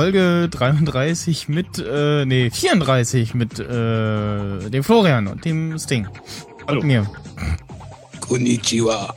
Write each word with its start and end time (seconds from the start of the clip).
Folge 0.00 0.48
33 0.48 1.50
mit, 1.50 1.78
äh, 1.78 2.24
nee, 2.24 2.48
34 2.50 3.34
mit 3.34 3.58
äh, 3.58 4.70
dem 4.70 4.82
Florian 4.82 5.26
und 5.26 5.44
dem 5.44 5.78
Sting. 5.78 6.08
Hallo. 6.66 6.80
Und 6.80 6.86
mir. 6.86 7.06
Konnichiwa. 8.18 9.14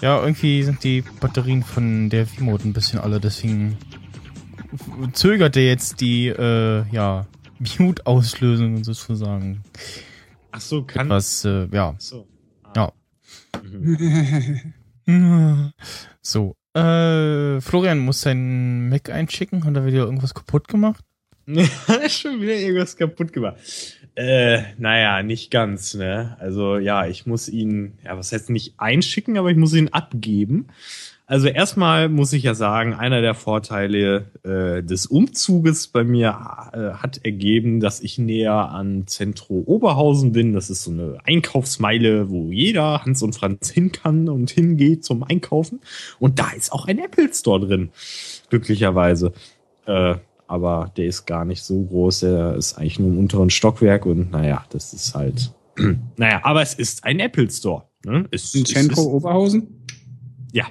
Ja, 0.00 0.22
irgendwie 0.22 0.62
sind 0.62 0.84
die 0.84 1.02
Batterien 1.18 1.64
von 1.64 2.08
der 2.08 2.24
V-Mode 2.24 2.68
ein 2.68 2.72
bisschen 2.72 3.00
alle, 3.00 3.18
deswegen 3.18 3.76
zögerte 5.12 5.58
jetzt 5.58 6.00
die, 6.00 6.28
äh, 6.28 6.84
ja, 6.92 7.26
Mute-Auslösung 7.78 8.84
sozusagen. 8.84 9.64
Ach 10.52 10.60
so, 10.60 10.84
kann. 10.84 11.08
Was, 11.08 11.44
äh, 11.44 11.66
ja. 11.72 11.94
Ach 11.96 12.00
so. 12.00 12.28
Ja. 12.76 12.92
Mhm. 15.06 15.72
So, 16.22 16.56
äh, 16.76 17.60
Florian 17.60 17.98
muss 17.98 18.20
seinen 18.20 18.88
Mac 18.88 19.10
einschicken. 19.10 19.64
Hat 19.64 19.76
er 19.76 19.86
wieder 19.86 20.04
irgendwas 20.04 20.34
kaputt 20.34 20.68
gemacht? 20.68 21.04
Schon 21.46 22.40
wieder 22.40 22.54
irgendwas 22.54 22.96
kaputt 22.96 23.32
gemacht. 23.32 23.56
Äh, 24.16 24.62
naja, 24.78 25.22
nicht 25.22 25.50
ganz, 25.50 25.94
ne? 25.94 26.36
Also 26.40 26.78
ja, 26.78 27.06
ich 27.06 27.26
muss 27.26 27.48
ihn, 27.48 27.98
ja, 28.04 28.16
was 28.16 28.32
heißt 28.32 28.50
nicht 28.50 28.74
einschicken, 28.78 29.38
aber 29.38 29.50
ich 29.50 29.56
muss 29.56 29.74
ihn 29.74 29.88
abgeben. 29.88 30.68
Also 31.28 31.48
erstmal 31.48 32.08
muss 32.08 32.32
ich 32.32 32.44
ja 32.44 32.54
sagen, 32.54 32.94
einer 32.94 33.20
der 33.20 33.34
Vorteile 33.34 34.30
äh, 34.44 34.84
des 34.84 35.06
Umzuges 35.06 35.88
bei 35.88 36.04
mir 36.04 36.28
äh, 36.72 36.94
hat 36.98 37.24
ergeben, 37.24 37.80
dass 37.80 38.00
ich 38.00 38.16
näher 38.16 38.70
an 38.70 39.08
Zentro 39.08 39.64
Oberhausen 39.66 40.30
bin. 40.30 40.52
Das 40.52 40.70
ist 40.70 40.84
so 40.84 40.92
eine 40.92 41.18
Einkaufsmeile, 41.24 42.30
wo 42.30 42.52
jeder 42.52 43.04
Hans 43.04 43.22
und 43.22 43.34
Franz 43.34 43.70
hin 43.70 43.90
kann 43.90 44.28
und 44.28 44.52
hingeht 44.52 45.04
zum 45.04 45.24
Einkaufen. 45.24 45.80
Und 46.20 46.38
da 46.38 46.50
ist 46.50 46.72
auch 46.72 46.86
ein 46.86 47.00
Apple 47.00 47.34
Store 47.34 47.58
drin, 47.58 47.90
glücklicherweise. 48.48 49.32
Äh, 49.86 50.14
aber 50.46 50.92
der 50.96 51.06
ist 51.06 51.26
gar 51.26 51.44
nicht 51.44 51.64
so 51.64 51.82
groß. 51.82 52.20
Der 52.20 52.54
ist 52.54 52.78
eigentlich 52.78 53.00
nur 53.00 53.10
im 53.10 53.18
unteren 53.18 53.50
Stockwerk 53.50 54.06
und 54.06 54.30
naja, 54.30 54.64
das 54.70 54.92
ist 54.92 55.16
halt. 55.16 55.52
naja, 56.16 56.40
aber 56.44 56.62
es 56.62 56.74
ist 56.74 57.02
ein 57.02 57.18
Apple 57.18 57.50
Store. 57.50 57.82
Ne? 58.04 58.28
Es, 58.30 58.54
In 58.54 58.64
Zentro 58.64 59.02
Oberhausen? 59.02 59.84
Ja. 60.52 60.66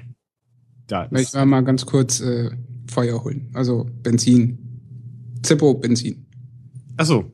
Da 0.87 1.09
Ich 1.11 1.33
war 1.33 1.45
mal 1.45 1.63
ganz 1.63 1.85
kurz 1.85 2.19
äh, 2.19 2.51
Feuer 2.89 3.23
holen. 3.23 3.49
Also 3.53 3.87
Benzin. 4.03 4.57
Zippo 5.43 5.73
Benzin. 5.75 6.25
achso. 6.97 7.31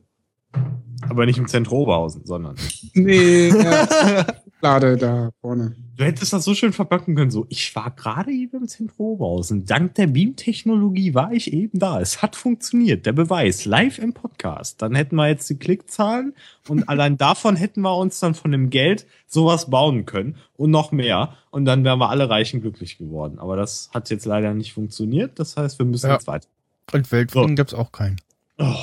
Aber 1.08 1.26
nicht 1.26 1.38
im 1.38 1.48
Zentrum 1.48 1.80
Oberhausen, 1.80 2.24
sondern. 2.24 2.56
Nee, 2.94 3.48
ja, 3.48 4.26
Lade 4.62 4.96
da 4.96 5.30
vorne. 5.40 5.74
Du 5.96 6.04
hättest 6.04 6.32
das 6.32 6.44
so 6.44 6.54
schön 6.54 6.72
verpacken 6.72 7.16
können. 7.16 7.32
So, 7.32 7.46
ich 7.48 7.74
war 7.74 7.90
gerade 7.90 8.30
eben 8.30 8.58
im 8.58 8.68
Zentrum 8.68 9.06
Oberhausen. 9.06 9.66
Dank 9.66 9.96
der 9.96 10.06
Beam-Technologie 10.06 11.14
war 11.14 11.32
ich 11.32 11.52
eben 11.52 11.80
da. 11.80 12.00
Es 12.00 12.22
hat 12.22 12.36
funktioniert. 12.36 13.04
Der 13.04 13.12
Beweis. 13.12 13.64
Live 13.64 13.98
im 13.98 14.12
Podcast. 14.12 14.80
Dann 14.80 14.94
hätten 14.94 15.16
wir 15.16 15.26
jetzt 15.28 15.50
die 15.50 15.56
Klickzahlen 15.58 16.34
und 16.68 16.88
allein 16.88 17.16
davon 17.18 17.56
hätten 17.56 17.80
wir 17.82 17.96
uns 17.96 18.20
dann 18.20 18.34
von 18.36 18.52
dem 18.52 18.70
Geld 18.70 19.04
sowas 19.26 19.68
bauen 19.68 20.06
können 20.06 20.36
und 20.56 20.70
noch 20.70 20.92
mehr. 20.92 21.34
Und 21.50 21.64
dann 21.64 21.82
wären 21.82 21.98
wir 21.98 22.08
alle 22.10 22.30
reich 22.30 22.54
und 22.54 22.60
glücklich 22.60 22.98
geworden. 22.98 23.40
Aber 23.40 23.56
das 23.56 23.90
hat 23.92 24.10
jetzt 24.10 24.26
leider 24.26 24.54
nicht 24.54 24.72
funktioniert. 24.72 25.40
Das 25.40 25.56
heißt, 25.56 25.78
wir 25.80 25.86
müssen 25.86 26.06
Ja. 26.06 26.14
jetzt 26.14 26.28
weiter. 26.28 26.46
Und 26.92 27.10
Weltfrieden 27.10 27.48
So. 27.50 27.54
gibt's 27.56 27.74
auch 27.74 27.90
keinen. 27.90 28.16
Oh, 28.58 28.74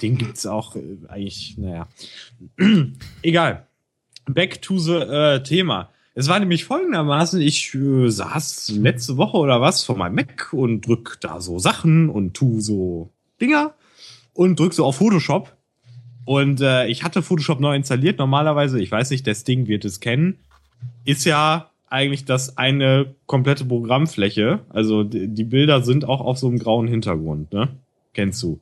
den 0.00 0.16
gibt's 0.16 0.46
auch 0.46 0.76
äh, 0.76 0.80
eigentlich, 1.08 1.58
naja. 1.58 1.88
Egal. 3.22 3.66
Back 4.26 4.62
to 4.62 4.78
the 4.78 4.94
äh, 4.94 5.42
Thema. 5.42 5.90
Es 6.14 6.28
war 6.28 6.38
nämlich 6.38 6.64
folgendermaßen, 6.64 7.40
ich 7.40 7.74
äh, 7.74 8.08
saß 8.08 8.74
letzte 8.76 9.16
Woche 9.16 9.38
oder 9.38 9.60
was 9.60 9.84
vor 9.84 9.96
meinem 9.96 10.16
Mac 10.16 10.52
und 10.52 10.86
drück 10.86 11.18
da 11.20 11.40
so 11.40 11.58
Sachen 11.58 12.08
und 12.10 12.34
tu 12.34 12.60
so 12.60 13.10
Dinger 13.40 13.74
und 14.34 14.58
drück 14.58 14.74
so 14.74 14.84
auf 14.84 14.96
Photoshop. 14.96 15.56
Und 16.24 16.60
äh, 16.60 16.86
ich 16.86 17.02
hatte 17.02 17.22
Photoshop 17.22 17.60
neu 17.60 17.74
installiert. 17.74 18.18
Normalerweise, 18.18 18.80
ich 18.80 18.92
weiß 18.92 19.10
nicht, 19.10 19.26
das 19.26 19.44
Ding 19.44 19.66
wird 19.66 19.84
es 19.84 20.00
kennen, 20.00 20.38
ist 21.04 21.24
ja 21.24 21.70
eigentlich 21.88 22.24
das 22.24 22.56
eine 22.56 23.14
komplette 23.26 23.64
Programmfläche. 23.64 24.60
Also 24.68 25.02
die, 25.04 25.28
die 25.28 25.44
Bilder 25.44 25.82
sind 25.82 26.04
auch 26.04 26.20
auf 26.20 26.38
so 26.38 26.48
einem 26.48 26.58
grauen 26.58 26.88
Hintergrund, 26.88 27.52
ne? 27.52 27.68
Kennst 28.14 28.42
du? 28.42 28.60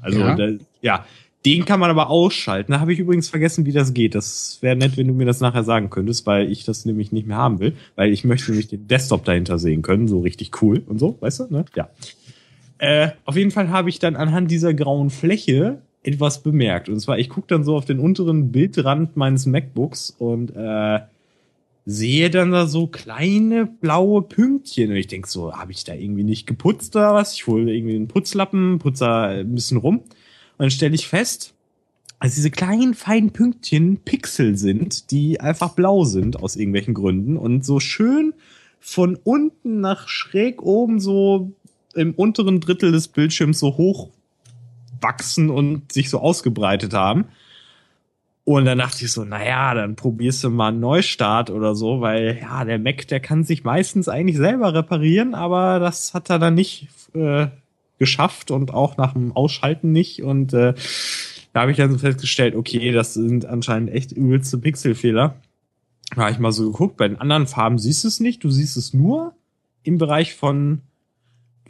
Also 0.00 0.20
Ja. 0.20 0.36
ja, 0.36 0.58
ja 0.80 1.04
den 1.44 1.64
kann 1.64 1.80
man 1.80 1.90
aber 1.90 2.08
ausschalten. 2.08 2.72
Da 2.72 2.80
habe 2.80 2.92
ich 2.92 2.98
übrigens 2.98 3.28
vergessen, 3.28 3.66
wie 3.66 3.72
das 3.72 3.94
geht. 3.94 4.14
Das 4.14 4.58
wäre 4.60 4.76
nett, 4.76 4.96
wenn 4.96 5.08
du 5.08 5.14
mir 5.14 5.26
das 5.26 5.40
nachher 5.40 5.64
sagen 5.64 5.90
könntest, 5.90 6.26
weil 6.26 6.50
ich 6.50 6.64
das 6.64 6.84
nämlich 6.84 7.10
nicht 7.10 7.26
mehr 7.26 7.36
haben 7.36 7.58
will, 7.58 7.74
weil 7.96 8.12
ich 8.12 8.24
möchte 8.24 8.50
nämlich 8.50 8.68
den 8.68 8.86
Desktop 8.86 9.24
dahinter 9.24 9.58
sehen 9.58 9.82
können, 9.82 10.06
so 10.06 10.20
richtig 10.20 10.62
cool 10.62 10.82
und 10.86 10.98
so, 10.98 11.16
weißt 11.20 11.40
du, 11.40 11.46
ne? 11.50 11.64
Ja. 11.74 11.88
Äh, 12.78 13.10
auf 13.24 13.36
jeden 13.36 13.50
Fall 13.50 13.70
habe 13.70 13.88
ich 13.88 13.98
dann 13.98 14.16
anhand 14.16 14.50
dieser 14.50 14.74
grauen 14.74 15.10
Fläche 15.10 15.78
etwas 16.02 16.42
bemerkt. 16.42 16.88
Und 16.88 17.00
zwar, 17.00 17.18
ich 17.18 17.28
gucke 17.28 17.46
dann 17.48 17.64
so 17.64 17.76
auf 17.76 17.84
den 17.84 17.98
unteren 17.98 18.50
Bildrand 18.50 19.16
meines 19.16 19.46
MacBooks 19.46 20.10
und 20.10 20.54
äh, 20.54 21.00
sehe 21.84 22.30
dann 22.30 22.52
da 22.52 22.66
so 22.66 22.86
kleine 22.86 23.66
blaue 23.66 24.22
Pünktchen. 24.22 24.90
Und 24.90 24.96
ich 24.96 25.06
denk 25.06 25.26
so, 25.26 25.52
habe 25.52 25.72
ich 25.72 25.84
da 25.84 25.94
irgendwie 25.94 26.24
nicht 26.24 26.46
geputzt 26.46 26.94
oder 26.96 27.14
was? 27.14 27.34
Ich 27.34 27.46
hole 27.46 27.72
irgendwie 27.72 27.96
einen 27.96 28.08
Putzlappen, 28.08 28.78
putzer 28.78 29.28
ein 29.28 29.54
bisschen 29.54 29.78
rum. 29.78 30.02
Dann 30.62 30.70
stelle 30.70 30.94
ich 30.94 31.08
fest, 31.08 31.54
dass 32.20 32.36
diese 32.36 32.52
kleinen 32.52 32.94
feinen 32.94 33.32
Pünktchen 33.32 33.96
Pixel 33.96 34.56
sind, 34.56 35.10
die 35.10 35.40
einfach 35.40 35.70
blau 35.70 36.04
sind 36.04 36.40
aus 36.40 36.54
irgendwelchen 36.54 36.94
Gründen 36.94 37.36
und 37.36 37.64
so 37.64 37.80
schön 37.80 38.32
von 38.78 39.16
unten 39.24 39.80
nach 39.80 40.06
schräg 40.06 40.62
oben 40.62 41.00
so 41.00 41.50
im 41.96 42.14
unteren 42.14 42.60
Drittel 42.60 42.92
des 42.92 43.08
Bildschirms 43.08 43.58
so 43.58 43.76
hoch 43.76 44.10
wachsen 45.00 45.50
und 45.50 45.90
sich 45.90 46.08
so 46.08 46.20
ausgebreitet 46.20 46.94
haben. 46.94 47.24
Und 48.44 48.66
dann 48.66 48.78
dachte 48.78 49.04
ich 49.04 49.10
so, 49.10 49.24
naja, 49.24 49.74
dann 49.74 49.96
probierst 49.96 50.44
du 50.44 50.50
mal 50.50 50.68
einen 50.68 50.78
Neustart 50.78 51.50
oder 51.50 51.74
so, 51.74 52.00
weil 52.00 52.38
ja, 52.40 52.64
der 52.64 52.78
Mac, 52.78 53.08
der 53.08 53.18
kann 53.18 53.42
sich 53.42 53.64
meistens 53.64 54.08
eigentlich 54.08 54.36
selber 54.36 54.74
reparieren, 54.74 55.34
aber 55.34 55.80
das 55.80 56.14
hat 56.14 56.30
er 56.30 56.38
dann 56.38 56.54
nicht 56.54 56.86
äh, 57.14 57.48
geschafft 58.02 58.50
und 58.50 58.74
auch 58.74 58.96
nach 58.96 59.12
dem 59.12 59.30
Ausschalten 59.36 59.92
nicht. 59.92 60.22
Und 60.22 60.52
äh, 60.52 60.74
da 61.52 61.60
habe 61.60 61.70
ich 61.70 61.76
dann 61.76 61.92
so 61.92 61.98
festgestellt, 61.98 62.56
okay, 62.56 62.90
das 62.90 63.14
sind 63.14 63.44
anscheinend 63.46 63.90
echt 63.90 64.10
übelste 64.10 64.58
Pixelfehler. 64.58 65.36
Da 66.16 66.22
habe 66.22 66.32
ich 66.32 66.38
mal 66.40 66.50
so 66.52 66.70
geguckt, 66.72 66.96
bei 66.96 67.06
den 67.06 67.18
anderen 67.18 67.46
Farben 67.46 67.78
siehst 67.78 68.02
du 68.04 68.08
es 68.08 68.18
nicht, 68.20 68.42
du 68.44 68.50
siehst 68.50 68.76
es 68.76 68.92
nur 68.92 69.34
im 69.84 69.98
Bereich 69.98 70.34
von 70.34 70.80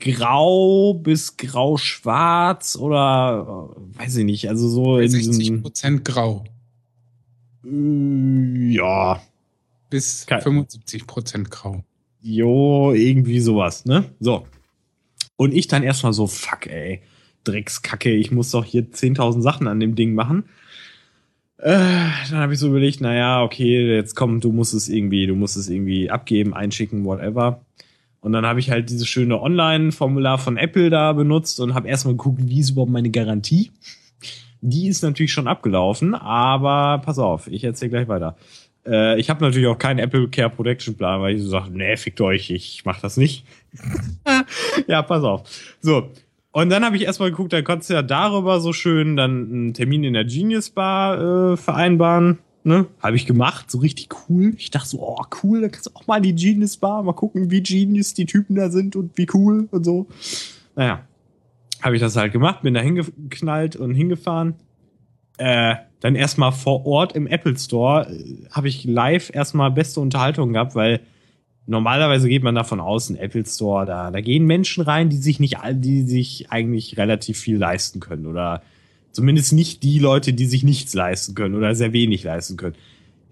grau 0.00 0.94
bis 0.94 1.36
grau-schwarz 1.36 2.76
oder 2.76 3.68
äh, 3.76 3.98
weiß 4.00 4.16
ich 4.16 4.24
nicht, 4.24 4.48
also 4.48 4.68
so 4.68 4.98
in 4.98 5.08
60 5.10 5.38
diesem, 5.38 5.62
Prozent 5.62 6.04
grau. 6.04 6.44
äh, 7.64 8.72
ja, 8.72 9.20
Bis 9.90 10.26
Kein- 10.26 10.40
75 10.40 11.06
Prozent 11.06 11.50
grau. 11.50 11.84
jo, 12.20 12.92
irgendwie 12.94 13.40
sowas, 13.40 13.84
ne? 13.84 14.04
So. 14.20 14.46
Und 15.36 15.54
ich 15.54 15.68
dann 15.68 15.82
erstmal 15.82 16.12
so, 16.12 16.26
fuck, 16.26 16.66
ey, 16.66 17.02
Dreckskacke, 17.44 18.12
ich 18.12 18.30
muss 18.30 18.50
doch 18.50 18.64
hier 18.64 18.90
10.000 18.90 19.40
Sachen 19.42 19.66
an 19.66 19.80
dem 19.80 19.94
Ding 19.94 20.14
machen. 20.14 20.44
Äh, 21.58 21.78
dann 22.30 22.38
habe 22.38 22.52
ich 22.52 22.58
so 22.58 22.68
überlegt, 22.68 23.00
naja, 23.00 23.42
okay, 23.42 23.94
jetzt 23.94 24.16
komm, 24.16 24.40
du 24.40 24.50
musst 24.50 24.74
es 24.74 24.88
irgendwie, 24.88 25.26
du 25.26 25.34
musst 25.34 25.56
es 25.56 25.68
irgendwie 25.68 26.10
abgeben, 26.10 26.54
einschicken, 26.54 27.04
whatever. 27.04 27.64
Und 28.20 28.32
dann 28.32 28.46
habe 28.46 28.60
ich 28.60 28.70
halt 28.70 28.90
dieses 28.90 29.08
schöne 29.08 29.40
Online-Formular 29.40 30.38
von 30.38 30.56
Apple 30.56 30.90
da 30.90 31.12
benutzt 31.12 31.60
und 31.60 31.74
habe 31.74 31.88
erstmal 31.88 32.14
geguckt, 32.14 32.40
wie 32.42 32.60
ist 32.60 32.70
überhaupt 32.70 32.92
meine 32.92 33.10
Garantie. 33.10 33.70
Die 34.60 34.86
ist 34.86 35.02
natürlich 35.02 35.32
schon 35.32 35.48
abgelaufen, 35.48 36.14
aber 36.14 37.02
pass 37.04 37.18
auf, 37.18 37.48
ich 37.48 37.64
erzähle 37.64 37.90
gleich 37.90 38.08
weiter. 38.08 38.36
Äh, 38.86 39.18
ich 39.20 39.30
habe 39.30 39.44
natürlich 39.44 39.68
auch 39.68 39.78
keinen 39.78 39.98
Apple 39.98 40.28
Care 40.28 40.50
Protection 40.50 40.96
Plan, 40.96 41.20
weil 41.20 41.36
ich 41.36 41.42
so 41.42 41.48
sage, 41.48 41.70
nee, 41.70 41.96
fickt 41.96 42.20
euch, 42.20 42.50
ich 42.50 42.84
mach 42.84 43.00
das 43.00 43.16
nicht. 43.16 43.44
ja, 44.86 45.02
pass 45.02 45.22
auf. 45.24 45.42
So. 45.80 46.10
Und 46.54 46.68
dann 46.68 46.84
habe 46.84 46.96
ich 46.96 47.04
erstmal 47.04 47.30
geguckt, 47.30 47.52
da 47.52 47.62
konntest 47.62 47.88
du 47.88 47.94
ja 47.94 48.02
darüber 48.02 48.60
so 48.60 48.74
schön 48.74 49.16
dann 49.16 49.50
einen 49.50 49.74
Termin 49.74 50.04
in 50.04 50.12
der 50.12 50.26
Genius 50.26 50.68
Bar 50.70 51.52
äh, 51.52 51.56
vereinbaren. 51.56 52.40
Ne? 52.64 52.86
Habe 53.00 53.16
ich 53.16 53.26
gemacht, 53.26 53.70
so 53.70 53.78
richtig 53.78 54.08
cool. 54.28 54.52
Ich 54.58 54.70
dachte 54.70 54.88
so, 54.88 55.00
oh 55.00 55.24
cool, 55.42 55.62
da 55.62 55.68
kannst 55.68 55.86
du 55.86 55.90
auch 55.94 56.06
mal 56.06 56.18
in 56.18 56.22
die 56.24 56.34
Genius 56.34 56.76
Bar, 56.76 57.02
mal 57.02 57.14
gucken, 57.14 57.50
wie 57.50 57.62
Genius 57.62 58.14
die 58.14 58.26
Typen 58.26 58.54
da 58.54 58.68
sind 58.68 58.96
und 58.96 59.16
wie 59.16 59.26
cool 59.32 59.66
und 59.70 59.84
so. 59.84 60.06
Naja, 60.76 61.04
habe 61.80 61.96
ich 61.96 62.02
das 62.02 62.16
halt 62.16 62.32
gemacht, 62.32 62.62
bin 62.62 62.74
da 62.74 62.80
hingeknallt 62.80 63.74
und 63.76 63.94
hingefahren. 63.94 64.54
Äh, 65.38 65.76
dann 66.00 66.16
erstmal 66.16 66.52
vor 66.52 66.84
Ort 66.84 67.14
im 67.14 67.26
Apple 67.26 67.56
Store 67.58 68.06
äh, 68.10 68.46
habe 68.50 68.68
ich 68.68 68.84
live 68.84 69.30
erstmal 69.34 69.70
beste 69.70 70.00
Unterhaltung 70.00 70.52
gehabt, 70.52 70.74
weil 70.74 71.00
normalerweise 71.66 72.28
geht 72.28 72.42
man 72.42 72.54
davon 72.54 72.80
aus, 72.80 73.08
ein 73.08 73.16
Apple 73.16 73.46
Store, 73.46 73.86
da, 73.86 74.10
da 74.10 74.20
gehen 74.20 74.46
Menschen 74.46 74.82
rein, 74.82 75.08
die 75.08 75.16
sich 75.16 75.40
nicht, 75.40 75.58
die 75.72 76.02
sich 76.02 76.50
eigentlich 76.50 76.98
relativ 76.98 77.38
viel 77.38 77.56
leisten 77.56 78.00
können 78.00 78.26
oder 78.26 78.62
zumindest 79.12 79.52
nicht 79.52 79.82
die 79.82 79.98
Leute, 79.98 80.32
die 80.32 80.46
sich 80.46 80.64
nichts 80.64 80.94
leisten 80.94 81.34
können 81.34 81.54
oder 81.54 81.74
sehr 81.74 81.92
wenig 81.92 82.24
leisten 82.24 82.56
können. 82.56 82.74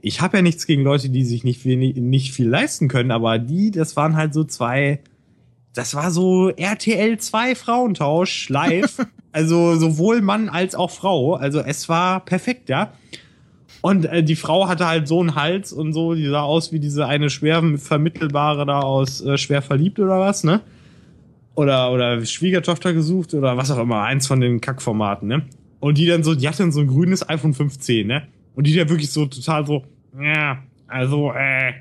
Ich 0.02 0.20
habe 0.20 0.38
ja 0.38 0.42
nichts 0.42 0.66
gegen 0.66 0.82
Leute, 0.82 1.10
die 1.10 1.24
sich 1.24 1.44
nicht, 1.44 1.64
wenig, 1.64 1.96
nicht 1.96 2.32
viel 2.32 2.48
leisten 2.48 2.88
können, 2.88 3.10
aber 3.10 3.38
die, 3.38 3.70
das 3.70 3.96
waren 3.96 4.16
halt 4.16 4.32
so 4.32 4.44
zwei, 4.44 5.00
das 5.74 5.94
war 5.94 6.10
so 6.10 6.50
RTL 6.50 7.18
2 7.18 7.54
Frauentausch 7.54 8.48
live. 8.48 9.06
also 9.32 9.76
sowohl 9.76 10.20
Mann 10.20 10.48
als 10.48 10.74
auch 10.74 10.90
Frau. 10.90 11.34
Also 11.34 11.60
es 11.60 11.88
war 11.88 12.24
perfekt, 12.24 12.68
ja. 12.68 12.92
Und 13.80 14.04
äh, 14.06 14.22
die 14.22 14.36
Frau 14.36 14.68
hatte 14.68 14.86
halt 14.86 15.08
so 15.08 15.20
einen 15.20 15.34
Hals 15.34 15.72
und 15.72 15.92
so, 15.92 16.14
die 16.14 16.26
sah 16.26 16.42
aus 16.42 16.72
wie 16.72 16.80
diese 16.80 17.06
eine 17.06 17.30
schwer 17.30 17.62
vermittelbare 17.78 18.66
da 18.66 18.80
aus 18.80 19.22
äh, 19.22 19.38
schwer 19.38 19.62
verliebt 19.62 19.98
oder 19.98 20.20
was, 20.20 20.44
ne? 20.44 20.60
Oder, 21.54 21.90
oder 21.92 22.24
Schwiegertochter 22.24 22.92
gesucht 22.92 23.34
oder 23.34 23.56
was 23.56 23.70
auch 23.70 23.78
immer, 23.78 24.02
eins 24.02 24.26
von 24.26 24.40
den 24.40 24.60
Kackformaten, 24.60 25.28
ne? 25.28 25.42
Und 25.78 25.96
die 25.96 26.06
dann 26.06 26.22
so, 26.22 26.34
die 26.34 26.46
hatte 26.46 26.58
dann 26.58 26.72
so 26.72 26.80
ein 26.80 26.88
grünes 26.88 27.26
iPhone 27.26 27.54
15, 27.54 28.06
ne? 28.06 28.26
Und 28.54 28.66
die 28.66 28.74
dann 28.74 28.88
wirklich 28.88 29.10
so 29.10 29.24
total 29.26 29.66
so, 29.66 29.84
ja, 30.20 30.58
also, 30.86 31.32
äh, 31.32 31.72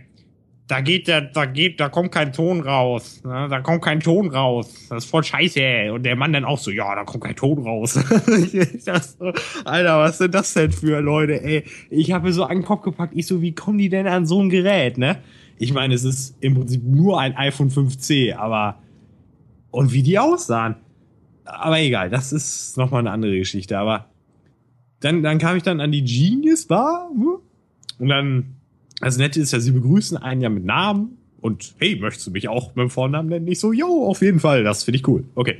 da 0.70 0.82
geht 0.82 1.08
der, 1.08 1.22
da 1.22 1.46
geht, 1.46 1.80
da 1.80 1.90
kommt 1.90 2.12
kein 2.12 2.32
Ton 2.32 2.62
raus. 2.62 3.24
Ne? 3.26 3.48
Da 3.50 3.60
kommt 3.60 3.82
kein 3.82 4.02
Ton 4.02 4.30
raus. 4.30 4.72
Das 4.88 5.04
ist 5.04 5.10
voll 5.10 5.24
scheiße. 5.24 5.92
Und 5.92 6.04
der 6.04 6.16
Mann 6.16 6.32
dann 6.32 6.46
auch 6.46 6.60
so, 6.60 6.70
ja, 6.70 6.94
da 6.94 7.06
kommt 7.06 7.24
kein 7.24 7.36
Ton 7.36 7.58
raus. 7.58 7.94
so, 8.80 9.34
Alter, 9.66 10.00
was 10.00 10.20
sind 10.20 10.36
das 10.36 10.54
denn 10.54 10.72
für 10.72 11.02
Leute, 11.02 11.44
ey? 11.44 11.64
Ich 11.90 12.12
habe 12.12 12.28
mir 12.28 12.34
so 12.34 12.46
den 12.46 12.62
Kopf 12.62 12.84
gepackt, 12.84 13.14
ich 13.16 13.26
so, 13.26 13.42
wie 13.42 13.56
kommen 13.56 13.80
die 13.80 13.90
denn 13.90 14.06
an 14.06 14.28
so 14.28 14.40
ein 14.40 14.50
Gerät, 14.50 15.00
ne? 15.00 15.18
Ich 15.58 15.74
meine, 15.74 15.96
es 15.96 16.04
ist 16.04 16.36
im 16.40 16.54
Prinzip 16.54 16.84
nur 16.84 17.20
ein 17.20 17.36
iPhone 17.36 17.72
5C, 17.72 18.36
aber 18.36 18.78
und 19.72 19.92
wie 19.92 20.04
die 20.04 20.20
aussahen. 20.20 20.76
Aber 21.46 21.80
egal, 21.80 22.12
das 22.12 22.32
ist 22.32 22.78
nochmal 22.78 23.00
eine 23.00 23.10
andere 23.10 23.36
Geschichte. 23.36 23.80
Aber 23.80 24.06
dann, 25.00 25.24
dann 25.24 25.40
kam 25.40 25.58
ich 25.58 25.64
dann 25.64 25.82
an 25.82 25.92
die 25.92 26.04
Genius 26.04 26.68
Bar 26.68 27.10
und 27.98 28.08
dann 28.08 28.59
das 29.00 29.18
Nette 29.18 29.40
ist 29.40 29.52
ja, 29.52 29.60
sie 29.60 29.72
begrüßen 29.72 30.18
einen 30.18 30.42
ja 30.42 30.50
mit 30.50 30.66
Namen 30.66 31.18
und 31.42 31.76
hey, 31.80 31.98
möchtest 32.00 32.28
du 32.28 32.32
mich 32.32 32.50
auch 32.50 32.76
mit 32.76 32.84
dem 32.84 32.90
Vornamen 32.90 33.30
nennen? 33.30 33.48
Ich 33.48 33.60
so, 33.60 33.72
jo, 33.72 34.06
auf 34.06 34.22
jeden 34.22 34.40
Fall, 34.40 34.64
das 34.64 34.84
finde 34.84 34.98
ich 34.98 35.08
cool. 35.08 35.26
Okay. 35.36 35.60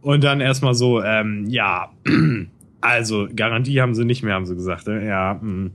Und 0.00 0.24
dann 0.24 0.40
erstmal 0.40 0.74
so, 0.74 1.02
ähm, 1.02 1.46
ja, 1.48 1.92
also 2.80 3.28
Garantie 3.34 3.80
haben 3.80 3.94
sie 3.94 4.04
nicht 4.04 4.22
mehr, 4.22 4.34
haben 4.34 4.46
sie 4.46 4.54
gesagt. 4.54 4.86
Ne? 4.86 5.06
Ja, 5.06 5.34
mh. 5.34 5.40
Hm. 5.40 5.70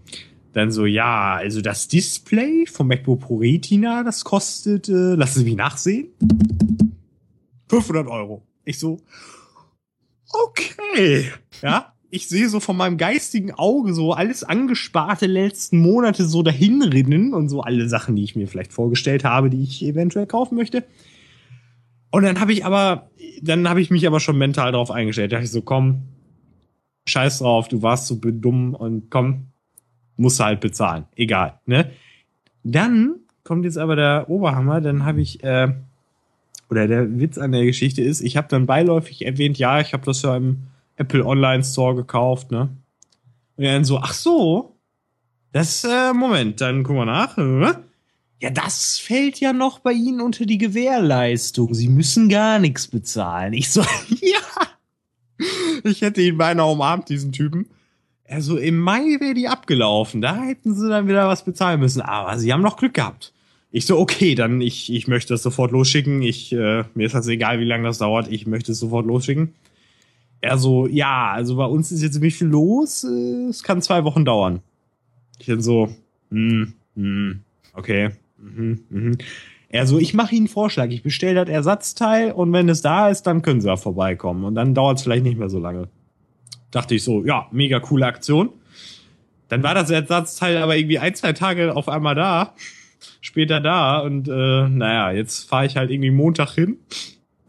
dann 0.54 0.72
so, 0.72 0.86
ja, 0.86 1.36
also 1.36 1.62
das 1.62 1.88
Display 1.88 2.66
vom 2.66 2.88
MacBook 2.88 3.22
Pro 3.22 3.38
Retina, 3.38 4.04
das 4.04 4.24
kostet, 4.24 4.90
äh, 4.90 5.16
lassen 5.16 5.40
Sie 5.40 5.46
mich 5.46 5.56
nachsehen, 5.56 6.08
500 7.70 8.08
Euro. 8.08 8.44
Ich 8.66 8.80
so, 8.80 9.00
okay, 10.30 11.32
ja, 11.62 11.94
ich 12.10 12.30
sehe 12.30 12.48
so 12.50 12.60
von 12.60 12.78
meinem 12.78 12.98
geistigen 12.98 13.52
Auge 13.52 13.94
so 13.94 14.14
alles 14.14 14.44
angesparte 14.44 15.26
letzten 15.26 15.80
Monate 15.80 16.26
so 16.26 16.42
dahinrinnen 16.42 17.34
und 17.34 17.50
so 17.50 17.62
alle 17.62 17.90
Sachen, 17.90 18.16
die 18.16 18.24
ich 18.24 18.36
mir 18.36 18.48
vielleicht 18.48 18.74
vorgestellt 18.74 19.24
habe, 19.24 19.50
die 19.50 19.64
ich 19.64 19.84
eventuell 19.84 20.26
kaufen 20.26 20.56
möchte. 20.56 20.84
Und 22.10 22.24
dann 22.24 22.40
habe 22.40 22.54
ich 22.54 22.66
aber, 22.66 23.10
dann 23.42 23.68
habe 23.68 23.82
ich 23.82 23.92
mich 23.92 24.08
aber 24.08 24.20
schon 24.20 24.38
mental 24.38 24.72
darauf 24.72 24.92
eingestellt. 24.92 25.32
Da 25.32 25.38
dachte 25.38 25.46
ich 25.46 25.52
so, 25.52 25.62
komm, 25.62 26.04
scheiß 27.08 27.40
drauf, 27.40 27.68
du 27.68 27.82
warst 27.82 28.08
so 28.08 28.16
dumm 28.16 28.74
und 28.74 29.10
komm, 29.10 29.48
musst 30.16 30.40
du 30.40 30.46
halt 30.46 30.62
bezahlen. 30.62 31.06
Egal, 31.16 31.60
ne? 31.66 31.92
Dann 32.64 33.16
kommt 33.44 33.66
jetzt 33.66 33.78
aber 33.78 33.96
der 33.96 34.30
Oberhammer, 34.30 34.82
dann 34.82 35.06
habe 35.06 35.22
ich, 35.22 35.44
äh, 35.44 35.74
oder 36.70 36.88
der 36.88 37.20
Witz 37.20 37.38
an 37.38 37.52
der 37.52 37.66
Geschichte 37.66 38.02
ist, 38.02 38.22
ich 38.22 38.36
habe 38.36 38.48
dann 38.50 38.66
beiläufig 38.66 39.26
erwähnt, 39.26 39.58
ja, 39.58 39.80
ich 39.80 39.94
habe 39.94 40.06
das 40.06 40.22
ja 40.22 40.36
im 40.36 40.64
Apple 40.98 41.26
Online 41.26 41.64
Store 41.64 41.96
gekauft, 41.96 42.52
ne? 42.52 42.70
Und 43.56 43.64
dann 43.64 43.86
so, 43.86 43.98
ach 44.00 44.14
so, 44.14 44.78
das, 45.52 45.84
äh, 45.84 46.14
Moment, 46.14 46.62
dann 46.62 46.84
gucken 46.84 47.02
wir 47.02 47.06
nach. 47.06 47.38
Äh? 47.38 47.74
Ja, 48.40 48.52
das 48.52 49.00
fällt 49.00 49.40
ja 49.40 49.54
noch 49.54 49.80
bei 49.80 49.94
Ihnen 49.94 50.22
unter 50.22 50.46
die 50.46 50.60
Gewährleistung. 50.60 51.74
Sie 51.74 51.88
müssen 51.88 52.30
gar 52.30 52.60
nichts 52.60 52.88
bezahlen. 52.88 53.54
Ich 53.54 53.72
so, 53.72 53.82
ja. 54.22 55.48
Ich 55.84 56.02
hätte 56.02 56.22
ihn 56.22 56.38
beinahe 56.38 56.72
umarmt, 56.72 57.10
diesen 57.10 57.32
Typen. 57.32 57.68
Also 58.28 58.58
im 58.58 58.78
Mai 58.80 59.18
wäre 59.20 59.34
die 59.34 59.48
abgelaufen. 59.48 60.22
Da 60.22 60.36
hätten 60.44 60.76
sie 60.76 60.90
dann 60.90 61.08
wieder 61.08 61.28
was 61.28 61.46
bezahlen 61.46 61.80
müssen. 61.80 62.02
Aber 62.02 62.38
sie 62.38 62.52
haben 62.52 62.62
noch 62.62 62.78
Glück 62.78 62.94
gehabt. 62.94 63.34
Ich 63.72 63.86
so, 63.86 63.98
okay, 63.98 64.36
dann 64.36 64.62
ich, 64.62 64.92
ich 64.92 65.08
möchte 65.08 65.34
das 65.34 65.44
sofort 65.44 65.72
losschicken. 65.72 66.22
Ich, 66.22 66.52
äh, 66.52 66.84
mir 66.94 67.06
ist 67.06 67.16
das 67.16 67.28
egal, 67.28 67.60
wie 67.60 67.66
lange 67.66 67.88
das 67.88 68.00
dauert. 68.00 68.28
Ich 68.32 68.46
möchte 68.46 68.74
es 68.74 68.80
sofort 68.80 69.06
losschicken. 69.06 69.54
Er 70.42 70.58
so, 70.58 70.88
ja, 70.88 71.32
also 71.32 71.58
bei 71.58 71.66
uns 71.66 71.92
ist 71.92 72.02
jetzt 72.02 72.14
ziemlich 72.14 72.36
viel 72.36 72.48
los. 72.48 73.04
Äh, 73.04 73.48
es 73.50 73.64
kann 73.64 73.82
zwei 73.82 74.04
Wochen 74.04 74.26
dauern. 74.26 74.62
Ich 75.40 75.48
bin 75.48 75.62
so, 75.62 75.90
hm, 76.30 76.74
hm, 76.96 77.42
okay. 77.74 78.12
Mhm, 78.38 78.84
mhm. 78.90 79.18
Er 79.70 79.86
so, 79.86 80.00
ich 80.00 80.14
mache 80.14 80.34
Ihnen 80.34 80.46
einen 80.46 80.54
Vorschlag. 80.54 80.90
Ich 80.90 81.04
bestelle 81.04 81.44
das 81.46 81.50
Ersatzteil 81.50 82.32
und 82.32 82.54
wenn 82.54 82.70
es 82.70 82.82
da 82.82 83.10
ist, 83.10 83.24
dann 83.24 83.42
können 83.42 83.62
Sie 83.62 83.68
ja 83.68 83.78
vorbeikommen. 83.78 84.46
Und 84.46 84.56
dann 84.56 84.74
dauert 84.74 84.98
es 84.98 85.04
vielleicht 85.04 85.24
nicht 85.24 85.38
mehr 85.38 85.50
so 85.50 85.60
lange. 85.60 85.90
Dachte 86.72 86.96
ich 86.96 87.04
so, 87.04 87.26
ja, 87.26 87.48
mega 87.52 87.80
coole 87.80 88.06
Aktion. 88.06 88.50
Dann 89.50 89.64
war 89.64 89.74
das 89.74 89.90
Ersatzteil 89.90 90.58
aber 90.58 90.78
irgendwie 90.78 91.00
ein, 91.00 91.16
zwei 91.16 91.34
Tage 91.34 91.76
auf 91.76 91.90
einmal 91.90 92.16
da. 92.16 92.54
Später 93.22 93.60
da. 93.60 94.00
Und 94.00 94.28
äh, 94.28 94.70
naja, 94.70 95.12
jetzt 95.12 95.50
fahre 95.50 95.66
ich 95.66 95.76
halt 95.76 95.90
irgendwie 95.90 96.12
Montag 96.12 96.52
hin. 96.52 96.78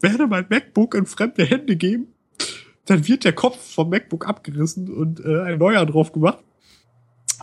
Werde 0.01 0.27
mein 0.27 0.45
MacBook 0.49 0.95
in 0.95 1.05
fremde 1.05 1.45
Hände 1.45 1.75
geben 1.75 2.07
dann 2.89 3.07
wird 3.07 3.23
der 3.23 3.33
Kopf 3.33 3.57
vom 3.73 3.89
MacBook 3.89 4.27
abgerissen 4.27 4.89
und 4.89 5.23
äh, 5.23 5.41
ein 5.41 5.59
neuer 5.59 5.85
drauf 5.85 6.11
gemacht. 6.11 6.39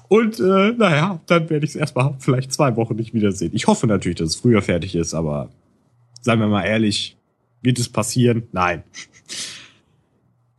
Und 0.08 0.38
äh, 0.38 0.72
naja, 0.72 1.20
dann 1.26 1.48
werde 1.50 1.64
ich 1.64 1.70
es 1.70 1.76
erstmal 1.76 2.14
vielleicht 2.19 2.52
zwei 2.52 2.76
Wochen 2.76 2.96
nicht 2.96 3.14
wiedersehen. 3.14 3.52
Ich 3.54 3.66
hoffe 3.66 3.87
natürlich, 3.87 4.19
dass 4.19 4.31
es 4.31 4.37
früher 4.37 4.62
fertig 4.62 4.94
ist, 4.94 5.14
aber 5.14 5.50
seien 6.20 6.38
wir 6.38 6.48
mal 6.48 6.64
ehrlich, 6.64 7.16
wird 7.62 7.78
es 7.78 7.88
passieren? 7.88 8.44
Nein. 8.52 8.82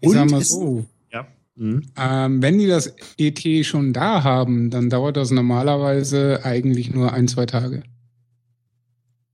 Ich 0.01 0.11
sag 0.11 0.29
mal 0.29 0.41
so. 0.41 0.85
Ja. 1.11 1.27
Mhm. 1.55 1.83
Ähm, 1.97 2.41
wenn 2.41 2.57
die 2.57 2.67
das 2.67 2.93
ET 3.17 3.65
schon 3.65 3.93
da 3.93 4.23
haben, 4.23 4.69
dann 4.69 4.89
dauert 4.89 5.17
das 5.17 5.31
normalerweise 5.31 6.41
eigentlich 6.43 6.93
nur 6.93 7.13
ein, 7.13 7.27
zwei 7.27 7.45
Tage. 7.45 7.83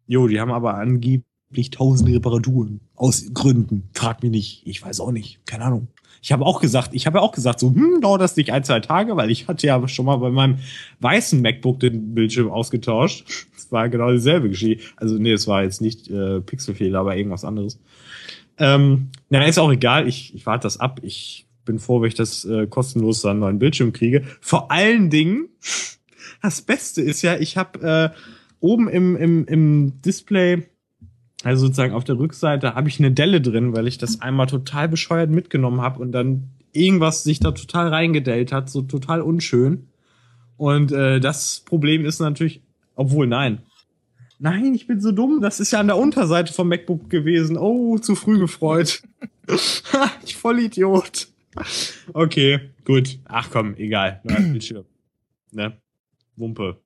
Jo, 0.08 0.28
die 0.28 0.40
haben 0.40 0.52
aber 0.52 0.76
angeblich 0.76 1.24
angeblich 1.54 1.70
tausend 1.70 2.10
Reparaturen. 2.10 2.80
Aus 2.96 3.32
Gründen. 3.34 3.90
Frag 3.94 4.24
mich 4.24 4.32
nicht. 4.32 4.62
Ich 4.66 4.84
weiß 4.84 5.00
auch 5.00 5.12
nicht. 5.12 5.46
Keine 5.46 5.66
Ahnung. 5.66 5.88
Ich 6.22 6.32
habe 6.32 6.46
auch 6.46 6.62
gesagt, 6.62 6.92
ich 6.94 7.06
habe 7.06 7.22
auch 7.22 7.32
gesagt, 7.32 7.60
so, 7.60 7.74
hm, 7.74 8.02
dauert 8.02 8.22
das 8.22 8.36
nicht 8.36 8.52
ein, 8.52 8.64
zwei 8.64 8.80
Tage, 8.80 9.18
weil 9.18 9.30
ich 9.30 9.48
hatte 9.48 9.68
ja 9.68 9.88
schon 9.88 10.06
mal 10.06 10.16
bei 10.18 10.32
meinem 10.32 10.60
weißen 11.02 11.42
MacBook 11.42 11.80
den 11.80 12.16
Bildschirm 12.16 12.50
ausgetauscht. 12.50 13.48
Das 13.54 13.72
war 13.72 13.88
genau 13.90 14.12
dieselbe 14.12 14.50
Geschichte. 14.50 14.84
Also, 14.96 15.16
nee, 15.16 15.34
es 15.34 15.48
war 15.48 15.64
jetzt 15.64 15.82
nicht 15.82 16.10
äh, 16.10 16.42
Pixelfehler, 16.42 17.00
aber 17.00 17.16
irgendwas 17.18 17.44
anderes. 17.44 17.80
Ähm, 18.58 19.10
na, 19.30 19.46
ist 19.46 19.60
auch 19.60 19.72
egal. 19.72 20.08
Ich, 20.08 20.34
ich 20.34 20.46
warte 20.46 20.64
das 20.64 20.80
ab. 20.80 21.02
Ich 21.04 21.46
bin 21.66 21.78
froh, 21.78 22.02
wenn 22.02 22.08
ich 22.08 22.16
das 22.16 22.46
äh, 22.46 22.66
kostenlos 22.68 23.22
dann 23.22 23.40
neuen 23.40 23.60
Bildschirm 23.60 23.94
kriege. 23.94 24.24
Vor 24.40 24.72
allen 24.72 25.10
Dingen, 25.10 25.50
das 26.42 26.62
Beste 26.62 27.02
ist 27.02 27.22
ja, 27.22 27.36
ich 27.36 27.58
habe 27.58 28.14
äh, 28.16 28.18
oben 28.60 28.88
im, 28.88 29.18
im, 29.18 29.46
im 29.46 30.02
Display 30.02 30.64
also 31.44 31.66
sozusagen 31.66 31.94
auf 31.94 32.06
der 32.06 32.18
Rückseite 32.18 32.74
habe 32.76 32.88
ich 32.88 33.00
eine 33.00 33.12
Delle 33.12 33.42
drin, 33.42 33.76
weil 33.76 33.88
ich 33.88 33.98
das 33.98 34.22
einmal 34.22 34.48
total 34.48 34.88
bescheuert 34.88 35.30
mitgenommen 35.30 35.82
habe 35.82 36.00
und 36.00 36.12
dann 36.14 36.50
irgendwas 36.72 37.24
sich 37.24 37.40
da 37.40 37.52
total 37.52 37.90
reingedellt 37.90 38.52
hat, 38.52 38.70
so 38.70 38.82
total 38.82 39.22
unschön. 39.22 39.90
Und 40.58 40.92
äh, 40.92 41.20
das 41.20 41.62
Problem 41.66 42.06
ist 42.06 42.20
natürlich, 42.20 42.62
obwohl 42.96 43.28
nein. 43.28 43.60
Nein, 44.40 44.74
ich 44.74 44.88
bin 44.88 45.00
so 45.00 45.12
dumm. 45.12 45.42
Das 45.42 45.60
ist 45.60 45.72
ja 45.72 45.80
an 45.80 45.88
der 45.88 45.98
Unterseite 45.98 46.54
vom 46.54 46.68
MacBook 46.70 47.10
gewesen. 47.10 47.58
Oh, 47.58 47.98
zu 47.98 48.16
früh 48.16 48.40
gefreut. 48.40 49.04
ich 50.26 50.36
voll 50.36 50.60
Idiot. 50.60 51.28
Okay, 52.14 52.72
gut. 52.84 53.20
Ach 53.26 53.50
komm, 53.52 53.76
egal. 53.76 54.22
Bildschirm. 54.24 54.86
Ne? 55.52 55.78
Wumpe. 56.36 56.82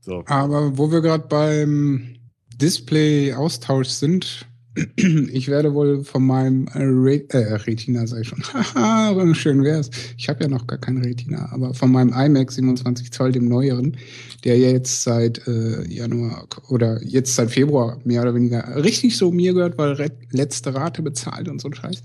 So. 0.00 0.24
Aber 0.26 0.76
wo 0.76 0.90
wir 0.92 1.00
gerade 1.00 1.26
beim 1.26 2.19
Display-Austausch 2.60 3.88
sind, 3.88 4.46
ich 4.96 5.48
werde 5.48 5.74
wohl 5.74 6.04
von 6.04 6.24
meinem 6.24 6.68
Re 6.74 7.24
äh, 7.30 7.54
Retina, 7.54 8.06
sei 8.06 8.22
schon, 8.22 8.42
schön 9.34 9.64
wär's. 9.64 9.90
Ich 10.16 10.28
habe 10.28 10.44
ja 10.44 10.48
noch 10.48 10.66
gar 10.66 10.78
kein 10.78 10.98
Retina, 10.98 11.50
aber 11.52 11.74
von 11.74 11.90
meinem 11.90 12.12
iMac 12.12 12.52
27 12.52 13.10
Zoll, 13.12 13.32
dem 13.32 13.48
neueren, 13.48 13.96
der 14.44 14.56
ja 14.58 14.70
jetzt 14.70 15.02
seit 15.02 15.46
äh, 15.48 15.86
Januar 15.88 16.46
oder 16.68 17.02
jetzt 17.04 17.34
seit 17.34 17.50
Februar 17.50 17.98
mehr 18.04 18.22
oder 18.22 18.34
weniger 18.34 18.82
richtig 18.82 19.16
so 19.16 19.32
mir 19.32 19.54
gehört, 19.54 19.76
weil 19.76 20.10
letzte 20.30 20.74
Rate 20.74 21.02
bezahlt 21.02 21.48
und 21.48 21.60
so 21.60 21.68
ein 21.68 21.74
Scheiß. 21.74 22.02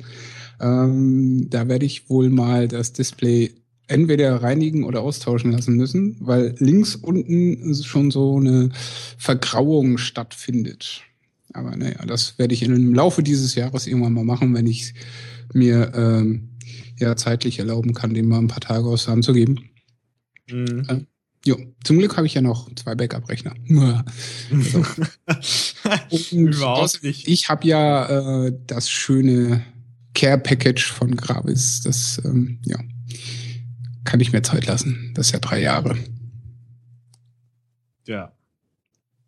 Ähm, 0.60 1.48
da 1.50 1.68
werde 1.68 1.86
ich 1.86 2.10
wohl 2.10 2.30
mal 2.30 2.68
das 2.68 2.94
Display 2.94 3.54
entweder 3.88 4.42
reinigen 4.42 4.84
oder 4.84 5.02
austauschen 5.02 5.52
lassen 5.52 5.76
müssen, 5.76 6.18
weil 6.20 6.56
links 6.60 6.96
unten 6.96 7.76
schon 7.76 8.12
so 8.12 8.38
eine 8.38 8.70
Vergrauung 9.18 9.98
stattfindet. 9.98 11.02
Aber 11.54 11.76
naja, 11.76 12.06
das 12.06 12.38
werde 12.38 12.54
ich 12.54 12.64
im 12.64 12.94
Laufe 12.94 13.24
dieses 13.24 13.56
Jahres 13.56 13.88
irgendwann 13.88 14.14
mal 14.14 14.26
machen, 14.26 14.54
wenn 14.54 14.68
ich 14.68 14.94
mir 15.54 15.92
ähm, 15.96 16.50
ja 17.00 17.16
zeitlich 17.16 17.60
erlauben 17.60 17.94
kann, 17.94 18.14
dem 18.14 18.28
mal 18.28 18.40
ein 18.40 18.48
paar 18.48 18.60
Tage 18.60 18.86
aus 18.86 19.06
der 19.06 19.14
Hand 19.14 19.24
zu 19.26 19.34
geben. 19.34 19.70
Mhm. 20.50 20.86
Äh, 20.88 21.02
jo, 21.46 21.58
zum 21.84 21.98
Glück 22.00 22.18
habe 22.18 22.28
ich 22.28 22.34
ja 22.34 22.42
noch 22.42 22.74
zwei 22.76 22.96
Backup-Rechner. 22.96 23.54
Überhaupt 26.32 27.04
nicht. 27.04 27.28
Ich 27.28 27.50
habe 27.50 27.68
ja 27.68 28.46
äh, 28.48 28.54
das 28.68 28.90
schöne 28.90 29.64
Care-Package 30.14 30.92
von 30.92 31.16
Gravis. 31.16 31.82
Das 31.82 32.22
ähm, 32.26 32.60
ja, 32.66 32.80
kann 34.06 34.20
ich 34.22 34.32
mir 34.32 34.42
Zeit 34.42 34.66
lassen. 34.66 35.12
Das 35.16 35.28
ist 35.28 35.34
ja 35.34 35.40
drei 35.40 35.60
Jahre. 35.62 35.98
Ja, 38.08 38.32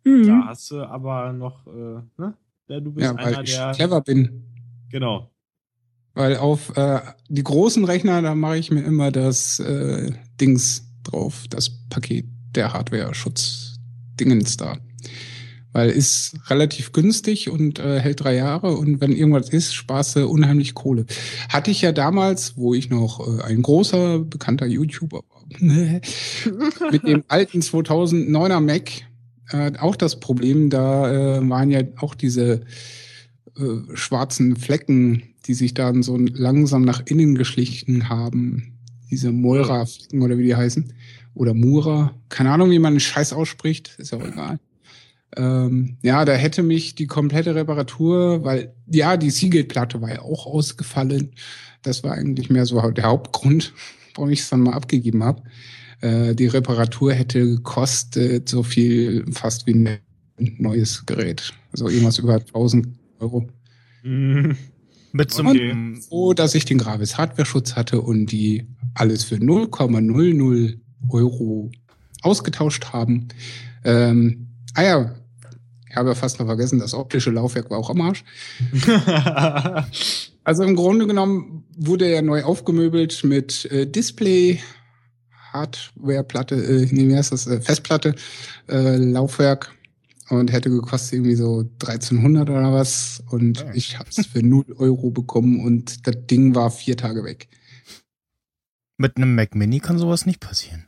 Mhm. 0.04 0.26
da 0.26 0.46
hast 0.46 0.70
du 0.70 0.82
aber 0.82 1.32
noch, 1.32 1.66
äh, 1.66 2.00
ne? 2.16 2.34
Ja, 2.68 2.80
du 2.80 2.92
bist 2.92 3.04
Ja, 3.04 3.14
einer 3.16 3.36
weil 3.38 3.44
ich 3.44 3.54
der. 3.54 3.72
clever 3.72 4.00
bin. 4.00 4.44
Genau. 4.90 5.30
Weil 6.14 6.36
auf 6.36 6.76
äh, 6.76 7.00
die 7.28 7.42
großen 7.44 7.84
Rechner, 7.84 8.22
da 8.22 8.34
mache 8.34 8.58
ich 8.58 8.70
mir 8.70 8.82
immer 8.82 9.10
das 9.12 9.58
äh, 9.60 10.12
Dings 10.40 10.84
drauf, 11.02 11.44
das 11.50 11.70
Paket 11.88 12.26
der 12.54 12.72
Hardware-Schutz-Dingens 12.72 14.56
da. 14.56 14.78
Weil 15.72 15.90
ist 15.90 16.36
relativ 16.48 16.92
günstig 16.92 17.50
und 17.50 17.78
äh, 17.78 18.00
hält 18.00 18.24
drei 18.24 18.34
Jahre 18.34 18.76
und 18.76 19.00
wenn 19.00 19.12
irgendwas 19.12 19.50
ist, 19.50 19.74
sparst 19.74 20.16
du 20.16 20.26
unheimlich 20.26 20.74
Kohle. 20.74 21.04
Hatte 21.50 21.70
ich 21.70 21.82
ja 21.82 21.92
damals, 21.92 22.56
wo 22.56 22.72
ich 22.74 22.88
noch 22.88 23.20
äh, 23.20 23.42
ein 23.42 23.62
großer, 23.62 24.20
bekannter 24.20 24.66
YouTuber 24.66 25.20
war, 25.28 25.44
mit 26.90 27.06
dem 27.06 27.22
alten 27.28 27.60
2009er 27.60 28.60
Mac 28.60 29.08
äh, 29.50 29.72
auch 29.78 29.96
das 29.96 30.20
Problem, 30.20 30.70
da 30.70 31.38
äh, 31.38 31.48
waren 31.48 31.70
ja 31.70 31.82
auch 31.96 32.14
diese 32.14 32.62
äh, 33.56 33.94
schwarzen 33.94 34.56
Flecken, 34.56 35.22
die 35.46 35.54
sich 35.54 35.74
dann 35.74 36.02
so 36.02 36.16
langsam 36.16 36.82
nach 36.82 37.02
innen 37.06 37.34
geschlichen 37.34 38.08
haben. 38.08 38.78
Diese 39.10 39.32
Moira-Flecken 39.32 40.22
oder 40.22 40.36
wie 40.36 40.44
die 40.44 40.56
heißen. 40.56 40.92
Oder 41.34 41.54
Mura. 41.54 42.14
Keine 42.28 42.50
Ahnung, 42.50 42.70
wie 42.70 42.78
man 42.78 42.94
den 42.94 43.00
Scheiß 43.00 43.32
ausspricht. 43.32 43.94
Ist 43.98 44.12
auch 44.12 44.24
egal. 44.24 44.58
Ähm, 45.36 45.98
ja, 46.02 46.24
da 46.24 46.32
hätte 46.32 46.62
mich 46.62 46.94
die 46.94 47.06
komplette 47.06 47.54
Reparatur, 47.54 48.44
weil 48.44 48.74
ja, 48.86 49.16
die 49.16 49.30
Seagate-Platte 49.30 50.00
war 50.00 50.10
ja 50.10 50.22
auch 50.22 50.46
ausgefallen. 50.46 51.32
Das 51.82 52.02
war 52.02 52.12
eigentlich 52.12 52.50
mehr 52.50 52.66
so 52.66 52.80
der 52.90 53.04
Hauptgrund, 53.04 53.72
warum 54.14 54.30
ich 54.30 54.40
es 54.40 54.48
dann 54.48 54.60
mal 54.60 54.74
abgegeben 54.74 55.22
habe. 55.22 55.42
Äh, 56.00 56.34
die 56.34 56.46
Reparatur 56.46 57.12
hätte 57.12 57.44
gekostet 57.44 58.48
so 58.48 58.62
viel 58.62 59.24
fast 59.32 59.66
wie 59.66 59.74
ein 59.74 59.98
neues 60.38 61.04
Gerät. 61.06 61.52
Also 61.72 61.88
irgendwas 61.88 62.18
über 62.18 62.34
1000 62.34 62.88
Euro. 63.20 63.48
Mhm. 64.02 64.56
Mit 65.12 65.32
so 65.32 65.42
Okay. 65.42 65.70
einem 65.70 66.00
So, 66.00 66.32
dass 66.32 66.54
ich 66.54 66.64
den 66.64 66.78
Gravis 66.78 67.18
Hardware-Schutz 67.18 67.76
hatte 67.76 68.00
und 68.00 68.26
die 68.26 68.66
alles 68.94 69.24
für 69.24 69.36
0,00 69.36 70.78
Euro 71.08 71.70
ausgetauscht 72.22 72.92
haben. 72.92 73.28
Ähm, 73.84 74.47
ah 74.78 74.82
ja, 74.84 75.14
ich 75.90 75.96
habe 75.96 76.10
ja 76.10 76.14
fast 76.14 76.38
noch 76.38 76.46
vergessen, 76.46 76.78
das 76.78 76.94
optische 76.94 77.30
Laufwerk 77.30 77.68
war 77.70 77.78
auch 77.78 77.90
am 77.90 78.00
Arsch. 78.00 78.24
Also 80.44 80.62
im 80.62 80.76
Grunde 80.76 81.06
genommen 81.06 81.64
wurde 81.76 82.06
er 82.06 82.22
neu 82.22 82.42
aufgemöbelt 82.42 83.22
mit 83.22 83.66
äh, 83.66 83.86
Display, 83.86 84.60
Hardware-Platte, 85.52 86.54
äh, 86.54 86.88
nee, 86.90 87.06
wie 87.08 87.14
heißt 87.16 87.32
das, 87.32 87.46
äh, 87.46 87.60
Festplatte, 87.60 88.14
äh, 88.66 88.96
Laufwerk 88.96 89.74
und 90.30 90.50
hätte 90.50 90.70
gekostet 90.70 91.14
irgendwie 91.14 91.34
so 91.34 91.64
1300 91.82 92.48
oder 92.48 92.72
was 92.72 93.22
und 93.30 93.60
Ja. 93.60 93.74
ich 93.74 93.98
habe 93.98 94.08
es 94.08 94.24
für 94.26 94.42
0 94.42 94.64
Euro 94.78 95.10
bekommen 95.10 95.60
und 95.62 96.06
das 96.06 96.16
Ding 96.30 96.54
war 96.54 96.70
vier 96.70 96.96
Tage 96.96 97.24
weg. 97.24 97.48
mit 98.96 99.16
einem 99.18 99.34
Mac 99.34 99.54
Mini 99.54 99.80
kann 99.80 99.98
sowas 99.98 100.24
nicht 100.24 100.40
passieren. 100.40 100.87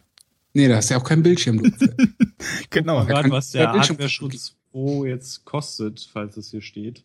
Nee, 0.53 0.69
da 0.69 0.79
ist 0.79 0.91
ja 0.91 0.97
auch 0.99 1.05
kein 1.05 1.23
Bildschirm. 1.23 1.63
Du. 1.63 1.71
Genau. 2.71 3.05
Gerade 3.05 3.23
kann- 3.23 3.31
was 3.33 3.51
der 3.51 3.67
der 3.67 3.73
Bildschirm- 3.73 3.97
Hardware-Schutz 3.99 4.57
Pro 4.73 5.05
jetzt 5.05 5.45
kostet, 5.45 6.09
falls 6.13 6.37
es 6.37 6.51
hier 6.51 6.63
steht. 6.63 7.05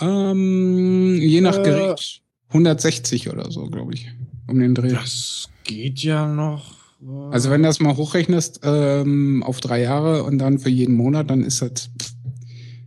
ähm, 0.00 1.16
je 1.20 1.40
nach 1.40 1.56
Äh. 1.58 1.62
Gerät 1.62 2.20
160 2.48 3.28
oder 3.30 3.50
so, 3.50 3.66
glaube 3.66 3.94
ich, 3.94 4.08
um 4.46 4.58
den 4.58 4.74
Dreh. 4.74 4.92
Das 4.92 5.48
geht 5.64 5.98
ja 6.00 6.26
noch. 6.26 6.76
Also 7.30 7.50
wenn 7.50 7.62
du 7.62 7.68
das 7.68 7.78
mal 7.80 7.96
hochrechnest 7.96 8.60
ähm, 8.64 9.42
auf 9.42 9.60
drei 9.60 9.82
Jahre 9.82 10.24
und 10.24 10.38
dann 10.38 10.58
für 10.58 10.68
jeden 10.70 10.94
Monat, 10.94 11.30
dann 11.30 11.44
ist 11.44 11.62
das 11.62 11.90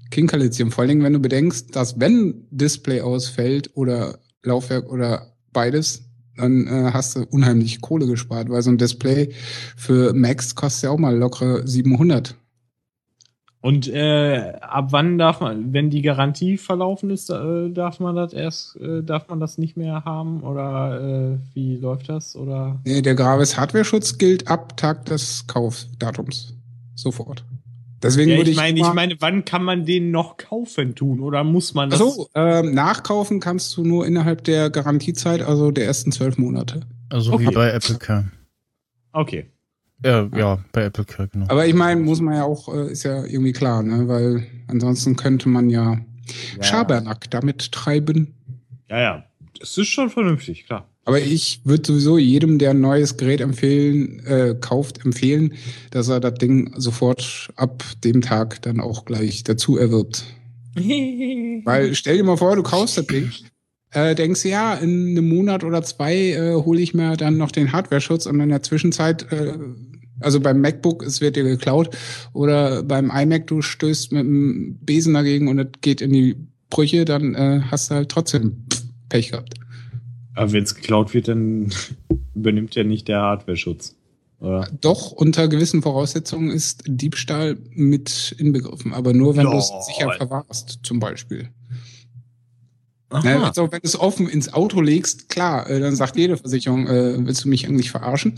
Kinkerlitzchen. 0.09 0.71
Vor 0.71 0.81
allen 0.81 0.89
Dingen, 0.89 1.03
wenn 1.03 1.13
du 1.13 1.19
bedenkst, 1.19 1.75
dass 1.75 1.99
wenn 1.99 2.45
Display 2.51 3.01
ausfällt 3.01 3.71
oder 3.75 4.19
Laufwerk 4.43 4.89
oder 4.91 5.33
beides, 5.53 6.03
dann 6.37 6.67
äh, 6.67 6.91
hast 6.93 7.15
du 7.15 7.25
unheimlich 7.29 7.81
Kohle 7.81 8.07
gespart, 8.07 8.49
weil 8.49 8.61
so 8.61 8.71
ein 8.71 8.77
Display 8.77 9.29
für 9.75 10.13
Max 10.13 10.55
kostet 10.55 10.83
ja 10.83 10.89
auch 10.91 10.97
mal 10.97 11.15
lockere 11.15 11.67
700. 11.67 12.35
Und 13.61 13.87
äh, 13.87 14.53
ab 14.59 14.87
wann 14.89 15.19
darf 15.19 15.39
man, 15.39 15.71
wenn 15.71 15.91
die 15.91 16.01
Garantie 16.01 16.57
verlaufen 16.57 17.11
ist, 17.11 17.29
äh, 17.29 17.69
darf 17.69 17.99
man 17.99 18.15
das 18.15 18.33
erst, 18.33 18.75
äh, 18.77 19.03
darf 19.03 19.29
man 19.29 19.39
das 19.39 19.59
nicht 19.59 19.77
mehr 19.77 20.03
haben 20.03 20.41
oder 20.41 20.99
äh, 20.99 21.37
wie 21.53 21.77
läuft 21.77 22.09
das? 22.09 22.35
Oder 22.35 22.79
Nee, 22.85 23.03
der 23.03 23.13
Gravis 23.13 23.57
Hardware-Schutz 23.57 24.17
gilt 24.17 24.47
ab 24.47 24.77
Tag 24.77 25.05
des 25.05 25.45
Kaufdatums. 25.45 26.55
Sofort. 26.95 27.45
Deswegen 28.03 28.31
ja, 28.31 28.37
würde 28.37 28.49
ich 28.49 28.57
ich. 28.57 28.61
meine, 28.61 28.79
ich 28.79 28.93
meine, 28.93 29.15
wann 29.19 29.45
kann 29.45 29.63
man 29.63 29.85
den 29.85 30.11
noch 30.11 30.37
kaufen 30.37 30.95
tun 30.95 31.19
oder 31.19 31.43
muss 31.43 31.73
man 31.73 31.89
das? 31.89 32.01
Ach 32.01 32.05
so, 32.05 32.29
ähm, 32.35 32.73
nachkaufen 32.73 33.39
kannst 33.39 33.75
du 33.77 33.83
nur 33.83 34.05
innerhalb 34.07 34.43
der 34.43 34.69
Garantiezeit, 34.69 35.41
also 35.41 35.71
der 35.71 35.85
ersten 35.85 36.11
zwölf 36.11 36.37
Monate. 36.37 36.81
Also 37.09 37.39
wie 37.39 37.47
Okay. 37.47 37.55
bei 37.55 37.69
Apple 37.71 37.95
Care. 37.97 38.25
Okay. 39.11 39.45
Ja, 40.03 40.27
ja, 40.35 40.57
bei 40.71 40.83
Apple 40.85 41.05
Care, 41.05 41.27
genau. 41.27 41.45
Aber 41.49 41.67
ich 41.67 41.75
meine, 41.75 42.01
muss 42.01 42.21
man 42.21 42.33
ja 42.33 42.43
auch, 42.43 42.73
äh, 42.73 42.91
ist 42.91 43.03
ja 43.03 43.23
irgendwie 43.23 43.51
klar, 43.53 43.83
ne? 43.83 44.07
Weil 44.07 44.47
ansonsten 44.67 45.15
könnte 45.15 45.47
man 45.47 45.69
ja, 45.69 45.99
Ja. 46.57 46.63
Schabernack 46.63 47.29
damit 47.29 47.71
treiben. 47.71 48.33
Ja, 48.89 48.99
ja. 48.99 49.23
Das 49.59 49.77
ist 49.77 49.89
schon 49.89 50.09
vernünftig, 50.09 50.65
klar. 50.65 50.87
Aber 51.03 51.19
ich 51.19 51.61
würde 51.63 51.87
sowieso 51.87 52.17
jedem, 52.17 52.59
der 52.59 52.71
ein 52.71 52.81
neues 52.81 53.17
Gerät 53.17 53.41
empfehlen, 53.41 54.19
äh, 54.25 54.55
kauft, 54.59 55.03
empfehlen, 55.03 55.53
dass 55.89 56.09
er 56.09 56.19
das 56.19 56.35
Ding 56.35 56.73
sofort 56.77 57.49
ab 57.55 57.83
dem 58.03 58.21
Tag 58.21 58.61
dann 58.61 58.79
auch 58.79 59.05
gleich 59.05 59.43
dazu 59.43 59.77
erwirbt. 59.77 60.23
Weil 60.75 61.95
stell 61.95 62.17
dir 62.17 62.23
mal 62.23 62.37
vor, 62.37 62.55
du 62.55 62.63
kaufst 62.63 62.97
das 62.97 63.07
Ding, 63.07 63.31
äh, 63.91 64.15
denkst 64.15 64.45
ja, 64.45 64.75
in 64.75 65.09
einem 65.09 65.27
Monat 65.27 65.63
oder 65.63 65.81
zwei 65.81 66.31
äh, 66.31 66.53
hole 66.53 66.79
ich 66.79 66.93
mir 66.93 67.17
dann 67.17 67.37
noch 67.37 67.51
den 67.51 67.71
Hardware-Schutz 67.71 68.25
und 68.27 68.39
in 68.39 68.49
der 68.49 68.63
Zwischenzeit, 68.63 69.31
äh, 69.31 69.53
also 70.19 70.39
beim 70.39 70.61
MacBook, 70.61 71.03
es 71.03 71.19
wird 71.19 71.35
dir 71.35 71.43
geklaut 71.43 71.89
oder 72.31 72.83
beim 72.83 73.11
iMac, 73.11 73.47
du 73.47 73.63
stößt 73.63 74.11
mit 74.11 74.21
dem 74.21 74.77
Besen 74.81 75.15
dagegen 75.15 75.47
und 75.47 75.59
es 75.59 75.67
geht 75.81 75.99
in 76.01 76.13
die 76.13 76.37
Brüche, 76.69 77.05
dann 77.05 77.35
äh, 77.35 77.61
hast 77.69 77.89
du 77.89 77.95
halt 77.95 78.09
trotzdem 78.09 78.65
Pech 79.09 79.31
gehabt. 79.31 79.60
Aber 80.35 80.51
wenn 80.51 80.63
es 80.63 80.75
geklaut 80.75 81.13
wird, 81.13 81.27
dann 81.27 81.71
übernimmt 82.35 82.75
ja 82.75 82.83
nicht 82.83 83.07
der 83.07 83.21
Hardware-Schutz. 83.21 83.95
Oder? 84.39 84.67
Doch, 84.81 85.11
unter 85.11 85.47
gewissen 85.47 85.83
Voraussetzungen 85.83 86.49
ist 86.49 86.83
Diebstahl 86.87 87.57
mit 87.75 88.35
inbegriffen, 88.39 88.93
aber 88.93 89.13
nur 89.13 89.35
wenn 89.37 89.45
du 89.45 89.57
es 89.57 89.71
sicher 89.85 90.11
verwahrst, 90.13 90.79
zum 90.81 90.99
Beispiel. 90.99 91.49
Aha. 93.09 93.23
Ne, 93.23 93.43
also 93.43 93.71
wenn 93.71 93.81
du 93.81 93.87
es 93.87 93.99
offen 93.99 94.27
ins 94.27 94.51
Auto 94.51 94.81
legst, 94.81 95.29
klar, 95.29 95.69
äh, 95.69 95.79
dann 95.79 95.95
sagt 95.95 96.15
jede 96.15 96.37
Versicherung, 96.37 96.87
äh, 96.87 97.25
willst 97.25 97.43
du 97.43 97.49
mich 97.49 97.67
eigentlich 97.67 97.91
verarschen? 97.91 98.35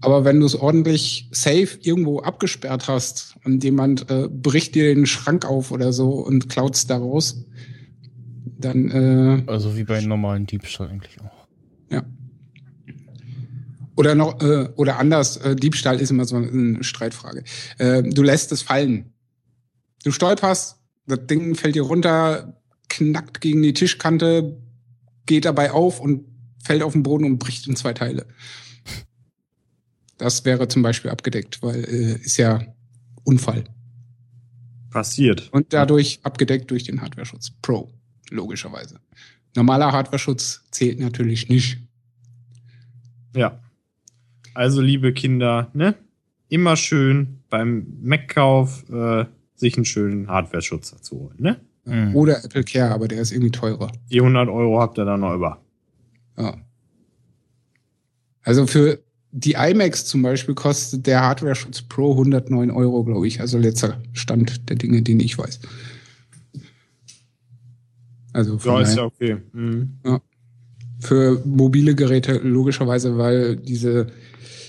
Aber 0.00 0.24
wenn 0.24 0.40
du 0.40 0.46
es 0.46 0.54
ordentlich 0.54 1.28
safe 1.30 1.78
irgendwo 1.82 2.20
abgesperrt 2.20 2.88
hast 2.88 3.36
und 3.44 3.62
jemand 3.62 4.10
äh, 4.10 4.28
bricht 4.28 4.74
dir 4.74 4.94
den 4.94 5.06
Schrank 5.06 5.44
auf 5.44 5.70
oder 5.70 5.92
so 5.92 6.10
und 6.10 6.48
klaut 6.48 6.74
es 6.74 6.86
daraus, 6.86 7.44
dann 8.58 8.90
äh, 8.90 9.50
Also 9.50 9.76
wie 9.76 9.84
bei 9.84 10.00
normalen 10.00 10.46
Diebstahl 10.46 10.88
eigentlich 10.88 11.20
auch. 11.20 11.46
ja. 11.90 12.04
Oder 13.96 14.14
noch, 14.14 14.40
äh, 14.42 14.68
oder 14.76 14.98
anders, 14.98 15.38
äh, 15.38 15.56
Diebstahl 15.56 16.00
ist 16.00 16.10
immer 16.10 16.26
so 16.26 16.36
eine 16.36 16.84
Streitfrage. 16.84 17.44
Äh, 17.78 18.02
du 18.02 18.22
lässt 18.22 18.52
es 18.52 18.60
fallen. 18.60 19.14
Du 20.04 20.10
stolperst, 20.10 20.76
das 21.06 21.26
Ding 21.26 21.54
fällt 21.54 21.76
dir 21.76 21.82
runter, 21.82 22.60
knackt 22.88 23.40
gegen 23.40 23.62
die 23.62 23.72
Tischkante, 23.72 24.60
geht 25.24 25.46
dabei 25.46 25.72
auf 25.72 25.98
und 26.00 26.26
fällt 26.62 26.82
auf 26.82 26.92
den 26.92 27.02
Boden 27.02 27.24
und 27.24 27.38
bricht 27.38 27.66
in 27.66 27.76
zwei 27.76 27.94
Teile. 27.94 28.26
Das 30.18 30.44
wäre 30.44 30.68
zum 30.68 30.82
Beispiel 30.82 31.10
abgedeckt, 31.10 31.62
weil 31.62 31.84
äh, 31.84 32.16
ist 32.22 32.36
ja 32.36 32.62
Unfall. 33.24 33.64
Passiert. 34.90 35.48
Und 35.52 35.72
dadurch 35.72 36.20
abgedeckt 36.22 36.70
durch 36.70 36.84
den 36.84 37.00
Hardware-Schutz 37.02 37.52
Pro, 37.60 37.92
logischerweise. 38.30 39.00
Normaler 39.54 39.92
Hardware-Schutz 39.92 40.64
zählt 40.70 41.00
natürlich 41.00 41.48
nicht. 41.48 41.78
Ja. 43.34 43.60
Also, 44.54 44.80
liebe 44.80 45.12
Kinder, 45.12 45.70
ne? 45.74 45.94
Immer 46.48 46.76
schön 46.76 47.40
beim 47.50 47.86
Mac-Kauf 48.02 48.88
äh, 48.90 49.26
sich 49.56 49.76
einen 49.76 49.84
schönen 49.84 50.28
Hardware-Schutz 50.28 50.92
dazu 50.92 51.20
holen, 51.20 51.36
ne? 51.38 51.60
Mhm. 51.84 52.14
Oder 52.16 52.44
Apple 52.44 52.64
Care, 52.64 52.92
aber 52.92 53.08
der 53.08 53.20
ist 53.20 53.32
irgendwie 53.32 53.50
teurer. 53.50 53.90
Die 54.10 54.20
100 54.20 54.48
Euro 54.48 54.80
habt 54.80 54.98
ihr 54.98 55.04
da 55.04 55.16
noch 55.16 55.34
über. 55.34 55.60
Ja. 56.36 56.56
Also 58.42 58.66
für 58.66 59.00
die 59.32 59.52
iMacs 59.52 60.06
zum 60.06 60.22
Beispiel 60.22 60.54
kostet 60.54 61.06
der 61.06 61.20
Hardware-Schutz 61.20 61.82
Pro 61.82 62.12
109 62.12 62.70
Euro, 62.70 63.04
glaube 63.04 63.26
ich. 63.26 63.40
Also 63.40 63.58
letzter 63.58 64.00
Stand 64.12 64.68
der 64.68 64.76
Dinge, 64.76 65.02
den 65.02 65.20
ich 65.20 65.36
weiß. 65.36 65.60
Also 68.36 68.58
Ja, 68.64 68.80
ist 68.82 68.96
ja 68.96 69.04
okay. 69.04 69.36
Mhm. 69.52 69.98
für 71.00 71.40
mobile 71.44 71.94
Geräte 71.94 72.38
logischerweise, 72.42 73.16
weil 73.16 73.56
diese 73.56 74.08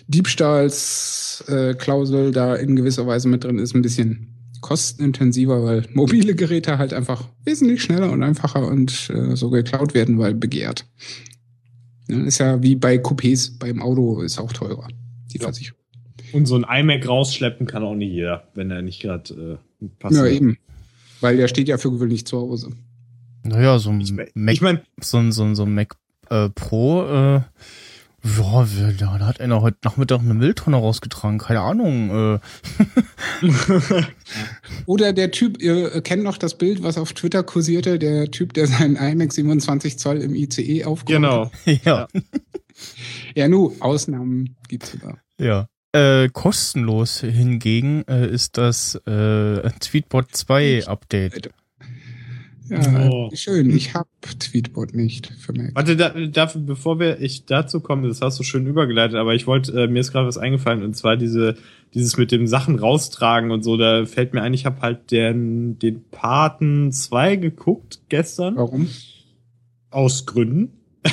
Diebstahlsklausel 0.08 2.32
da 2.32 2.56
in 2.56 2.76
gewisser 2.76 3.06
Weise 3.08 3.28
mit 3.28 3.44
drin 3.44 3.60
ist, 3.60 3.76
ein 3.76 3.82
bisschen 3.82 4.34
kostenintensiver, 4.62 5.64
weil 5.64 5.86
mobile 5.94 6.36
Geräte 6.36 6.78
halt 6.78 6.94
einfach 6.94 7.26
wesentlich 7.44 7.84
schneller 7.84 8.12
und 8.12 8.24
einfacher 8.24 8.68
und 8.68 9.10
äh, 9.14 9.36
so 9.36 9.50
geklaut 9.50 9.94
werden, 9.94 10.18
weil 10.18 10.34
begehrt. 10.34 10.86
Ja, 12.08 12.24
ist 12.24 12.40
ja 12.40 12.62
wie 12.64 12.76
bei 12.76 12.96
Coupés 12.96 13.60
beim 13.60 13.82
Auto 13.82 14.22
ist 14.22 14.40
auch 14.40 14.54
teurer, 14.54 14.88
die 15.32 15.38
Ja. 15.40 15.44
Versicherung. 15.44 15.78
Und 16.34 16.46
so 16.46 16.56
ein 16.56 16.66
iMac 16.70 17.08
rausschleppen 17.08 17.68
kann 17.68 17.84
auch 17.84 17.96
nicht 17.96 18.12
jeder, 18.14 18.48
wenn 18.56 18.72
er 18.72 18.82
nicht 18.82 19.02
gerade 19.02 19.60
äh, 19.82 19.86
passt. 20.00 20.16
Ja, 20.16 20.26
eben. 20.26 20.58
Weil 21.22 21.38
der 21.38 21.48
steht 21.48 21.68
ja 21.68 21.78
für 21.78 21.92
gewöhnlich 21.92 22.26
zu 22.26 22.38
Hause. 22.38 22.72
Naja, 23.44 23.80
so 23.80 23.90
ein 23.90 24.02
Ich, 24.02 24.14
Mac, 24.14 24.54
ich 24.54 24.62
meine, 24.62 24.84
so 25.02 25.18
ein, 25.18 25.32
so 25.32 25.44
ein, 25.44 25.56
so 25.56 25.64
ein 25.64 25.74
Mac 25.74 25.96
äh, 26.30 26.50
Pro, 26.50 27.04
äh, 27.04 27.42
ja, 28.24 29.18
da 29.18 29.28
hat 29.28 29.40
einer 29.40 29.62
heute 29.62 29.78
Nachmittag 29.84 30.20
eine 30.20 30.34
Mülltonne 30.34 30.78
rausgetragen, 30.78 31.38
keine 31.38 31.62
Ahnung. 31.62 32.40
Äh, 33.40 33.46
Oder 34.86 35.14
der 35.14 35.32
Typ, 35.32 35.62
ihr 35.62 36.02
kennt 36.02 36.24
noch 36.24 36.38
das 36.38 36.58
Bild, 36.58 36.84
was 36.84 36.98
auf 36.98 37.14
Twitter 37.14 37.44
kursierte, 37.44 38.00
der 38.00 38.30
Typ, 38.32 38.54
der 38.54 38.68
seinen 38.68 38.96
iMac 38.96 39.32
27 39.32 39.98
Zoll 39.98 40.18
im 40.18 40.36
ICE 40.36 40.86
aufgehoben 40.86 41.26
hat. 41.26 41.52
genau. 41.66 41.80
ja, 41.86 42.08
Ja, 43.36 43.48
nu, 43.48 43.76
Ausnahmen 43.80 44.56
gibt's 44.68 44.92
sogar. 44.92 45.20
ja. 45.40 45.68
Äh, 45.94 46.28
kostenlos 46.30 47.22
hingegen 47.22 48.04
äh, 48.10 48.28
ist 48.28 48.58
das 48.58 48.96
äh, 49.08 49.70
Tweetbot 49.80 50.36
2 50.36 50.86
Update. 50.86 51.50
Ja, 52.70 53.10
Oh. 53.10 53.30
schön. 53.34 53.70
Ich 53.76 53.94
hab 53.94 54.08
Tweetbot 54.40 54.94
nicht 54.94 55.32
für 55.40 55.54
Mac. 55.54 55.72
Warte, 55.76 55.96
da, 55.96 56.10
dafür, 56.28 56.62
bevor 56.62 57.00
wir 57.00 57.20
ich 57.22 57.46
dazu 57.46 57.80
komme, 57.80 58.08
das 58.08 58.22
hast 58.22 58.40
du 58.40 58.44
schön 58.44 58.66
übergeleitet, 58.66 59.16
aber 59.18 59.36
ich 59.36 59.48
wollte, 59.48 59.72
äh, 59.84 59.88
mir 59.88 60.00
ist 60.00 60.12
gerade 60.12 60.28
was 60.28 60.38
eingefallen 60.38 60.84
und 60.84 60.96
zwar 60.96 61.18
diese, 61.18 61.56
dieses 61.94 62.18
mit 62.18 62.32
dem 62.32 62.48
Sachen 62.48 62.78
raustragen 62.80 63.52
und 63.52 63.64
so, 63.64 63.78
da 63.78 64.06
fällt 64.06 64.34
mir 64.34 64.42
ein, 64.42 64.54
ich 64.54 64.66
habe 64.66 64.82
halt 64.82 65.12
den, 65.12 65.80
den 65.80 66.04
Paten 66.10 66.92
2 66.92 67.36
geguckt 67.38 68.00
gestern, 68.10 68.56
Warum? 68.58 68.88
aus 69.90 70.26
Gründen. 70.26 70.74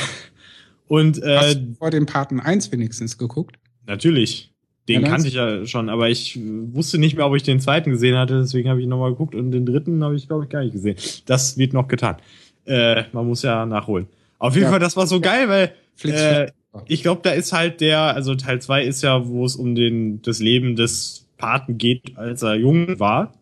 und 0.87 1.23
äh, 1.23 1.37
Hast 1.37 1.55
du 1.57 1.75
vor 1.75 1.91
dem 1.91 2.07
Paten 2.07 2.41
1 2.41 2.73
wenigstens 2.73 3.19
geguckt? 3.19 3.57
natürlich, 3.87 4.54
den 4.89 5.03
Ja, 5.03 5.09
kannte 5.09 5.29
ich 5.29 5.35
ja 5.35 5.65
schon, 5.67 5.89
aber 5.89 6.11
ich 6.11 6.39
wusste 6.73 6.99
nicht 6.99 7.17
mehr, 7.17 7.27
ob 7.27 7.35
ich 7.37 7.43
den 7.43 7.61
zweiten 7.61 7.91
gesehen 7.91 8.17
hatte, 8.17 8.41
deswegen 8.41 8.69
habe 8.69 8.81
ich 8.81 8.87
nochmal 8.87 9.11
geguckt 9.11 9.35
und 9.35 9.51
den 9.51 9.65
dritten 9.67 10.03
habe 10.05 10.17
ich, 10.17 10.29
glaube 10.29 10.45
ich, 10.45 10.51
gar 10.51 10.63
nicht 10.63 10.73
gesehen. 10.73 10.97
Das 11.27 11.57
wird 11.59 11.73
noch 11.73 11.89
getan. 11.89 12.17
Äh, 12.67 13.05
man 13.13 13.27
muss 13.27 13.43
ja 13.43 13.65
nachholen. 13.67 14.07
Auf 14.39 14.55
jeden 14.55 14.65
Ja. 14.65 14.71
Fall, 14.71 14.81
das 14.81 14.97
war 14.97 15.07
so 15.07 15.21
geil, 15.21 15.49
weil 15.49 15.75
Äh, 16.05 16.51
ich 16.87 17.03
glaube, 17.03 17.21
da 17.23 17.31
ist 17.31 17.53
halt 17.53 17.81
der, 17.81 18.01
also 18.01 18.35
Teil 18.35 18.61
2 18.61 18.85
ist 18.85 19.03
ja, 19.03 19.27
wo 19.29 19.45
es 19.45 19.57
um 19.57 19.75
den, 19.75 20.21
das 20.23 20.41
Leben 20.41 20.77
des 20.77 21.27
Paten 21.39 21.79
geht, 21.79 22.17
als 22.17 22.43
er 22.43 22.57
jung 22.57 22.99
war. 22.99 23.33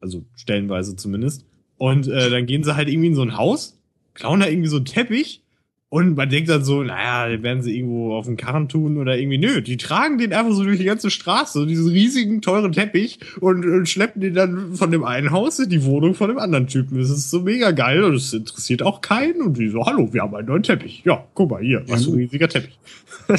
Also 0.00 0.24
stellenweise 0.36 0.94
zumindest. 0.96 1.44
Und 1.76 2.06
äh, 2.08 2.30
dann 2.30 2.46
gehen 2.46 2.62
sie 2.64 2.76
halt 2.76 2.88
irgendwie 2.88 3.08
in 3.08 3.14
so 3.14 3.22
ein 3.22 3.36
Haus, 3.36 3.78
klauen 4.14 4.40
da 4.40 4.46
irgendwie 4.46 4.68
so 4.68 4.76
einen 4.76 4.84
Teppich 4.84 5.42
und 5.90 6.16
man 6.16 6.28
denkt 6.28 6.50
dann 6.50 6.64
so, 6.64 6.82
naja, 6.82 7.28
den 7.28 7.42
werden 7.42 7.62
sie 7.62 7.74
irgendwo 7.76 8.14
auf 8.14 8.26
den 8.26 8.36
Karren 8.36 8.68
tun 8.68 8.98
oder 8.98 9.16
irgendwie, 9.18 9.38
nö, 9.38 9.62
die 9.62 9.78
tragen 9.78 10.18
den 10.18 10.32
einfach 10.34 10.52
so 10.52 10.62
durch 10.64 10.78
die 10.78 10.84
ganze 10.84 11.10
Straße, 11.10 11.66
diesen 11.66 11.88
riesigen, 11.88 12.42
teuren 12.42 12.72
Teppich 12.72 13.18
und, 13.40 13.64
und 13.64 13.88
schleppen 13.88 14.20
den 14.20 14.34
dann 14.34 14.74
von 14.74 14.90
dem 14.90 15.02
einen 15.04 15.30
Haus 15.30 15.58
in 15.58 15.70
die 15.70 15.84
Wohnung 15.84 16.14
von 16.14 16.28
dem 16.28 16.38
anderen 16.38 16.66
Typen. 16.66 16.98
Das 16.98 17.08
ist 17.08 17.30
so 17.30 17.40
mega 17.40 17.70
geil 17.70 18.04
und 18.04 18.14
es 18.14 18.32
interessiert 18.34 18.82
auch 18.82 19.00
keinen 19.00 19.40
und 19.40 19.56
die 19.56 19.68
so, 19.68 19.86
hallo, 19.86 20.12
wir 20.12 20.22
haben 20.22 20.34
einen 20.34 20.48
neuen 20.48 20.62
Teppich. 20.62 21.02
Ja, 21.06 21.24
guck 21.32 21.50
mal 21.50 21.62
hier, 21.62 21.82
was 21.88 22.04
für 22.04 22.10
ein 22.12 22.16
riesiger 22.16 22.48
Teppich. 22.48 22.78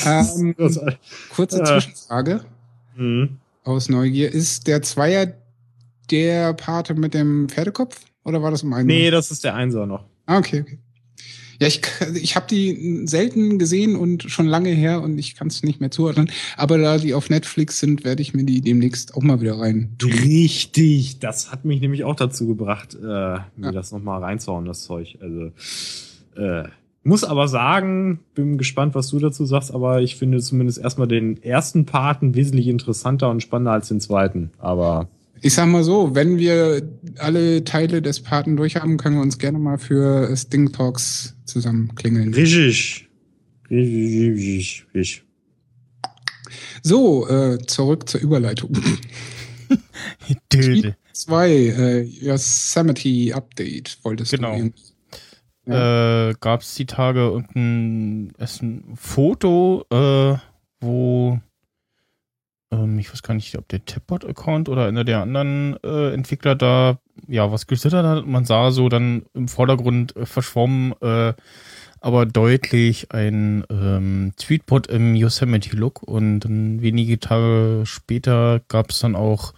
Ähm. 0.06 0.56
Kurze 1.36 1.62
äh, 1.62 1.64
Zwischenfrage 1.64 2.42
Mhm. 2.96 3.38
aus 3.64 3.90
Neugier. 3.90 4.32
Ist 4.32 4.68
der 4.68 4.82
Zweier 4.84 5.34
der 6.12 6.54
Pate 6.54 6.94
mit 6.94 7.14
dem 7.14 7.48
Pferdekopf? 7.50 8.00
Oder 8.24 8.44
war 8.44 8.52
das 8.52 8.62
im 8.64 8.74
einen? 8.74 8.88
Nee, 8.88 9.10
das 9.10 9.32
ist 9.32 9.44
der 9.44 9.56
Einser 9.56 9.86
noch. 9.86 10.06
Ah, 10.26 10.38
okay, 10.38 10.62
okay. 10.62 10.78
Ja, 11.62 11.68
ich, 11.68 11.82
ich 12.16 12.36
habe 12.36 12.48
die 12.50 13.02
selten 13.06 13.60
gesehen 13.60 13.96
und 13.96 14.24
schon 14.24 14.48
lange 14.48 14.70
her 14.70 15.02
und 15.02 15.18
ich 15.18 15.36
kann 15.36 15.48
es 15.48 15.62
nicht 15.64 15.80
mehr 15.82 15.92
zuordnen. 15.92 16.30
Aber 16.58 16.78
da 16.78 16.98
die 16.98 17.14
auf 17.14 17.30
Netflix 17.30 17.80
sind, 17.80 18.04
werde 18.04 18.22
ich 18.22 18.34
mir 18.34 18.44
die 18.46 18.62
demnächst 18.62 19.14
auch 19.16 19.22
mal 19.22 19.42
wieder 19.42 19.60
rein. 19.60 19.90
tun. 19.98 20.12
Richtig, 20.12 21.20
das 21.20 21.52
hat 21.52 21.66
mich 21.66 21.82
nämlich 21.82 22.04
auch 22.04 22.16
dazu 22.16 22.48
gebracht, 22.48 22.96
äh, 22.96 23.04
mir 23.06 23.42
Ja. 23.62 23.72
das 23.72 23.92
nochmal 23.92 24.22
reinzuhauen, 24.24 24.66
das 24.66 24.84
Zeug. 24.84 25.18
Also, 25.22 25.52
äh, 26.36 26.64
muss 27.04 27.24
aber 27.24 27.48
sagen, 27.48 28.20
bin 28.36 28.58
gespannt, 28.58 28.94
was 28.94 29.08
du 29.10 29.20
dazu 29.20 29.46
sagst, 29.46 29.74
aber 29.74 30.02
ich 30.02 30.18
finde 30.18 30.40
zumindest 30.42 30.80
erstmal 30.80 31.08
den 31.08 31.42
ersten 31.42 31.86
Parten 31.86 32.36
wesentlich 32.36 32.68
interessanter 32.68 33.30
und 33.30 33.42
spannender 33.42 33.72
als 33.72 33.88
den 33.88 34.02
zweiten. 34.02 34.52
Aber 34.60 35.08
Ich 35.42 35.54
sag 35.54 35.68
mal 35.70 35.84
so, 35.86 36.14
wenn 36.16 36.38
wir 36.38 36.82
alle 37.18 37.64
Teile 37.64 38.02
des 38.02 38.20
Paten 38.20 38.58
durch 38.58 38.76
haben, 38.76 38.98
können 38.98 39.16
wir 39.16 39.22
uns 39.22 39.38
gerne 39.38 39.58
mal 39.60 39.78
für 39.78 40.36
Sting 40.36 40.74
Talks 40.74 41.36
zusammenklingeln. 41.50 42.34
richtig. 42.34 43.08
Richtig, 43.70 44.32
richtig, 44.32 44.86
richtig. 44.96 45.24
So, 46.82 47.28
äh, 47.30 47.60
zurück 47.68 48.10
zur 48.10 48.22
Überleitung. 48.22 48.72
Döde. 50.52 50.96
Zwei, 51.14 51.50
äh, 51.52 52.02
Yosemite 52.02 53.36
Update 53.36 53.98
wolltest 54.04 54.32
Genau. 54.32 54.54
du 54.56 54.58
eben. 54.60 54.74
Äh, 55.66 56.34
Gab 56.40 56.62
es 56.62 56.74
die 56.76 56.86
Tage 56.88 57.20
irgendein 57.20 58.32
ist 58.40 58.64
ein 58.64 58.96
Foto, 58.96 59.86
äh, 59.92 60.38
wo 60.80 61.40
ähm, 62.72 63.00
ich 63.00 63.12
weiß 63.12 63.24
gar 63.24 63.34
nicht, 63.34 63.58
ob 63.58 63.68
der 63.68 63.84
Tipbot-Account 63.86 64.70
oder 64.70 64.86
einer 64.86 65.04
der 65.04 65.22
anderen 65.22 65.78
äh, 65.84 66.14
Entwickler 66.14 66.56
da 66.56 67.00
ja 67.28 67.52
was 67.52 67.68
getwittert 67.68 68.06
hat. 68.06 68.26
Man 68.26 68.46
sah 68.46 68.72
so 68.72 68.90
dann 68.90 69.24
im 69.34 69.48
Vordergrund 69.48 70.16
äh, 70.16 70.26
verschwommen, 70.26 70.94
äh, 71.02 71.34
aber 72.02 72.26
deutlich 72.26 73.12
ein 73.12 73.66
ähm, 73.70 74.34
Tweetbot 74.38 74.88
im 74.88 75.16
Yosemite-Look 75.16 76.04
und 76.04 76.42
dann 76.42 76.82
wenige 76.82 77.20
Tage 77.20 77.84
später 77.86 78.62
gab 78.68 78.92
es 78.92 79.00
dann 79.00 79.16
auch 79.16 79.54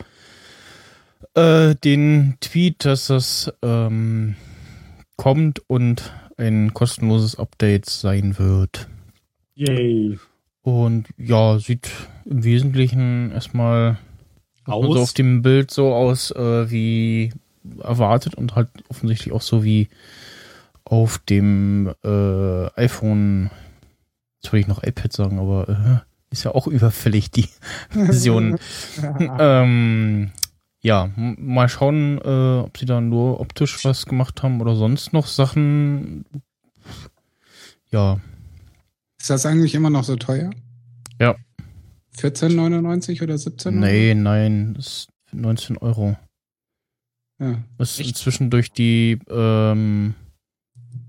äh, 1.36 1.76
den 1.76 2.38
Tweet, 2.42 2.84
dass 2.86 3.08
das 3.08 3.54
ähm, 3.62 4.36
kommt 5.18 5.62
und 5.68 6.12
ein 6.38 6.74
kostenloses 6.74 7.38
Update 7.38 7.88
sein 7.88 8.40
wird. 8.40 8.88
Yay. 9.54 10.18
Und 10.64 11.08
ja, 11.18 11.58
sieht 11.58 11.90
im 12.26 12.44
Wesentlichen 12.44 13.32
erstmal 13.32 13.98
Aus. 14.66 14.94
so 14.96 15.02
auf 15.02 15.14
dem 15.14 15.42
Bild 15.42 15.72
so 15.72 15.94
aus 15.94 16.32
äh, 16.32 16.70
wie 16.70 17.34
erwartet 17.80 18.36
und 18.36 18.56
halt 18.56 18.70
offensichtlich 18.90 19.34
auch 19.34 19.42
so 19.42 19.64
wie 19.64 19.90
auf 20.84 21.20
dem 21.20 21.94
äh, 22.04 22.68
iPhone, 22.76 23.50
jetzt 24.38 24.52
wollte 24.52 24.62
ich 24.62 24.68
noch 24.68 24.84
iPad 24.84 25.14
sagen, 25.14 25.40
aber 25.40 25.70
äh, 25.70 26.34
ist 26.34 26.44
ja 26.44 26.52
auch 26.52 26.68
überfällig 26.68 27.32
die 27.32 27.50
Version. 27.90 28.58
ähm, 29.40 30.32
ja, 30.82 31.10
mal 31.16 31.70
schauen, 31.70 32.20
äh, 32.24 32.60
ob 32.60 32.78
sie 32.78 32.86
da 32.86 33.02
nur 33.02 33.40
optisch 33.40 33.86
was 33.86 34.06
gemacht 34.06 34.42
haben 34.42 34.62
oder 34.62 34.76
sonst 34.76 35.14
noch 35.14 35.28
Sachen. 35.28 36.26
Ja, 37.92 38.20
Ist 39.22 39.30
das 39.30 39.46
eigentlich 39.46 39.76
immer 39.76 39.92
noch 39.92 40.04
so 40.04 40.16
teuer? 40.16 40.50
Ja. 41.20 41.36
14,99 42.18 43.22
oder 43.22 43.38
17? 43.38 43.80
nee, 43.80 44.16
nein, 44.16 44.74
das 44.74 44.88
ist 44.88 45.10
19 45.32 45.78
Euro. 45.78 46.18
Ja. 47.40 47.64
Das 47.78 47.92
ist 47.92 48.00
Echt? 48.00 48.10
inzwischen 48.10 48.50
durch 48.50 48.72
die 48.72 49.20
ähm, 49.30 50.16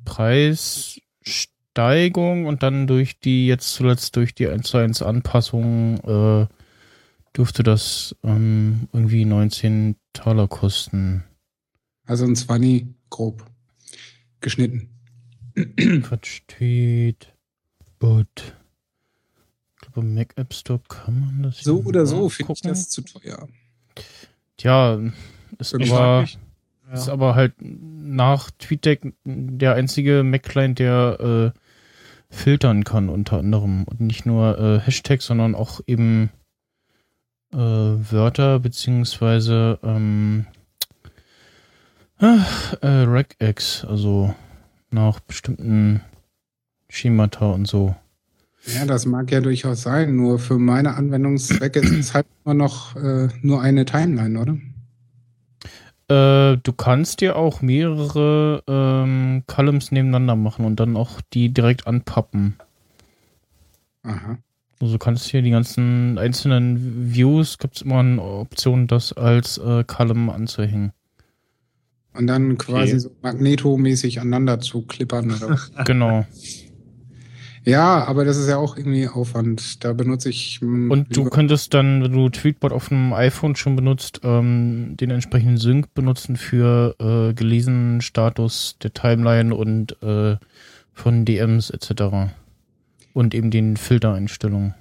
Preissteigerung 0.04 2.44
und 2.44 2.62
dann 2.62 2.86
durch 2.86 3.18
die, 3.18 3.46
jetzt 3.46 3.72
zuletzt 3.72 4.14
durch 4.16 4.34
die 4.34 4.46
1 4.46 4.68
zu 4.68 4.76
1 4.76 5.00
Anpassung, 5.00 5.96
äh, 6.00 6.46
dürfte 7.34 7.62
das 7.62 8.14
ähm, 8.22 8.90
irgendwie 8.92 9.24
19 9.24 9.96
Taler 10.12 10.48
kosten. 10.48 11.24
Also 12.04 12.26
ein 12.26 12.36
20 12.36 12.88
grob 13.08 13.46
geschnitten. 14.40 14.90
Quatsch, 16.02 16.42
Bot. 18.02 18.56
Ich 19.76 19.80
glaube, 19.80 20.02
Mac 20.02 20.32
App 20.34 20.52
Store 20.52 20.80
kann 20.88 21.20
man 21.20 21.42
das. 21.44 21.60
So 21.60 21.84
oder 21.84 22.04
so 22.04 22.28
finde 22.28 22.54
ich 22.54 22.60
das 22.62 22.88
zu 22.88 23.02
teuer. 23.02 23.48
Tja, 24.56 24.98
ist 25.58 25.72
aber. 25.72 26.26
Ja. 26.88 26.92
ist 26.92 27.08
aber 27.08 27.36
halt 27.36 27.54
nach 27.60 28.50
TweetDeck 28.58 29.14
der 29.24 29.74
einzige 29.74 30.24
Mac-Client, 30.24 30.80
der 30.80 31.52
äh, 31.54 31.58
filtern 32.28 32.82
kann, 32.82 33.08
unter 33.08 33.38
anderem. 33.38 33.84
Und 33.84 34.00
nicht 34.00 34.26
nur 34.26 34.58
äh, 34.58 34.80
Hashtags, 34.80 35.26
sondern 35.26 35.54
auch 35.54 35.80
eben 35.86 36.30
äh, 37.52 37.56
Wörter, 37.56 38.58
beziehungsweise 38.58 39.78
ähm, 39.84 40.46
äh, 42.18 42.88
Regex, 42.88 43.84
also 43.84 44.34
nach 44.90 45.20
bestimmten 45.20 46.00
Schemata 46.92 47.46
und 47.46 47.66
so. 47.66 47.94
Ja, 48.66 48.84
das 48.84 49.06
mag 49.06 49.32
ja 49.32 49.40
durchaus 49.40 49.82
sein, 49.82 50.14
nur 50.14 50.38
für 50.38 50.58
meine 50.58 50.94
Anwendungszwecke 50.94 51.80
ist 51.80 51.90
es 51.90 52.14
halt 52.14 52.26
immer 52.44 52.54
noch 52.54 52.94
äh, 52.96 53.28
nur 53.40 53.60
eine 53.62 53.84
Timeline, 53.84 54.38
oder? 54.38 54.56
Äh, 56.08 56.58
du 56.62 56.72
kannst 56.72 57.22
dir 57.22 57.36
auch 57.36 57.62
mehrere 57.62 58.62
ähm, 58.68 59.42
Columns 59.46 59.90
nebeneinander 59.90 60.36
machen 60.36 60.64
und 60.64 60.78
dann 60.78 60.96
auch 60.96 61.20
die 61.32 61.48
direkt 61.48 61.86
anpappen. 61.86 62.56
Aha. 64.04 64.38
Also 64.80 64.94
du 64.94 64.98
kannst 64.98 65.28
hier 65.28 65.42
die 65.42 65.50
ganzen 65.50 66.18
einzelnen 66.18 67.14
Views, 67.14 67.58
gibt 67.58 67.76
es 67.76 67.82
immer 67.82 68.00
eine 68.00 68.22
Option, 68.22 68.86
das 68.86 69.12
als 69.12 69.58
äh, 69.58 69.82
Column 69.84 70.28
anzuhängen. 70.28 70.92
Und 72.14 72.26
dann 72.26 72.58
quasi 72.58 72.92
Okay. 72.92 72.98
so 72.98 73.10
magnetomäßig 73.22 74.20
aneinander 74.20 74.60
zu 74.60 74.82
klippern. 74.82 75.32
Oder? 75.32 75.58
Genau. 75.84 76.26
ja, 77.64 78.04
aber 78.04 78.24
das 78.24 78.36
ist 78.36 78.48
ja 78.48 78.56
auch 78.56 78.76
irgendwie 78.76 79.06
Aufwand. 79.08 79.84
Da 79.84 79.92
benutze 79.92 80.30
ich. 80.30 80.60
mm, 80.60 80.90
Und 80.90 81.16
du 81.16 81.24
könntest 81.24 81.74
dann, 81.74 82.02
wenn 82.02 82.12
du 82.12 82.28
Tweetbot 82.28 82.72
auf 82.72 82.88
dem 82.88 83.12
iPhone 83.12 83.54
schon 83.56 83.76
benutzt, 83.76 84.20
ähm, 84.24 84.96
den 84.96 85.10
entsprechenden 85.10 85.58
Sync 85.58 85.94
benutzen 85.94 86.36
für 86.36 86.96
äh, 86.98 87.34
gelesenen 87.34 88.00
Status 88.00 88.76
der 88.82 88.92
Timeline 88.92 89.54
und 89.54 90.02
äh, 90.02 90.36
von 90.92 91.24
DMs 91.24 91.70
etc. 91.70 92.32
Und 93.12 93.34
eben 93.34 93.50
den 93.50 93.76
Filtereinstellungen. 93.76 94.74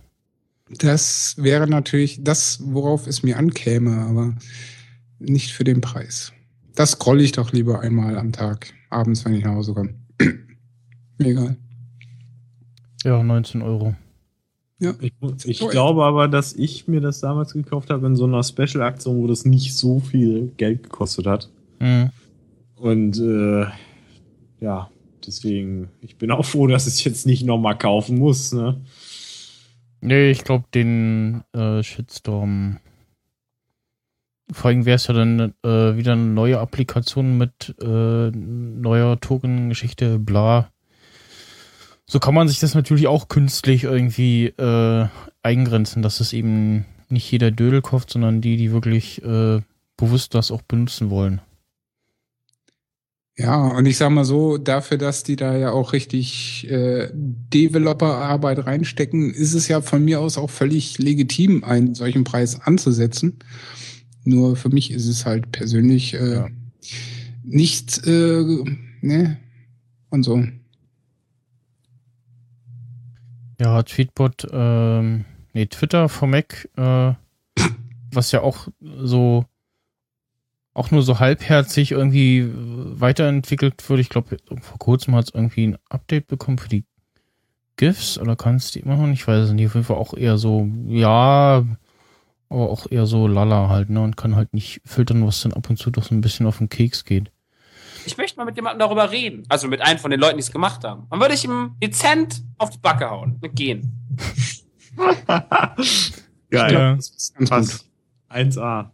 Das 0.79 1.35
wäre 1.37 1.67
natürlich 1.67 2.23
das, 2.23 2.59
worauf 2.63 3.05
es 3.05 3.23
mir 3.23 3.37
ankäme, 3.37 3.97
aber 4.07 4.35
nicht 5.19 5.51
für 5.51 5.63
den 5.65 5.81
Preis. 5.81 6.31
Das 6.75 6.91
scrolle 6.91 7.21
ich 7.23 7.33
doch 7.33 7.51
lieber 7.51 7.81
einmal 7.81 8.17
am 8.17 8.31
Tag, 8.31 8.73
abends, 8.89 9.25
wenn 9.25 9.33
ich 9.33 9.43
nach 9.43 9.55
Hause 9.55 9.73
komme. 9.73 9.93
Egal. 11.19 11.57
Ja, 13.03 13.21
19 13.23 13.61
Euro. 13.61 13.95
Ich, 14.99 15.13
muss- 15.19 15.45
ich 15.45 15.59
Toll. 15.59 15.69
glaube 15.71 16.03
aber, 16.05 16.27
dass 16.27 16.53
ich 16.53 16.87
mir 16.87 17.01
das 17.01 17.19
damals 17.19 17.53
gekauft 17.53 17.91
habe 17.91 18.07
in 18.07 18.15
so 18.15 18.25
einer 18.25 18.41
Special-Aktion, 18.41 19.17
wo 19.17 19.27
das 19.27 19.45
nicht 19.45 19.75
so 19.75 19.99
viel 19.99 20.51
Geld 20.57 20.83
gekostet 20.83 21.27
hat. 21.27 21.49
Mhm. 21.79 22.09
Und 22.77 23.19
äh, 23.19 23.65
ja, 24.59 24.89
deswegen, 25.25 25.89
ich 26.01 26.15
bin 26.17 26.31
auch 26.31 26.45
froh, 26.45 26.65
dass 26.65 26.87
ich 26.87 26.93
es 26.95 27.03
jetzt 27.03 27.25
nicht 27.27 27.45
nochmal 27.45 27.77
kaufen 27.77 28.17
muss. 28.17 28.53
Ne? 28.53 28.81
Nee, 30.01 30.31
ich 30.31 30.43
glaube, 30.43 30.65
den 30.73 31.43
äh, 31.53 31.83
Shitstorm. 31.83 32.77
Vor 34.51 34.69
allem 34.69 34.85
wäre 34.85 34.95
es 34.95 35.05
ja 35.07 35.13
dann 35.13 35.53
äh, 35.63 35.95
wieder 35.95 36.13
eine 36.13 36.23
neue 36.25 36.59
Applikation 36.59 37.37
mit 37.37 37.75
äh, 37.81 38.31
neuer 38.31 39.19
Token-Geschichte, 39.19 40.17
bla. 40.17 40.71
So 42.11 42.19
kann 42.19 42.33
man 42.33 42.49
sich 42.49 42.59
das 42.59 42.75
natürlich 42.75 43.07
auch 43.07 43.29
künstlich 43.29 43.85
irgendwie 43.85 44.47
äh, 44.47 45.07
eingrenzen, 45.43 46.01
dass 46.01 46.19
es 46.19 46.33
eben 46.33 46.83
nicht 47.07 47.31
jeder 47.31 47.51
Dödel 47.51 47.81
kauft, 47.81 48.09
sondern 48.09 48.41
die, 48.41 48.57
die 48.57 48.73
wirklich 48.73 49.23
äh, 49.23 49.61
bewusst 49.95 50.35
das 50.35 50.51
auch 50.51 50.61
benutzen 50.61 51.09
wollen. 51.09 51.39
Ja, 53.37 53.65
und 53.65 53.85
ich 53.85 53.95
sag 53.95 54.09
mal 54.09 54.25
so, 54.25 54.57
dafür, 54.57 54.97
dass 54.97 55.23
die 55.23 55.37
da 55.37 55.55
ja 55.55 55.71
auch 55.71 55.93
richtig 55.93 56.69
äh, 56.69 57.07
Developer-Arbeit 57.13 58.65
reinstecken, 58.65 59.33
ist 59.33 59.53
es 59.53 59.69
ja 59.69 59.79
von 59.79 60.03
mir 60.03 60.19
aus 60.19 60.37
auch 60.37 60.49
völlig 60.49 60.97
legitim, 60.97 61.63
einen 61.63 61.95
solchen 61.95 62.25
Preis 62.25 62.59
anzusetzen. 62.59 63.39
Nur 64.25 64.57
für 64.57 64.67
mich 64.67 64.91
ist 64.91 65.07
es 65.07 65.25
halt 65.25 65.53
persönlich 65.53 66.13
äh, 66.15 66.33
Ja. 66.33 66.47
nicht, 67.45 68.05
äh, 68.05 68.43
ne, 68.99 69.37
und 70.09 70.23
so. 70.23 70.43
Ja, 73.61 73.83
Tweetbot, 73.83 74.47
ähm, 74.51 75.23
nee, 75.53 75.67
Twitter 75.67 76.09
for 76.09 76.27
Mac, 76.27 76.67
äh, 76.77 77.13
was 78.11 78.31
ja 78.31 78.41
auch 78.41 78.69
so, 78.81 79.45
auch 80.73 80.89
nur 80.89 81.03
so 81.03 81.19
halbherzig 81.19 81.91
irgendwie 81.91 82.49
weiterentwickelt 82.55 83.87
wird. 83.87 83.99
Ich 83.99 84.09
glaube, 84.09 84.37
vor 84.61 84.79
kurzem 84.79 85.13
hat 85.13 85.25
es 85.25 85.35
irgendwie 85.35 85.67
ein 85.67 85.77
Update 85.89 86.25
bekommen 86.25 86.57
für 86.57 86.69
die 86.69 86.85
GIFs 87.77 88.17
oder 88.17 88.35
kannst 88.35 88.73
die 88.73 88.79
immer 88.79 88.97
noch 88.97 89.05
nicht, 89.05 89.19
ich 89.19 89.27
weiß 89.27 89.49
es 89.49 89.51
nicht. 89.51 89.67
Auf 89.67 89.75
jeden 89.75 89.85
Fall 89.85 89.97
auch 89.97 90.15
eher 90.15 90.39
so, 90.39 90.67
ja, 90.87 91.63
aber 92.49 92.69
auch 92.71 92.89
eher 92.89 93.05
so 93.05 93.27
lala 93.27 93.69
halt, 93.69 93.91
ne, 93.91 94.01
und 94.01 94.17
kann 94.17 94.35
halt 94.35 94.55
nicht 94.55 94.81
filtern, 94.85 95.23
was 95.27 95.41
dann 95.41 95.53
ab 95.53 95.69
und 95.69 95.77
zu 95.77 95.91
doch 95.91 96.03
so 96.03 96.15
ein 96.15 96.21
bisschen 96.21 96.47
auf 96.47 96.57
den 96.57 96.69
Keks 96.69 97.05
geht. 97.05 97.31
Ich 98.05 98.17
möchte 98.17 98.37
mal 98.37 98.45
mit 98.45 98.55
jemandem 98.55 98.79
darüber 98.79 99.11
reden. 99.11 99.43
Also 99.49 99.67
mit 99.67 99.81
einem 99.81 99.99
von 99.99 100.11
den 100.11 100.19
Leuten, 100.19 100.37
die 100.37 100.43
es 100.43 100.51
gemacht 100.51 100.83
haben. 100.83 101.07
Dann 101.09 101.19
würde 101.19 101.33
ich 101.33 101.43
ihm 101.43 101.75
dezent 101.81 102.43
auf 102.57 102.69
die 102.69 102.79
Backe 102.79 103.09
hauen. 103.09 103.39
Und 103.41 103.55
gehen. 103.55 103.91
Geil. 106.49 106.73
Ja. 106.73 106.95
Das 106.95 107.09
ist 107.09 107.35
ganz 107.35 107.49
Passt. 107.49 107.85
1A. 108.29 108.91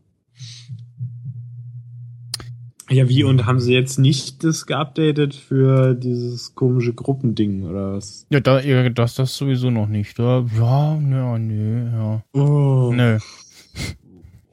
Ja, 2.90 3.10
wie 3.10 3.24
und 3.26 3.46
haben 3.46 3.60
sie 3.60 3.74
jetzt 3.74 4.00
nicht 4.00 4.46
das 4.46 4.66
geupdatet 4.66 5.36
für 5.36 5.94
dieses 5.94 6.56
komische 6.56 6.94
Gruppending 6.94 7.64
oder 7.64 7.94
was? 7.94 8.26
Ja, 8.30 8.40
da, 8.40 8.62
ja, 8.62 8.88
das, 8.90 9.16
das 9.16 9.36
sowieso 9.36 9.70
noch 9.70 9.88
nicht. 9.88 10.18
Ja, 10.18 10.46
ja, 10.58 10.96
ja, 10.96 11.38
nö, 11.38 11.92
ja. 11.92 12.24
Oh. 12.32 12.94
Nö. 12.94 13.20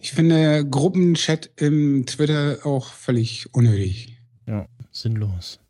Ich 0.01 0.13
finde 0.13 0.67
Gruppenchat 0.69 1.51
im 1.57 2.07
Twitter 2.07 2.59
auch 2.65 2.93
völlig 2.93 3.55
unnötig. 3.55 4.14
Ja, 4.47 4.67
sinnlos. 4.91 5.61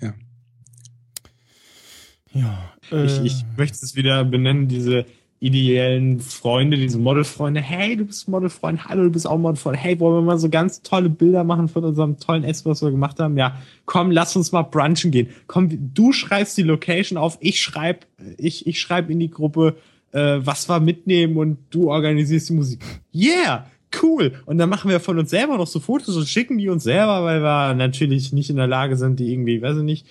Ja. 0.00 0.14
Ja. 2.32 2.72
Ich, 2.82 2.92
äh, 2.92 3.26
ich 3.26 3.44
möchte 3.56 3.84
es 3.84 3.94
wieder 3.94 4.24
benennen, 4.24 4.68
diese 4.68 5.06
ideellen 5.42 6.20
Freunde, 6.20 6.76
diese 6.76 6.98
Modelfreunde. 6.98 7.60
Hey, 7.60 7.96
du 7.96 8.04
bist 8.04 8.28
Modelfreund. 8.28 8.84
Hallo, 8.84 9.02
du 9.02 9.10
bist 9.10 9.26
auch 9.26 9.38
Modelfreund. 9.38 9.76
Hey, 9.76 9.98
wollen 9.98 10.14
wir 10.14 10.22
mal 10.22 10.38
so 10.38 10.48
ganz 10.48 10.82
tolle 10.82 11.10
Bilder 11.10 11.42
machen 11.42 11.66
von 11.66 11.84
unserem 11.84 12.18
tollen 12.20 12.44
Essen, 12.44 12.70
was 12.70 12.80
wir 12.80 12.92
gemacht 12.92 13.18
haben? 13.18 13.36
Ja, 13.36 13.60
komm, 13.84 14.12
lass 14.12 14.36
uns 14.36 14.52
mal 14.52 14.62
brunchen 14.62 15.10
gehen. 15.10 15.30
Komm, 15.48 15.92
du 15.94 16.12
schreibst 16.12 16.56
die 16.56 16.62
Location 16.62 17.18
auf, 17.18 17.38
ich 17.40 17.60
schreib, 17.60 18.06
ich, 18.38 18.68
ich 18.68 18.80
schreib 18.80 19.10
in 19.10 19.18
die 19.18 19.30
Gruppe, 19.30 19.76
äh, 20.12 20.38
was 20.38 20.68
wir 20.68 20.78
mitnehmen 20.78 21.36
und 21.36 21.58
du 21.70 21.90
organisierst 21.90 22.50
die 22.50 22.54
Musik. 22.54 22.84
Yeah! 23.12 23.66
Cool. 24.00 24.32
Und 24.46 24.58
dann 24.58 24.68
machen 24.68 24.90
wir 24.90 25.00
von 25.00 25.18
uns 25.18 25.30
selber 25.30 25.56
noch 25.56 25.66
so 25.66 25.80
Fotos 25.80 26.16
und 26.16 26.28
schicken 26.28 26.58
die 26.58 26.68
uns 26.68 26.84
selber, 26.84 27.24
weil 27.24 27.42
wir 27.42 27.74
natürlich 27.74 28.32
nicht 28.32 28.50
in 28.50 28.56
der 28.56 28.66
Lage 28.66 28.96
sind, 28.96 29.18
die 29.20 29.32
irgendwie, 29.32 29.60
weiß 29.60 29.78
ich 29.78 29.82
nicht, 29.82 30.06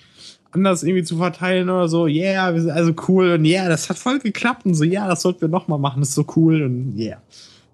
anders 0.52 0.82
irgendwie 0.82 1.04
zu 1.04 1.16
verteilen 1.16 1.68
oder 1.70 1.88
so. 1.88 2.06
Yeah, 2.06 2.52
wir 2.52 2.60
sind 2.60 2.70
also 2.70 2.92
cool 3.08 3.32
und 3.32 3.44
yeah, 3.44 3.68
das 3.68 3.88
hat 3.88 3.98
voll 3.98 4.18
geklappt 4.18 4.66
und 4.66 4.74
so, 4.74 4.84
ja, 4.84 5.08
das 5.08 5.22
sollten 5.22 5.40
wir 5.40 5.48
noch 5.48 5.68
mal 5.68 5.78
machen, 5.78 6.00
das 6.00 6.10
ist 6.10 6.14
so 6.14 6.26
cool 6.36 6.62
und 6.62 6.94
yeah. 6.96 7.20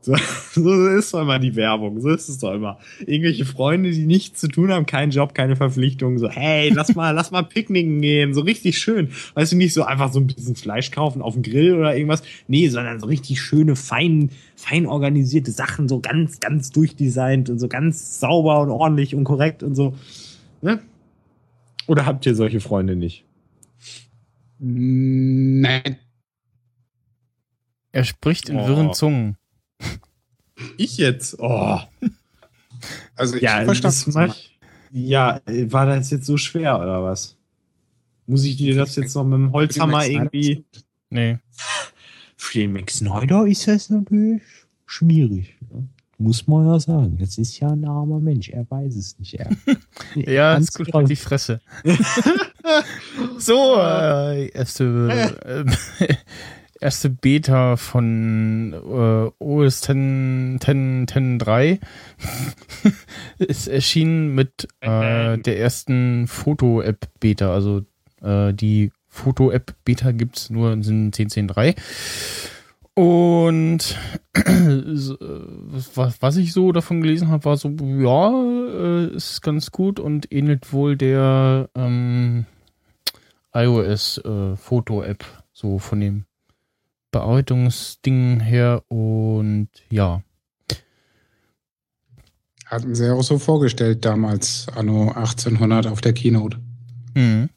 So, 0.01 0.15
so 0.53 0.87
ist 0.89 1.13
doch 1.13 1.23
immer 1.23 1.39
die 1.39 1.57
Werbung, 1.57 2.01
so 2.01 2.09
ist 2.09 2.29
es 2.29 2.39
doch 2.39 2.55
immer. 2.55 2.79
Irgendwelche 3.01 3.45
Freunde, 3.45 3.91
die 3.91 4.07
nichts 4.07 4.41
zu 4.41 4.49
tun 4.49 4.71
haben, 4.73 4.87
keinen 4.87 5.11
Job, 5.11 5.35
keine 5.35 5.57
Verpflichtungen, 5.57 6.19
so, 6.19 6.29
hey, 6.29 6.71
lass 6.73 6.95
mal, 6.95 7.11
lass 7.11 7.31
mal 7.31 7.43
picknicken 7.43 8.01
gehen, 8.01 8.33
so 8.35 8.43
richtig 8.43 8.79
schön. 8.79 9.11
Weißt 9.35 9.53
du, 9.53 9.57
nicht 9.57 9.75
so 9.75 9.83
einfach 9.83 10.13
so 10.13 10.21
ein 10.21 10.27
bisschen 10.29 10.55
Fleisch 10.55 10.91
kaufen 10.91 11.21
auf 11.21 11.35
dem 11.35 11.43
Grill 11.43 11.75
oder 11.75 11.97
irgendwas. 11.97 12.23
Nee, 12.47 12.69
sondern 12.69 13.01
so 13.01 13.07
richtig 13.07 13.41
schöne, 13.41 13.75
fein, 13.75 14.31
fein 14.55 14.87
organisierte 14.87 15.51
Sachen, 15.51 15.89
so 15.89 16.01
ganz, 16.01 16.39
ganz 16.41 16.71
durchdesignt 16.71 17.51
und 17.51 17.59
so 17.59 17.69
ganz 17.69 18.21
sauber 18.21 18.61
und 18.61 18.71
ordentlich 18.71 19.15
und 19.15 19.25
korrekt 19.25 19.63
und 19.63 19.75
so. 19.75 19.95
Ne? 20.63 20.81
Oder 21.89 22.07
habt 22.07 22.25
ihr 22.27 22.35
solche 22.35 22.61
Freunde 22.61 22.95
nicht? 22.97 23.25
Nein. 24.61 25.97
er 27.93 28.05
spricht 28.05 28.49
in 28.49 28.59
Oh. 28.59 28.69
wirren 28.69 28.93
Zungen. 28.93 29.38
Ich 30.77 30.97
jetzt? 30.97 31.39
Oh. 31.39 31.79
Also 33.17 33.37
ich 33.37 33.43
Ja, 33.43 33.65
verstand. 33.65 34.53
Ja, 34.91 35.41
war 35.47 35.87
das 35.87 36.11
jetzt 36.11 36.27
so 36.27 36.37
schwer 36.37 36.79
oder 36.79 37.03
was? 37.03 37.37
Muss 38.27 38.45
ich 38.45 38.57
dir 38.57 38.75
das 38.77 38.97
jetzt 38.97 39.15
noch 39.15 39.25
mit 39.25 39.39
dem 39.39 39.53
Holzhammer 39.53 40.07
irgendwie? 40.07 40.65
Nee. 41.11 41.39
Für 42.37 42.59
den 42.59 42.73
Max 42.73 42.99
Snyder 42.99 43.47
ist 43.47 43.67
das 43.67 43.91
natürlich 43.91 44.43
schwierig. 44.87 45.57
Ne? 45.73 45.89
Muss 46.19 46.47
man 46.47 46.67
ja 46.67 46.81
sagen. 46.81 47.17
Das 47.21 47.39
ist 47.39 47.59
ja 47.61 47.69
ein 47.69 47.85
armer 47.85 48.21
Mensch. 48.21 48.49
Er 48.49 48.69
weiß 48.69 48.97
es 48.97 49.19
nicht. 49.19 49.35
Er, 49.35 49.51
Ja, 50.15 50.55
Ganz 50.55 50.69
ist 50.69 50.77
gut, 50.77 50.87
genau. 50.87 50.99
halt 50.99 51.11
die 51.11 51.17
Fresse. 51.17 51.61
so, 53.39 53.77
äh, 53.79 54.49
erste, 54.49 55.35
äh, 55.99 56.15
erste 56.81 57.11
Beta 57.11 57.77
von 57.77 58.73
äh, 58.73 59.31
OS 59.43 59.81
10, 59.83 60.59
10, 60.61 61.07
10 61.09 61.39
3 61.39 61.81
ist 63.39 63.69
erschienen 63.69 64.35
mit 64.35 64.69
äh, 64.81 65.39
der 65.39 65.59
ersten 65.59 66.27
Foto-App-Beta. 66.27 67.53
Also 67.53 67.83
äh, 68.23 68.53
die 68.53 68.93
Foto-App-Beta 69.09 70.13
gibt's 70.13 70.51
nur 70.51 70.73
in 70.73 70.83
10.10.3. 70.83 71.77
Und 72.95 73.97
so, 74.95 75.15
äh, 75.15 75.41
was, 75.95 76.21
was 76.21 76.37
ich 76.37 76.53
so 76.53 76.73
davon 76.73 77.01
gelesen 77.01 77.29
habe, 77.29 77.45
war 77.45 77.57
so, 77.57 77.69
ja, 77.69 78.33
äh, 78.33 79.15
ist 79.15 79.41
ganz 79.43 79.71
gut 79.71 80.01
und 80.01 80.33
ähnelt 80.33 80.73
wohl 80.73 80.97
der 80.97 81.69
ähm, 81.75 82.47
iOS-Foto-App, 83.55 85.25
so 85.53 85.79
von 85.79 86.01
dem 86.01 86.25
Bearbeitungsding 87.11 88.41
her. 88.41 88.83
Und 88.89 89.69
ja, 89.91 90.23
Hatten 92.67 92.95
sie 92.95 93.07
ja 93.07 93.15
auch 93.15 93.23
so 93.23 93.39
vorgestellt 93.39 94.05
damals, 94.05 94.67
anno 94.75 95.11
1800 95.13 95.87
auf 95.87 96.01
der 96.03 96.13
Keynote. 96.13 96.59
Mhm. 97.15 97.49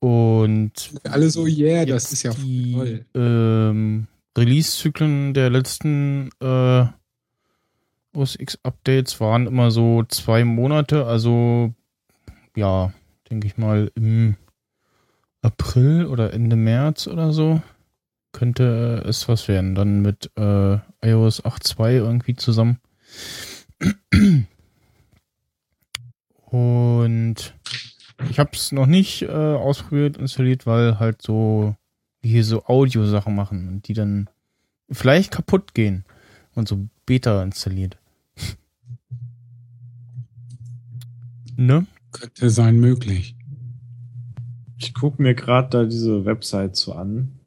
Und 0.00 0.90
Alle 1.04 1.30
so, 1.30 1.46
yeah, 1.46 1.84
das 1.84 2.10
ist 2.12 2.22
ja 2.22 2.32
die 2.32 2.72
toll. 2.72 3.06
ähm, 3.14 4.06
Release-Zyklen 4.36 5.34
der 5.34 5.50
letzten 5.50 6.30
äh, 6.40 6.86
OS 8.14 8.36
X-Updates 8.36 9.20
waren 9.20 9.46
immer 9.46 9.70
so 9.70 10.02
zwei 10.08 10.44
Monate, 10.44 11.06
also 11.06 11.74
ja, 12.56 12.92
denke 13.30 13.46
ich 13.46 13.56
mal 13.58 13.92
im 13.94 14.36
April 15.42 16.06
oder 16.06 16.32
Ende 16.32 16.56
März 16.56 17.06
oder 17.06 17.32
so 17.32 17.62
könnte 18.32 19.02
es 19.06 19.28
was 19.28 19.48
werden. 19.48 19.74
Dann 19.74 20.02
mit 20.02 20.30
äh, 20.36 20.78
iOS 21.02 21.44
8.2 21.44 21.92
irgendwie 21.92 22.36
zusammen. 22.36 22.78
Und 26.50 27.54
ich 28.28 28.38
habe 28.38 28.50
es 28.52 28.72
noch 28.72 28.86
nicht 28.86 29.22
äh, 29.22 29.28
ausprobiert, 29.28 30.16
installiert, 30.16 30.66
weil 30.66 30.98
halt 30.98 31.22
so 31.22 31.76
hier 32.22 32.44
so 32.44 32.64
Audio-Sachen 32.66 33.34
machen 33.34 33.68
und 33.68 33.88
die 33.88 33.94
dann 33.94 34.28
vielleicht 34.90 35.30
kaputt 35.30 35.74
gehen 35.74 36.04
und 36.54 36.68
so 36.68 36.88
Beta 37.06 37.42
installiert. 37.42 37.98
ne? 41.56 41.86
Könnte 42.12 42.50
sein 42.50 42.76
möglich. 42.76 43.36
Ich 44.80 44.94
gucke 44.94 45.20
mir 45.20 45.34
gerade 45.34 45.68
da 45.68 45.84
diese 45.84 46.24
Website 46.24 46.74
so 46.74 46.94
an. 46.94 47.38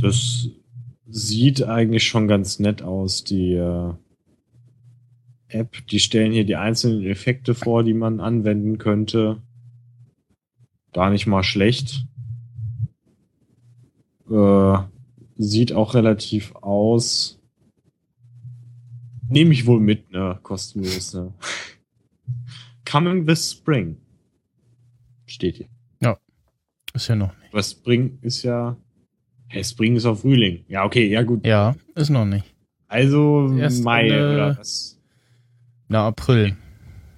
Das 0.00 0.48
sieht 1.06 1.62
eigentlich 1.62 2.04
schon 2.04 2.26
ganz 2.26 2.58
nett 2.58 2.82
aus, 2.82 3.22
die 3.22 3.52
äh, 3.52 3.94
App. 5.46 5.86
Die 5.86 6.00
stellen 6.00 6.32
hier 6.32 6.44
die 6.44 6.56
einzelnen 6.56 7.06
Effekte 7.06 7.54
vor, 7.54 7.84
die 7.84 7.94
man 7.94 8.18
anwenden 8.18 8.78
könnte. 8.78 9.42
Gar 10.92 11.10
nicht 11.10 11.28
mal 11.28 11.44
schlecht. 11.44 12.04
Äh, 14.28 14.78
sieht 15.36 15.72
auch 15.72 15.94
relativ 15.94 16.52
aus. 16.56 17.40
Nehme 19.28 19.52
ich 19.52 19.66
wohl 19.66 19.78
mit, 19.78 20.10
ne? 20.10 20.40
Kostenlos, 20.42 21.14
ne? 21.14 21.32
Coming 22.84 23.24
this 23.24 23.52
spring. 23.52 23.98
Steht 25.40 25.56
hier. 25.56 25.66
Ist 26.92 27.08
ja 27.08 27.14
noch 27.14 27.28
nicht. 27.38 27.52
Aber 27.52 27.62
Spring 27.62 28.18
ist 28.20 28.42
ja. 28.42 28.76
Hey, 29.48 29.64
Spring 29.64 29.96
ist 29.96 30.04
auf 30.04 30.20
Frühling. 30.20 30.64
Ja, 30.68 30.84
okay, 30.84 31.08
ja 31.08 31.22
gut. 31.22 31.46
Ja, 31.46 31.74
ist 31.94 32.10
noch 32.10 32.24
nicht. 32.24 32.44
Also 32.88 33.54
Erst 33.56 33.82
Mai 33.82 34.08
Ende- 34.08 34.34
oder 34.34 34.58
was? 34.58 35.00
Na, 35.88 36.06
April. 36.08 36.56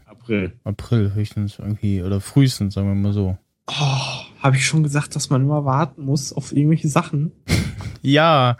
April. 0.04 0.52
April 0.64 1.14
höchstens 1.14 1.58
irgendwie 1.58 2.02
oder 2.02 2.20
frühestens, 2.20 2.74
sagen 2.74 2.88
wir 2.88 2.94
mal 2.94 3.12
so. 3.12 3.36
Oh, 3.66 4.42
habe 4.42 4.56
ich 4.56 4.66
schon 4.66 4.82
gesagt, 4.82 5.16
dass 5.16 5.30
man 5.30 5.42
immer 5.42 5.64
warten 5.64 6.04
muss 6.04 6.32
auf 6.32 6.52
irgendwelche 6.52 6.88
Sachen? 6.88 7.32
Ja, 8.04 8.56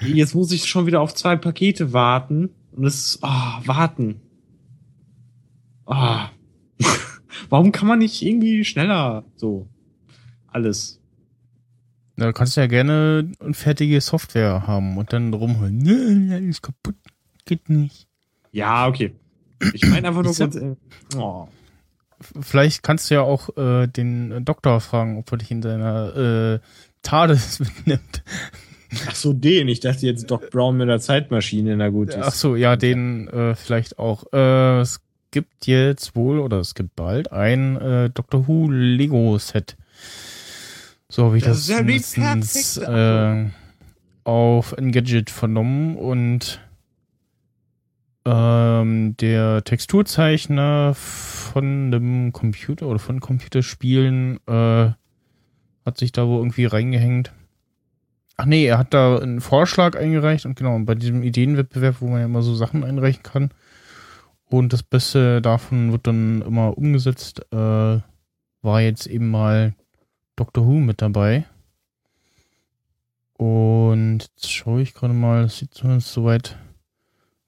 Jetzt 0.00 0.34
muss 0.34 0.52
ich 0.52 0.64
schon 0.66 0.86
wieder 0.86 1.00
auf 1.00 1.14
zwei 1.14 1.36
Pakete 1.36 1.92
warten. 1.92 2.50
Und 2.72 2.84
es 2.86 3.14
ist, 3.16 3.18
ah, 3.24 3.60
warten. 3.66 4.20
Ah. 5.84 6.30
Warum 7.48 7.72
kann 7.72 7.88
man 7.88 7.98
nicht 7.98 8.22
irgendwie 8.22 8.64
schneller 8.64 9.24
so 9.36 9.68
alles? 10.48 10.98
da 12.18 12.32
kannst 12.32 12.56
du 12.56 12.60
ja 12.60 12.66
gerne 12.66 13.30
fertige 13.52 14.00
Software 14.00 14.66
haben 14.66 14.98
und 14.98 15.12
dann 15.12 15.32
rumholen. 15.32 15.78
Ne, 15.78 16.38
ist 16.48 16.62
kaputt. 16.62 16.96
Geht 17.44 17.68
nicht. 17.70 18.08
Ja, 18.50 18.88
okay. 18.88 19.12
Ich 19.72 19.86
meine 19.86 20.08
einfach 20.08 20.22
nur 20.22 20.34
ganz, 20.34 20.56
äh, 20.56 20.74
oh. 21.16 21.48
Vielleicht 22.40 22.82
kannst 22.82 23.10
du 23.10 23.14
ja 23.14 23.20
auch 23.22 23.56
äh, 23.56 23.86
den 23.86 24.44
Doktor 24.44 24.80
fragen, 24.80 25.18
ob 25.18 25.30
er 25.30 25.38
dich 25.38 25.50
in 25.50 25.62
seiner 25.62 26.16
äh, 26.16 26.60
TARDIS 27.02 27.60
mitnimmt. 27.60 28.24
Ach 29.06 29.14
so, 29.14 29.32
den. 29.32 29.68
Ich 29.68 29.80
dachte 29.80 30.06
jetzt 30.06 30.30
Doc 30.30 30.50
Brown 30.50 30.76
mit 30.76 30.88
der 30.88 30.98
Zeitmaschine. 30.98 31.76
Na 31.76 31.90
gut. 31.90 32.16
Ach 32.16 32.32
so, 32.32 32.56
ja, 32.56 32.74
den 32.76 33.28
äh, 33.28 33.54
vielleicht 33.54 33.98
auch. 33.98 34.32
Äh, 34.32 34.84
gibt 35.30 35.66
jetzt 35.66 36.16
wohl, 36.16 36.38
oder 36.38 36.58
es 36.58 36.74
gibt 36.74 36.96
bald, 36.96 37.32
ein 37.32 37.76
äh, 37.76 38.10
Doctor 38.10 38.46
Who 38.46 38.70
Lego-Set. 38.70 39.76
So 41.08 41.26
habe 41.26 41.38
ich 41.38 41.44
Das 41.44 41.66
das, 41.66 42.14
perfekte 42.14 43.50
äh, 43.54 44.28
auf 44.28 44.72
Engadget 44.72 45.30
vernommen 45.30 45.96
und 45.96 46.60
ähm, 48.26 49.16
der 49.16 49.64
Texturzeichner 49.64 50.92
von 50.94 51.90
dem 51.90 52.32
Computer 52.32 52.86
oder 52.86 52.98
von 52.98 53.20
Computerspielen 53.20 54.38
äh, 54.46 54.90
hat 55.86 55.96
sich 55.96 56.12
da 56.12 56.26
wohl 56.26 56.38
irgendwie 56.38 56.66
reingehängt. 56.66 57.32
Ach 58.36 58.44
nee, 58.44 58.66
er 58.66 58.78
hat 58.78 58.92
da 58.92 59.18
einen 59.18 59.40
Vorschlag 59.40 59.96
eingereicht 59.96 60.44
und 60.44 60.56
genau, 60.56 60.76
und 60.76 60.84
bei 60.84 60.94
diesem 60.94 61.22
Ideenwettbewerb, 61.22 61.96
wo 62.00 62.08
man 62.08 62.20
ja 62.20 62.26
immer 62.26 62.42
so 62.42 62.54
Sachen 62.54 62.84
einreichen 62.84 63.22
kann. 63.22 63.50
Und 64.50 64.72
das 64.72 64.82
Beste 64.82 65.42
davon 65.42 65.92
wird 65.92 66.06
dann 66.06 66.42
immer 66.42 66.76
umgesetzt, 66.78 67.42
äh, 67.52 68.00
war 68.62 68.80
jetzt 68.80 69.06
eben 69.06 69.30
mal 69.30 69.74
Doctor 70.36 70.66
Who 70.66 70.80
mit 70.80 71.02
dabei. 71.02 71.46
Und 73.34 74.20
jetzt 74.20 74.50
schaue 74.50 74.82
ich 74.82 74.94
gerade 74.94 75.14
mal, 75.14 75.42
das 75.42 75.58
sieht 75.58 75.74
zumindest 75.74 76.12
soweit 76.12 76.56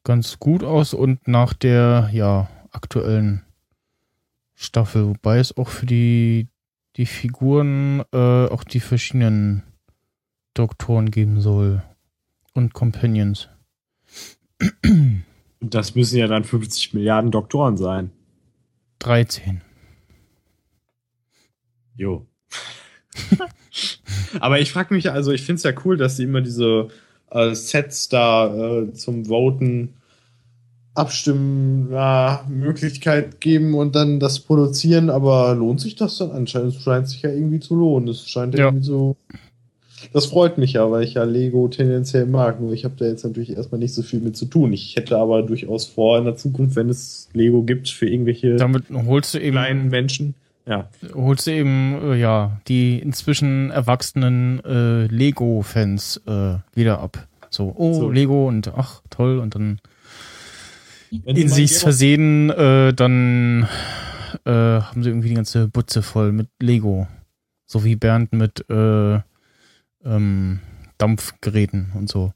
ganz 0.05 0.39
gut 0.39 0.63
aus 0.63 0.95
und 0.95 1.27
nach 1.27 1.53
der, 1.53 2.11
ja, 2.13 2.49
aktuellen 2.71 3.43
Staffel, 4.55 5.09
wobei 5.09 5.39
es 5.39 5.57
auch 5.57 5.69
für 5.69 5.87
die, 5.87 6.49
die 6.97 7.07
Figuren 7.07 8.05
äh, 8.13 8.47
auch 8.47 8.63
die 8.63 8.81
verschiedenen 8.81 9.63
Doktoren 10.55 11.11
geben 11.11 11.41
soll. 11.41 11.83
Und 12.53 12.75
Companions. 12.75 13.49
Das 15.61 15.95
müssen 15.95 16.19
ja 16.19 16.27
dann 16.27 16.45
50 16.45 16.95
Milliarden 16.95 17.31
Doktoren 17.31 17.77
sein. 17.77 18.11
13. 19.01 19.61
Jo. 21.97 22.27
Aber 24.41 24.61
ich 24.61 24.73
frage 24.73 24.95
mich, 24.95 25.11
also 25.11 25.33
ich 25.33 25.43
finde 25.43 25.57
es 25.57 25.63
ja 25.65 25.73
cool, 25.85 25.97
dass 25.97 26.17
sie 26.17 26.25
immer 26.25 26.41
diese 26.41 26.89
äh, 27.31 27.55
Sets 27.55 28.09
da 28.09 28.81
äh, 28.83 28.93
zum 28.93 29.27
Voten 29.27 29.95
abstimmen, 30.95 31.91
ja, 31.93 32.45
Möglichkeit 32.49 33.41
geben 33.41 33.75
und 33.75 33.95
dann 33.95 34.19
das 34.19 34.41
produzieren, 34.41 35.09
aber 35.09 35.55
lohnt 35.55 35.81
sich 35.81 35.95
das 35.95 36.19
dann 36.19 36.31
anscheinend? 36.33 36.75
Es 36.75 36.83
scheint 36.83 37.09
sich 37.09 37.23
ja 37.23 37.31
irgendwie 37.31 37.61
zu 37.61 37.75
lohnen. 37.77 38.09
Es 38.09 38.29
scheint 38.29 38.55
Ja. 38.59 38.67
irgendwie 38.67 38.85
so. 38.85 39.17
Das 40.13 40.27
freut 40.27 40.59
mich 40.59 40.75
ja, 40.75 40.91
weil 40.91 41.05
ich 41.05 41.15
ja 41.15 41.25
Lego 41.25 41.69
tendenziell 41.69 42.27
mag. 42.27 42.61
Nur 42.61 42.73
ich 42.73 42.85
habe 42.85 42.95
da 42.99 43.05
jetzt 43.07 43.25
natürlich 43.25 43.57
erstmal 43.57 43.79
nicht 43.79 43.95
so 43.95 44.03
viel 44.03 44.21
mit 44.21 44.37
zu 44.37 44.47
tun. 44.47 44.73
Ich 44.73 44.97
hätte 44.97 45.17
aber 45.19 45.43
durchaus 45.43 45.87
vor, 45.87 46.19
in 46.19 46.25
der 46.25 46.37
Zukunft, 46.37 46.77
wenn 46.77 46.89
es 46.89 47.29
Lego 47.33 47.63
gibt 47.63 47.89
für 47.89 48.09
irgendwelche 48.09 48.57
Damit 48.57 48.85
holst 48.91 49.35
du 49.35 49.39
eben 49.39 49.53
kleinen 49.57 49.89
Menschen, 49.89 50.35
ja, 50.67 50.89
holst 51.15 51.47
du 51.47 51.53
eben, 51.53 51.99
äh, 52.13 52.17
ja, 52.17 52.61
die 52.69 52.99
inzwischen 52.99 53.71
erwachsenen 53.71 54.61
äh, 54.65 55.07
Lego-Fans 55.07 56.21
äh, 56.27 56.55
wieder 56.75 57.01
ab. 57.01 57.27
So, 57.51 57.75
oh, 57.77 57.93
So. 57.95 58.11
Lego 58.11 58.47
und 58.47 58.73
ach, 58.77 59.03
toll, 59.11 59.39
und 59.39 59.55
dann 59.55 59.81
Wenn 61.11 61.35
sie 61.35 61.43
in 61.43 61.49
Lego- 61.69 61.81
versehen, 61.81 62.51
äh, 62.51 62.95
dann 62.95 63.67
äh, 64.45 64.51
haben 64.51 65.03
sie 65.03 65.11
irgendwie 65.11 65.31
die 65.31 65.35
ganze 65.35 65.67
Butze 65.67 66.03
voll 66.03 66.31
mit 66.33 66.47
Lego. 66.61 67.09
So 67.67 67.85
wie 67.85 67.97
Bernd 67.97 68.33
mit 68.33 68.65
äh, 68.71 69.19
ähm, 70.05 70.61
Dampfgeräten 70.99 71.93
und 71.95 72.09
so. 72.09 72.33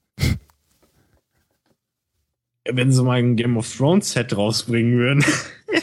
wenn 2.70 2.92
sie 2.92 3.03
mal 3.03 3.18
ein 3.18 3.37
Game 3.37 3.57
of 3.57 3.77
Thrones 3.77 4.12
Set 4.12 4.37
rausbringen 4.37 4.96
würden. 4.96 5.24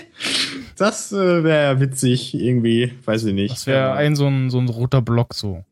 das 0.77 1.11
äh, 1.11 1.43
wäre 1.43 1.73
ja 1.73 1.79
witzig, 1.79 2.33
irgendwie, 2.33 2.93
weiß 3.05 3.25
ich 3.25 3.33
nicht. 3.33 3.51
Das 3.51 3.67
wäre 3.67 3.93
ein 3.93 4.15
so 4.15 4.27
ein, 4.27 4.49
so 4.49 4.59
ein 4.59 4.69
roter 4.69 5.01
Block 5.01 5.33
so. 5.33 5.63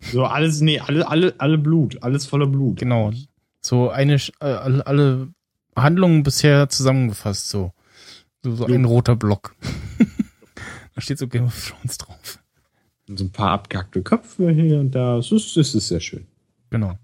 So 0.00 0.24
alles, 0.24 0.60
nee, 0.60 0.80
alle, 0.80 1.08
alle, 1.08 1.34
alle 1.38 1.58
Blut, 1.58 2.02
alles 2.02 2.26
voller 2.26 2.46
Blut. 2.46 2.78
Genau. 2.78 3.12
So 3.60 3.90
eine, 3.90 4.14
äh, 4.14 4.44
alle, 4.44 4.86
alle 4.86 5.28
Handlungen 5.76 6.22
bisher 6.22 6.68
zusammengefasst, 6.68 7.48
so. 7.48 7.72
So, 8.42 8.56
so 8.56 8.66
ein 8.66 8.84
roter 8.84 9.14
Block. 9.14 9.54
da 10.94 11.00
steht 11.00 11.18
so 11.18 11.28
Game 11.28 11.44
of 11.44 11.68
Thrones 11.68 11.98
drauf. 11.98 12.41
So 13.16 13.24
ein 13.24 13.30
paar 13.32 13.50
abgehackte 13.50 14.02
Köpfe 14.02 14.50
hier 14.50 14.80
und 14.80 14.92
da. 14.92 15.16
Das 15.16 15.30
ist, 15.32 15.56
das 15.56 15.74
ist 15.74 15.88
sehr 15.88 16.00
schön. 16.00 16.26
Genau. 16.70 16.98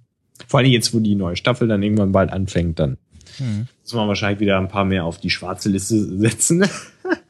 Vor 0.47 0.61
allem 0.61 0.71
jetzt, 0.71 0.95
wo 0.95 1.01
die 1.01 1.15
neue 1.15 1.37
Staffel 1.37 1.69
dann 1.69 1.83
irgendwann 1.83 2.13
bald 2.13 2.31
anfängt, 2.31 2.79
dann 2.79 2.97
Hm. 3.37 3.67
muss 3.83 3.93
man 3.93 4.09
wahrscheinlich 4.09 4.41
wieder 4.41 4.59
ein 4.59 4.69
paar 4.69 4.85
mehr 4.85 5.05
auf 5.05 5.19
die 5.21 5.31
schwarze 5.31 5.69
Liste 5.69 5.99
setzen. 6.19 6.65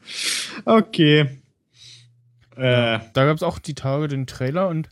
okay. 0.65 1.21
Äh, 2.55 2.99
Da 3.13 3.25
gab's 3.25 3.43
auch 3.43 3.59
die 3.59 3.73
Tage 3.75 4.07
den 4.07 4.25
Trailer 4.27 4.69
und 4.69 4.89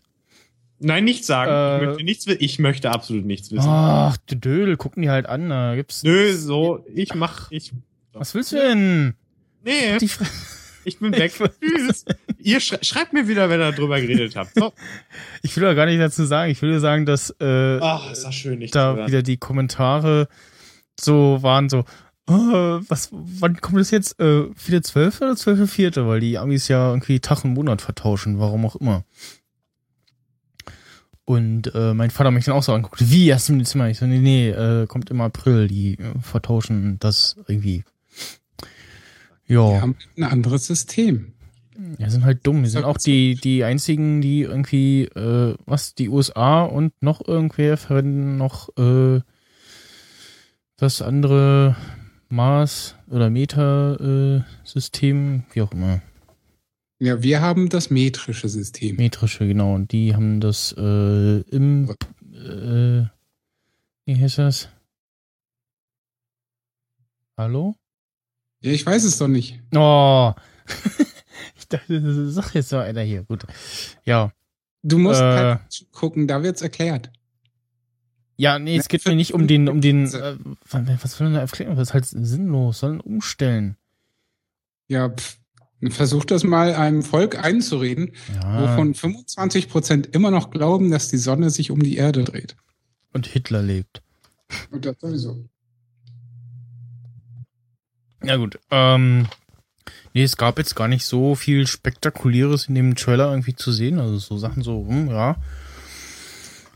nein, 0.80 1.06
nichts 1.06 1.28
sagen. 1.28 1.52
Äh, 1.52 1.78
ich 1.82 1.88
möchte 1.88 2.04
nichts. 2.04 2.28
Ich 2.28 2.60
möchte 2.60 2.92
absolut 2.92 3.26
nichts 3.26 3.52
wissen. 3.52 3.68
ach, 3.70 4.18
du 4.28 4.36
Dödel, 4.36 4.78
gucken 4.78 5.02
die 5.04 5.10
halt 5.10 5.26
an, 5.28 5.50
da 5.50 5.76
gibt's. 5.76 6.04
Nö, 6.04 6.34
so, 6.36 6.86
ich 6.94 7.16
mach, 7.16 7.52
ich. 7.52 7.72
Was 8.14 8.34
willst 8.36 8.52
du 8.52 8.58
denn? 8.58 9.14
Nee, 9.64 9.98
Die 10.00 10.08
Fre 10.08 10.26
ich 10.88 11.00
bin 11.00 11.12
weg. 11.14 11.34
Tschüss. 11.62 12.06
Ihr 12.40 12.60
schrei 12.60 12.80
schreibt 12.82 13.14
mir 13.14 13.28
wieder, 13.28 13.50
wenn 13.50 13.60
ihr 13.60 13.72
drüber 13.72 14.00
geredet 14.00 14.36
habt. 14.36 14.52
So. 14.56 14.74
ich 15.42 15.56
will 15.56 15.64
ja 15.64 15.74
gar 15.74 15.86
nicht 15.86 16.00
dazu 16.00 16.26
sagen, 16.26 16.52
ich 16.52 16.62
will 16.62 16.72
nur 16.72 16.80
sagen, 16.80 17.06
dass 17.06 17.30
äh, 17.42 17.80
Ach, 17.82 18.12
ist 18.12 18.24
das 18.24 18.34
schön, 18.34 18.60
nicht 18.60 18.74
da 18.74 19.08
wieder 19.08 19.22
die 19.22 19.38
Kommentare 19.38 20.28
so 21.00 21.38
waren 21.42 21.70
so, 21.70 21.80
äh, 22.30 22.34
was, 22.34 23.10
wann 23.12 23.62
kommt 23.62 23.80
das 23.80 23.92
jetzt? 23.92 24.20
Äh, 24.20 24.48
vierte 24.56 24.82
Zwölfte 24.82 25.26
oder 25.26 25.36
zwölfte 25.36 25.68
Vierte? 25.68 26.08
Weil 26.08 26.20
die 26.20 26.38
Amis 26.38 26.68
ja 26.68 26.90
irgendwie 26.90 27.20
Tag 27.20 27.44
und 27.44 27.54
Monat 27.54 27.82
vertauschen, 27.82 28.40
warum 28.40 28.66
auch 28.66 28.76
immer. 28.76 29.04
Und 31.26 31.74
äh, 31.76 31.94
mein 31.94 32.10
Vater 32.10 32.32
mich 32.32 32.46
dann 32.46 32.56
auch 32.56 32.64
so 32.64 32.74
anguckt, 32.74 33.10
wie 33.10 33.28
erst 33.28 33.50
im 33.50 33.60
Dezember? 33.60 33.90
Ich 33.90 33.98
so, 33.98 34.06
nee, 34.06 34.20
nee, 34.20 34.50
äh, 34.50 34.88
kommt 34.88 35.10
im 35.10 35.20
April, 35.20 35.68
die 35.68 35.96
äh, 35.96 36.20
vertauschen 36.22 37.00
das 37.00 37.36
irgendwie. 37.48 37.84
Wir 39.48 39.56
Ja, 39.58 39.82
haben 39.82 39.96
ein 40.18 40.24
anderes 40.24 40.68
System. 40.68 41.34
ja, 41.98 42.10
sind 42.10 42.24
halt 42.26 42.46
dumm. 42.46 42.64
Die 42.64 42.70
sind 42.70 42.84
auch 42.86 42.98
die, 42.98 43.36
die 43.36 43.64
einzigen, 43.64 44.22
die 44.22 44.42
irgendwie, 44.42 45.04
äh, 45.04 45.56
was, 45.66 45.96
die 45.96 46.10
USA 46.10 46.64
und 46.64 46.94
noch 47.02 47.26
irgendwer 47.28 47.78
verwenden 47.78 48.38
noch 48.38 48.70
äh, 48.78 49.22
das 50.76 51.02
andere 51.02 51.76
Mars- 52.30 52.96
oder 53.10 53.30
Meta-System, 53.30 54.44
wie 55.54 55.62
auch 55.62 55.72
immer. 55.72 56.02
Ja, 57.00 57.22
wir 57.22 57.42
haben 57.42 57.70
das 57.70 57.90
metrische 57.90 58.50
System. 58.50 58.96
Metrische, 58.98 59.48
genau. 59.48 59.76
Und 59.76 59.92
die 59.92 60.14
haben 60.16 60.40
das 60.42 60.74
äh, 60.78 61.40
im, 61.42 61.90
äh, 62.34 63.06
wie 64.06 64.16
heißt 64.20 64.40
das? 64.40 64.70
Hallo? 67.38 67.76
Ja, 68.68 68.74
ich 68.74 68.86
weiß 68.86 69.04
es 69.06 69.18
doch 69.18 69.30
nicht. 69.30 69.62
Oh. 69.74 70.34
ich 71.58 71.68
dachte, 71.70 72.30
sag 72.32 72.54
jetzt 72.54 72.68
so 72.70 72.78
einer 72.78 73.02
hier. 73.02 73.24
Gut. 73.24 73.46
Ja. 74.04 74.34
Du 74.84 74.98
musst 74.98 75.22
Äh. 75.22 75.24
halt 75.24 75.62
gucken, 75.94 76.28
da 76.28 76.44
wird's 76.44 76.62
erklärt. 76.62 77.10
Ja, 78.36 78.60
nee, 78.60 78.76
es 78.78 78.88
geht 78.90 79.06
mir 79.06 79.16
nicht 79.16 79.34
um 79.34 79.48
den, 79.48 79.68
um 79.70 79.80
den, 79.82 80.08
für- 80.08 80.38
äh, 80.74 80.98
was 81.02 81.14
soll 81.18 81.28
denn 81.28 81.36
da 81.36 81.40
erklären? 81.40 81.76
Das 81.76 81.90
ist 81.90 81.94
halt 81.94 82.06
sinnlos, 82.06 82.80
sollen 82.80 83.00
umstellen. 83.00 83.78
Ja, 84.90 85.10
pff, 85.10 85.38
versuch 85.90 86.26
das 86.26 86.44
mal 86.44 86.76
einem 86.76 87.04
Volk 87.04 87.44
einzureden, 87.44 88.12
Ja. 88.36 88.62
wovon 88.62 88.94
25 88.94 89.70
Prozent 89.70 90.08
immer 90.14 90.30
noch 90.30 90.52
glauben, 90.52 90.92
dass 90.92 91.08
die 91.10 91.18
Sonne 91.18 91.50
sich 91.50 91.72
um 91.72 91.82
die 91.82 91.96
Erde 91.96 92.26
dreht. 92.26 92.56
Und 93.14 93.26
Hitler 93.28 93.64
lebt. 93.64 94.02
Und 94.72 94.86
das 94.86 94.98
sowieso. 95.00 95.46
Ja 98.24 98.36
gut, 98.38 98.60
ähm, 98.72 99.28
nee, 100.14 100.24
es 100.24 100.38
gab 100.38 100.58
jetzt 100.58 100.76
gar 100.76 100.88
nicht 100.88 101.06
so 101.06 101.36
viel 101.36 101.68
Spektakuläres 101.68 102.68
in 102.68 102.76
dem 102.76 102.96
Trailer 102.96 103.30
irgendwie 103.30 103.56
zu 103.56 103.72
sehen. 103.72 104.00
Also 104.00 104.18
so 104.18 104.38
Sachen 104.38 104.64
so, 104.64 104.86
hm, 104.88 105.10
ja. 105.10 105.36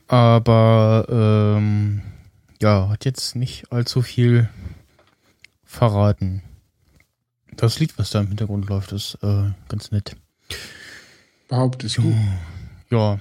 Aber, 0.07 1.07
ähm, 1.09 2.01
ja, 2.61 2.89
hat 2.89 3.05
jetzt 3.05 3.35
nicht 3.35 3.71
allzu 3.71 4.01
viel 4.01 4.49
verraten. 5.63 6.43
Das 7.55 7.79
Lied, 7.79 7.97
was 7.97 8.11
da 8.11 8.21
im 8.21 8.27
Hintergrund 8.27 8.67
läuft, 8.69 8.91
ist 8.91 9.17
äh, 9.23 9.51
ganz 9.67 9.91
nett. 9.91 10.15
Behauptest 11.47 11.97
du. 11.97 12.15
Ja. 12.89 13.19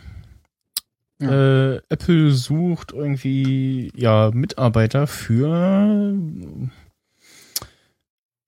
Ja. 1.21 1.73
Äh, 1.75 1.81
Apple 1.89 2.33
sucht 2.33 2.93
irgendwie 2.93 3.93
ja 3.95 4.31
Mitarbeiter 4.33 5.07
für 5.07 6.33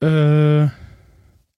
äh, 0.02 0.68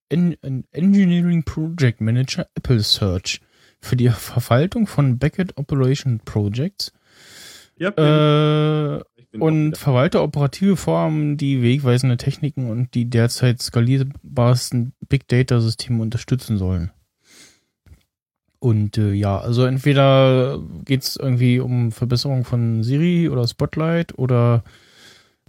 en 0.08 0.36
en 0.42 0.64
Engineering 0.72 1.44
Project 1.44 2.00
Manager 2.00 2.46
Apple 2.54 2.80
Search. 2.80 3.40
Für 3.80 3.96
die 3.96 4.08
Verwaltung 4.08 4.86
von 4.86 5.18
Backend 5.18 5.56
Operation 5.56 6.20
Projects. 6.24 6.92
Ja, 7.76 7.90
äh, 7.90 9.02
und 9.38 9.76
verwalte 9.76 10.22
operative 10.22 10.76
Formen, 10.76 11.36
die 11.36 11.60
wegweisende 11.60 12.16
Techniken 12.16 12.70
und 12.70 12.94
die 12.94 13.10
derzeit 13.10 13.60
skalierbarsten 13.60 14.92
Big 15.08 15.26
Data 15.28 15.60
Systeme 15.60 16.02
unterstützen 16.02 16.56
sollen. 16.56 16.92
Und 18.60 18.96
äh, 18.96 19.12
ja, 19.12 19.38
also 19.38 19.64
entweder 19.64 20.58
geht's 20.84 21.16
irgendwie 21.16 21.60
um 21.60 21.92
Verbesserung 21.92 22.44
von 22.44 22.82
Siri 22.82 23.28
oder 23.28 23.46
Spotlight 23.46 24.18
oder 24.18 24.64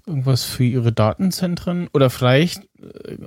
irgendwas 0.07 0.43
für 0.43 0.63
ihre 0.63 0.91
Datenzentren 0.91 1.87
oder 1.93 2.09
vielleicht 2.09 2.63
äh, 2.81 3.17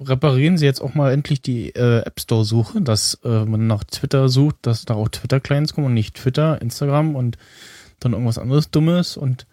reparieren 0.00 0.56
sie 0.56 0.64
jetzt 0.64 0.80
auch 0.80 0.94
mal 0.94 1.12
endlich 1.12 1.42
die 1.42 1.74
äh, 1.74 2.00
App 2.00 2.20
Store 2.20 2.44
Suche, 2.44 2.80
dass 2.80 3.20
äh, 3.24 3.44
man 3.44 3.66
nach 3.66 3.84
Twitter 3.84 4.28
sucht, 4.28 4.56
dass 4.62 4.84
da 4.84 4.94
auch 4.94 5.08
Twitter 5.08 5.40
Clients 5.40 5.74
kommen 5.74 5.88
und 5.88 5.94
nicht 5.94 6.16
Twitter, 6.16 6.60
Instagram 6.60 7.14
und 7.14 7.36
dann 8.00 8.12
irgendwas 8.12 8.38
anderes 8.38 8.70
Dummes 8.70 9.16
und 9.16 9.46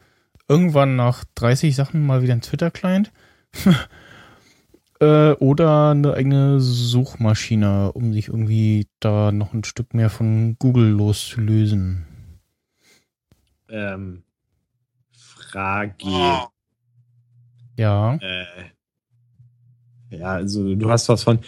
irgendwann 0.47 0.95
nach 0.95 1.25
30 1.35 1.75
Sachen 1.75 2.05
mal 2.05 2.21
wieder 2.21 2.33
ein 2.33 2.41
Twitter 2.41 2.71
Client. 2.71 3.11
äh, 4.99 5.31
oder 5.33 5.91
eine 5.91 6.13
eigene 6.13 6.59
Suchmaschine, 6.59 7.91
um 7.91 8.13
sich 8.13 8.29
irgendwie 8.29 8.87
da 8.99 9.31
noch 9.31 9.53
ein 9.53 9.63
Stück 9.63 9.93
mehr 9.93 10.09
von 10.09 10.55
Google 10.59 10.89
loszulösen. 10.89 12.05
Ähm, 13.69 14.23
Frage. 15.51 15.93
Ja. 17.77 18.15
Äh, 18.15 18.45
ja, 20.10 20.33
also 20.33 20.75
du 20.75 20.89
hast 20.89 21.10
was 21.10 21.23
von 21.23 21.39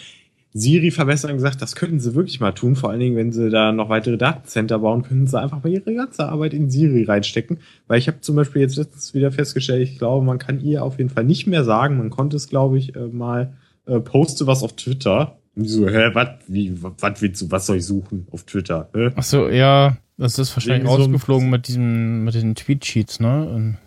Siri 0.52 0.90
verbessern 0.90 1.34
gesagt, 1.34 1.62
das 1.62 1.76
könnten 1.76 2.00
sie 2.00 2.14
wirklich 2.14 2.40
mal 2.40 2.52
tun. 2.52 2.74
Vor 2.74 2.90
allen 2.90 3.00
Dingen, 3.00 3.16
wenn 3.16 3.32
sie 3.32 3.50
da 3.50 3.72
noch 3.72 3.88
weitere 3.88 4.16
Datencenter 4.16 4.80
bauen, 4.80 5.02
könnten 5.02 5.26
sie 5.26 5.40
einfach 5.40 5.62
mal 5.62 5.70
ihre 5.70 5.94
ganze 5.94 6.28
Arbeit 6.28 6.54
in 6.54 6.70
Siri 6.70 7.04
reinstecken. 7.04 7.58
Weil 7.86 7.98
ich 7.98 8.08
habe 8.08 8.20
zum 8.20 8.36
Beispiel 8.36 8.62
jetzt 8.62 8.76
letztens 8.76 9.14
wieder 9.14 9.30
festgestellt, 9.30 9.82
ich 9.82 9.98
glaube, 9.98 10.24
man 10.24 10.38
kann 10.38 10.60
ihr 10.60 10.84
auf 10.84 10.98
jeden 10.98 11.10
Fall 11.10 11.24
nicht 11.24 11.46
mehr 11.46 11.64
sagen. 11.64 11.98
Man 11.98 12.10
konnte 12.10 12.36
es, 12.36 12.48
glaube 12.48 12.78
ich, 12.78 12.96
äh, 12.96 13.06
mal 13.06 13.56
äh, 13.86 14.00
poste 14.00 14.46
was 14.46 14.62
auf 14.62 14.74
Twitter. 14.74 15.38
Und 15.54 15.64
die 15.64 15.68
so, 15.68 15.88
hä, 15.88 16.10
was, 16.14 16.28
wie, 16.48 16.76
was 16.82 17.22
willst 17.22 17.42
du, 17.42 17.50
was 17.50 17.66
soll 17.66 17.76
ich 17.76 17.86
suchen 17.86 18.26
auf 18.32 18.44
Twitter? 18.44 18.88
Hä? 18.92 19.10
Ach 19.14 19.22
so, 19.22 19.48
ja, 19.48 19.98
das 20.16 20.38
ist 20.38 20.54
wahrscheinlich 20.56 20.82
Wegen 20.82 20.96
so 20.96 21.02
rausgeflogen 21.02 21.48
mit 21.48 21.68
diesem, 21.68 22.24
mit 22.24 22.34
den 22.34 22.54
Tweet-Sheets, 22.54 23.20
ne? 23.20 23.48
Und. 23.48 23.78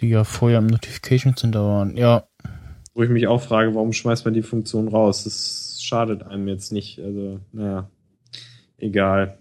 Die 0.00 0.08
ja 0.08 0.24
vorher 0.24 0.58
im 0.58 0.66
Notification 0.66 1.36
Center 1.36 1.64
waren. 1.64 1.96
Ja. 1.96 2.24
Wo 2.94 3.02
ich 3.02 3.10
mich 3.10 3.26
auch 3.26 3.42
frage, 3.42 3.74
warum 3.74 3.92
schmeißt 3.92 4.24
man 4.24 4.34
die 4.34 4.42
Funktion 4.42 4.88
raus? 4.88 5.24
Das 5.24 5.78
schadet 5.80 6.22
einem 6.22 6.48
jetzt 6.48 6.72
nicht. 6.72 6.98
Also, 7.00 7.40
naja, 7.52 7.88
egal. 8.76 9.38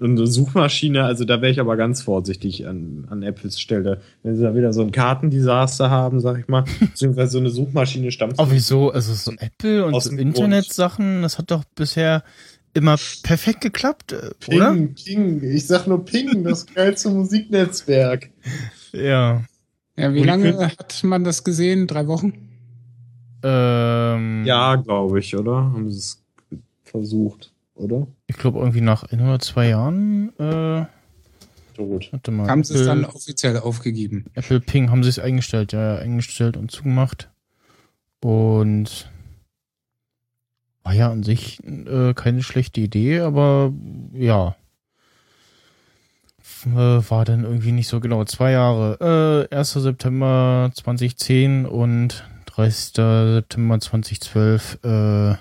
Und 0.00 0.16
eine 0.16 0.26
Suchmaschine, 0.26 1.04
also 1.04 1.26
da 1.26 1.42
wäre 1.42 1.52
ich 1.52 1.60
aber 1.60 1.76
ganz 1.76 2.00
vorsichtig 2.00 2.66
an, 2.66 3.06
an 3.10 3.22
Apples 3.22 3.60
Stelle. 3.60 4.00
Wenn 4.22 4.34
sie 4.34 4.42
da 4.42 4.54
wieder 4.54 4.72
so 4.72 4.80
ein 4.80 4.92
Kartendesaster 4.92 5.90
haben, 5.90 6.20
sag 6.20 6.38
ich 6.38 6.48
mal, 6.48 6.64
beziehungsweise 6.80 7.32
so 7.32 7.38
eine 7.38 7.50
Suchmaschine 7.50 8.10
stammt. 8.10 8.38
Aber 8.38 8.50
wieso? 8.50 8.90
Also 8.90 9.12
so 9.12 9.32
Apple 9.38 9.84
und 9.84 10.02
so 10.02 10.10
Internetsachen, 10.10 11.20
das 11.20 11.36
hat 11.36 11.50
doch 11.50 11.64
bisher 11.74 12.24
immer 12.74 12.96
perfekt 13.22 13.60
geklappt, 13.62 14.12
äh, 14.12 14.30
oder? 14.48 14.72
Ping, 14.72 14.94
Ping, 14.94 15.42
ich 15.42 15.66
sag 15.66 15.86
nur 15.86 16.04
Ping, 16.04 16.44
das 16.44 16.66
geilste 16.74 17.10
Musiknetzwerk. 17.10 18.30
Ja. 18.92 19.42
Ja, 19.96 20.14
wie 20.14 20.20
Und 20.20 20.26
lange 20.26 20.58
hat 20.66 21.02
man 21.04 21.24
das 21.24 21.44
gesehen? 21.44 21.86
Drei 21.86 22.06
Wochen? 22.06 22.48
Ähm, 23.42 24.44
Ja, 24.44 24.76
glaube 24.76 25.18
ich, 25.20 25.36
oder? 25.36 25.56
Haben 25.56 25.90
sie 25.90 25.98
es 25.98 26.22
versucht, 26.84 27.52
oder? 27.74 28.06
Ich 28.26 28.36
glaube 28.36 28.58
irgendwie 28.58 28.80
nach 28.80 29.04
ein 29.04 29.20
oder 29.20 29.38
zwei 29.38 29.68
Jahren, 29.68 30.30
äh, 30.38 30.84
Tot. 31.74 32.08
warte 32.12 32.30
mal. 32.30 32.48
Haben 32.48 32.64
sie 32.64 32.74
es 32.74 32.84
dann 32.86 33.04
offiziell 33.04 33.56
aufgegeben? 33.58 34.26
Apple 34.34 34.60
Ping 34.60 34.90
haben 34.90 35.02
sie 35.02 35.08
es 35.08 35.18
eingestellt, 35.18 35.72
ja, 35.72 35.96
eingestellt 35.96 36.56
und 36.56 36.70
zugemacht. 36.70 37.30
Und 38.20 39.10
war 40.82 40.94
ja 40.94 41.10
an 41.10 41.22
sich 41.22 41.62
äh, 41.64 42.14
keine 42.14 42.42
schlechte 42.42 42.80
Idee, 42.80 43.20
aber 43.20 43.72
ja. 44.12 44.56
Äh, 46.66 46.74
war 46.74 47.24
dann 47.24 47.44
irgendwie 47.44 47.72
nicht 47.72 47.88
so 47.88 48.00
genau. 48.00 48.24
Zwei 48.24 48.52
Jahre. 48.52 49.48
Äh, 49.50 49.54
1. 49.54 49.72
September 49.72 50.70
2010 50.74 51.66
und 51.66 52.24
30. 52.46 52.94
September 52.94 53.80
2012 53.80 54.84
äh, 54.84 55.36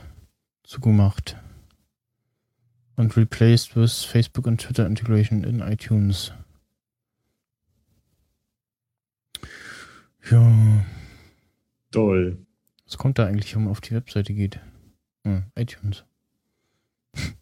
zugemacht. 0.63 1.35
Und 2.95 3.15
replaced 3.15 3.75
with 3.75 4.03
Facebook 4.03 4.45
und 4.45 4.61
Twitter 4.61 4.85
Integration 4.85 5.43
in 5.43 5.61
iTunes. 5.61 6.33
Ja. 10.29 10.51
Toll. 11.91 12.45
Was 12.85 12.97
kommt 12.97 13.17
da 13.19 13.25
eigentlich, 13.25 13.55
wenn 13.55 13.63
man 13.63 13.71
auf 13.71 13.81
die 13.81 13.95
Webseite 13.95 14.33
geht? 14.33 14.59
Hm, 15.29 15.43
iTunes. 15.55 16.03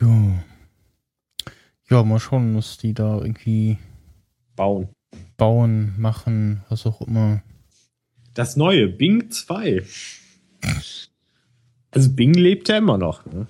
Ja. 0.00 0.44
Ja, 1.88 2.02
mal 2.02 2.20
schauen, 2.20 2.54
was 2.56 2.76
die 2.76 2.92
da 2.92 3.16
irgendwie 3.18 3.78
Bauen. 4.54 4.88
bauen, 5.38 5.94
machen, 5.98 6.62
was 6.68 6.84
auch 6.84 7.00
immer. 7.00 7.42
Das 8.34 8.56
neue 8.56 8.88
Bing 8.88 9.30
2. 9.30 9.82
Also 11.90 12.10
Bing 12.12 12.34
lebt 12.34 12.68
ja 12.68 12.76
immer 12.76 12.98
noch. 12.98 13.24
Ne? 13.24 13.46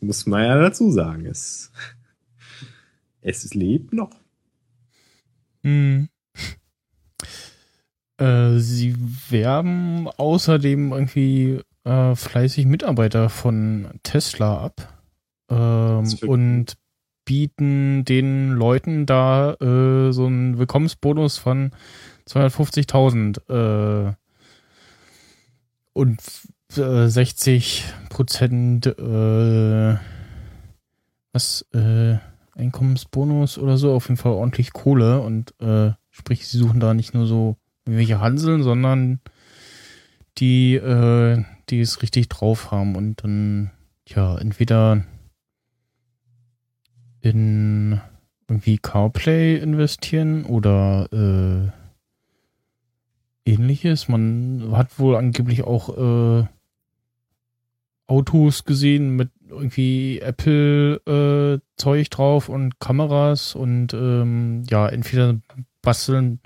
Muss 0.00 0.26
man 0.26 0.42
ja 0.42 0.60
dazu 0.60 0.90
sagen. 0.90 1.26
Es, 1.26 1.70
es 3.20 3.54
lebt 3.54 3.92
noch. 3.92 4.10
Hm. 5.62 6.08
Äh, 8.18 8.58
sie 8.58 8.94
werben 9.30 10.08
außerdem 10.08 10.92
irgendwie 10.92 11.60
äh, 11.84 12.14
fleißig 12.14 12.66
Mitarbeiter 12.66 13.28
von 13.28 13.88
Tesla 14.02 14.64
ab 14.64 15.02
ähm, 15.50 16.04
und 16.26 16.76
bieten 17.24 18.04
den 18.04 18.50
Leuten 18.52 19.06
da 19.06 19.54
äh, 19.54 20.12
so 20.12 20.26
einen 20.26 20.58
Willkommensbonus 20.58 21.38
von 21.38 21.72
250.000 22.28 24.08
äh, 24.10 24.14
und 25.92 26.20
äh, 26.76 27.08
60 27.08 27.84
Prozent 28.10 28.86
äh, 28.86 29.96
was 31.32 31.66
äh, 31.72 32.16
Einkommensbonus 32.54 33.56
oder 33.56 33.78
so, 33.78 33.94
auf 33.94 34.08
jeden 34.08 34.18
Fall 34.18 34.32
ordentlich 34.32 34.74
Kohle 34.74 35.20
und 35.20 35.54
sprich, 36.10 36.46
sie 36.46 36.58
suchen 36.58 36.80
da 36.80 36.92
nicht 36.92 37.14
nur 37.14 37.26
so 37.26 37.56
irgendwelche 37.84 38.20
Hanseln, 38.20 38.62
sondern 38.62 39.20
die, 40.38 40.74
äh, 40.74 41.44
die 41.68 41.80
es 41.80 42.02
richtig 42.02 42.28
drauf 42.28 42.70
haben 42.70 42.96
und 42.96 43.24
dann, 43.24 43.70
ja, 44.06 44.36
entweder 44.38 45.04
in 47.20 48.00
irgendwie 48.48 48.78
CarPlay 48.78 49.56
investieren 49.56 50.44
oder 50.44 51.08
äh, 51.12 51.70
ähnliches. 53.50 54.08
Man 54.08 54.72
hat 54.72 54.98
wohl 54.98 55.16
angeblich 55.16 55.64
auch 55.64 56.42
äh, 56.42 56.46
Autos 58.06 58.64
gesehen 58.64 59.16
mit 59.16 59.30
irgendwie 59.48 60.20
Apple-Zeug 60.20 62.10
drauf 62.10 62.48
und 62.48 62.78
Kameras 62.78 63.54
und 63.54 63.94
ähm, 63.94 64.64
ja, 64.68 64.88
entweder 64.88 65.38
basteln 65.80 66.40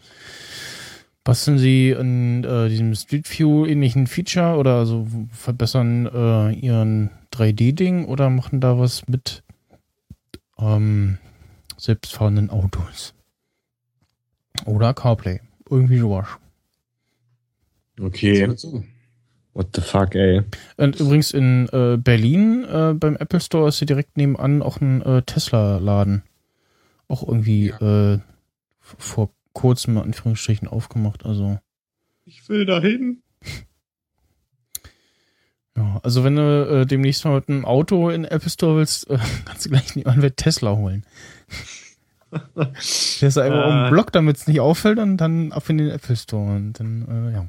basteln 1.27 1.59
sie 1.59 1.91
in 1.91 2.45
äh, 2.45 2.69
diesem 2.69 2.95
Street 2.95 3.29
View 3.29 3.67
ähnlichen 3.67 4.07
Feature 4.07 4.57
oder 4.57 4.77
also 4.77 5.07
verbessern 5.33 6.07
äh, 6.07 6.53
ihren 6.53 7.11
3D-Ding 7.33 8.07
oder 8.07 8.31
machen 8.31 8.61
da 8.61 8.79
was 8.79 9.07
mit 9.09 9.43
ähm, 10.59 11.19
selbstfahrenden 11.77 12.49
Autos. 12.49 13.13
Oder 14.65 14.95
CarPlay. 14.95 15.41
Irgendwie 15.69 15.99
sowas. 15.99 16.29
Okay. 18.01 18.49
What 19.53 19.69
the 19.75 19.81
fuck, 19.81 20.15
ey. 20.15 20.43
Und 20.77 21.01
übrigens 21.01 21.33
in 21.33 21.69
äh, 21.73 21.97
Berlin 21.99 22.65
äh, 22.65 22.95
beim 22.95 23.17
Apple 23.17 23.41
Store 23.41 23.69
ist 23.69 23.79
hier 23.79 23.87
direkt 23.87 24.17
nebenan 24.17 24.63
auch 24.63 24.81
ein 24.81 25.03
äh, 25.03 25.23
Tesla-Laden. 25.23 26.23
Auch 27.09 27.27
irgendwie 27.27 27.69
äh, 27.69 28.15
f- 28.15 28.21
vor 28.99 29.31
kurzem 29.57 29.97
in 29.97 30.03
Anführungsstrichen 30.05 30.69
aufgemacht. 30.69 31.25
Also, 31.25 31.59
Ich 32.25 32.49
will 32.49 32.67
dahin. 32.67 33.23
ja, 35.77 36.01
also 36.03 36.25
wenn 36.25 36.37
du 36.37 36.43
äh, 36.83 36.87
demnächst 36.87 37.25
mal 37.25 37.37
mit 37.37 37.49
einem 37.49 37.65
Auto 37.65 38.11
in 38.11 38.25
Apple 38.25 38.51
Store 38.51 38.77
willst, 38.77 39.09
äh, 39.11 39.19
kannst 39.45 39.67
du 39.67 39.71
gleich 39.71 39.95
mit 39.97 40.37
Tesla 40.37 40.73
holen. 40.77 41.05
Der 42.57 42.73
ist 43.29 43.39
einfach 43.39 43.67
um 43.67 43.73
Äh. 43.79 43.83
den 43.85 43.91
Block, 43.91 44.13
damit 44.13 44.37
es 44.37 44.47
nicht 44.47 44.61
auffällt 44.61 44.99
und 44.99 45.17
dann 45.17 45.53
ab 45.53 45.69
in 45.71 45.79
den 45.79 45.91
Apple 45.91 46.17
Store. 46.17 46.57
Und 46.57 46.75
dann, 46.75 47.03
äh, 47.09 47.33
ja. 47.33 47.47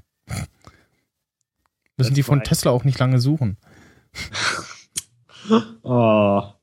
Müssen 1.97 2.09
Das 2.09 2.13
die 2.13 2.23
von 2.23 2.43
Tesla 2.43 2.71
auch 2.71 2.83
nicht 2.83 2.99
lange 2.99 3.19
suchen. 3.19 3.57
Oh. 5.83 6.43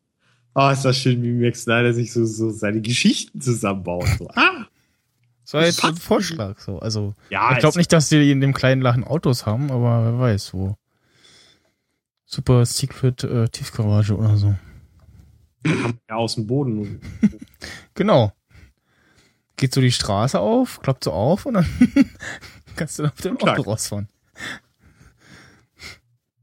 Oh, 0.56 0.68
ist 0.70 0.84
das 0.84 0.96
schön, 0.96 1.20
wie 1.24 1.32
Max 1.32 1.62
Snyder 1.64 1.92
sich 1.92 2.12
so, 2.12 2.24
so 2.24 2.50
seine 2.50 2.80
Geschichten 2.80 3.40
zusammenbaut. 3.40 4.06
So. 4.16 4.28
Ah, 4.36 4.66
Das 5.44 5.54
war 5.54 5.64
jetzt 5.64 5.80
so 5.80 5.88
ein? 5.88 5.96
Vorschlag. 5.96 6.58
So. 6.58 6.78
Also, 6.78 7.14
ja, 7.28 7.52
ich 7.52 7.58
glaube 7.58 7.76
nicht, 7.76 7.92
dass 7.92 8.08
die 8.08 8.30
in 8.30 8.40
dem 8.40 8.54
kleinen 8.54 8.80
Lachen 8.80 9.04
Autos 9.04 9.44
haben, 9.44 9.70
aber 9.70 10.04
wer 10.04 10.18
weiß 10.18 10.54
wo. 10.54 10.76
Super 12.24 12.64
Secret 12.64 13.22
äh, 13.24 13.48
Tiefgarage 13.48 14.16
oder 14.16 14.36
so. 14.38 14.54
ja, 16.08 16.16
aus 16.16 16.34
dem 16.34 16.46
Boden. 16.46 17.00
Genau. 17.96 18.32
Geht 19.54 19.72
so 19.72 19.80
die 19.80 19.92
Straße 19.92 20.40
auf, 20.40 20.82
klappt 20.82 21.04
so 21.04 21.12
auf 21.12 21.46
und 21.46 21.54
dann 21.54 21.66
kannst 22.76 22.98
du 22.98 23.04
dann 23.04 23.12
auf 23.12 23.20
dem. 23.20 23.36
Auto 23.40 23.62
rausfahren. 23.62 24.08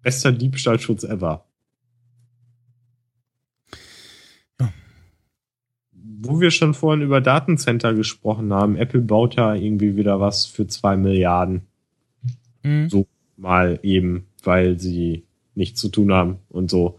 Bester 0.02 0.32
Diebstahlschutz 0.32 1.04
ever. 1.04 1.46
Wo 6.24 6.40
wir 6.40 6.52
schon 6.52 6.74
vorhin 6.74 7.02
über 7.02 7.22
Datencenter 7.22 7.94
gesprochen 7.94 8.54
haben, 8.54 8.76
Apple 8.76 9.02
baut 9.02 9.36
ja 9.36 9.56
irgendwie 9.56 9.96
wieder 9.96 10.20
was 10.20 10.46
für 10.46 10.68
zwei 10.68 10.96
Milliarden. 10.98 11.62
Hm. 12.64 12.90
So. 12.90 13.08
Mal 13.38 13.80
eben, 13.82 14.28
weil 14.44 14.80
sie 14.80 15.24
nichts 15.56 15.82
zu 15.82 15.90
tun 15.90 16.12
haben 16.14 16.38
und 16.50 16.70
so. 16.70 16.98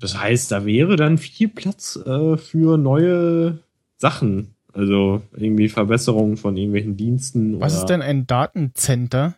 Das 0.00 0.18
heißt, 0.18 0.50
da 0.52 0.64
wäre 0.64 0.96
dann 0.96 1.18
viel 1.18 1.48
Platz 1.48 1.96
äh, 1.96 2.36
für 2.36 2.78
neue 2.78 3.58
Sachen. 3.96 4.54
Also 4.72 5.22
irgendwie 5.36 5.68
Verbesserungen 5.68 6.36
von 6.36 6.56
irgendwelchen 6.56 6.96
Diensten. 6.96 7.60
Was 7.60 7.74
ist 7.74 7.86
denn 7.86 8.00
ein 8.00 8.26
Datencenter? 8.26 9.34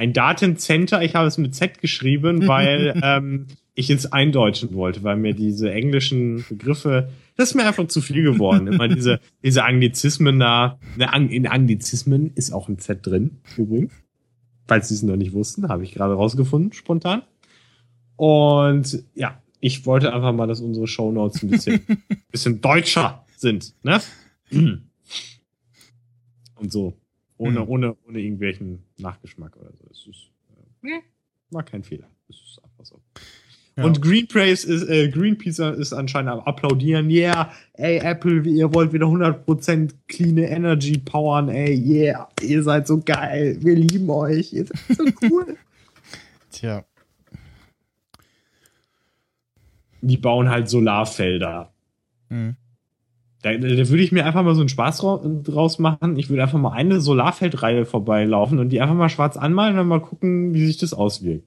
Ein 0.00 0.14
Datencenter, 0.14 1.02
ich 1.02 1.14
habe 1.14 1.28
es 1.28 1.36
mit 1.36 1.54
Z 1.54 1.82
geschrieben, 1.82 2.42
weil 2.48 2.98
ähm, 3.02 3.48
ich 3.74 3.90
es 3.90 4.10
eindeutschen 4.10 4.72
wollte, 4.72 5.02
weil 5.02 5.18
mir 5.18 5.34
diese 5.34 5.70
englischen 5.70 6.42
Begriffe, 6.48 7.10
das 7.36 7.50
ist 7.50 7.54
mir 7.54 7.66
einfach 7.66 7.86
zu 7.86 8.00
viel 8.00 8.22
geworden. 8.22 8.66
Immer 8.66 8.88
diese, 8.88 9.20
diese 9.44 9.62
Anglizismen 9.62 10.40
da. 10.40 10.78
In 11.12 11.46
Anglizismen 11.46 12.32
ist 12.34 12.50
auch 12.50 12.70
ein 12.70 12.78
Z 12.78 13.06
drin, 13.06 13.42
übrigens. 13.58 13.92
Falls 14.66 14.88
Sie 14.88 14.94
es 14.94 15.02
noch 15.02 15.16
nicht 15.16 15.34
wussten, 15.34 15.68
habe 15.68 15.84
ich 15.84 15.92
gerade 15.92 16.14
rausgefunden, 16.14 16.72
spontan. 16.72 17.20
Und 18.16 19.04
ja, 19.14 19.42
ich 19.60 19.84
wollte 19.84 20.14
einfach 20.14 20.32
mal, 20.32 20.46
dass 20.46 20.62
unsere 20.62 20.86
Shownotes 20.86 21.42
ein 21.42 21.50
bisschen, 21.50 21.82
bisschen 22.30 22.62
deutscher 22.62 23.26
sind. 23.36 23.74
Ne? 23.82 24.00
Und 24.50 24.82
so. 26.72 26.96
Ohne, 27.40 27.60
Hm. 27.60 27.68
ohne, 27.68 27.96
ohne 28.06 28.20
irgendwelchen 28.20 28.82
Nachgeschmack 28.98 29.56
oder 29.56 29.70
so. 29.72 29.84
Es 29.90 30.06
ist, 30.06 30.30
äh, 30.84 31.00
war 31.50 31.62
kein 31.62 31.82
Fehler. 31.82 32.06
Es 32.28 32.36
ist 32.36 32.60
einfach 32.62 32.84
so. 32.84 33.00
Ja. 33.76 33.84
Und 33.84 34.02
Greenpeace 34.02 34.64
ist, 34.64 34.88
äh, 34.88 35.08
Greenpeace 35.08 35.60
ist 35.78 35.92
anscheinend 35.94 36.32
am 36.32 36.40
applaudieren. 36.40 37.08
Yeah, 37.08 37.50
ey, 37.74 37.98
Apple, 37.98 38.42
ihr 38.46 38.74
wollt 38.74 38.92
wieder 38.92 39.06
100% 39.06 39.94
clean 40.06 40.36
Energy 40.36 40.98
powern, 40.98 41.48
ey, 41.48 41.72
yeah, 41.74 42.28
ihr 42.42 42.62
seid 42.62 42.86
so 42.86 43.00
geil, 43.00 43.56
wir 43.60 43.74
lieben 43.74 44.10
euch, 44.10 44.52
ihr 44.52 44.66
seid 44.66 44.96
so 44.96 45.04
cool. 45.30 45.56
Tja. 46.50 46.84
Die 50.02 50.16
bauen 50.18 50.50
halt 50.50 50.68
Solarfelder. 50.68 51.72
Hm. 52.28 52.56
Da, 53.42 53.52
da 53.54 53.62
würde 53.88 54.02
ich 54.02 54.12
mir 54.12 54.26
einfach 54.26 54.42
mal 54.42 54.54
so 54.54 54.60
einen 54.60 54.68
Spaß 54.68 55.02
ra- 55.02 55.22
draus 55.44 55.78
machen. 55.78 56.16
Ich 56.18 56.28
würde 56.28 56.42
einfach 56.42 56.58
mal 56.58 56.72
eine 56.72 57.00
Solarfeldreihe 57.00 57.86
vorbeilaufen 57.86 58.58
und 58.58 58.68
die 58.68 58.80
einfach 58.80 58.94
mal 58.94 59.08
schwarz 59.08 59.36
anmalen 59.36 59.72
und 59.72 59.76
dann 59.78 59.88
mal 59.88 60.00
gucken, 60.00 60.52
wie 60.52 60.66
sich 60.66 60.76
das 60.78 60.92
auswirkt. 60.92 61.44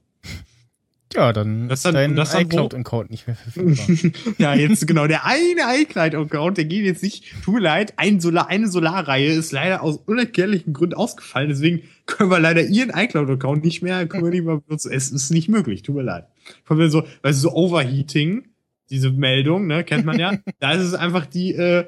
Ja, 1.14 1.32
dann 1.32 1.70
Das 1.70 1.80
ist 1.80 1.86
dann- 1.86 1.94
dein 1.94 2.16
das 2.16 2.34
iCloud-Account 2.34 3.12
nicht 3.12 3.28
mehr 3.28 3.36
verfügbar. 3.36 4.34
ja, 4.40 4.56
jetzt 4.56 4.88
genau, 4.88 5.06
der 5.06 5.26
eine 5.28 5.62
iCloud-Account, 5.84 6.58
der 6.58 6.66
geht 6.66 6.84
jetzt 6.86 7.04
nicht, 7.04 7.26
tut 7.44 7.54
mir 7.54 7.60
leid, 7.60 7.94
ein 7.98 8.20
Solar, 8.20 8.48
eine 8.50 8.68
Solarreihe 8.68 9.28
ist 9.32 9.52
leider 9.52 9.84
aus 9.84 9.98
unerklärlichen 9.98 10.74
Gründen 10.74 10.96
ausgefallen, 10.96 11.50
deswegen 11.50 11.84
können 12.08 12.32
wir 12.32 12.40
leider 12.40 12.64
ihren 12.64 12.90
iCloud-Account 12.90 13.64
nicht 13.64 13.84
mehr, 13.84 14.08
können 14.08 14.24
wir 14.24 14.32
nicht 14.32 14.44
mehr 14.46 14.58
benutzen. 14.58 14.92
Es 14.92 15.12
ist 15.12 15.30
nicht 15.30 15.50
möglich, 15.50 15.84
tut 15.84 15.94
mir 15.94 16.02
leid. 16.02 16.26
Kommt 16.66 16.80
mir 16.80 16.90
so, 16.90 17.04
weil 17.22 17.34
so 17.34 17.52
Overheating, 17.52 18.46
diese 18.90 19.12
Meldung, 19.12 19.68
ne, 19.68 19.84
kennt 19.84 20.06
man 20.06 20.20
ja, 20.20 20.38
da 20.60 20.72
ist 20.72 20.82
es 20.84 20.94
einfach 20.94 21.26
die, 21.26 21.54
äh, 21.54 21.86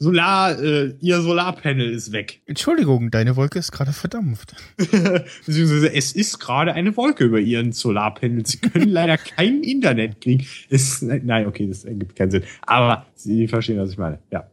Solar, 0.00 0.56
äh, 0.62 0.94
ihr 1.00 1.20
Solarpanel 1.20 1.90
ist 1.90 2.12
weg. 2.12 2.40
Entschuldigung, 2.46 3.10
deine 3.10 3.34
Wolke 3.34 3.58
ist 3.58 3.72
gerade 3.72 3.92
verdampft. 3.92 4.54
Beziehungsweise 4.76 5.92
es 5.92 6.12
ist 6.12 6.38
gerade 6.38 6.72
eine 6.72 6.96
Wolke 6.96 7.24
über 7.24 7.40
ihren 7.40 7.72
Solarpanel. 7.72 8.46
Sie 8.46 8.58
können 8.58 8.90
leider 8.90 9.18
kein 9.36 9.64
Internet 9.64 10.20
kriegen. 10.20 10.46
Ist, 10.68 11.02
nein, 11.02 11.48
okay, 11.48 11.66
das 11.66 11.84
ergibt 11.84 12.14
keinen 12.14 12.30
Sinn. 12.30 12.44
Aber 12.62 13.06
Sie 13.16 13.48
verstehen, 13.48 13.80
was 13.80 13.90
ich 13.90 13.98
meine. 13.98 14.20
Ja. 14.30 14.48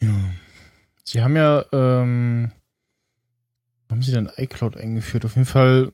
Ja. 0.00 0.14
Sie 1.04 1.22
haben 1.22 1.36
ja, 1.36 1.64
ähm, 1.72 2.50
haben 3.88 4.02
sie 4.02 4.12
denn 4.12 4.28
iCloud 4.36 4.76
eingeführt? 4.76 5.24
Auf 5.24 5.36
jeden 5.36 5.46
Fall 5.46 5.92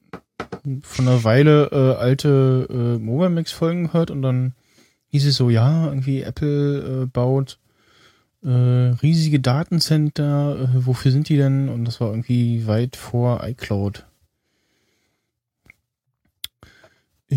von 0.82 1.08
einer 1.08 1.24
Weile 1.24 1.68
äh, 1.72 2.00
alte 2.00 2.66
äh, 2.70 2.98
Mobile 3.02 3.30
Mix 3.30 3.52
Folgen 3.52 3.84
gehört 3.88 4.10
und 4.10 4.22
dann 4.22 4.54
hieß 5.08 5.26
es 5.26 5.36
so, 5.36 5.50
ja, 5.50 5.86
irgendwie 5.88 6.22
Apple 6.22 7.02
äh, 7.02 7.06
baut 7.06 7.58
äh, 8.42 8.48
riesige 8.48 9.40
Datencenter, 9.40 10.58
äh, 10.74 10.86
wofür 10.86 11.12
sind 11.12 11.28
die 11.28 11.36
denn? 11.36 11.68
Und 11.68 11.84
das 11.86 12.00
war 12.00 12.10
irgendwie 12.10 12.66
weit 12.66 12.96
vor 12.96 13.42
iCloud. 13.42 14.04
Äh, 17.30 17.36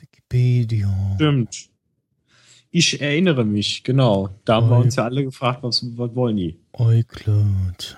Wikipedia. 0.00 0.88
Stimmt. 1.16 1.68
Ich 2.70 3.00
erinnere 3.00 3.44
mich, 3.44 3.82
genau. 3.82 4.28
Da 4.44 4.56
haben 4.56 4.68
wir 4.70 4.76
Oh, 4.78 4.82
uns 4.82 4.96
ja 4.96 5.04
alle 5.04 5.24
gefragt, 5.24 5.62
was, 5.62 5.84
was 5.96 6.14
wollen 6.14 6.36
die? 6.36 6.58
iCloud. 6.78 7.96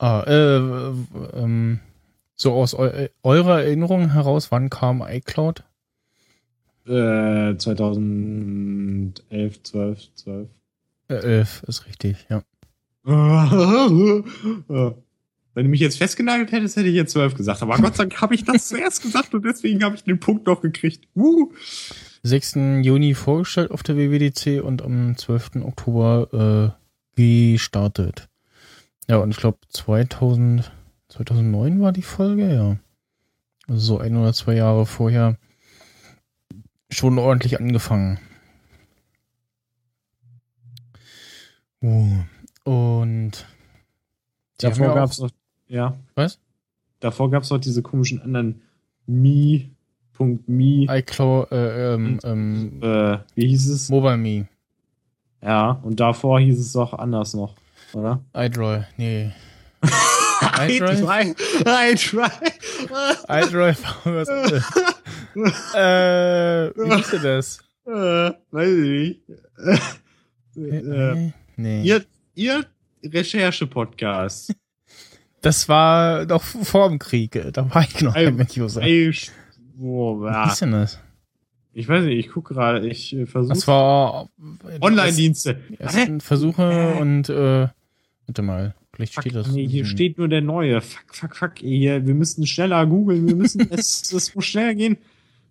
Ah, 0.00 0.24
äh, 0.26 0.56
ähm, 1.34 1.80
so 2.34 2.54
aus 2.54 2.72
eu 2.72 3.08
eurer 3.22 3.64
Erinnerung 3.64 4.12
heraus, 4.12 4.50
wann 4.50 4.70
kam 4.70 5.04
iCloud? 5.06 5.62
Äh, 6.86 7.58
2011, 7.58 9.62
12, 9.62 10.14
12. 10.14 10.48
Äh, 11.08 11.14
11 11.16 11.64
ist 11.64 11.86
richtig, 11.86 12.26
ja. 12.30 12.42
Wenn 15.52 15.54
du 15.54 15.68
mich 15.68 15.80
jetzt 15.80 15.98
festgenagelt 15.98 16.50
hättest, 16.50 16.76
hätte 16.76 16.88
ich 16.88 16.94
jetzt 16.94 17.12
12 17.12 17.34
gesagt. 17.34 17.60
Aber 17.60 17.76
Gott 17.76 17.96
sei 17.96 18.04
Dank 18.04 18.22
habe 18.22 18.34
ich 18.34 18.44
das 18.44 18.68
zuerst 18.68 19.02
gesagt 19.02 19.34
und 19.34 19.44
deswegen 19.44 19.84
habe 19.84 19.96
ich 19.96 20.04
den 20.04 20.18
Punkt 20.18 20.46
noch 20.46 20.62
gekriegt. 20.62 21.06
Uh. 21.14 21.52
6. 22.22 22.54
Juni 22.80 23.12
vorgestellt 23.12 23.70
auf 23.70 23.82
der 23.82 23.98
WWDC 23.98 24.64
und 24.64 24.80
am 24.80 25.18
12. 25.18 25.56
Oktober 25.56 26.74
äh, 27.18 27.52
gestartet. 27.52 28.29
Ja, 29.08 29.16
und 29.18 29.30
ich 29.30 29.36
glaube 29.38 29.58
2000, 29.68 30.70
2009 31.08 31.80
war 31.80 31.92
die 31.92 32.02
Folge, 32.02 32.54
ja. 32.54 32.76
Also 33.68 33.80
so 33.96 33.98
ein 33.98 34.16
oder 34.16 34.32
zwei 34.32 34.54
Jahre 34.54 34.86
vorher 34.86 35.36
schon 36.90 37.18
ordentlich 37.18 37.58
angefangen. 37.60 38.18
Uh, 41.82 42.18
und 42.64 43.46
Davor 44.58 44.90
auch- 44.90 44.94
gab's 44.94 45.18
noch, 45.18 45.30
ja. 45.68 45.96
Was? 46.14 46.38
Davor 47.00 47.30
gab's 47.30 47.50
noch 47.50 47.58
diese 47.58 47.82
komischen 47.82 48.20
anderen 48.20 48.60
Mi, 49.06 49.70
Mi, 50.46 50.86
iCloud, 50.90 51.50
äh, 51.50 51.94
ähm, 51.94 52.18
ähm, 52.24 52.82
äh, 52.82 53.18
wie 53.34 53.46
hieß 53.48 53.68
es? 53.70 53.88
Mobile 53.88 54.18
Me, 54.18 54.46
Ja, 55.42 55.70
und 55.82 55.98
davor 55.98 56.38
hieß 56.38 56.60
es 56.60 56.76
auch 56.76 56.92
anders 56.92 57.32
noch, 57.32 57.54
oder? 57.94 58.20
iDroid, 58.34 58.84
nee. 58.96 59.32
I 59.82 60.76
iDrive? 60.76 61.00
try, 61.00 61.34
I 61.66 61.94
try. 61.94 62.30
iDrive 63.28 63.82
war 63.82 64.14
was 64.14 64.28
anderes. 64.28 64.64
äh, 65.74 66.70
wie 66.76 66.96
hieß 66.96 67.10
denn 67.10 67.22
das? 67.22 67.58
äh, 67.86 68.32
weiß 68.50 68.68
ich 68.68 68.90
nicht. 68.90 69.20
äh, 69.58 69.78
Äh, 70.56 71.32
nee. 71.56 71.82
ihr, 71.84 72.04
ihr 72.34 72.66
Recherche-Podcast. 73.04 74.52
Das 75.40 75.68
war 75.68 76.26
doch 76.26 76.42
vor 76.42 76.88
dem 76.88 76.98
Krieg. 76.98 77.40
Da 77.52 77.72
war 77.74 77.82
ich 77.82 78.00
noch 78.02 78.14
ein 78.14 78.46
User. 78.56 78.82
Wo, 78.82 80.20
Wie 80.20 80.26
ja. 80.26 80.44
hieß 80.48 80.58
denn 80.58 80.72
das? 80.72 80.98
Ich 81.72 81.88
weiß 81.88 82.04
nicht, 82.04 82.18
ich 82.18 82.32
gucke 82.32 82.52
gerade, 82.54 82.86
ich 82.86 83.14
äh, 83.14 83.26
versuche. 83.26 83.54
Das 83.54 83.66
war 83.68 84.28
Online-Dienste. 84.80 85.60
Versuche 86.18 86.94
und 87.00 87.28
äh, 87.30 87.68
warte 88.30 88.42
mal, 88.42 88.74
vielleicht 88.94 89.14
Fuck, 89.14 89.22
steht 89.24 89.34
das. 89.34 89.50
nee, 89.50 89.66
hier 89.66 89.84
steht 89.84 90.18
nur 90.18 90.28
der 90.28 90.40
neue. 90.40 90.80
Fuck, 90.80 91.14
fuck, 91.14 91.36
fuck. 91.36 91.58
Hier, 91.58 92.06
wir 92.06 92.14
müssen 92.14 92.46
schneller 92.46 92.86
googeln. 92.86 93.26
Wir 93.26 93.34
müssen, 93.34 93.60
es, 93.70 94.12
es 94.12 94.34
muss 94.34 94.46
schneller 94.46 94.74
gehen. 94.74 94.98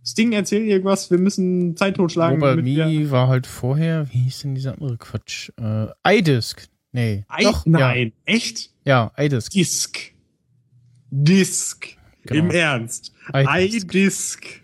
Sting 0.05 0.31
erzählt 0.31 0.65
irgendwas. 0.67 1.11
Wir 1.11 1.17
müssen 1.17 1.75
Zeit 1.75 1.97
totschlagen. 1.97 2.41
Wir- 2.65 2.85
Me 2.85 3.11
war 3.11 3.27
halt 3.27 3.45
vorher. 3.45 4.07
Wie 4.11 4.19
hieß 4.19 4.41
denn 4.41 4.55
dieser 4.55 4.73
andere 4.73 4.97
Quatsch? 4.97 5.51
Äh, 5.59 5.87
iDisk. 6.07 6.67
Nee. 6.91 7.25
Ei, 7.27 7.43
Doch, 7.43 7.65
nein, 7.65 8.13
echt? 8.25 8.71
Ja, 8.85 9.11
ja 9.15 9.23
iDisk. 9.25 9.51
Disk. 9.51 9.99
Disk. 11.11 11.87
Genau. 12.23 12.45
Im 12.45 12.51
Ernst. 12.51 13.13
iDisk. 13.33 13.93
iDisk. 13.93 14.61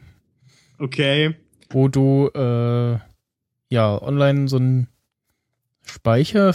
Okay. 0.79 1.35
Wo 1.69 1.87
du 1.89 2.29
äh, 2.33 2.97
ja 3.69 4.01
online 4.01 4.47
so 4.47 4.57
einen 4.57 4.87
Speicher 5.83 6.53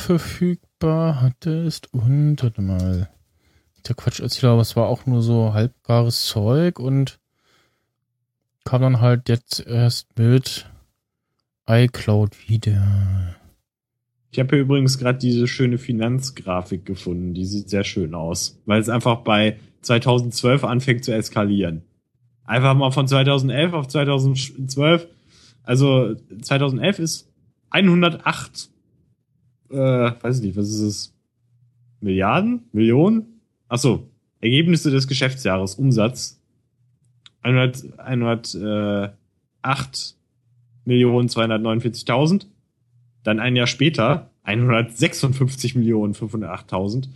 verfügbar 0.81 1.21
hattest 1.21 1.93
und 1.93 2.43
warte 2.43 2.63
mal. 2.63 3.09
Der 3.89 3.95
Quatsch 3.95 4.21
erzähler, 4.21 4.53
aber 4.53 4.63
es 4.63 4.77
war 4.77 4.89
auch 4.89 5.07
nur 5.07 5.23
so 5.23 5.55
halbgares 5.55 6.27
Zeug 6.27 6.79
und 6.79 7.19
kam 8.65 8.83
dann 8.83 9.01
halt 9.01 9.29
jetzt 9.31 9.67
erst 9.67 10.19
mit 10.19 10.67
iCloud 11.67 12.49
wieder. 12.49 13.37
Ich 14.31 14.39
habe 14.39 14.51
hier 14.51 14.65
übrigens 14.65 14.99
gerade 14.99 15.19
diese 15.19 15.47
schöne 15.47 15.79
Finanzgrafik 15.79 16.85
gefunden. 16.85 17.33
Die 17.33 17.47
sieht 17.47 17.71
sehr 17.71 17.85
schön 17.85 18.15
aus, 18.15 18.61
weil 18.67 18.81
es 18.81 18.91
einfach 18.91 19.21
bei 19.21 19.57
2012 19.81 20.63
anfängt 20.65 21.05
zu 21.05 21.13
eskalieren. 21.13 21.83
Einfach 22.45 22.75
mal 22.75 22.91
von 22.91 23.09
2011 23.09 23.73
auf 23.73 23.89
2012. 23.89 25.09
Also 25.63 26.17
2011 26.43 26.99
ist 26.99 27.33
108, 27.71 28.69
äh, 29.71 30.13
weiß 30.23 30.39
ich 30.39 30.45
nicht, 30.45 30.57
was 30.57 30.69
ist 30.69 30.81
es? 30.81 31.15
Milliarden? 32.01 32.63
Millionen? 32.73 33.41
Ach 33.69 33.79
so, 33.79 34.09
Ergebnisse 34.41 34.91
des 34.91 35.07
Geschäftsjahres, 35.07 35.75
Umsatz. 35.75 36.39
100, 37.43 37.99
108 37.99 39.15
Millionen 40.85 41.29
249.000. 41.29 42.47
Dann 43.23 43.41
ein 43.41 43.57
Jahr 43.57 43.67
später 43.67 44.31
156 44.43 45.75
Millionen 45.75 46.15
508.000. 46.15 47.09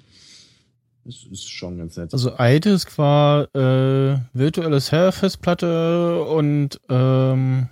Das 1.04 1.24
ist 1.30 1.50
schon 1.50 1.78
ganz 1.78 1.96
nett. 1.96 2.12
Also 2.14 2.32
iDisk 2.38 2.96
war 2.96 3.54
äh, 3.54 4.18
virtuelle 4.32 4.80
Serverfestplatte 4.80 6.24
und 6.24 6.80
ähm, 6.88 7.68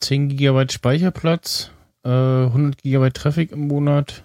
10 0.00 0.36
GB 0.36 0.66
Speicherplatz, 0.70 1.70
äh, 2.06 2.46
100 2.46 2.82
GB 2.82 3.10
Traffic 3.10 3.52
im 3.52 3.66
Monat. 3.66 4.24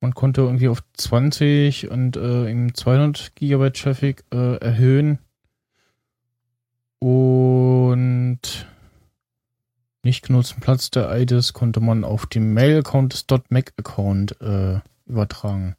Man 0.00 0.14
konnte 0.14 0.40
irgendwie 0.40 0.68
auf 0.68 0.82
20 0.94 1.90
und 1.90 2.16
äh, 2.16 2.50
eben 2.50 2.74
200 2.74 3.36
GB 3.36 3.70
Traffic 3.70 4.24
äh, 4.32 4.56
erhöhen. 4.56 5.18
Und 6.98 8.40
nicht 10.02 10.26
genutzten 10.26 10.60
Platz 10.60 10.90
der 10.90 11.14
iDisk 11.16 11.54
konnte 11.54 11.80
man 11.80 12.04
auf 12.04 12.26
dem 12.26 12.54
Mail-Account 12.54 13.12
des 13.12 13.26
.mac-Account 13.50 14.40
äh, 14.40 14.80
übertragen. 15.06 15.76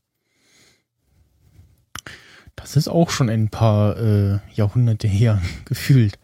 Das 2.56 2.78
ist 2.78 2.88
auch 2.88 3.10
schon 3.10 3.30
ein 3.30 3.50
paar 3.50 3.98
äh, 3.98 4.40
Jahrhunderte 4.54 5.08
her, 5.08 5.42
gefühlt. 5.66 6.20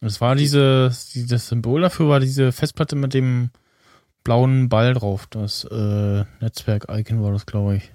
Es 0.00 0.20
war 0.20 0.36
diese, 0.36 0.92
das 1.28 1.48
Symbol 1.48 1.80
dafür 1.80 2.08
war 2.08 2.20
diese 2.20 2.52
Festplatte 2.52 2.94
mit 2.94 3.14
dem 3.14 3.50
blauen 4.22 4.68
Ball 4.68 4.94
drauf. 4.94 5.26
Das 5.28 5.64
äh, 5.64 6.24
Netzwerk-Icon 6.40 7.22
war 7.22 7.32
das, 7.32 7.46
glaube 7.46 7.76
ich. 7.76 7.90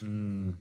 Hm. 0.00 0.56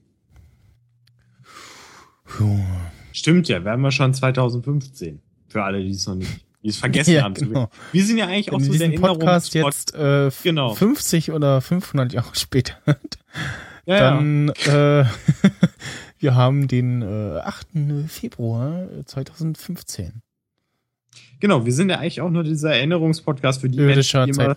Stimmt 3.11 3.47
ja, 3.47 3.63
werden 3.63 3.81
wir 3.81 3.91
schon 3.91 4.13
2015. 4.13 5.19
Für 5.47 5.63
alle, 5.63 5.83
die 5.83 5.89
es 5.89 6.05
noch 6.05 6.15
nicht, 6.15 6.45
die 6.63 6.69
es 6.69 6.77
vergessen 6.77 7.13
Ja, 7.15 7.23
haben. 7.23 7.33
genau. 7.33 7.69
Wir 7.91 8.05
sind 8.05 8.17
ja 8.17 8.27
eigentlich 8.27 8.51
auch 8.51 8.59
Wenn 8.59 8.65
so 8.65 8.71
diesen 8.71 8.91
der 8.91 8.99
Podcast 8.99 9.53
jetzt 9.55 9.95
äh, 9.95 10.29
Genau. 10.43 10.75
50 10.75 11.31
oder 11.31 11.61
500 11.61 12.13
Jahre 12.13 12.29
später 12.35 12.73
ja, 13.85 13.95
ja. 13.95 13.99
dann 14.11 14.49
äh, 14.49 15.05
Wir 16.19 16.35
haben 16.35 16.67
den 16.67 17.01
äh, 17.01 17.39
8. 17.39 17.67
Februar 18.07 18.87
2015. 19.05 20.21
Genau, 21.39 21.65
wir 21.65 21.71
sind 21.71 21.89
ja 21.89 21.99
eigentlich 21.99 22.19
auch 22.19 22.29
nur 22.29 22.43
dieser 22.43 22.75
Erinnerungspodcast 22.75 23.61
für 23.61 23.69
die 23.69 23.79
Menschen, 23.79 24.25
die 24.25 24.31
immer, 24.31 24.55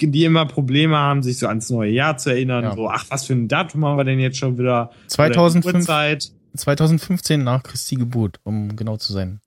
die 0.00 0.24
immer 0.24 0.46
Probleme 0.46 0.96
haben, 0.96 1.24
sich 1.24 1.38
so 1.38 1.48
ans 1.48 1.70
neue 1.70 1.90
Jahr 1.90 2.16
zu 2.16 2.30
erinnern. 2.30 2.64
Ja. 2.64 2.74
So, 2.74 2.88
ach, 2.88 3.04
was 3.08 3.24
für 3.24 3.32
ein 3.32 3.48
Datum 3.48 3.84
haben 3.84 3.96
wir 3.96 4.04
denn 4.04 4.20
jetzt 4.20 4.38
schon 4.38 4.58
wieder? 4.58 4.90
Oder 4.90 4.92
2005, 5.08 5.74
Uhrzeit. 5.74 6.30
2015 6.56 7.42
nach 7.42 7.64
Christi 7.64 7.96
Geburt, 7.96 8.38
um 8.44 8.76
genau 8.76 8.96
zu 8.96 9.12
sein. 9.12 9.40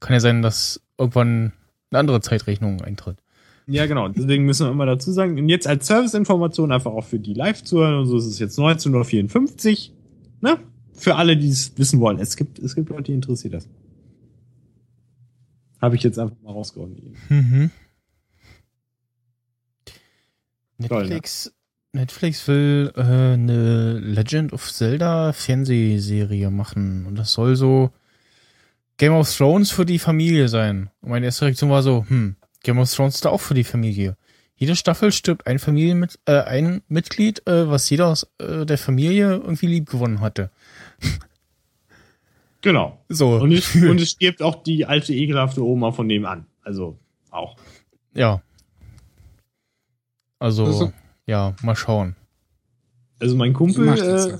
Kann 0.00 0.12
ja 0.12 0.20
sein, 0.20 0.42
dass 0.42 0.80
irgendwann 0.98 1.52
eine 1.90 2.00
andere 2.00 2.20
Zeitrechnung 2.20 2.82
eintritt. 2.82 3.18
Ja, 3.66 3.86
genau. 3.86 4.08
Deswegen 4.08 4.44
müssen 4.44 4.66
wir 4.66 4.72
immer 4.72 4.86
dazu 4.86 5.12
sagen. 5.12 5.38
Und 5.38 5.48
jetzt 5.48 5.66
als 5.66 5.86
Serviceinformation 5.86 6.72
einfach 6.72 6.92
auch 6.92 7.04
für 7.04 7.18
die 7.18 7.34
live 7.34 7.62
zuhören 7.62 7.98
und 7.98 8.06
so 8.06 8.16
ist 8.16 8.26
es 8.26 8.38
jetzt 8.38 8.58
19.54 8.58 9.90
Uhr. 9.90 10.50
Ne? 10.50 10.58
Für 10.94 11.16
alle, 11.16 11.36
die 11.36 11.48
es 11.48 11.76
wissen 11.76 12.00
wollen. 12.00 12.18
Es 12.18 12.36
gibt, 12.36 12.58
es 12.58 12.74
gibt 12.74 12.90
Leute, 12.90 13.04
die 13.04 13.12
interessiert 13.12 13.54
das. 13.54 13.68
Habe 15.80 15.96
ich 15.96 16.02
jetzt 16.02 16.18
einfach 16.18 16.36
mal 16.42 16.52
rausgehauen. 16.52 17.16
Mhm. 17.28 17.70
Toll, 20.86 21.04
ne? 21.04 21.08
Netflix, 21.08 21.52
Netflix 21.92 22.46
will 22.46 22.92
äh, 22.96 23.00
eine 23.00 23.98
Legend 23.98 24.52
of 24.52 24.72
Zelda 24.72 25.32
Fernsehserie 25.32 26.50
machen 26.50 27.06
und 27.06 27.16
das 27.16 27.32
soll 27.32 27.56
so 27.56 27.90
Game 28.96 29.12
of 29.12 29.34
Thrones 29.34 29.70
für 29.70 29.86
die 29.86 29.98
Familie 29.98 30.48
sein. 30.48 30.90
Und 31.00 31.10
meine 31.10 31.26
erste 31.26 31.46
Reaktion 31.46 31.70
war 31.70 31.82
so, 31.82 32.04
hm, 32.08 32.36
Game 32.62 32.78
of 32.78 32.92
Thrones 32.92 33.16
ist 33.16 33.24
da 33.24 33.30
auch 33.30 33.40
für 33.40 33.54
die 33.54 33.64
Familie. 33.64 34.16
Jede 34.56 34.74
Staffel 34.74 35.12
stirbt 35.12 35.46
ein 35.46 35.60
Familienmit 35.60 36.18
äh, 36.26 36.40
ein 36.40 36.82
Mitglied, 36.88 37.46
äh, 37.46 37.70
was 37.70 37.88
jeder 37.90 38.08
aus 38.08 38.26
äh, 38.38 38.66
der 38.66 38.78
Familie 38.78 39.36
irgendwie 39.36 39.68
lieb 39.68 39.88
gewonnen 39.88 40.20
hatte. 40.20 40.50
Genau. 42.62 42.98
So. 43.08 43.36
Und 43.36 43.52
es, 43.52 43.74
und 43.76 44.00
es 44.00 44.10
stirbt 44.10 44.42
auch 44.42 44.62
die 44.62 44.84
alte 44.86 45.14
ekelhafte 45.14 45.62
Oma 45.64 45.92
von 45.92 46.06
nebenan. 46.06 46.46
Also 46.62 46.98
auch. 47.30 47.56
ja. 48.14 48.42
Also, 50.38 50.64
Also- 50.66 50.92
ja, 51.26 51.54
mal 51.62 51.74
schauen. 51.76 52.14
Also 53.20 53.36
mein 53.36 53.52
Kumpel 53.52 53.88
äh, 53.88 53.96
ja. 53.98 54.38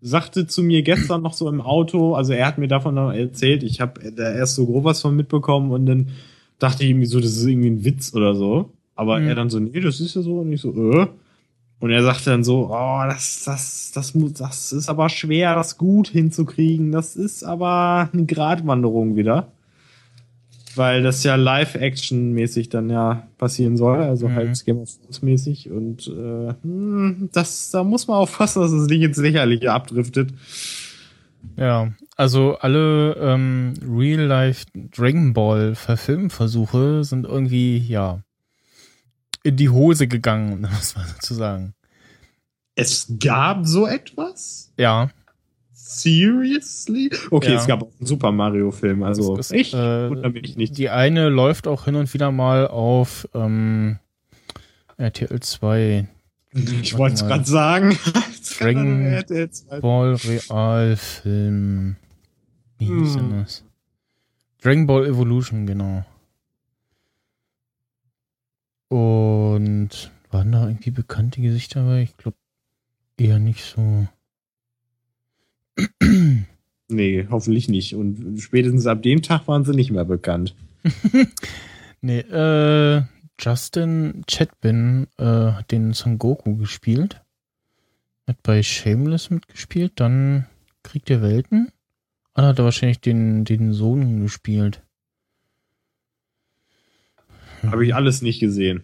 sagte 0.00 0.46
zu 0.46 0.62
mir 0.62 0.82
gestern 0.82 1.22
noch 1.22 1.34
so 1.34 1.48
im 1.48 1.60
Auto, 1.60 2.14
also 2.14 2.32
er 2.32 2.46
hat 2.46 2.58
mir 2.58 2.68
davon 2.68 2.94
noch 2.94 3.10
erzählt, 3.10 3.64
ich 3.64 3.80
habe 3.80 4.12
da 4.12 4.32
erst 4.32 4.54
so 4.54 4.64
grob 4.66 4.84
was 4.84 5.00
von 5.02 5.16
mitbekommen 5.16 5.72
und 5.72 5.86
dann 5.86 6.10
dachte 6.60 6.84
ich 6.84 6.90
irgendwie 6.90 7.06
so, 7.06 7.18
das 7.18 7.32
ist 7.36 7.44
irgendwie 7.44 7.70
ein 7.70 7.84
Witz 7.84 8.14
oder 8.14 8.34
so. 8.36 8.70
Aber 8.94 9.18
Mhm. 9.18 9.26
er 9.28 9.34
dann 9.34 9.50
so, 9.50 9.58
nee, 9.58 9.80
das 9.80 10.00
ist 10.00 10.14
ja 10.14 10.22
so 10.22 10.38
und 10.40 10.52
ich 10.52 10.60
so, 10.60 10.72
äh. 10.72 11.08
Und 11.82 11.90
er 11.90 12.04
sagte 12.04 12.30
dann 12.30 12.44
so, 12.44 12.68
oh, 12.70 13.00
das, 13.08 13.42
das, 13.44 13.90
das 13.92 14.12
das 14.38 14.70
ist 14.70 14.88
aber 14.88 15.08
schwer, 15.08 15.56
das 15.56 15.78
gut 15.78 16.06
hinzukriegen. 16.06 16.92
Das 16.92 17.16
ist 17.16 17.42
aber 17.42 18.08
eine 18.12 18.24
Gratwanderung 18.24 19.16
wieder. 19.16 19.48
Weil 20.76 21.02
das 21.02 21.24
ja 21.24 21.34
Live-Action-mäßig 21.34 22.68
dann 22.68 22.88
ja 22.88 23.26
passieren 23.36 23.76
soll, 23.76 23.98
also 23.98 24.28
Mhm. 24.28 24.34
halt 24.36 24.64
Game 24.64 24.78
of 24.78 24.90
Thrones 24.96 25.22
mäßig 25.22 25.70
und 25.72 26.06
äh, 26.06 26.54
hm, 26.62 27.28
das, 27.32 27.72
da 27.72 27.82
muss 27.82 28.06
man 28.06 28.18
aufpassen, 28.18 28.62
dass 28.62 28.70
es 28.70 28.86
nicht 28.86 29.02
ins 29.02 29.16
Lächerliche 29.18 29.72
abdriftet. 29.72 30.32
Ja, 31.56 31.92
also 32.16 32.56
alle 32.60 33.16
ähm, 33.20 33.74
Real-Life 33.84 34.66
Dragon 34.96 35.32
Ball 35.32 35.74
Verfilmversuche 35.74 37.02
sind 37.02 37.26
irgendwie, 37.26 37.78
ja, 37.78 38.20
in 39.44 39.56
die 39.56 39.68
Hose 39.68 40.06
gegangen, 40.06 40.52
um 40.54 40.62
das 40.62 40.94
mal 40.96 41.06
so 41.06 41.14
zu 41.20 41.34
sagen. 41.34 41.74
Es 42.74 43.06
gab 43.20 43.66
so 43.66 43.86
etwas? 43.86 44.72
Ja, 44.78 45.10
Seriously? 45.74 47.10
Okay, 47.30 47.52
Ja. 47.52 47.58
es 47.60 47.66
gab 47.66 47.82
auch 47.82 47.90
einen 47.98 48.06
Super 48.06 48.32
Mario-Film, 48.32 49.02
also 49.02 49.36
es 49.36 49.50
ist, 49.50 49.60
ich 49.60 49.74
äh, 49.74 50.08
wundere 50.08 50.30
mich 50.30 50.56
nicht. 50.56 50.78
die 50.78 50.88
eine 50.88 51.28
läuft 51.28 51.66
auch 51.68 51.84
hin 51.84 51.96
und 51.96 52.12
wieder 52.14 52.30
mal 52.32 52.66
auf 52.66 53.28
RTL 54.96 55.40
2 55.40 56.08
Ich 56.54 56.96
wollte 56.96 57.14
es 57.16 57.26
gerade 57.26 57.44
sagen. 57.44 57.98
Dragon 58.58 59.02
RTL 59.06 59.50
2. 59.50 59.80
Ball 59.80 60.14
Realfilm. 60.50 61.96
Wie 62.78 62.86
hieß 62.86 63.14
denn 63.14 63.30
Hm. 63.30 63.40
das? 63.42 63.64
Dragon 64.62 64.86
Ball 64.86 65.06
Evolution, 65.06 65.66
genau. 65.66 66.04
Und 68.92 70.12
waren 70.30 70.52
da 70.52 70.66
irgendwie 70.66 70.90
bekannte 70.90 71.40
Gesichter 71.40 71.80
dabei? 71.80 72.02
Ich 72.02 72.14
glaube 72.18 72.36
eher 73.16 73.38
nicht 73.38 73.64
so. 73.64 74.06
Nee, 76.88 77.26
hoffentlich 77.30 77.70
nicht. 77.70 77.94
Und 77.94 78.38
spätestens 78.38 78.86
ab 78.86 79.02
dem 79.02 79.22
Tag 79.22 79.48
waren 79.48 79.64
sie 79.64 79.72
nicht 79.72 79.90
mehr 79.90 80.04
bekannt. 80.04 80.54
nee, 82.02 82.18
äh, 82.18 83.02
Justin 83.40 84.24
Chatwin 84.26 85.06
äh, 85.16 85.24
hat 85.24 85.72
den 85.72 85.94
Son 85.94 86.18
Goku 86.18 86.58
gespielt. 86.58 87.22
Hat 88.26 88.42
bei 88.42 88.62
Shameless 88.62 89.30
mitgespielt, 89.30 89.92
dann 89.94 90.44
Krieg 90.82 91.06
der 91.06 91.22
Welten. 91.22 91.72
Ah, 92.34 92.48
hat 92.48 92.58
er 92.58 92.66
wahrscheinlich 92.66 93.00
den, 93.00 93.46
den 93.46 93.72
Sohn 93.72 94.20
gespielt. 94.20 94.82
Habe 97.62 97.84
ich 97.86 97.94
alles 97.94 98.22
nicht 98.22 98.40
gesehen. 98.40 98.82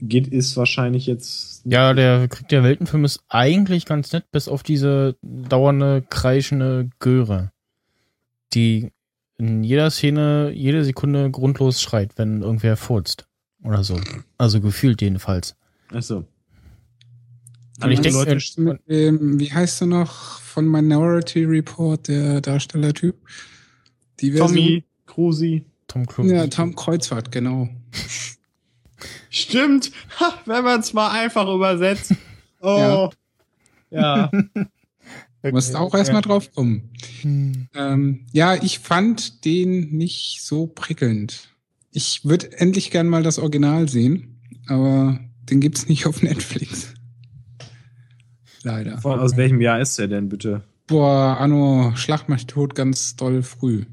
Geht 0.00 0.26
ist 0.28 0.56
wahrscheinlich 0.56 1.06
jetzt. 1.06 1.62
Ja, 1.64 1.94
der 1.94 2.28
Krieg 2.28 2.48
der 2.48 2.62
Weltenfilm 2.62 3.04
ist 3.04 3.20
eigentlich 3.28 3.86
ganz 3.86 4.12
nett, 4.12 4.30
bis 4.30 4.46
auf 4.48 4.62
diese 4.62 5.16
dauernde, 5.22 6.04
kreischende 6.10 6.90
Göre, 6.98 7.50
die 8.52 8.92
in 9.38 9.64
jeder 9.64 9.90
Szene, 9.90 10.52
jede 10.54 10.84
Sekunde 10.84 11.30
grundlos 11.30 11.80
schreit, 11.80 12.12
wenn 12.16 12.42
irgendwer 12.42 12.76
furzt. 12.76 13.26
Oder 13.62 13.84
so. 13.84 13.98
Also 14.38 14.60
gefühlt 14.60 15.00
jedenfalls. 15.00 15.56
Achso. 15.92 16.24
Und 17.82 17.90
ich 17.90 18.00
denke, 18.00 18.18
Leute, 18.18 18.32
äh, 18.32 18.60
Mit 18.60 18.88
dem, 18.88 19.40
wie 19.40 19.52
heißt 19.52 19.82
er 19.82 19.86
noch 19.86 20.40
von 20.40 20.66
Minority 20.66 21.44
Report, 21.44 22.08
der 22.08 22.40
Darstellertyp? 22.40 23.16
Die 24.20 24.30
Version- 24.32 24.48
Tommy, 24.48 24.84
Krusi. 25.06 25.64
Tom 25.88 26.06
Cruise. 26.06 26.34
Ja, 26.34 26.46
Tom 26.46 26.74
Kreuzfahrt, 26.74 27.32
genau. 27.32 27.68
Stimmt. 29.30 29.92
Ha, 30.18 30.34
wenn 30.46 30.64
man 30.64 30.80
es 30.80 30.92
mal 30.92 31.10
einfach 31.10 31.48
übersetzt. 31.48 32.14
Oh. 32.62 33.10
Ja. 33.90 34.30
Du 35.42 35.52
musst 35.52 35.76
auch 35.76 35.94
erstmal 35.94 36.22
drauf 36.22 36.52
kommen. 36.52 36.90
Hm. 37.20 37.68
Ähm, 37.74 38.26
ja, 38.32 38.54
ich 38.56 38.80
fand 38.80 39.44
den 39.44 39.90
nicht 39.96 40.40
so 40.42 40.66
prickelnd. 40.66 41.50
Ich 41.92 42.24
würde 42.24 42.58
endlich 42.58 42.90
gern 42.90 43.06
mal 43.06 43.22
das 43.22 43.38
Original 43.38 43.88
sehen, 43.88 44.40
aber 44.66 45.20
den 45.48 45.60
gibt's 45.60 45.88
nicht 45.88 46.06
auf 46.06 46.22
Netflix. 46.22 46.94
Leider. 48.62 48.98
Von, 48.98 49.20
aus 49.20 49.36
welchem 49.36 49.60
Jahr 49.60 49.80
ist 49.80 49.96
der 49.98 50.08
denn 50.08 50.28
bitte? 50.28 50.64
Boah, 50.88 51.36
Anno, 51.38 51.92
schlag 51.94 52.28
mich 52.28 52.46
tot 52.46 52.74
ganz 52.74 53.14
doll 53.14 53.42
früh. 53.42 53.84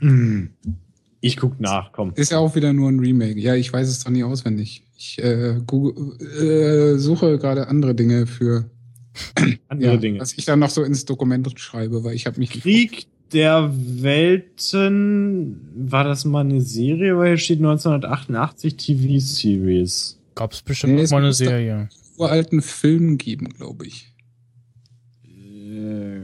Hm. 0.00 0.50
Ich 1.20 1.36
guck 1.36 1.58
nach, 1.60 1.90
komm. 1.92 2.12
Ist 2.14 2.30
ja 2.30 2.38
auch 2.38 2.54
wieder 2.54 2.72
nur 2.72 2.88
ein 2.88 3.00
Remake. 3.00 3.38
Ja, 3.40 3.54
ich 3.56 3.72
weiß 3.72 3.88
es 3.88 4.04
doch 4.04 4.10
nie 4.10 4.22
auswendig. 4.22 4.84
Ich 4.96 5.18
äh, 5.22 5.60
Google, 5.66 6.16
äh, 6.20 6.96
suche 6.98 7.38
gerade 7.38 7.66
andere 7.68 7.94
Dinge 7.94 8.26
für 8.26 8.70
Andere 9.68 9.92
ja, 9.94 9.96
Dinge. 9.96 10.20
was 10.20 10.34
ich 10.38 10.44
dann 10.44 10.60
noch 10.60 10.70
so 10.70 10.84
ins 10.84 11.04
Dokument 11.04 11.52
schreibe, 11.58 12.04
weil 12.04 12.14
ich 12.14 12.26
habe 12.26 12.38
mich 12.38 12.50
Krieg 12.50 13.06
der 13.32 13.72
Welten. 14.72 15.60
War 15.90 16.04
das 16.04 16.24
mal 16.24 16.40
eine 16.40 16.60
Serie? 16.60 17.16
Weil 17.18 17.28
hier 17.30 17.38
steht 17.38 17.58
1988 17.58 18.76
TV-Series. 18.76 20.20
Gab's 20.36 20.62
bestimmt 20.62 20.92
Nee, 20.92 20.98
noch 21.00 21.04
es 21.04 21.10
mal 21.10 21.18
eine 21.24 21.32
Serie. 21.32 21.88
uralten 22.16 22.62
Film 22.62 23.18
geben, 23.18 23.48
glaube 23.48 23.86
ich. 23.86 24.14
Äh, 25.24 26.18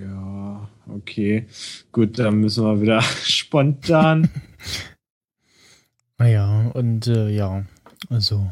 Ja, 0.00 0.68
okay. 1.08 1.46
Gut, 1.92 2.18
dann 2.18 2.40
müssen 2.40 2.64
wir 2.64 2.80
wieder 2.80 3.02
spontan. 3.22 4.30
Naja, 6.18 6.70
und 6.74 7.06
äh, 7.06 7.30
ja, 7.30 7.64
also. 8.08 8.50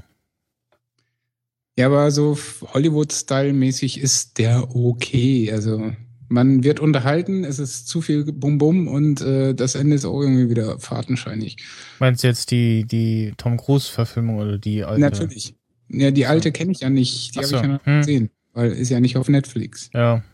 Ja, 1.78 1.86
aber 1.86 2.10
so 2.10 2.38
Hollywood-Style-mäßig 2.72 4.00
ist 4.00 4.38
der 4.38 4.74
okay. 4.74 5.52
Also 5.52 5.92
man 6.28 6.64
wird 6.64 6.80
unterhalten, 6.80 7.44
es 7.44 7.58
ist 7.58 7.86
zu 7.86 8.00
viel 8.00 8.24
Bum-Bum 8.32 8.88
und 8.88 9.20
äh, 9.20 9.54
das 9.54 9.74
Ende 9.74 9.94
ist 9.94 10.06
auch 10.06 10.20
irgendwie 10.20 10.48
wieder 10.48 10.78
fahrtenscheinig. 10.78 11.58
Meinst 11.98 12.22
du 12.22 12.28
jetzt 12.28 12.50
die, 12.50 12.84
die 12.84 13.34
Tom 13.36 13.58
Cruise-Verfilmung 13.58 14.38
oder 14.38 14.58
die 14.58 14.84
alte? 14.84 15.00
Natürlich. 15.00 15.54
Ja, 15.88 16.10
die 16.10 16.26
alte 16.26 16.50
kenne 16.50 16.72
ich 16.72 16.80
ja 16.80 16.90
nicht. 16.90 17.34
Die 17.34 17.38
habe 17.38 17.46
so, 17.46 17.56
ich 17.56 17.62
ja 17.62 17.68
noch 17.68 17.84
hm. 17.84 17.96
nicht 17.98 18.06
gesehen, 18.06 18.30
weil 18.54 18.72
ist 18.72 18.88
ja 18.88 19.00
nicht 19.00 19.18
auf 19.18 19.28
Netflix. 19.28 19.90
Ja. 19.92 20.24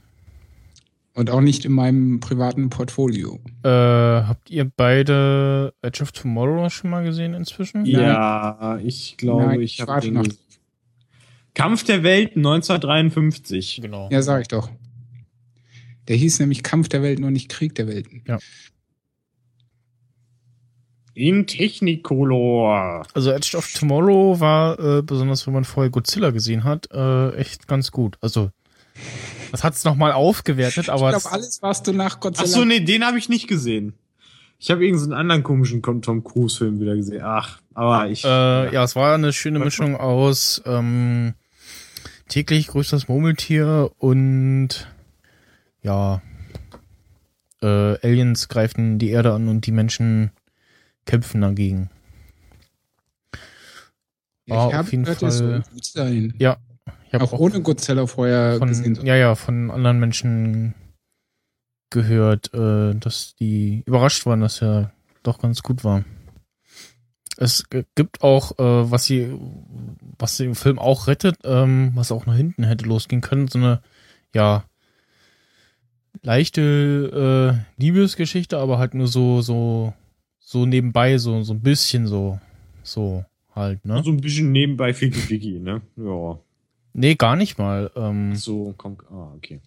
Und 1.14 1.28
auch 1.28 1.42
nicht 1.42 1.66
in 1.66 1.72
meinem 1.72 2.20
privaten 2.20 2.70
Portfolio. 2.70 3.38
Äh, 3.62 3.68
habt 3.68 4.48
ihr 4.50 4.64
beide 4.64 5.74
Edge 5.82 6.02
of 6.02 6.12
Tomorrow 6.12 6.70
schon 6.70 6.88
mal 6.90 7.04
gesehen 7.04 7.34
inzwischen? 7.34 7.84
ja, 7.84 8.78
ich 8.82 9.18
glaube, 9.18 9.44
Nein, 9.44 9.60
ich 9.60 9.80
habe 9.80 9.92
warte 9.92 10.06
den 10.06 10.14
noch. 10.14 10.26
Kampf 11.54 11.84
der 11.84 12.02
Welten 12.02 12.38
1953. 12.46 13.80
Genau. 13.82 14.08
Ja, 14.10 14.22
sag 14.22 14.40
ich 14.40 14.48
doch. 14.48 14.70
Der 16.08 16.16
hieß 16.16 16.40
nämlich 16.40 16.62
Kampf 16.62 16.88
der 16.88 17.02
Welten 17.02 17.24
und 17.24 17.34
nicht 17.34 17.50
Krieg 17.50 17.74
der 17.74 17.88
Welten. 17.88 18.24
In 21.14 21.46
Technicolor. 21.46 23.06
Also 23.12 23.30
Edge 23.32 23.54
of 23.56 23.70
Tomorrow 23.70 24.40
war, 24.40 24.78
äh, 24.80 25.02
besonders 25.02 25.46
wenn 25.46 25.52
man 25.52 25.64
vorher 25.64 25.90
Godzilla 25.90 26.30
gesehen 26.30 26.64
hat, 26.64 26.88
äh, 26.90 27.34
echt 27.36 27.68
ganz 27.68 27.90
gut. 27.90 28.16
Also 28.22 28.50
das 29.52 29.62
hat's 29.62 29.84
noch 29.84 29.92
nochmal 29.92 30.12
aufgewertet, 30.12 30.88
aber 30.88 31.14
ich 31.14 31.22
glaube, 31.22 31.34
alles, 31.34 31.62
was 31.62 31.82
du 31.82 31.92
nach 31.92 32.16
Ach 32.16 32.20
Godzilla... 32.20 32.48
so, 32.48 32.64
nee, 32.64 32.80
den 32.80 33.04
habe 33.04 33.18
ich 33.18 33.28
nicht 33.28 33.46
gesehen. 33.46 33.94
Ich 34.58 34.70
habe 34.70 34.84
irgendeinen 34.84 35.12
anderen 35.12 35.42
komischen 35.42 35.82
Tom 35.82 36.24
Cruise 36.24 36.56
Film 36.58 36.80
wieder 36.80 36.96
gesehen. 36.96 37.22
Ach, 37.24 37.60
aber 37.74 38.08
ich 38.08 38.24
Äh, 38.24 38.72
ja, 38.72 38.82
es 38.82 38.96
war 38.96 39.14
eine 39.14 39.32
schöne 39.32 39.58
Mischung 39.58 39.96
aus 39.96 40.62
ähm, 40.66 41.34
täglich 42.28 42.68
größtes 42.68 43.08
Murmeltier 43.08 43.90
und 43.98 44.88
ja, 45.82 46.22
äh, 47.60 47.66
Aliens 47.66 48.48
greifen 48.48 48.98
die 48.98 49.10
Erde 49.10 49.32
an 49.32 49.48
und 49.48 49.66
die 49.66 49.72
Menschen 49.72 50.30
kämpfen 51.06 51.40
dagegen. 51.40 51.90
war 54.46 54.68
ich 54.68 54.74
auf 54.74 54.74
habe 54.74 54.90
jeden 54.90 55.06
Fall- 55.06 55.62
gut 55.72 55.84
sein. 55.84 56.34
Ja, 56.38 56.56
ich 57.12 57.20
habe 57.20 57.24
Auch 57.24 57.38
ohne 57.38 57.60
Godzilla 57.60 58.06
vorher 58.06 58.58
gesehen. 58.58 58.96
von, 58.96 59.06
ja, 59.06 59.16
ja, 59.16 59.34
von 59.34 59.70
anderen 59.70 60.00
Menschen 60.00 60.74
gehört, 61.90 62.54
äh, 62.54 62.94
dass 62.94 63.34
die 63.36 63.82
überrascht 63.84 64.24
waren, 64.24 64.40
dass 64.40 64.62
er 64.62 64.92
doch 65.22 65.38
ganz 65.38 65.62
gut 65.62 65.84
war. 65.84 66.04
Es 67.36 67.64
gibt 67.94 68.22
auch, 68.22 68.52
äh, 68.58 68.90
was 68.90 69.04
sie, 69.04 69.30
was 70.18 70.38
den 70.38 70.54
Film 70.54 70.78
auch 70.78 71.06
rettet, 71.06 71.36
ähm, 71.44 71.92
was 71.94 72.12
auch 72.12 72.24
nach 72.24 72.36
hinten 72.36 72.64
hätte 72.64 72.86
losgehen 72.86 73.20
können, 73.20 73.48
so 73.48 73.58
eine, 73.58 73.82
ja, 74.34 74.64
leichte 76.22 77.60
äh, 77.78 77.80
Liebesgeschichte, 77.82 78.56
aber 78.56 78.78
halt 78.78 78.94
nur 78.94 79.08
so, 79.08 79.42
so, 79.42 79.92
so 80.38 80.64
nebenbei, 80.64 81.18
so, 81.18 81.42
so 81.42 81.52
ein 81.52 81.60
bisschen 81.60 82.06
so, 82.06 82.40
so 82.82 83.24
halt, 83.54 83.84
ne? 83.84 84.02
so 84.02 84.10
ein 84.10 84.20
bisschen 84.20 84.50
nebenbei 84.50 84.94
Fiki 84.94 85.18
Fiki, 85.18 85.58
ne? 85.58 85.82
Ja. 85.96 86.38
Nee, 86.92 87.14
gar 87.14 87.36
nicht 87.36 87.58
mal. 87.58 87.90
Ähm, 87.96 88.34
So, 88.36 88.74
komm, 88.76 88.98
ah, 89.10 89.32
okay. 89.36 89.60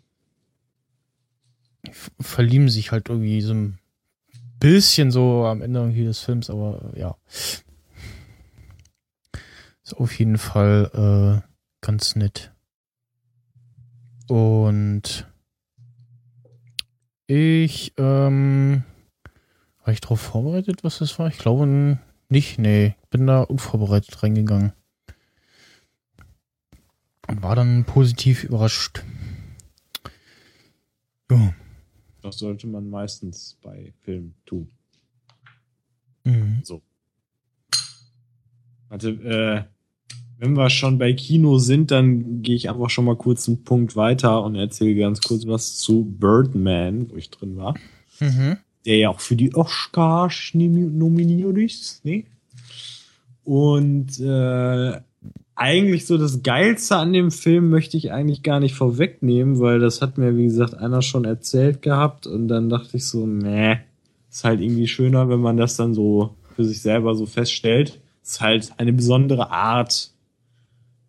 verlieben 2.20 2.70
sich 2.70 2.92
halt 2.92 3.10
irgendwie 3.10 3.42
so 3.42 3.54
ein 3.54 3.80
bisschen 4.60 5.12
so 5.12 5.46
am 5.46 5.62
Ende 5.62 5.80
irgendwie 5.80 6.04
des 6.06 6.20
Films, 6.20 6.50
aber 6.50 6.94
äh, 6.96 7.00
ja. 7.00 7.16
Ist 9.84 9.94
auf 9.98 10.18
jeden 10.18 10.38
Fall 10.40 11.44
äh, 11.44 11.48
ganz 11.82 12.16
nett. 12.16 12.52
Und 14.28 15.28
ich, 17.28 17.94
ähm, 17.98 18.84
war 19.84 19.94
ich 19.94 20.02
darauf 20.02 20.22
vorbereitet, 20.22 20.84
was 20.84 20.98
das 21.00 21.20
war? 21.20 21.28
Ich 21.28 21.38
glaube 21.38 22.00
nicht, 22.30 22.58
nee. 22.58 22.96
Bin 23.12 23.28
da 23.28 23.42
unvorbereitet 23.42 24.24
reingegangen. 24.24 24.74
Und 27.28 27.42
war 27.42 27.56
dann 27.56 27.86
positiv 27.86 28.44
überrascht. 28.44 29.04
Ja. 31.32 31.54
Das 32.22 32.40
sollte 32.40 32.68
man 32.68 32.90
meistens 32.90 33.58
bei 33.62 33.94
Filmen 34.02 34.36
tun. 34.46 34.70
Mhm. 36.24 36.64
Also, 38.90 39.10
äh, 39.10 39.64
wenn 40.38 40.54
wir 40.54 40.70
schon 40.70 40.98
bei 40.98 41.14
Kino 41.14 41.58
sind, 41.58 41.92
dann 41.92 42.42
gehe 42.42 42.56
ich 42.56 42.70
einfach 42.70 42.90
schon 42.90 43.06
mal 43.06 43.16
kurz 43.16 43.48
einen 43.48 43.64
Punkt 43.64 43.96
weiter 43.96 44.44
und 44.44 44.56
erzähle 44.56 44.96
ganz 44.96 45.22
kurz 45.22 45.46
was 45.48 45.78
zu 45.78 46.04
Birdman, 46.04 47.10
wo 47.10 47.16
ich 47.16 47.30
drin 47.30 47.58
war. 47.58 47.76
Mhm. 48.20 48.58
der 48.86 48.98
ja 48.98 49.10
auch 49.10 49.20
für 49.20 49.36
die 49.36 49.54
Oscars 49.56 50.52
nomi- 50.54 50.90
nominiert 50.90 51.58
ist. 51.58 52.06
Ne? 52.06 52.26
Und 53.44 54.20
äh, 54.20 55.02
eigentlich 55.56 56.06
so 56.06 56.18
das 56.18 56.44
Geilste 56.44 56.98
an 56.98 57.14
dem 57.14 57.32
Film 57.32 57.70
möchte 57.70 57.96
ich 57.98 58.12
eigentlich 58.12 58.44
gar 58.44 58.60
nicht 58.60 58.76
vorwegnehmen, 58.76 59.60
weil 59.60 59.80
das 59.80 60.02
hat 60.02 60.18
mir, 60.18 60.36
wie 60.38 60.46
gesagt, 60.46 60.76
einer 60.76 61.02
schon 61.02 61.24
erzählt 61.24 61.82
gehabt 61.82 62.28
und 62.28 62.48
dann 62.50 62.70
dachte 62.70 62.98
ich 62.98 63.08
so, 63.08 63.26
meh, 63.26 63.78
ist 64.30 64.44
halt 64.44 64.60
irgendwie 64.60 64.88
schöner, 64.88 65.30
wenn 65.30 65.40
man 65.40 65.56
das 65.56 65.78
dann 65.78 65.94
so 65.94 66.36
für 66.56 66.66
sich 66.66 66.82
selber 66.82 67.16
so 67.16 67.26
feststellt. 67.26 68.02
Ist 68.22 68.42
halt 68.42 68.74
eine 68.78 68.92
besondere 68.92 69.50
Art 69.50 70.12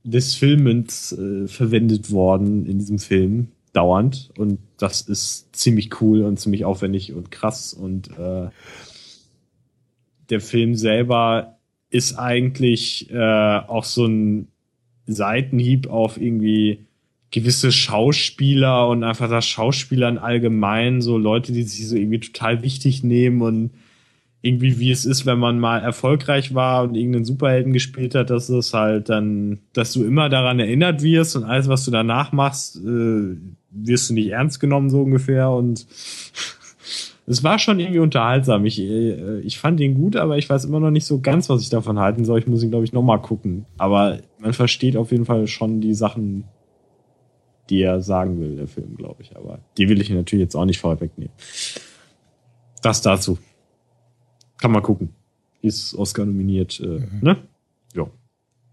des 0.05 0.37
Filmens 0.37 1.13
äh, 1.13 1.49
verwendet 1.49 2.13
worden 2.13 2.67
in 2.67 2.79
diesem 2.79 3.01
Film, 3.01 3.49
dauernd. 3.73 4.31
Und 4.39 4.61
das 4.77 5.01
ist 5.03 5.57
ziemlich 5.57 6.01
cool 6.01 6.23
und 6.23 6.39
ziemlich 6.39 6.65
aufwendig 6.65 7.13
und 7.13 7.33
krass. 7.33 7.75
Und 7.75 8.17
äh, 8.17 8.49
der 10.31 10.41
Film 10.41 10.77
selber 10.77 11.56
ist 11.91 12.19
eigentlich 12.19 13.11
äh, 13.11 13.59
auch 13.59 13.85
so 13.85 14.07
ein 14.07 14.49
Seitenhieb 15.07 15.89
auf 15.89 16.21
irgendwie 16.21 16.87
gewisse 17.31 17.73
Schauspieler 17.73 18.89
und 18.89 19.05
einfach 19.05 19.29
das 19.29 19.47
Schauspielern 19.47 20.19
allgemein, 20.19 21.01
so 21.01 21.19
Leute, 21.19 21.53
die 21.53 21.63
sich 21.63 21.89
so 21.89 21.97
irgendwie 21.97 22.21
total 22.21 22.63
wichtig 22.63 23.03
nehmen 23.03 23.43
und 23.43 23.71
irgendwie 24.43 24.79
wie 24.79 24.93
es 24.93 25.05
ist, 25.05 25.27
wenn 25.27 25.39
man 25.39 25.59
mal 25.59 25.79
erfolgreich 25.79 26.55
war 26.55 26.85
und 26.85 26.95
irgendeinen 26.95 27.25
Superhelden 27.25 27.73
gespielt 27.73 28.15
hat, 28.15 28.31
dass 28.31 28.49
es 28.49 28.73
halt 28.73 29.09
dann, 29.09 29.59
dass 29.73 29.93
du 29.93 30.05
immer 30.05 30.29
daran 30.29 30.61
erinnert 30.61 31.03
wirst 31.03 31.37
und 31.37 31.45
alles, 31.45 31.69
was 31.69 31.85
du 31.85 31.91
danach 31.91 32.33
machst, 32.33 32.77
äh, 32.77 33.37
wirst 33.71 34.09
du 34.09 34.15
nicht 34.15 34.31
ernst 34.31 34.61
genommen, 34.61 34.89
so 34.89 35.03
ungefähr. 35.03 35.51
Und 35.51 35.87
es 37.27 37.43
war 37.43 37.59
schon 37.59 37.81
irgendwie 37.81 37.99
unterhaltsam. 37.99 38.65
Ich, 38.65 38.79
äh, 38.81 39.41
ich 39.41 39.59
fand 39.59 39.81
ihn 39.81 39.95
gut, 39.95 40.17
aber 40.17 40.39
ich 40.39 40.49
weiß 40.49 40.65
immer 40.65 40.81
noch 40.81 40.91
nicht 40.91 41.07
so 41.07 41.21
ganz, 41.21 41.49
was 41.49 41.61
ich 41.63 41.69
davon 41.71 41.99
halten 41.99 42.25
soll. 42.25 42.39
Ich 42.39 42.47
muss 42.47 42.63
ihn, 42.63 42.71
glaube 42.71 42.85
ich, 42.85 42.93
nochmal 42.93 43.21
gucken. 43.21 43.67
Aber 43.79 44.19
man 44.39 44.53
versteht 44.53 44.97
auf 44.97 45.11
jeden 45.11 45.25
Fall 45.25 45.47
schon 45.49 45.81
die 45.81 45.95
Sachen, 45.95 46.45
die 47.69 47.83
er 47.83 48.01
sagen 48.01 48.39
will, 48.41 48.57
der 48.57 48.69
Film, 48.69 48.97
glaube 48.97 49.23
ich. 49.23 49.37
Aber 49.37 49.59
die 49.77 49.89
will 49.89 50.01
ich 50.01 50.09
natürlich 50.11 50.45
jetzt 50.45 50.55
auch 50.55 50.65
nicht 50.67 50.79
vorwegnehmen. 50.79 51.33
Das 52.83 53.03
dazu. 53.03 53.39
Kann 54.59 54.71
man 54.71 54.83
gucken. 54.83 55.11
Ist 55.63 55.95
Oscar 55.95 56.25
nominiert, 56.27 56.79
äh, 56.81 57.01
ne? 57.21 57.39
Ja. 57.95 58.07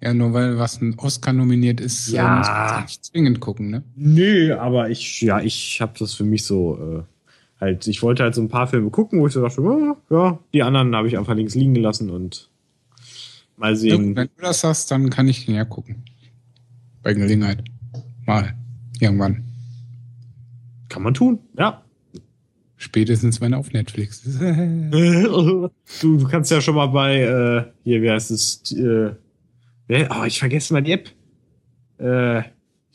Ja, 0.01 0.14
nur 0.14 0.34
weil 0.34 0.58
was 0.60 0.80
ein 0.82 0.95
Oscar 0.99 1.34
nominiert 1.34 1.82
ist, 1.82 2.12
Ja. 2.12 2.36
äh, 2.36 2.38
muss 2.38 2.47
man 2.49 2.82
nicht 2.84 3.06
zwingend 3.06 3.39
gucken, 3.39 3.70
ne? 3.72 3.84
Nö, 3.95 4.54
aber 4.56 4.89
ich, 4.89 5.22
ja, 5.22 5.39
ich 5.39 5.82
habe 5.82 5.93
das 5.97 6.14
für 6.14 6.24
mich 6.26 6.43
so, 6.45 6.78
äh, 6.78 7.04
halt, 7.64 7.88
ich 7.88 8.03
wollte 8.03 8.24
halt 8.24 8.36
so 8.36 8.41
ein 8.41 8.49
paar 8.49 8.68
Filme 8.68 8.89
gucken, 8.89 9.20
wo 9.20 9.28
ich 9.28 9.34
so 9.34 9.41
dachte, 9.41 9.61
oh, 9.61 9.97
ja, 10.09 10.39
die 10.53 10.64
anderen 10.64 10.95
habe 10.95 11.07
ich 11.07 11.18
einfach 11.18 11.36
links 11.36 11.55
liegen 11.55 11.74
gelassen 11.74 12.09
und 12.09 12.49
mal 13.57 13.76
sehen. 13.76 14.16
wenn 14.16 14.30
du 14.36 14.41
das 14.41 14.61
sagst, 14.61 14.91
dann 14.91 15.09
kann 15.09 15.28
ich 15.28 15.45
den 15.45 15.55
ja 15.55 15.66
gucken. 15.66 16.03
Bei 17.01 17.14
Gelegenheit. 17.14 17.64
Mal. 18.26 18.55
Irgendwann. 18.99 19.43
Kann 20.89 21.03
man 21.03 21.14
tun, 21.14 21.39
ja. 21.57 21.84
Spätestens, 22.78 23.39
wenn 23.39 23.53
er 23.53 23.59
auf 23.59 23.72
Netflix 23.72 24.26
ist. 24.26 24.41
du, 24.41 25.70
du 26.01 26.28
kannst 26.28 26.51
ja 26.51 26.59
schon 26.59 26.76
mal 26.76 26.88
bei, 26.88 27.22
äh, 27.22 27.66
hier, 27.84 28.01
wie 28.01 28.11
heißt 28.11 28.32
es, 28.32 28.72
äh, 28.74 29.14
oh, 30.09 30.24
ich 30.26 30.39
vergesse 30.39 30.74
mal 30.74 30.82
die 30.82 30.91
App. 30.91 31.09
Äh, 31.97 32.43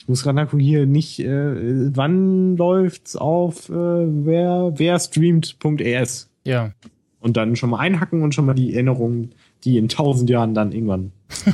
muss 0.09 0.23
gerade 0.23 0.37
nachgucken, 0.37 0.63
hier 0.63 0.87
nicht, 0.87 1.21
äh, 1.21 1.95
wann 1.95 2.57
läuft's 2.57 3.17
auf, 3.17 3.69
äh, 3.69 3.73
wer, 3.73 4.73
wer 4.77 4.99
streamt.es. 4.99 6.31
Ja. 6.45 6.73
Und 7.21 7.37
dann 7.37 7.57
schon 7.57 7.71
mal 7.71 7.79
einhacken 7.79 8.23
und 8.23 8.35
schon 8.35 8.47
mal 8.47 8.55
die 8.55 8.73
Erinnerungen, 8.75 9.33
die 9.65 9.77
in 9.77 9.89
tausend 9.89 10.31
Jahren 10.31 10.55
dann 10.55 10.73
irgendwann 10.73 11.13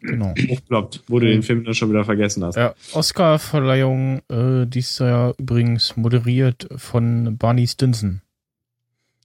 Genau. 0.00 0.34
hochploppt, 0.48 1.02
wo 1.08 1.18
du 1.18 1.26
den 1.26 1.42
Film 1.42 1.64
dann 1.64 1.74
schon 1.74 1.90
wieder 1.90 2.04
vergessen 2.04 2.44
hast. 2.44 2.56
Ja, 2.56 2.74
Oscar-Verleihung 2.92 4.20
äh, 4.28 4.66
dieses 4.66 4.98
Jahr 4.98 5.34
übrigens 5.38 5.96
moderiert 5.96 6.68
von 6.76 7.36
Barney 7.38 7.66
Stinson. 7.66 8.20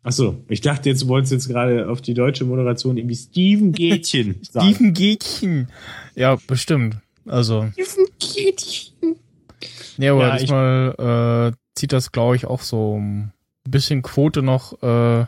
Achso, 0.04 0.44
ich 0.48 0.62
dachte 0.62 0.90
jetzt, 0.90 1.04
du 1.04 1.08
wolltest 1.10 1.32
jetzt 1.32 1.48
gerade 1.48 1.88
auf 1.88 2.02
die 2.02 2.16
deutsche 2.16 2.46
Moderation 2.46 2.98
irgendwie 2.98 3.16
Steven 3.16 3.72
Gätchen 3.72 4.38
sagen. 4.50 4.74
Steven 4.74 4.94
Gätchen. 4.94 5.68
Ja, 6.16 6.38
bestimmt. 6.48 6.98
Also, 7.26 7.70
nee, 9.98 10.10
aber 10.10 10.28
Ja, 10.28 10.36
ich- 10.36 10.42
diesmal 10.42 11.52
äh, 11.54 11.58
zieht 11.76 11.94
das, 11.94 12.12
glaube 12.12 12.36
ich, 12.36 12.46
auch 12.46 12.62
so 12.62 12.98
ein 12.98 13.34
bisschen 13.68 14.02
Quote 14.02 14.42
noch, 14.42 14.82
äh, 14.82 15.26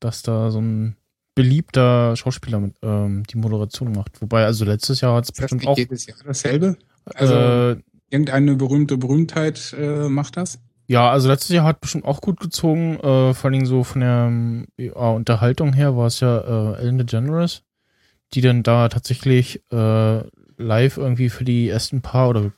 dass 0.00 0.22
da 0.22 0.50
so 0.50 0.60
ein 0.60 0.96
beliebter 1.34 2.14
Schauspieler 2.16 2.60
mit, 2.60 2.74
ähm, 2.82 3.22
die 3.24 3.38
Moderation 3.38 3.92
macht. 3.92 4.20
Wobei, 4.20 4.44
also 4.44 4.64
letztes 4.64 5.00
Jahr 5.00 5.14
hat 5.16 5.24
es 5.24 5.32
bestimmt 5.32 5.62
nicht 5.62 5.68
auch. 5.68 5.78
jedes 5.78 6.06
Jahr 6.06 6.18
dasselbe? 6.24 6.76
Also, 7.14 7.34
äh, 7.34 7.76
irgendeine 8.10 8.56
berühmte 8.56 8.98
Berühmtheit 8.98 9.74
äh, 9.78 10.08
macht 10.08 10.36
das? 10.36 10.58
Ja, 10.88 11.10
also 11.10 11.28
letztes 11.28 11.54
Jahr 11.54 11.64
hat 11.64 11.80
bestimmt 11.80 12.04
auch 12.04 12.20
gut 12.20 12.38
gezogen, 12.40 12.96
äh, 12.96 13.32
vor 13.32 13.44
allen 13.44 13.52
Dingen 13.52 13.66
so 13.66 13.82
von 13.84 14.00
der 14.02 14.66
ja, 14.76 14.92
Unterhaltung 15.10 15.72
her 15.72 15.96
war 15.96 16.06
es 16.08 16.20
ja 16.20 16.72
äh, 16.74 16.80
Ellen 16.80 16.98
DeGeneres, 16.98 17.62
die 18.34 18.40
dann 18.42 18.62
da 18.62 18.88
tatsächlich 18.88 19.62
äh, 19.72 20.22
live 20.62 20.96
irgendwie 20.96 21.28
für 21.28 21.44
die 21.44 21.68
ersten 21.68 22.00
paar 22.00 22.28
oder 22.30 22.52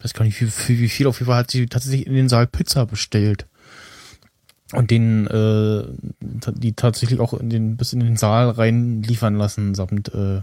weiß 0.00 0.14
gar 0.14 0.24
nicht, 0.24 0.40
wie, 0.40 0.46
für 0.46 0.78
wie 0.78 0.88
viel 0.88 1.06
auf 1.06 1.18
jeden 1.18 1.28
Fall 1.30 1.38
hat 1.38 1.50
sie 1.50 1.66
tatsächlich 1.66 2.06
in 2.06 2.14
den 2.14 2.28
Saal 2.28 2.46
Pizza 2.46 2.86
bestellt. 2.86 3.46
Und 4.72 4.90
den, 4.90 5.26
äh, 5.28 5.84
die 6.20 6.72
tatsächlich 6.72 7.20
auch 7.20 7.34
in 7.34 7.50
den, 7.50 7.76
bis 7.76 7.92
in 7.92 8.00
den 8.00 8.16
Saal 8.16 8.50
rein 8.50 9.02
liefern 9.02 9.36
lassen, 9.36 9.74
samt 9.74 10.12
äh, 10.12 10.42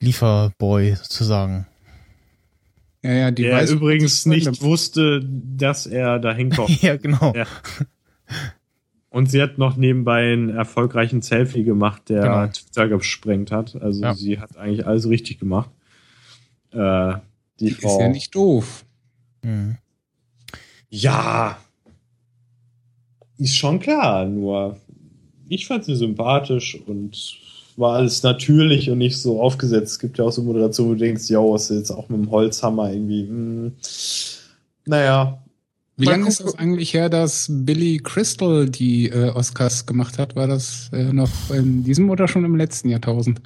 Lieferboy 0.00 0.94
sozusagen. 0.94 1.66
Ja, 3.02 3.12
ja, 3.12 3.30
die 3.30 3.42
Der 3.44 3.56
weiß 3.56 3.70
übrigens 3.72 4.26
nicht 4.26 4.62
wusste, 4.62 5.22
dass 5.24 5.86
er 5.86 6.18
da 6.18 6.32
hinkommt. 6.32 6.82
ja, 6.82 6.96
genau. 6.96 7.32
Ja. 7.34 7.46
Und 9.08 9.30
sie 9.30 9.42
hat 9.42 9.58
noch 9.58 9.76
nebenbei 9.76 10.32
einen 10.32 10.50
erfolgreichen 10.50 11.20
Selfie 11.20 11.64
gemacht, 11.64 12.08
der 12.08 12.22
Genau. 12.22 12.46
Twitter 12.46 12.88
gesprengt 12.88 13.50
hat. 13.50 13.74
Also 13.80 14.02
Ja. 14.02 14.14
sie 14.14 14.38
hat 14.38 14.56
eigentlich 14.56 14.86
alles 14.86 15.08
richtig 15.08 15.40
gemacht. 15.40 15.70
Äh, 16.72 17.14
die, 17.58 17.66
Die 17.66 17.70
Frau. 17.72 17.94
ist 17.94 18.00
ja 18.00 18.08
nicht 18.08 18.34
doof. 18.34 18.84
Mhm. 19.42 19.76
Ja. 20.88 21.58
Ist 23.38 23.56
schon 23.56 23.80
klar, 23.80 24.26
nur 24.26 24.76
ich 25.48 25.66
fand 25.66 25.84
sie 25.84 25.96
sympathisch 25.96 26.78
und 26.86 27.16
war 27.76 27.96
alles 27.96 28.22
natürlich 28.22 28.90
und 28.90 28.98
nicht 28.98 29.16
so 29.16 29.40
aufgesetzt. 29.40 29.92
Es 29.92 29.98
gibt 29.98 30.18
ja 30.18 30.24
auch 30.24 30.30
so 30.32 30.42
Moderationen, 30.42 30.90
wo 30.90 30.94
du 30.94 31.00
denkst, 31.00 31.28
ja, 31.28 31.54
ist 31.54 31.70
jetzt 31.70 31.90
auch 31.90 32.08
mit 32.08 32.20
dem 32.20 32.30
Holzhammer 32.30 32.92
irgendwie. 32.92 33.22
Hm. 33.22 33.72
Naja, 34.86 35.42
Wie 35.96 36.04
lange 36.04 36.28
ist 36.28 36.40
das 36.40 36.58
eigentlich 36.58 36.94
her, 36.94 37.08
dass 37.08 37.46
Billy 37.50 37.98
Crystal 37.98 38.68
die 38.68 39.08
äh, 39.08 39.30
Oscars 39.30 39.86
gemacht 39.86 40.18
hat? 40.18 40.36
War 40.36 40.46
das 40.46 40.90
äh, 40.92 41.12
noch 41.12 41.30
in 41.50 41.84
diesem 41.84 42.10
oder 42.10 42.28
schon 42.28 42.44
im 42.44 42.56
letzten 42.56 42.88
Jahrtausend? 42.88 43.40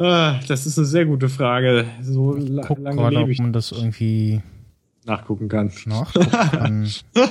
Ah, 0.00 0.40
das 0.48 0.66
ist 0.66 0.78
eine 0.78 0.86
sehr 0.86 1.06
gute 1.06 1.28
Frage. 1.28 1.86
So 2.02 2.34
la 2.34 2.62
Guck 2.66 2.78
lange 2.78 2.96
gerade, 2.96 3.16
lebe 3.16 3.24
ob 3.24 3.30
ich 3.30 3.38
man 3.38 3.52
das 3.52 3.72
irgendwie 3.72 4.42
nachgucken 5.04 5.48
kann. 5.48 5.70
nachgucken 5.86 6.30
kann. 6.30 6.90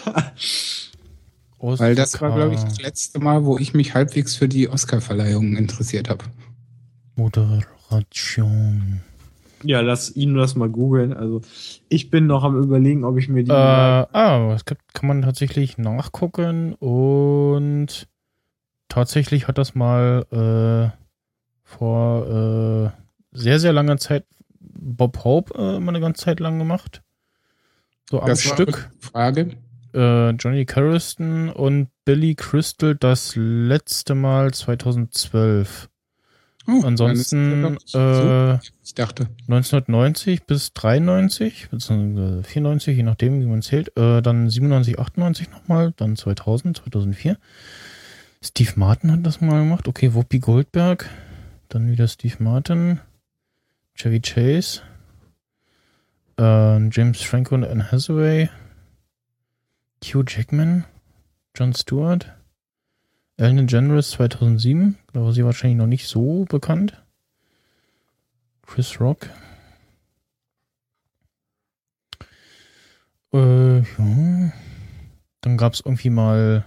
Weil 1.61 1.95
das 1.95 2.22
war, 2.22 2.34
glaube 2.34 2.53
ich, 2.53 2.61
das 2.61 2.82
letzte 2.82 3.20
Mal, 3.20 3.43
wo 3.43 3.57
ich 3.57 3.74
mich 3.74 3.93
halbwegs 3.93 4.36
für 4.36 4.47
die 4.47 4.70
Oscar-Verleihung 4.70 5.57
interessiert 5.57 6.09
habe. 6.09 6.24
Moderation. 7.15 9.01
Ja, 9.63 9.82
lass 9.82 10.15
ihn 10.15 10.36
das 10.36 10.55
mal 10.55 10.70
googeln. 10.70 11.11
Also 11.13 11.41
ich 11.89 12.09
bin 12.09 12.28
noch 12.28 12.45
am 12.45 12.57
überlegen, 12.57 13.03
ob 13.03 13.17
ich 13.17 13.28
mir 13.28 13.43
die. 13.43 13.51
Äh, 13.51 13.53
ah, 13.53 14.53
es 14.55 14.63
gibt, 14.63 14.93
kann 14.93 15.07
man 15.07 15.22
tatsächlich 15.22 15.78
nachgucken 15.78 16.76
und 16.76 18.07
tatsächlich 18.88 19.49
hat 19.49 19.57
das 19.57 19.76
mal 19.76 20.26
äh, 20.32 20.99
vor 21.70 22.93
äh, 23.32 23.38
sehr, 23.38 23.59
sehr 23.59 23.74
langer 23.74 23.97
Zeit 23.97 24.26
Bob 24.59 25.24
Hope 25.24 25.53
äh, 25.53 25.80
mal 25.80 25.89
eine 25.89 25.99
ganze 25.99 26.24
Zeit 26.24 26.39
lang 26.39 26.57
gemacht. 26.57 27.01
So 28.09 28.22
am 28.22 28.28
das 28.28 28.41
Stück. 28.41 28.89
Frage. 28.99 29.51
Äh, 29.93 30.32
Johnny 30.32 30.65
Carriston 30.65 31.49
und 31.49 31.89
Billy 32.05 32.36
Crystal 32.36 32.95
das 32.95 33.34
letzte 33.36 34.15
Mal 34.15 34.53
2012. 34.53 35.89
Oh, 36.67 36.82
Ansonsten 36.84 37.78
äh, 37.93 38.55
ich 38.84 38.93
dachte. 38.95 39.28
1990 39.47 40.43
bis 40.43 40.74
93, 40.74 41.70
beziehungsweise 41.70 42.43
94, 42.43 42.97
je 42.97 43.03
nachdem, 43.03 43.41
wie 43.41 43.45
man 43.45 43.61
zählt. 43.61 43.95
Äh, 43.97 44.22
dann 44.22 44.49
97, 44.49 44.99
98 44.99 45.51
nochmal, 45.51 45.93
dann 45.97 46.15
2000, 46.15 46.78
2004. 46.78 47.38
Steve 48.43 48.72
Martin 48.76 49.11
hat 49.11 49.26
das 49.26 49.41
mal 49.41 49.59
gemacht. 49.63 49.88
Okay, 49.88 50.13
Whoopi 50.13 50.39
Goldberg. 50.39 51.09
Dann 51.70 51.91
wieder 51.91 52.07
Steve 52.07 52.36
Martin. 52.39 52.99
Chevy 53.93 54.20
Chase. 54.22 54.82
Äh, 56.39 56.89
James 56.89 57.22
Franco 57.22 57.53
und 57.53 57.63
Anne 57.63 57.91
Hathaway. 57.91 58.49
Hugh 60.03 60.24
Jackman. 60.28 60.86
John 61.55 61.74
Stewart. 61.76 62.34
Ellen 63.38 63.57
DeGeneres 63.57 64.11
2007. 64.11 64.97
Da 65.13 65.22
war 65.22 65.32
sie 65.32 65.45
wahrscheinlich 65.45 65.78
noch 65.78 65.86
nicht 65.86 66.07
so 66.07 66.45
bekannt. 66.45 67.03
Chris 68.65 68.99
Rock. 68.99 69.30
Äh, 73.32 73.82
ja. 73.82 74.51
Dann 75.41 75.57
gab 75.57 75.74
es 75.74 75.82
irgendwie 75.82 76.09
mal 76.09 76.65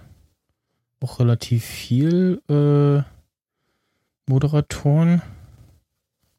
auch 1.01 1.19
relativ 1.19 1.65
viel 1.65 2.41
äh, 2.47 3.03
Moderatoren. 4.27 5.21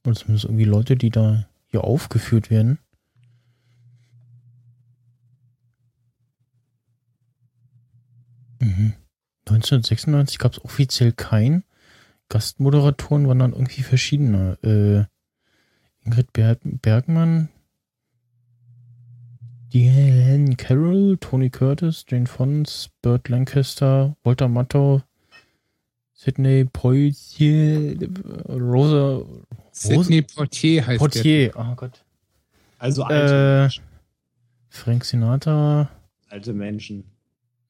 Oder 0.04 0.14
zumindest 0.14 0.44
irgendwie 0.44 0.64
Leute, 0.64 0.96
die 0.96 1.10
da 1.10 1.46
hier 1.66 1.84
aufgeführt 1.84 2.50
werden. 2.50 2.78
Mhm. 8.60 8.94
1996 9.46 10.38
gab 10.38 10.52
es 10.52 10.64
offiziell 10.64 11.12
keinen. 11.12 11.64
Gastmoderatoren 12.28 13.28
waren 13.28 13.38
dann 13.38 13.52
irgendwie 13.52 13.82
verschiedene. 13.82 14.58
Äh, 14.62 15.04
Ingrid 16.04 16.32
Ber 16.32 16.56
Bergmann, 16.62 17.48
Diane 19.72 20.54
Carroll, 20.56 21.16
Tony 21.18 21.50
Curtis, 21.50 22.04
Jane 22.06 22.26
Fons, 22.26 22.90
Burt 23.02 23.28
Lancaster, 23.28 24.16
Walter 24.22 24.48
Matthau, 24.48 25.02
Sidney 26.24 26.64
Poitier, 26.64 27.96
Rosa 28.48 29.22
Sidney 29.72 30.22
Portier 30.22 30.86
heißt 30.86 30.98
Portier, 30.98 31.52
oh 31.54 31.74
Gott. 31.74 32.02
also 32.78 33.02
alte, 33.02 33.34
Äh, 33.34 33.60
Menschen, 33.62 33.84
Frank 34.70 35.04
Sinatra, 35.04 35.90
alte 36.28 36.52
Menschen. 36.54 37.04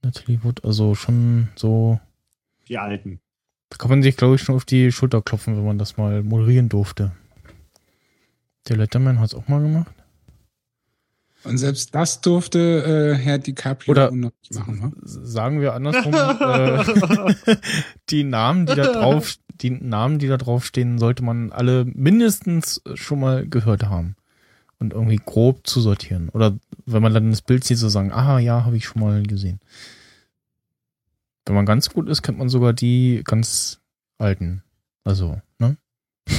Natalie 0.02 0.38
Wood, 0.44 0.64
also 0.64 0.94
schon 0.94 1.48
so, 1.56 1.98
Die 2.68 2.78
Alten. 2.78 3.18
da 3.70 3.76
kann 3.76 3.90
man 3.90 4.02
sich 4.04 4.16
glaube 4.16 4.36
ich 4.36 4.42
schon 4.42 4.54
auf 4.54 4.64
die 4.64 4.92
Schulter 4.92 5.20
klopfen, 5.22 5.56
wenn 5.56 5.64
man 5.64 5.78
das 5.78 5.96
mal 5.96 6.22
moderieren 6.22 6.68
durfte. 6.68 7.10
Der 8.68 8.76
Letterman 8.76 9.18
hat 9.18 9.28
es 9.30 9.34
auch 9.34 9.48
mal 9.48 9.60
gemacht. 9.62 9.94
Und 11.44 11.58
selbst 11.58 11.94
das 11.94 12.20
durfte 12.22 13.14
äh, 13.18 13.22
Herr 13.22 13.38
DiCaprio 13.38 13.90
Oder- 13.92 14.10
noch 14.10 14.32
nicht 14.40 14.54
machen. 14.54 14.80
Ne? 14.80 14.92
sagen 15.04 15.60
wir 15.60 15.74
andersrum, 15.74 16.14
äh, 16.14 17.56
die 18.10 18.24
Namen, 18.24 18.66
die 18.66 18.74
da 18.74 18.92
drauf, 18.92 19.36
die 19.60 19.70
Namen, 19.70 20.18
die 20.18 20.28
da 20.28 20.38
drauf 20.38 20.64
stehen, 20.64 20.98
sollte 20.98 21.22
man 21.22 21.52
alle 21.52 21.84
mindestens 21.84 22.82
schon 22.94 23.20
mal 23.20 23.46
gehört 23.46 23.84
haben 23.84 24.16
und 24.78 24.92
irgendwie 24.92 25.20
grob 25.24 25.66
zusortieren. 25.66 26.30
Oder 26.30 26.56
wenn 26.86 27.02
man 27.02 27.12
dann 27.12 27.30
das 27.30 27.42
Bild 27.42 27.64
sieht, 27.64 27.78
so 27.78 27.88
sagen, 27.88 28.12
aha, 28.12 28.38
ja, 28.38 28.64
habe 28.64 28.76
ich 28.76 28.86
schon 28.86 29.02
mal 29.02 29.22
gesehen. 29.22 29.60
Wenn 31.46 31.54
man 31.54 31.66
ganz 31.66 31.90
gut 31.90 32.08
ist, 32.08 32.22
kennt 32.22 32.38
man 32.38 32.48
sogar 32.48 32.72
die 32.72 33.20
ganz 33.24 33.80
alten. 34.18 34.62
Also, 35.04 35.40
ne? 35.58 35.76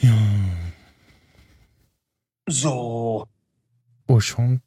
ja. 0.00 0.14
So. 2.50 3.26
Oh, 4.08 4.20
Sean, 4.20 4.60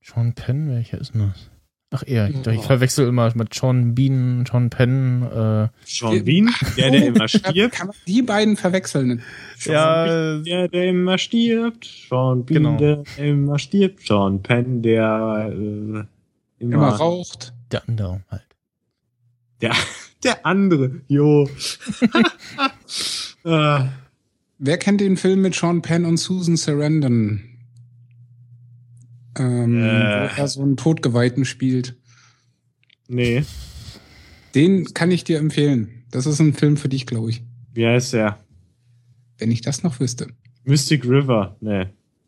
Sean 0.00 0.34
Penn, 0.34 0.68
welcher 0.70 0.98
ist 0.98 1.14
denn 1.14 1.28
das? 1.28 1.50
Ach, 1.94 2.02
er. 2.06 2.30
Ich, 2.30 2.46
ich 2.46 2.62
verwechsel 2.62 3.06
immer 3.06 3.30
mit 3.34 3.52
Sean 3.54 3.94
Bean, 3.94 4.46
Sean 4.50 4.70
Penn, 4.70 5.22
äh, 5.24 5.68
Sean 5.84 6.24
Bean, 6.24 6.50
der, 6.78 6.90
der 6.90 7.06
immer 7.06 7.28
stirbt. 7.28 7.74
Kann 7.74 7.88
man 7.88 7.96
die 8.06 8.22
beiden 8.22 8.56
verwechseln? 8.56 9.22
Sean 9.58 9.74
Ja, 9.74 10.04
Bean, 10.06 10.44
der, 10.44 10.68
der 10.68 10.88
immer 10.88 11.18
stirbt. 11.18 11.84
Sean 12.08 12.44
Bean, 12.46 12.62
Genau. 12.62 12.76
der 12.78 13.02
immer 13.18 13.58
stirbt. 13.58 14.06
Sean 14.06 14.42
Penn, 14.42 14.80
der 14.80 15.50
äh, 15.50 15.52
immer, 15.52 16.06
Immer 16.58 16.88
raucht. 16.88 17.52
der 17.72 17.86
andere 17.88 18.22
halt. 18.30 18.46
Der, 19.60 19.74
der 20.24 20.46
andere. 20.46 21.02
Jo. 21.08 21.46
äh, 23.44 23.84
Wer 24.64 24.78
kennt 24.78 25.00
den 25.00 25.16
Film 25.16 25.42
mit 25.42 25.56
Sean 25.56 25.82
Penn 25.82 26.04
und 26.04 26.18
Susan 26.18 26.56
Sarandon? 26.56 27.40
Ähm, 29.36 29.82
Äh. 29.82 29.82
Wo 29.82 30.40
er 30.40 30.46
so 30.46 30.62
einen 30.62 30.76
Todgeweihten 30.76 31.44
spielt. 31.44 31.96
nee. 33.08 33.42
Den 34.54 34.92
kann 34.92 35.10
ich 35.10 35.24
dir 35.24 35.38
empfehlen. 35.38 36.04
Das 36.10 36.26
ist 36.26 36.38
ein 36.38 36.52
Film 36.52 36.76
für 36.76 36.90
dich, 36.90 37.06
glaube 37.06 37.30
ich. 37.30 37.42
Wie 37.72 37.86
heißt 37.86 38.12
der? 38.12 38.38
Wenn 39.38 39.50
ich 39.50 39.62
das 39.62 39.82
noch 39.82 39.98
wüsste. 39.98 40.28
Mystic 40.64 41.04
River. 41.06 41.56
Nee. 41.60 41.86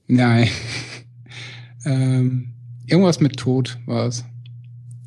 Nein. 0.08 0.48
ähm, 1.84 2.54
irgendwas 2.86 3.20
mit 3.20 3.36
Tod 3.36 3.78
war 3.84 4.06
es. 4.06 4.24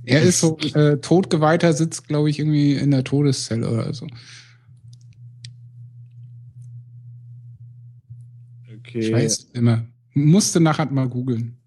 Er 0.05 0.21
ist 0.21 0.39
so 0.39 0.59
äh, 0.75 0.97
Todgeweihter, 0.97 1.73
sitzt, 1.73 2.07
glaube 2.07 2.29
ich, 2.29 2.37
irgendwie 2.39 2.73
in 2.75 2.91
der 2.91 3.03
Todeszelle 3.03 3.67
oder 3.67 3.93
so. 3.93 4.07
Okay. 8.97 9.07
Ich 9.07 9.13
weiß 9.13 9.49
immer. 9.53 9.85
Musste 10.13 10.59
nachher 10.59 10.85
mal 10.87 11.07
googeln. 11.07 11.57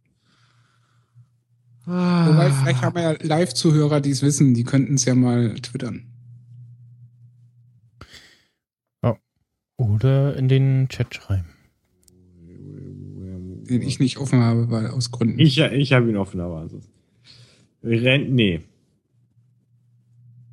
Ah. 1.86 2.28
Wobei, 2.28 2.50
vielleicht 2.50 2.82
haben 2.82 2.94
wir 2.94 3.02
ja 3.02 3.16
Live-Zuhörer, 3.20 4.00
die 4.00 4.10
es 4.10 4.22
wissen, 4.22 4.54
die 4.54 4.64
könnten 4.64 4.94
es 4.94 5.04
ja 5.04 5.14
mal 5.14 5.54
twittern. 5.54 6.10
Oder 9.80 10.36
in 10.36 10.48
den 10.48 10.88
Chat 10.90 11.14
schreiben. 11.14 11.46
Den 12.44 13.80
ich 13.80 13.98
nicht 13.98 14.18
offen 14.18 14.40
habe, 14.40 14.70
weil 14.70 14.88
aus 14.88 15.10
Gründen. 15.10 15.38
Ich, 15.38 15.58
ich 15.58 15.92
habe 15.94 16.10
ihn 16.10 16.18
offen, 16.18 16.40
aber 16.40 16.58
also. 16.58 16.80
Ren 17.82 18.34
nee. 18.34 18.60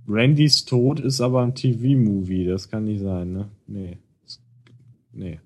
Randys 0.08 0.64
Tod 0.64 1.02
ist 1.02 1.20
aber 1.20 1.44
ein 1.44 1.56
TV-Movie, 1.56 2.46
das 2.46 2.70
kann 2.70 2.86
nicht 2.86 3.02
sein, 3.02 3.34
ne? 3.34 3.50
Nee. 3.68 3.98
Nee. 5.12 5.42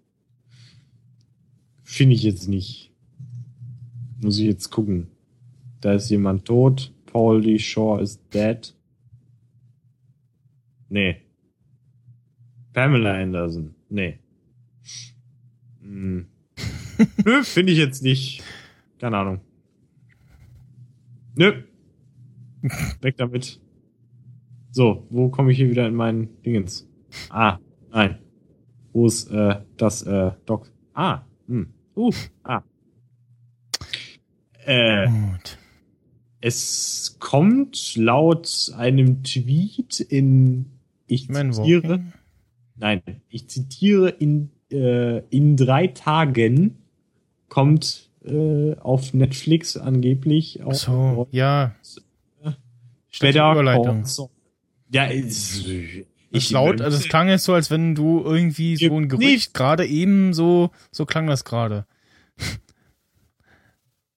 Finde 1.92 2.16
ich 2.16 2.24
jetzt 2.24 2.48
nicht. 2.48 2.89
Muss 4.22 4.39
ich 4.39 4.46
jetzt 4.46 4.70
gucken. 4.70 5.08
Da 5.82 5.92
ist 5.92 6.10
jemand 6.10 6.46
tot. 6.46 6.94
Paul 7.06 7.42
D. 7.42 7.60
Shaw 7.60 8.00
is 8.02 8.18
dead. 8.30 8.74
Nee. 10.88 11.18
Pamela 12.72 13.22
Anderson. 13.22 13.76
Nee. 13.89 14.20
Hm. 15.82 16.28
Nö, 17.26 17.44
finde 17.44 17.74
ich 17.74 17.80
jetzt 17.80 18.02
nicht. 18.04 18.42
Keine 18.98 19.18
Ahnung. 19.18 19.42
Nö. 21.36 21.64
Weg 23.02 23.18
damit. 23.18 23.60
So, 24.72 25.06
wo 25.10 25.28
komme 25.28 25.52
ich 25.52 25.58
hier 25.58 25.70
wieder 25.70 25.89
in 25.89 25.96
meinen 25.96 26.42
Dingens? 26.44 26.88
Ah, 27.30 27.60
nein. 27.92 28.18
Wo 28.94 29.08
ist 29.08 29.30
äh, 29.30 29.60
das 29.76 30.04
äh, 30.04 30.32
Doc? 30.46 30.72
Ah, 30.94 31.24
hm. 31.48 31.74
Uh, 31.96 32.12
ah. 32.44 32.62
Äh, 34.66 35.08
Gut. 35.08 35.58
es 36.39 37.18
kommt 37.20 37.96
laut 37.96 38.72
einem 38.78 39.24
Tweet 39.24 40.00
in 40.00 40.68
ich 41.08 41.30
Man 41.30 41.52
zitiere 41.52 41.89
Walking? 41.89 42.14
Nein, 42.78 43.02
ich 43.30 43.50
zitiere 43.50 44.10
in, 44.10 44.50
äh, 44.72 45.20
in 45.30 45.58
drei 45.58 45.88
Tagen 45.88 46.78
kommt 47.50 48.10
äh, 48.24 48.76
auf 48.78 49.14
Netflix 49.14 49.76
angeblich 49.78 50.64
auch 50.64 50.74
So, 50.74 51.28
ja. 51.32 51.76
Saul. 54.06 54.30
Ja, 54.94 55.06
ist, 55.06 55.66
Ich 56.32 56.52
laut, 56.52 56.82
also 56.82 56.98
es 56.98 57.10
klang 57.10 57.28
jetzt 57.28 57.44
so, 57.44 57.54
als 57.54 57.70
wenn 57.70 57.94
du 57.94 58.24
irgendwie 58.24 58.78
so 58.78 58.98
ein. 58.98 59.10
Gerücht 59.10 59.54
gerade 59.54 59.86
eben 59.86 60.34
so, 60.34 60.72
so 60.92 61.06
klang 61.06 61.28
das 61.28 61.44
gerade. 61.44 61.86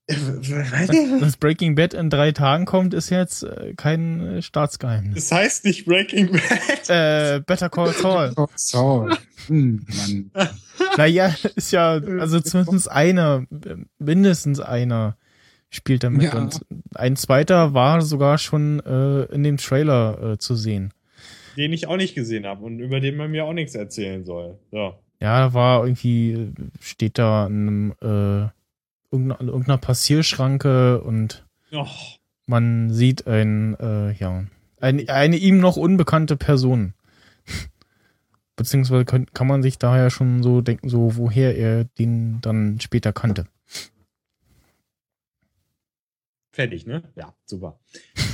Dass 0.06 1.38
Breaking 1.38 1.74
Bad 1.74 1.94
in 1.94 2.10
drei 2.10 2.32
Tagen 2.32 2.66
kommt, 2.66 2.92
ist 2.92 3.08
jetzt 3.08 3.42
äh, 3.42 3.72
kein 3.74 4.20
äh, 4.20 4.42
Staatsgeheimnis. 4.42 5.14
Das 5.14 5.32
heißt 5.32 5.64
nicht 5.64 5.86
Breaking 5.86 6.30
Bad. 6.32 6.90
Äh, 6.90 7.40
Better 7.40 7.70
Call 7.70 7.94
Saul. 7.94 8.32
Oh, 8.36 8.46
Saul. 8.54 9.16
Hm, 9.46 9.86
Mann. 9.88 10.30
Naja, 10.98 11.34
ist 11.56 11.72
ja, 11.72 11.92
also 11.92 12.40
zumindest 12.40 12.90
einer, 12.90 13.46
äh, 13.50 13.76
mindestens 13.98 14.60
einer 14.60 15.16
spielt 15.70 16.04
damit. 16.04 16.22
Ja. 16.22 16.34
Und 16.34 16.60
ein 16.94 17.16
zweiter 17.16 17.72
war 17.72 18.02
sogar 18.02 18.36
schon 18.36 18.80
äh, 18.80 19.24
in 19.34 19.42
dem 19.42 19.56
Trailer 19.56 20.32
äh, 20.32 20.38
zu 20.38 20.54
sehen. 20.54 20.92
Den 21.56 21.72
ich 21.72 21.86
auch 21.86 21.96
nicht 21.96 22.14
gesehen 22.14 22.46
habe 22.46 22.64
und 22.64 22.78
über 22.80 23.00
den 23.00 23.16
man 23.16 23.30
mir 23.30 23.44
auch 23.44 23.52
nichts 23.52 23.74
erzählen 23.74 24.24
soll. 24.24 24.58
So. 24.70 24.94
Ja, 25.20 25.54
war 25.54 25.84
irgendwie, 25.84 26.52
steht 26.80 27.18
da 27.18 27.46
in 27.46 27.52
einem, 27.52 27.90
äh, 28.02 28.48
irgendeiner, 29.10 29.40
an 29.40 29.48
irgendeiner 29.48 29.78
Passierschranke 29.78 31.00
und 31.02 31.46
Och, 31.72 32.18
man 32.46 32.90
sieht 32.90 33.26
ein, 33.26 33.78
äh, 33.78 34.12
ja, 34.12 34.44
ein, 34.80 35.08
eine 35.08 35.36
ihm 35.36 35.60
noch 35.60 35.76
unbekannte 35.76 36.36
Person. 36.36 36.94
Beziehungsweise 38.56 39.04
kann, 39.04 39.26
kann 39.32 39.46
man 39.46 39.62
sich 39.62 39.78
daher 39.78 40.10
schon 40.10 40.42
so 40.42 40.60
denken, 40.60 40.88
so 40.88 41.16
woher 41.16 41.56
er 41.56 41.84
den 41.84 42.40
dann 42.40 42.80
später 42.80 43.12
kannte. 43.12 43.46
fertig, 46.52 46.86
ne? 46.86 47.02
Ja, 47.16 47.34
super. 47.46 47.80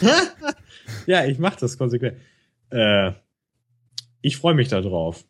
ja, 1.06 1.24
ich 1.24 1.38
mach 1.38 1.56
das 1.56 1.78
konsequent. 1.78 2.16
Äh, 2.74 3.12
ich 4.20 4.36
freue 4.36 4.54
mich 4.54 4.68
da 4.68 4.80
drauf. 4.80 5.24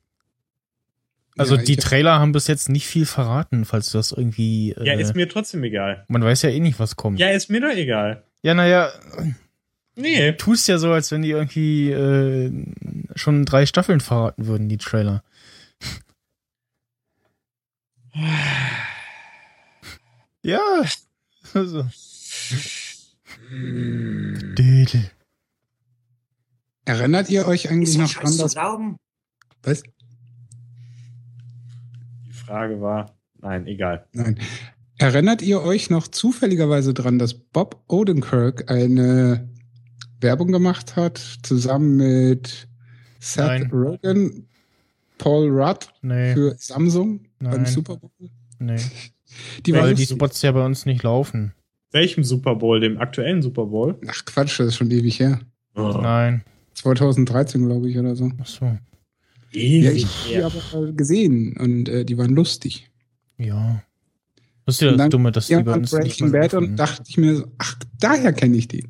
Also 1.37 1.57
Ja, 1.57 1.63
die 1.63 1.77
Trailer 1.77 2.19
haben 2.21 2.33
bis 2.33 2.47
jetzt 2.47 2.69
nicht 2.69 2.87
viel 2.87 3.07
verraten, 3.07 3.65
falls 3.65 3.91
du 3.91 3.99
das 3.99 4.13
irgendwie. 4.13 4.71
Äh, 4.73 4.87
Ja, 4.87 4.95
ist 4.95 5.15
mir 5.17 5.29
trotzdem 5.29 5.63
egal. 5.65 6.05
man 6.09 6.23
weiß 6.23 6.43
ja 6.43 6.51
eh 6.51 6.61
nicht, 6.61 6.79
was 6.79 6.95
kommt. 6.97 7.19
Ja, 7.19 7.29
ist 7.31 7.51
mir 7.51 7.61
doch 7.61 7.69
egal. 7.77 8.23
ja 8.43 8.55
naja, 8.55 8.91
Nee. 9.97 10.33
tust 10.33 10.67
ja 10.69 10.79
so, 10.79 10.93
als 10.93 11.11
wenn 11.13 11.23
die 11.23 11.31
irgendwie 11.31 11.91
äh, 11.91 12.51
schon 13.15 13.45
drei 13.45 13.67
Staffeln 13.67 14.01
verraten 14.01 14.47
würden, 14.47 14.69
die 14.69 14.79
Trailer. 14.79 15.23
ja. 20.43 20.61
Also. 21.53 21.87
Dödel. 23.51 25.11
Erinnert 26.85 27.31
ihr 27.31 27.47
euch 27.47 27.71
eigentlich 27.71 27.97
noch 27.99 28.13
dran, 28.13 28.37
dass. 28.39 28.53
glauben? 28.55 28.97
Was? 29.63 29.83
Die 32.27 32.33
Frage 32.33 32.81
war, 32.81 33.17
nein, 33.41 33.67
egal. 33.67 34.07
Nein. 34.13 34.39
Erinnert 34.99 35.43
ihr 35.43 35.63
euch 35.63 35.91
noch 35.91 36.09
zufälligerweise 36.09 36.95
dran, 36.95 37.19
dass 37.19 37.35
Bob 37.35 37.83
Odenkirk 37.89 38.71
eine 38.71 39.49
Werbung 40.21 40.53
gemacht 40.53 40.97
hat, 40.97 41.19
zusammen 41.43 41.97
mit 41.97 42.69
Seth 43.19 43.47
Nein. 43.47 43.71
Rogen, 43.73 44.49
Paul 45.19 45.49
Rudd 45.51 45.89
Nee, 46.03 46.35
für 46.35 46.55
Samsung 46.59 47.27
beim 47.41 47.63
Nein. 47.63 47.67
Super 47.67 47.97
Bowl? 47.97 48.11
nee. 48.59 48.77
Die 49.67 49.73
Weil 49.73 49.95
die. 49.97 50.07
Spots 50.07 50.43
ja 50.43 50.53
bei 50.53 50.65
uns 50.65 50.87
nicht 50.87 51.03
laufen. 51.03 51.55
Welchem 51.91 52.23
Super 52.23 52.55
Bowl? 52.55 52.79
Dem 52.79 52.99
aktuellen 52.99 53.43
Super 53.43 53.67
Bowl? 53.67 53.99
Ach 54.07 54.25
Quatsch, 54.25 54.61
das 54.61 54.69
ist 54.69 54.77
schon 54.77 54.91
ewig 54.93 55.19
her. 55.19 55.41
Oh, 55.75 55.99
Nein. 56.01 56.45
2013, 56.75 57.65
glaube 57.67 57.89
ich, 57.89 57.99
oder 57.99 58.17
so. 58.17 58.31
Ach 58.41 58.47
so. 58.47 58.65
Ja, 58.67 59.91
ewig. 59.91 60.05
ich 60.05 60.37
habe 60.43 60.53
die 60.53 60.77
aber 60.77 60.93
gesehen 60.93 61.57
und 61.57 61.89
äh, 61.89 62.05
die 62.05 62.19
waren 62.19 62.35
lustig. 62.35 62.91
Ja. 63.39 63.83
Das 64.67 64.77
ist 64.77 64.81
ja 64.81 64.89
Und 64.89 64.95
das 64.95 65.05
dann 65.05 65.11
Dumme, 65.11 65.33
dass 65.33 65.47
die 65.47 65.63
bei 65.63 65.75
uns 65.75 65.93
nicht 65.93 66.21
mal 66.21 66.31
Bad 66.31 66.55
und 66.55 66.77
dachte 66.77 67.05
ich 67.07 67.17
mir 67.17 67.37
so, 67.37 67.47
ach, 67.59 67.77
daher 68.01 68.33
kenne 68.33 68.57
ich 68.57 68.69
den. 68.69 68.89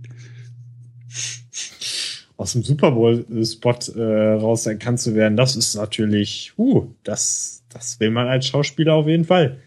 Aus 2.37 2.53
dem 2.53 2.63
Super 2.63 2.93
Bowl-Spot 2.93 3.79
äh, 3.97 4.33
raus 4.35 4.67
erkannt 4.67 5.01
zu 5.01 5.15
werden, 5.15 5.37
das 5.37 5.57
ist 5.57 5.75
natürlich, 5.75 6.53
uh, 6.59 6.87
das, 7.03 7.63
das 7.69 8.01
will 8.01 8.11
man 8.11 8.27
als 8.27 8.47
Schauspieler 8.47 8.95
auf 8.95 9.07
jeden 9.07 9.25
Fall. 9.25 9.59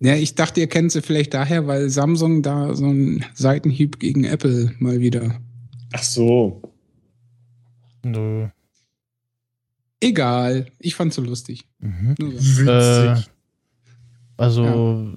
Ja, 0.00 0.14
ich 0.14 0.34
dachte, 0.34 0.60
ihr 0.60 0.66
kennt 0.66 0.92
sie 0.92 1.02
vielleicht 1.02 1.34
daher, 1.34 1.66
weil 1.66 1.90
Samsung 1.90 2.42
da 2.42 2.74
so 2.74 2.86
einen 2.86 3.24
Seitenhieb 3.34 4.00
gegen 4.00 4.24
Apple 4.24 4.72
mal 4.78 5.00
wieder. 5.00 5.40
Ach 5.92 6.02
so. 6.02 6.62
Nö. 8.04 8.48
Egal, 10.00 10.66
ich 10.78 10.94
fand's 10.94 11.16
so 11.16 11.22
lustig. 11.22 11.66
Mhm. 11.78 12.14
So. 12.38 12.62
Äh, 12.62 13.12
Witzig. 13.12 13.30
also 14.36 15.12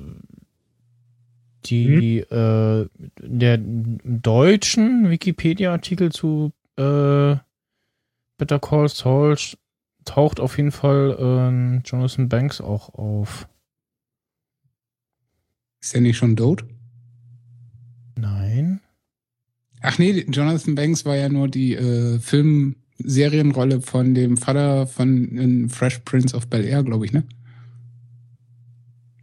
die 1.66 2.18
äh, 2.20 2.90
der 3.22 3.58
deutschen 3.58 5.10
Wikipedia-Artikel 5.10 6.12
zu 6.12 6.52
äh, 6.76 7.38
Better 8.38 8.60
Call 8.60 8.90
Saul 8.90 9.38
taucht 10.04 10.42
auf 10.42 10.58
jeden 10.58 10.72
Fall 10.72 11.16
ähm, 11.18 11.82
Jonathan 11.86 12.28
Banks 12.28 12.60
auch 12.60 12.94
auf. 12.94 13.48
Ist 15.80 15.94
der 15.94 16.02
nicht 16.02 16.18
schon 16.18 16.36
tot? 16.36 16.66
Nein. 18.18 18.82
Ach 19.86 19.98
nee, 20.00 20.26
Jonathan 20.30 20.76
Banks 20.76 21.04
war 21.06 21.16
ja 21.18 21.28
nur 21.30 21.48
die 21.50 21.76
äh, 21.76 22.18
Filmserienrolle 22.20 23.82
von 23.82 24.14
dem 24.16 24.38
Vater 24.38 24.88
von 24.88 25.66
äh, 25.66 25.70
Fresh 25.70 26.00
Prince 26.06 26.36
of 26.36 26.48
Bel 26.48 26.64
Air, 26.66 26.84
glaube 26.84 27.06
ich, 27.06 27.12
ne? 27.14 27.24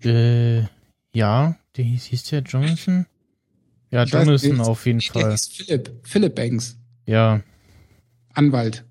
Äh, 0.05 0.67
ja, 1.17 1.57
der 1.77 1.85
hieß, 1.85 2.05
hieß 2.05 2.25
der 2.25 2.43
Jonathan? 2.43 3.07
Ja, 3.91 4.05
Ich 4.05 4.13
weiß 4.13 4.27
Jonathan 4.27 4.51
nicht. 4.51 4.61
auf 4.61 4.87
jeden 4.87 4.99
Nee, 4.99 5.11
Der 5.15 5.23
Fall. 5.23 5.31
hieß 5.33 5.47
Philipp. 5.49 5.91
Philipp 6.05 6.35
Banks. 6.35 6.77
Ja. 7.07 7.41
Anwalt. 8.35 8.85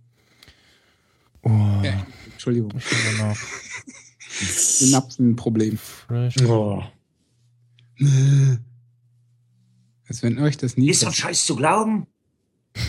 Oh, 1.44 1.50
Ja, 1.84 2.06
Entschuldigung. 2.32 2.74
mal 2.74 3.28
nach. 3.30 3.38
Synapsenproblem. 4.30 5.78
Fresh. 5.78 6.38
Oh. 6.44 6.84
Als 10.10 10.24
wenn 10.24 10.40
euch 10.40 10.58
das 10.58 10.76
nie. 10.76 10.90
Ist 10.90 11.04
doch 11.04 11.14
scheiß 11.14 11.46
zu 11.46 11.56
glauben. 11.56 12.08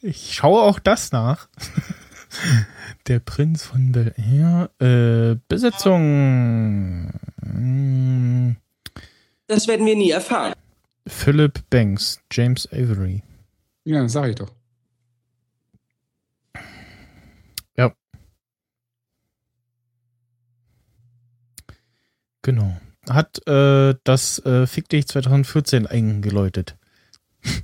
Ich 0.00 0.32
schaue 0.32 0.62
auch 0.62 0.78
das 0.78 1.10
nach. 1.10 1.48
Der 3.08 3.18
Prinz 3.18 3.64
von 3.64 3.90
Bel 3.90 4.14
Air. 4.16 4.70
Äh, 4.78 5.40
Besetzung. 5.48 7.10
Hm. 7.42 8.56
Das 9.48 9.66
werden 9.66 9.84
wir 9.86 9.96
nie 9.96 10.12
erfahren. 10.12 10.54
Philip 11.04 11.68
Banks, 11.68 12.20
James 12.30 12.68
Avery. 12.72 13.24
Ja, 13.82 14.02
das 14.02 14.12
sag 14.12 14.28
ich 14.28 14.36
doch. 14.36 14.52
Ja. 17.76 17.92
Genau. 22.42 22.80
Hat 23.10 23.46
äh, 23.46 23.94
das 24.04 24.38
äh, 24.44 24.66
Fick 24.66 24.88
dich 24.88 25.06
2014 25.08 25.86
eingeläutet. 25.86 26.76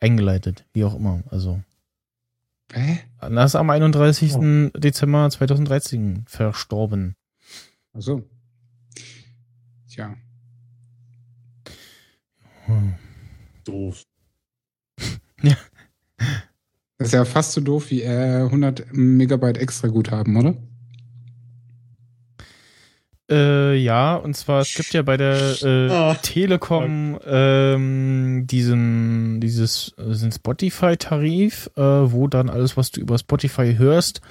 Eingeleitet, 0.00 0.64
wie 0.72 0.84
auch 0.84 0.94
immer. 0.94 1.22
Also. 1.30 1.62
Hä? 2.72 3.00
Das 3.20 3.52
ist 3.52 3.56
am 3.56 3.70
31. 3.70 4.70
Dezember 4.76 5.30
2013 5.30 6.24
verstorben. 6.26 7.14
Ach 7.94 8.02
so. 8.02 8.28
Tja. 9.88 10.14
Hm. 12.66 12.94
Doof. 13.64 14.02
Das 16.98 17.08
ist 17.08 17.14
ja 17.14 17.24
fast 17.24 17.52
so 17.52 17.60
doof 17.60 17.90
wie 17.90 18.02
äh, 18.02 18.42
100 18.42 18.92
Megabyte 18.92 19.58
extra 19.58 19.86
Guthaben, 19.86 20.36
oder? 20.36 20.56
Äh, 23.30 23.74
ja, 23.76 24.14
und 24.14 24.34
zwar, 24.34 24.62
es 24.62 24.74
gibt 24.74 24.94
ja 24.94 25.02
bei 25.02 25.18
der 25.18 25.62
äh, 25.62 25.90
Ah. 25.90 26.14
Telekom 26.14 27.18
ähm, 27.26 28.46
diesen, 28.46 29.40
dieses, 29.40 29.94
äh, 29.98 30.30
Spotify-Tarif, 30.32 31.70
äh, 31.76 31.82
wo 31.82 32.26
dann 32.26 32.48
alles, 32.48 32.76
was 32.78 32.90
du 32.90 33.00
über 33.00 33.18
Spotify 33.18 33.74
hörst, 33.76 34.22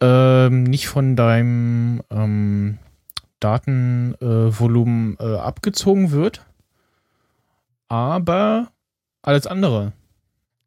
ähm, 0.00 0.64
nicht 0.64 0.88
von 0.88 1.14
deinem 1.14 2.02
ähm, 2.10 2.78
Datenvolumen 3.38 4.58
Volumen, 4.58 5.16
äh, 5.20 5.36
abgezogen 5.36 6.10
wird, 6.10 6.44
aber 7.88 8.72
alles 9.22 9.46
andere. 9.46 9.92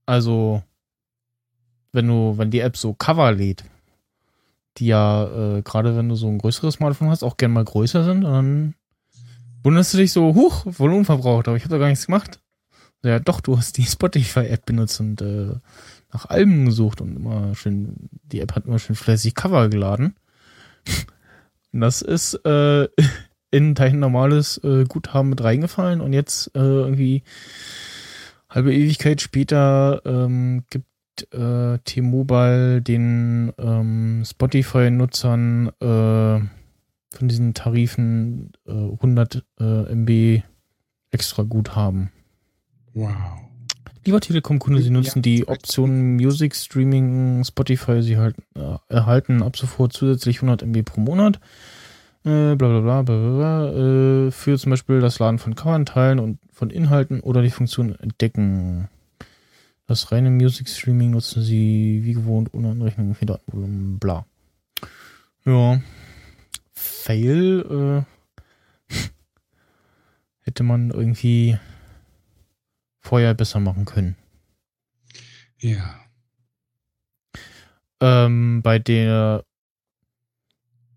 Also, 0.06 0.64
wenn 1.92 2.08
du, 2.08 2.38
wenn 2.38 2.52
die 2.52 2.60
App 2.62 2.78
so 2.78 2.94
Cover 2.94 3.32
lädt, 3.32 3.66
die 4.80 4.88
ja, 4.88 5.58
äh, 5.58 5.62
gerade 5.62 5.96
wenn 5.96 6.10
du 6.10 6.16
so 6.16 6.28
ein 6.28 6.38
größeres 6.38 6.76
Smartphone 6.76 7.10
hast, 7.10 7.24
auch 7.24 7.38
gern 7.38 7.52
mal 7.52 7.66
größer 7.66 8.04
sind, 8.04 8.24
und 8.24 8.32
dann 8.32 8.76
wunderst 9.64 9.94
du 9.94 9.98
dich 9.98 10.12
so, 10.12 10.36
huch, 10.36 10.66
Volumen 10.66 11.06
verbraucht, 11.06 11.48
aber 11.48 11.58
ich 11.58 11.64
habe 11.64 11.76
da 11.76 11.80
gar 11.80 11.90
nichts 11.90 12.06
gemacht. 12.06 12.40
Ja, 13.04 13.20
doch, 13.20 13.42
du 13.42 13.58
hast 13.58 13.78
die 13.78 13.86
Spotify-App 13.86 14.66
benutzt 14.66 15.00
und 15.00 15.22
äh, 15.22 15.56
nach 16.12 16.26
Alben 16.26 16.66
gesucht 16.66 17.02
und 17.02 17.16
immer 17.16 17.54
schön, 17.56 18.10
die 18.24 18.40
App 18.42 18.56
hat 18.56 18.66
immer 18.66 18.80
schön 18.80 18.96
fleißig 18.96 19.36
Cover 19.36 19.70
geladen. 19.70 20.16
Und 21.72 21.82
das 21.82 22.02
ist 22.02 22.34
äh, 22.46 22.88
in 23.52 23.76
dein 23.76 24.00
normales 24.00 24.58
äh, 24.64 24.86
Guthaben 24.86 25.30
mit 25.30 25.44
reingefallen 25.44 26.02
und 26.02 26.14
jetzt 26.14 26.48
äh, 26.56 26.60
irgendwie 26.60 27.22
halbe 28.50 28.74
Ewigkeit 28.74 29.22
später 29.22 30.02
ähm, 30.04 30.64
gibt 30.72 30.89
äh, 31.34 31.78
T-Mobile 31.80 32.82
den 32.82 33.52
ähm, 33.58 34.24
Spotify-Nutzern 34.26 35.68
äh, 35.80 36.40
von 37.16 37.28
diesen 37.28 37.54
Tarifen 37.54 38.52
äh, 38.68 38.72
100 38.72 39.44
äh, 39.60 39.64
MB 39.94 40.44
extra 41.12 41.44
Guthaben. 41.44 42.12
Wow. 42.94 43.14
Lieber 44.06 44.22
Telekom-Kunde, 44.22 44.82
Sie 44.82 44.88
Ja, 44.88 44.94
nutzen 44.94 45.22
die 45.22 45.42
korrekt. 45.42 45.64
Option 45.66 46.16
Music 46.16 46.56
Streaming 46.56 47.44
Spotify. 47.44 48.02
Sie 48.02 48.18
halt, 48.18 48.36
äh, 48.56 48.78
erhalten 48.88 49.44
ab 49.44 49.58
sofort 49.58 49.94
zusätzlich 49.94 50.38
100 50.38 50.64
MB 50.64 50.84
pro 50.84 51.02
Monat. 51.02 51.40
Äh, 52.26 52.56
bla 52.56 52.56
bla 52.56 52.80
bla 52.82 53.02
bla 53.02 53.16
bla, 53.18 53.38
bla 53.38 54.28
äh, 54.28 54.32
für 54.32 54.58
zum 54.58 54.72
Beispiel 54.72 55.00
das 55.00 55.20
Laden 55.20 55.40
von 55.40 55.56
Covern, 55.56 55.86
Teilen 55.86 56.20
und 56.20 56.40
von 56.52 56.70
Inhalten 56.70 57.20
oder 57.22 57.42
die 57.42 57.50
Funktion 57.50 57.96
Entdecken. 58.00 58.88
Das 59.90 60.12
reine 60.12 60.30
Music 60.30 60.70
Streaming 60.70 61.10
nutzen 61.10 61.42
Sie 61.42 62.02
wie 62.04 62.14
gewohnt 62.14 62.54
ohne 62.54 62.70
Anrechnung 62.70 63.16
für 63.16 63.26
Datenvolumen, 63.26 63.98
bla. 63.98 64.24
Ja. 65.46 65.82
Fail 66.74 68.06
äh, 68.88 68.96
hätte 70.42 70.62
man 70.62 70.92
irgendwie 70.92 71.58
vorher 73.00 73.34
besser 73.34 73.60
machen 73.60 73.86
können. 73.86 74.16
Ja. 75.58 76.00
Ähm, 78.00 78.62
bei 78.62 78.78
der 78.78 79.44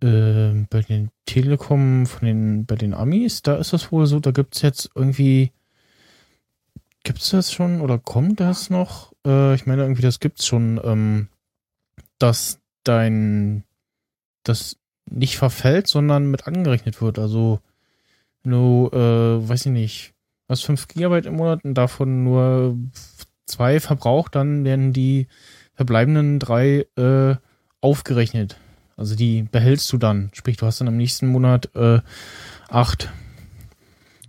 ähm, 0.02 0.66
bei 0.68 0.82
den 0.82 1.10
Telekom 1.24 2.04
von 2.04 2.26
den 2.26 2.66
bei 2.66 2.74
den 2.74 2.92
Amis, 2.92 3.40
da 3.40 3.56
ist 3.56 3.72
das 3.72 3.90
wohl 3.90 4.04
so, 4.04 4.20
da 4.20 4.32
gibt's 4.32 4.60
jetzt 4.60 4.90
irgendwie 4.94 5.50
gibt's 7.02 7.30
das 7.30 7.52
schon 7.52 7.80
oder 7.80 7.98
kommt 7.98 8.40
das 8.40 8.70
noch? 8.70 9.12
Äh, 9.26 9.54
ich 9.54 9.66
meine 9.66 9.82
irgendwie 9.82 10.02
das 10.02 10.20
gibt's 10.20 10.46
schon, 10.46 10.80
ähm, 10.84 11.28
dass 12.18 12.60
dein 12.84 13.64
das 14.44 14.76
nicht 15.10 15.36
verfällt, 15.36 15.88
sondern 15.88 16.30
mit 16.30 16.46
angerechnet 16.46 17.00
wird. 17.00 17.18
Also 17.18 17.60
du, 18.44 18.88
äh, 18.92 19.48
weiß 19.48 19.66
ich 19.66 19.72
nicht, 19.72 20.14
hast 20.48 20.64
5 20.64 20.88
Gigabyte 20.88 21.26
im 21.26 21.36
Monat 21.36 21.64
und 21.64 21.74
davon 21.74 22.24
nur 22.24 22.76
zwei 23.46 23.80
verbraucht, 23.80 24.34
dann 24.34 24.64
werden 24.64 24.92
die 24.92 25.26
verbleibenden 25.74 26.38
drei 26.38 26.86
äh, 26.96 27.36
aufgerechnet. 27.80 28.56
Also 28.96 29.16
die 29.16 29.42
behältst 29.42 29.92
du 29.92 29.98
dann. 29.98 30.30
Sprich, 30.32 30.56
du 30.56 30.66
hast 30.66 30.80
dann 30.80 30.88
im 30.88 30.96
nächsten 30.96 31.26
Monat 31.26 31.74
äh, 31.74 32.00
acht. 32.68 33.10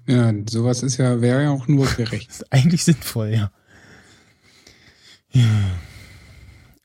Ja, 0.08 0.34
sowas 0.50 0.84
ist 0.84 0.98
ja, 0.98 1.22
wäre 1.22 1.44
ja 1.44 1.50
auch 1.52 1.68
nur 1.68 1.86
gerecht. 1.86 2.46
Eigentlich 2.50 2.84
sinnvoll, 2.84 3.30
ja. 3.30 3.52
ja. 5.32 5.44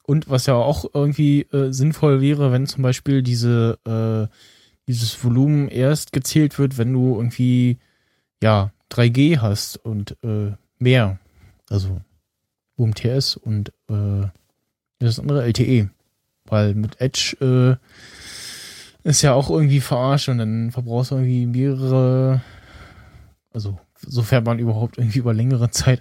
Und 0.03 0.31
was 0.31 0.47
ja 0.47 0.55
auch 0.55 0.87
irgendwie 0.95 1.43
äh, 1.53 1.73
sinnvoll 1.73 2.21
wäre, 2.21 2.53
wenn 2.53 2.67
zum 2.67 2.83
Beispiel 2.83 3.23
diese, 3.23 3.79
äh, 3.87 4.35
dieses 4.87 5.23
Volumen 5.23 5.69
erst 5.69 6.13
gezählt 6.13 6.59
wird, 6.59 6.79
wenn 6.79 6.93
du 6.93 7.17
irgendwie, 7.17 7.79
ja, 8.43 8.73
3G 8.91 9.39
hast 9.39 9.77
und 9.85 10.17
äh, 10.23 10.53
mehr. 10.79 11.19
Also 11.69 12.01
UMTS 12.77 13.37
und 13.37 13.71
äh, 13.91 14.27
das 14.99 15.19
andere 15.19 15.45
LTE. 15.45 15.91
Weil 16.45 16.75
mit 16.75 17.01
Edge 17.01 17.37
äh, 17.41 19.09
ist 19.09 19.23
ja 19.23 19.35
auch 19.35 19.51
irgendwie 19.51 19.81
verarscht 19.81 20.29
und 20.29 20.39
dann 20.39 20.71
verbrauchst 20.71 21.11
du 21.11 21.17
irgendwie 21.17 21.47
mehrere, 21.47 22.43
also 23.59 23.77
sofern 23.97 24.45
man 24.45 24.61
überhaupt 24.61 24.99
irgendwie 24.99 25.19
über 25.19 25.35
längere 25.35 25.71
Zeit 25.71 26.01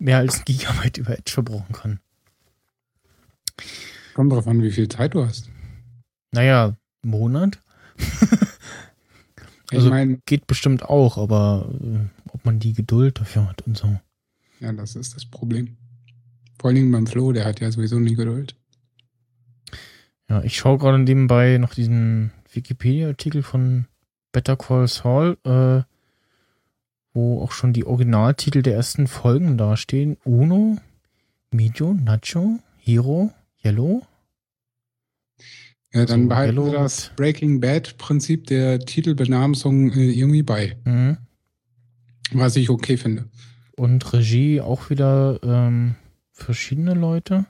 mehr 0.00 0.18
als 0.18 0.38
ein 0.38 0.44
Gigabyte 0.46 0.98
über 0.98 1.16
Edge 1.16 1.30
verbrauchen 1.32 1.72
kann. 1.72 2.00
Kommt 4.14 4.32
drauf 4.32 4.48
an, 4.48 4.60
wie 4.62 4.72
viel 4.72 4.88
Zeit 4.88 5.14
du 5.14 5.24
hast. 5.24 5.48
Naja, 6.32 6.74
Monat 7.04 7.60
Ich 9.70 9.78
Also- 9.78 9.90
meine, 9.90 10.18
geht 10.26 10.46
bestimmt 10.48 10.82
auch, 10.84 11.16
aber 11.18 11.70
äh, 11.80 12.00
ob 12.32 12.44
man 12.44 12.58
die 12.58 12.72
Geduld 12.74 13.20
dafür 13.20 13.48
hat 13.48 13.62
und 13.62 13.76
so. 13.76 13.98
ja, 14.60 14.72
das 14.72 14.96
ist 14.96 15.14
das 15.14 15.24
Problem. 15.24 15.76
Vor 16.58 16.68
allen 16.68 16.76
Dingen 16.76 16.92
beim 16.92 17.06
Flo, 17.06 17.32
der 17.32 17.44
hat 17.44 17.60
ja 17.60 17.70
sowieso 17.70 17.98
nie 18.00 18.14
Geduld. 18.14 18.54
Ja, 20.28 20.42
ich 20.42 20.56
schaue 20.56 20.78
gerade 20.78 20.98
nebenbei 20.98 21.58
noch 21.58 21.74
diesen 21.74 22.32
Wikipedia-Artikel 22.52 23.42
von 23.42 23.86
Better 24.32 24.56
Call 24.56 24.88
Saul, 24.88 25.38
äh, 25.44 25.82
wo 27.14 27.42
auch 27.42 27.52
schon 27.52 27.72
die 27.72 27.84
Originaltitel 27.84 28.62
der 28.62 28.74
ersten 28.74 29.06
Folgen 29.06 29.58
dastehen. 29.58 30.16
Uno, 30.24 30.78
Medio, 31.50 31.92
Nacho, 31.94 32.58
Hero, 32.78 33.32
Yellow. 33.64 34.02
Ja, 35.92 36.06
dann 36.06 36.22
So, 36.22 36.28
behalten 36.28 36.56
wir 36.56 36.64
Hello. 36.64 36.82
das 36.82 37.10
Breaking 37.16 37.60
Bad-Prinzip 37.60 38.46
der 38.46 38.78
Titelbenamsung 38.80 39.92
äh, 39.92 40.10
irgendwie 40.10 40.42
bei, 40.42 40.76
Mhm. 40.84 41.18
was 42.32 42.56
ich 42.56 42.70
okay 42.70 42.96
finde. 42.96 43.28
Und 43.76 44.12
Regie 44.12 44.60
auch 44.60 44.88
wieder 44.90 45.38
ähm, 45.42 45.96
verschiedene 46.32 46.94
Leute. 46.94 47.44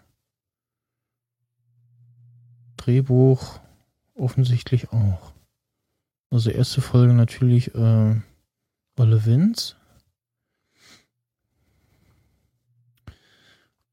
Drehbuch 2.76 3.60
offensichtlich 4.14 4.92
auch. 4.92 5.32
Also 6.30 6.50
erste 6.50 6.80
Folge 6.80 7.12
natürlich 7.14 7.74
äh, 7.74 8.16
Olle 8.96 9.24
Vince. 9.24 9.76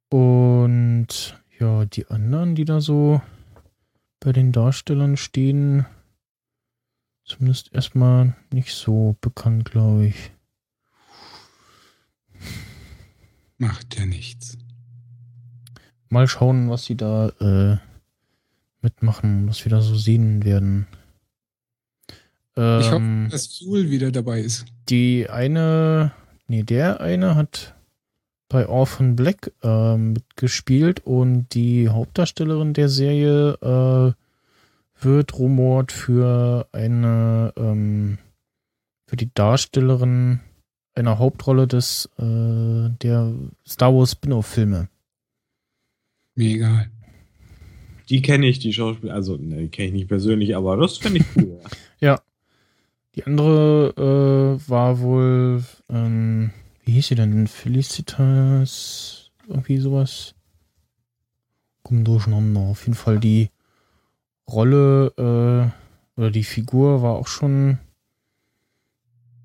Und 0.09 1.39
ja, 1.59 1.85
die 1.85 2.07
anderen, 2.07 2.55
die 2.55 2.65
da 2.65 2.81
so 2.81 3.21
bei 4.19 4.31
den 4.31 4.51
Darstellern 4.51 5.17
stehen, 5.17 5.85
zumindest 7.23 7.73
erstmal 7.73 8.35
nicht 8.51 8.73
so 8.73 9.15
bekannt, 9.21 9.69
glaube 9.71 10.07
ich. 10.07 10.31
Macht 13.57 13.97
ja 13.97 14.05
nichts. 14.05 14.57
Mal 16.09 16.27
schauen, 16.27 16.69
was 16.69 16.85
sie 16.85 16.95
da 16.97 17.30
äh, 17.39 17.77
mitmachen, 18.81 19.47
was 19.47 19.63
wir 19.63 19.69
da 19.69 19.81
so 19.81 19.95
sehen 19.95 20.43
werden. 20.43 20.88
Ich 22.81 22.91
hoffe, 22.91 22.98
Ähm, 22.98 23.27
dass 23.31 23.57
Fuel 23.57 23.90
wieder 23.90 24.11
dabei 24.11 24.41
ist. 24.41 24.65
die 24.90 25.30
eine, 25.30 26.11
nee, 26.48 26.64
der 26.64 26.99
eine 26.99 27.36
hat 27.36 27.76
bei 28.49 28.68
Orphan 28.68 29.15
Black 29.15 29.52
ähm, 29.64 30.14
mitgespielt 30.14 31.06
und 31.06 31.53
die 31.53 31.88
Hauptdarstellerin 31.90 32.73
der 32.73 32.90
Serie 32.90 33.53
äh, 33.61 34.14
wird 35.06 35.38
rumort 35.40 35.91
für 35.91 36.68
eine, 36.72 37.53
ähm, 37.56 38.18
für 39.06 39.15
die 39.15 39.30
Darstellerin 39.34 40.40
einer 40.95 41.19
Hauptrolle 41.19 41.68
des, 41.68 42.10
äh, 42.18 42.90
der 43.02 43.34
Star 43.65 43.94
Wars 43.94 44.11
Spin-off-Filme. 44.14 44.90
Mir 46.36 46.56
egal. 46.56 46.90
Die 48.10 48.22
kenne 48.22 48.48
ich, 48.48 48.60
die 48.60 48.73
Schauspieler. 48.73 49.14
Also, 49.14 49.38
ne, 49.38 49.57
die 49.61 49.68
kenne 49.69 49.88
ich 49.90 49.94
nicht 49.94 50.07
persönlich, 50.07 50.56
aber 50.56 50.76
das 50.77 50.98
finde 50.98 51.19
ich 51.19 51.26
cool. 51.38 51.60
ja. 51.99 52.19
Die 53.20 53.26
andere 53.26 53.94
äh, 53.98 54.70
war 54.70 55.02
wohl, 55.02 55.62
ähm, 55.90 56.52
wie 56.86 56.94
hieß 56.94 57.10
sie 57.10 57.16
denn? 57.16 57.48
Felicitas, 57.48 59.32
irgendwie 59.46 59.78
sowas. 59.80 60.36
Kommen 61.84 62.06
durcheinander. 62.06 62.62
Auf 62.62 62.84
jeden 62.84 62.96
Fall 62.96 63.20
die 63.20 63.50
Rolle 64.50 65.12
äh, 65.18 66.18
oder 66.18 66.32
die 66.32 66.46
Figur 66.46 67.02
war 67.02 67.16
auch 67.16 67.28
schon 67.28 67.80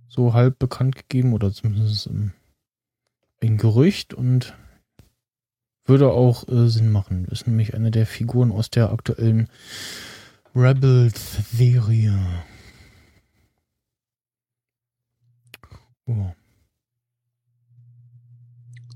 so 0.06 0.34
halb 0.34 0.60
bekannt 0.60 0.94
gegeben 0.94 1.32
oder 1.32 1.52
zumindest 1.52 2.08
ein 2.08 3.56
Gerücht 3.56 4.14
und 4.14 4.54
würde 5.84 6.12
auch 6.12 6.46
äh, 6.46 6.68
Sinn 6.68 6.92
machen. 6.92 7.24
Ist 7.24 7.48
nämlich 7.48 7.74
eine 7.74 7.90
der 7.90 8.06
Figuren 8.06 8.52
aus 8.52 8.70
der 8.70 8.92
aktuellen 8.92 9.48
Rebels-Serie. 10.54 12.14
Oh. 16.06 16.30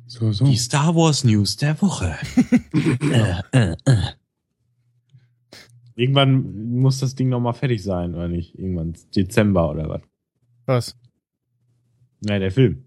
So, 0.06 0.32
so. 0.32 0.44
Die 0.44 0.56
Star 0.56 0.94
Wars 0.94 1.24
News 1.24 1.56
der 1.56 1.80
Woche. 1.82 2.16
äh, 3.12 3.43
äh, 3.52 3.76
äh. 3.85 4.02
Irgendwann 5.94 6.80
muss 6.80 7.01
das 7.01 7.14
Ding 7.14 7.28
nochmal 7.28 7.55
fertig 7.55 7.82
sein, 7.82 8.14
oder 8.14 8.28
nicht? 8.28 8.59
Irgendwann 8.59 8.94
Dezember 9.14 9.70
oder 9.70 9.89
was? 9.89 10.02
Was? 10.66 10.97
Nein, 12.20 12.40
der 12.40 12.52
Film. 12.52 12.85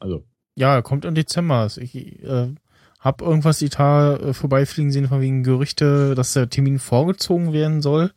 Also. 0.00 0.24
Ja, 0.56 0.74
er 0.74 0.82
kommt 0.82 1.04
im 1.04 1.14
Dezember. 1.14 1.68
Ich 1.76 2.22
äh, 2.22 2.54
hab 3.00 3.20
irgendwas 3.20 3.58
die 3.58 3.68
Tage 3.68 4.28
äh, 4.28 4.32
vorbeifliegen 4.32 4.90
sehen 4.90 5.08
von 5.08 5.20
wegen 5.20 5.42
Gerüchte, 5.42 6.14
dass 6.14 6.32
der 6.32 6.48
Termin 6.48 6.78
vorgezogen 6.78 7.52
werden 7.52 7.82
soll, 7.82 8.12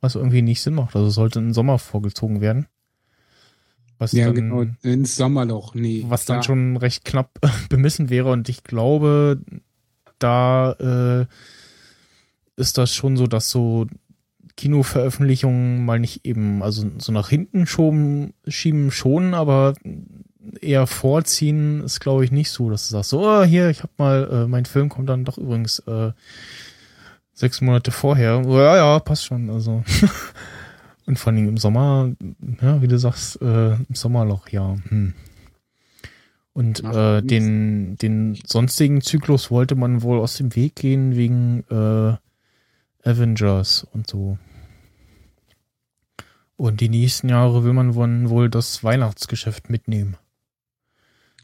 was 0.00 0.16
irgendwie 0.16 0.42
nicht 0.42 0.60
Sinn 0.60 0.74
macht. 0.74 0.96
Also 0.96 1.08
sollte 1.10 1.38
im 1.38 1.52
Sommer 1.52 1.78
vorgezogen 1.78 2.40
werden. 2.40 2.66
Was 3.98 4.12
ja, 4.12 4.26
dann, 4.26 4.34
genau, 4.34 4.64
ins 4.82 5.16
Sommerloch, 5.16 5.74
nee. 5.74 6.04
Was 6.08 6.24
dann 6.24 6.38
ja. 6.38 6.42
schon 6.44 6.76
recht 6.76 7.04
knapp 7.04 7.38
bemessen 7.68 8.10
wäre 8.10 8.30
und 8.30 8.48
ich 8.48 8.64
glaube, 8.64 9.40
da 10.18 10.72
äh, 10.72 11.26
ist 12.56 12.78
das 12.78 12.94
schon 12.94 13.16
so, 13.16 13.26
dass 13.26 13.50
so 13.50 13.86
Kinoveröffentlichungen 14.56 15.84
mal 15.84 16.00
nicht 16.00 16.24
eben, 16.24 16.62
also 16.62 16.90
so 16.98 17.12
nach 17.12 17.28
hinten 17.28 17.66
schoben, 17.66 18.34
schieben 18.46 18.90
schon, 18.90 19.34
aber 19.34 19.74
eher 20.60 20.86
vorziehen 20.86 21.82
ist, 21.82 22.00
glaube 22.00 22.24
ich, 22.24 22.32
nicht 22.32 22.50
so, 22.50 22.70
dass 22.70 22.88
du 22.88 22.92
sagst, 22.92 23.10
so, 23.10 23.20
oh, 23.20 23.44
hier, 23.44 23.68
ich 23.70 23.82
hab 23.82 23.96
mal, 23.98 24.28
äh, 24.30 24.46
mein 24.48 24.64
Film 24.64 24.88
kommt 24.88 25.08
dann 25.08 25.24
doch 25.24 25.38
übrigens 25.38 25.78
äh, 25.80 26.12
sechs 27.32 27.60
Monate 27.60 27.90
vorher. 27.90 28.42
Oh, 28.44 28.58
ja, 28.58 28.76
ja, 28.76 28.98
passt 28.98 29.26
schon. 29.26 29.50
Also 29.50 29.84
und 31.08 31.18
vor 31.18 31.32
allem 31.32 31.48
im 31.48 31.56
Sommer, 31.56 32.12
ja, 32.60 32.82
wie 32.82 32.86
du 32.86 32.98
sagst, 32.98 33.40
äh, 33.40 33.72
im 33.76 33.94
Sommerloch, 33.94 34.50
ja. 34.50 34.76
Hm. 34.88 35.14
Und 36.52 36.84
äh, 36.84 37.22
den, 37.22 37.96
den 37.96 38.38
sonstigen 38.44 39.00
Zyklus 39.00 39.50
wollte 39.50 39.74
man 39.74 40.02
wohl 40.02 40.18
aus 40.18 40.36
dem 40.36 40.54
Weg 40.54 40.76
gehen 40.76 41.16
wegen 41.16 41.64
äh, 41.70 42.16
Avengers 43.08 43.86
und 43.90 44.06
so. 44.06 44.36
Und 46.56 46.82
die 46.82 46.90
nächsten 46.90 47.30
Jahre 47.30 47.64
will 47.64 47.72
man 47.72 47.94
wohl 47.94 48.50
das 48.50 48.84
Weihnachtsgeschäft 48.84 49.70
mitnehmen. 49.70 50.18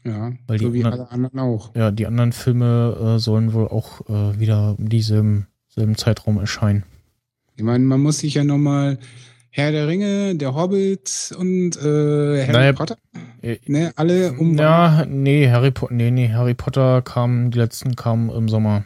Ja, 0.03 0.33
Weil 0.45 0.59
so 0.59 0.67
die 0.67 0.73
wie 0.73 0.83
anderen, 0.83 1.07
alle 1.07 1.11
anderen 1.11 1.39
auch. 1.39 1.73
Ja, 1.75 1.89
die 1.89 2.05
anderen 2.05 2.33
Filme 2.33 3.15
äh, 3.15 3.19
sollen 3.19 3.53
wohl 3.53 3.67
auch 3.69 4.07
äh, 4.09 4.39
wieder 4.39 4.75
in 4.77 4.89
diesem 4.89 5.47
selben 5.69 5.95
Zeitraum 5.95 6.37
erscheinen. 6.37 6.83
Ich 7.55 7.63
meine, 7.63 7.83
man 7.83 8.01
muss 8.01 8.19
sich 8.19 8.35
ja 8.35 8.43
nochmal 8.43 8.99
Herr 9.57 9.71
der 9.71 9.87
Ringe, 9.87 10.35
der 10.35 10.53
Hobbit 10.53 11.33
und 11.39 11.77
äh, 11.77 12.41
Harry 12.43 12.51
naja, 12.51 12.73
Potter, 12.73 12.97
äh, 13.41 13.57
ne, 13.67 13.93
alle 13.95 14.33
um. 14.33 14.57
Ja, 14.57 15.05
nee, 15.07 15.49
Harry 15.49 15.71
Potter, 15.71 15.93
nee, 15.93 16.11
nee, 16.11 16.27
Harry 16.27 16.53
Potter 16.53 17.01
kam, 17.01 17.51
die 17.51 17.59
letzten 17.59 17.95
kamen 17.95 18.29
im 18.31 18.49
Sommer. 18.49 18.83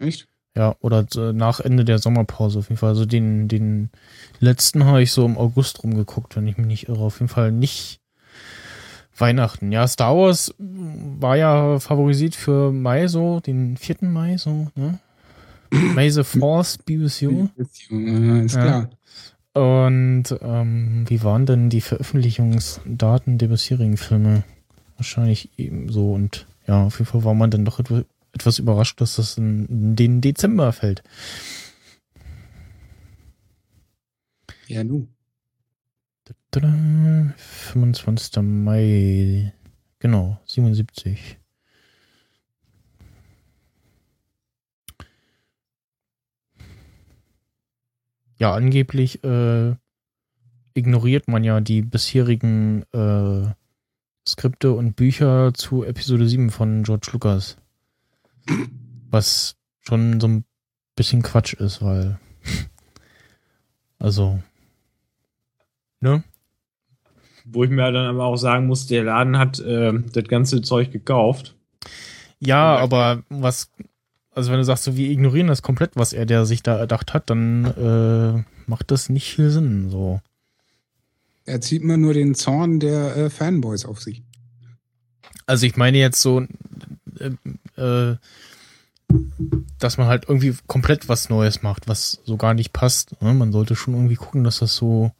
Echt? 0.00 0.26
Ja, 0.56 0.74
oder 0.80 1.06
äh, 1.14 1.32
nach 1.32 1.60
Ende 1.60 1.84
der 1.84 2.00
Sommerpause 2.00 2.58
auf 2.58 2.68
jeden 2.68 2.78
Fall. 2.78 2.88
Also 2.88 3.06
den, 3.06 3.46
den 3.46 3.90
letzten 4.40 4.86
habe 4.86 5.04
ich 5.04 5.12
so 5.12 5.24
im 5.24 5.38
August 5.38 5.84
rumgeguckt, 5.84 6.34
wenn 6.34 6.48
ich 6.48 6.56
mich 6.56 6.66
nicht 6.66 6.88
irre. 6.88 7.04
Auf 7.04 7.20
jeden 7.20 7.28
Fall 7.28 7.52
nicht 7.52 8.00
Weihnachten. 9.16 9.70
Ja, 9.70 9.86
Star 9.86 10.16
Wars 10.16 10.52
war 10.58 11.36
ja 11.36 11.78
favorisiert 11.78 12.34
für 12.34 12.72
Mai 12.72 13.06
so, 13.06 13.38
den 13.38 13.76
4. 13.76 13.98
Mai 14.00 14.36
so, 14.36 14.66
ne? 14.74 14.98
May 15.94 16.10
the 16.10 16.24
Force 16.24 16.76
be 16.76 16.98
with 16.98 17.20
you. 17.20 17.48
Ja, 17.88 18.40
ist 18.40 18.54
klar. 18.54 18.90
Und 19.54 20.24
ähm, 20.40 21.04
wie 21.08 21.22
waren 21.22 21.44
denn 21.44 21.68
die 21.68 21.82
Veröffentlichungsdaten 21.82 23.38
der 23.38 23.48
bisherigen 23.48 23.96
Filme? 23.98 24.44
Wahrscheinlich 24.96 25.50
ebenso. 25.58 26.12
Und 26.12 26.46
ja, 26.66 26.84
auf 26.84 26.98
jeden 26.98 27.10
Fall 27.10 27.24
war 27.24 27.34
man 27.34 27.50
dann 27.50 27.64
doch 27.64 27.80
etwas 28.32 28.58
überrascht, 28.58 29.00
dass 29.00 29.16
das 29.16 29.36
in 29.36 29.94
den 29.96 30.20
Dezember 30.20 30.72
fällt. 30.72 31.02
Ja, 34.66 34.84
nu. 34.84 35.06
25. 36.54 38.42
Mai. 38.42 39.52
Genau, 39.98 40.38
77. 40.46 41.38
Ja, 48.42 48.54
angeblich 48.54 49.22
äh, 49.22 49.76
ignoriert 50.74 51.28
man 51.28 51.44
ja 51.44 51.60
die 51.60 51.80
bisherigen 51.80 52.82
äh, 52.92 53.46
Skripte 54.28 54.72
und 54.72 54.96
Bücher 54.96 55.54
zu 55.54 55.84
Episode 55.84 56.26
7 56.26 56.50
von 56.50 56.82
George 56.82 57.10
Lucas. 57.12 57.56
Was 59.10 59.54
schon 59.78 60.18
so 60.18 60.26
ein 60.26 60.44
bisschen 60.96 61.22
Quatsch 61.22 61.54
ist, 61.54 61.82
weil. 61.82 62.18
Also. 64.00 64.42
Ne? 66.00 66.24
Wo 67.44 67.62
ich 67.62 67.70
mir 67.70 67.92
dann 67.92 68.06
aber 68.06 68.24
auch 68.24 68.38
sagen 68.38 68.66
muss, 68.66 68.88
der 68.88 69.04
Laden 69.04 69.38
hat 69.38 69.60
äh, 69.60 69.92
das 70.12 70.24
ganze 70.24 70.62
Zeug 70.62 70.90
gekauft. 70.90 71.54
Ja, 72.40 72.76
aber 72.78 73.22
was, 73.28 73.70
also 74.34 74.50
wenn 74.50 74.58
du 74.58 74.64
sagst, 74.64 74.84
so 74.84 74.96
wir 74.96 75.10
ignorieren 75.10 75.48
das 75.48 75.62
komplett, 75.62 75.92
was 75.94 76.12
er 76.12 76.26
der 76.26 76.46
sich 76.46 76.62
da 76.62 76.76
erdacht 76.76 77.14
hat, 77.14 77.28
dann 77.30 77.64
äh, 77.64 78.44
macht 78.68 78.90
das 78.90 79.08
nicht 79.08 79.34
viel 79.34 79.50
Sinn. 79.50 79.90
So. 79.90 80.20
Er 81.44 81.60
zieht 81.60 81.84
mir 81.84 81.98
nur 81.98 82.14
den 82.14 82.34
Zorn 82.34 82.80
der 82.80 83.16
äh, 83.16 83.30
Fanboys 83.30 83.84
auf 83.84 84.00
sich. 84.00 84.22
Also 85.46 85.66
ich 85.66 85.76
meine 85.76 85.98
jetzt 85.98 86.22
so, 86.22 86.46
äh, 87.18 87.30
äh, 87.80 88.16
dass 89.78 89.98
man 89.98 90.06
halt 90.06 90.24
irgendwie 90.28 90.54
komplett 90.66 91.08
was 91.08 91.28
Neues 91.28 91.62
macht, 91.62 91.88
was 91.88 92.20
so 92.24 92.36
gar 92.36 92.54
nicht 92.54 92.72
passt. 92.72 93.20
Ne? 93.20 93.34
Man 93.34 93.52
sollte 93.52 93.76
schon 93.76 93.94
irgendwie 93.94 94.16
gucken, 94.16 94.44
dass 94.44 94.60
das 94.60 94.76
so 94.76 95.12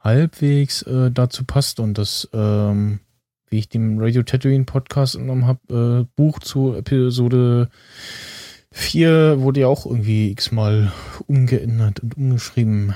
halbwegs 0.00 0.82
äh, 0.82 1.10
dazu 1.10 1.44
passt 1.44 1.80
und 1.80 1.98
das, 1.98 2.28
ähm, 2.32 3.00
wie 3.50 3.58
ich 3.58 3.68
dem 3.68 3.98
Radio 3.98 4.22
Tatooine 4.22 4.64
Podcast 4.64 5.14
entnommen 5.14 5.46
habe, 5.46 6.06
äh, 6.06 6.12
Buch 6.16 6.38
zu 6.40 6.74
Episode 6.74 7.70
4 8.72 9.40
wurde 9.40 9.60
ja 9.60 9.66
auch 9.66 9.86
irgendwie 9.86 10.30
x-mal 10.30 10.92
umgeändert 11.26 12.00
und 12.00 12.16
umgeschrieben. 12.16 12.94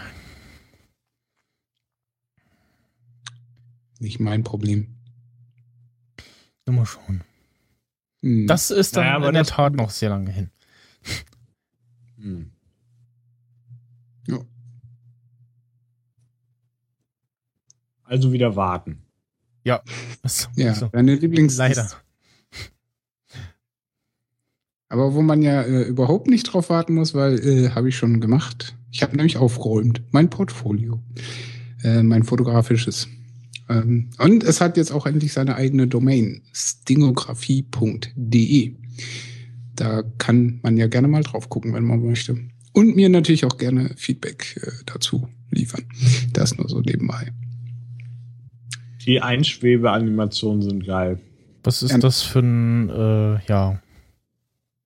Nicht 3.98 4.20
mein 4.20 4.42
Problem. 4.42 4.88
Immer 6.66 6.86
schon. 6.86 7.22
Hm. 8.22 8.46
Das 8.46 8.70
ist 8.70 8.96
dann 8.96 9.04
naja, 9.04 9.28
in 9.28 9.34
der 9.34 9.44
Tat 9.44 9.74
noch 9.74 9.90
sehr 9.90 10.10
lange 10.10 10.30
hin. 10.30 10.50
Hm. 12.18 12.52
Ja. 14.28 14.38
Also 18.04 18.32
wieder 18.32 18.54
warten. 18.54 19.02
Ja. 19.64 19.82
ja, 20.56 20.74
so. 20.74 20.88
deine 20.88 21.14
Lieblings. 21.14 21.56
Leider. 21.56 21.88
Aber 24.88 25.14
wo 25.14 25.22
man 25.22 25.40
ja 25.42 25.62
äh, 25.62 25.82
überhaupt 25.82 26.26
nicht 26.28 26.44
drauf 26.44 26.70
warten 26.70 26.94
muss, 26.94 27.14
weil 27.14 27.38
äh, 27.38 27.70
habe 27.70 27.88
ich 27.88 27.96
schon 27.96 28.20
gemacht. 28.20 28.76
Ich 28.90 29.02
habe 29.02 29.16
nämlich 29.16 29.38
aufgeräumt. 29.38 30.02
Mein 30.10 30.30
Portfolio. 30.30 31.00
Äh, 31.82 32.02
mein 32.02 32.24
fotografisches. 32.24 33.08
Ähm, 33.68 34.10
und 34.18 34.42
es 34.44 34.60
hat 34.60 34.76
jetzt 34.76 34.92
auch 34.92 35.06
endlich 35.06 35.32
seine 35.32 35.54
eigene 35.56 35.86
Domain. 35.86 36.42
stingografie.de. 36.52 38.74
Da 39.74 40.02
kann 40.18 40.60
man 40.62 40.76
ja 40.76 40.86
gerne 40.86 41.08
mal 41.08 41.22
drauf 41.22 41.48
gucken, 41.48 41.72
wenn 41.72 41.84
man 41.84 42.02
möchte. 42.02 42.36
Und 42.72 42.94
mir 42.96 43.08
natürlich 43.08 43.44
auch 43.44 43.58
gerne 43.58 43.90
Feedback 43.96 44.60
äh, 44.62 44.70
dazu 44.86 45.28
liefern. 45.50 45.84
Das 46.32 46.56
nur 46.56 46.68
so 46.68 46.80
nebenbei. 46.80 47.32
Die 49.06 49.20
Einschwebeanimationen 49.20 50.62
sind 50.62 50.86
geil. 50.86 51.20
Was 51.64 51.82
ist 51.82 51.92
Ähm. 51.92 52.00
das 52.00 52.22
für 52.22 52.40
ein, 52.40 52.90
äh, 52.90 53.38
ja, 53.48 53.80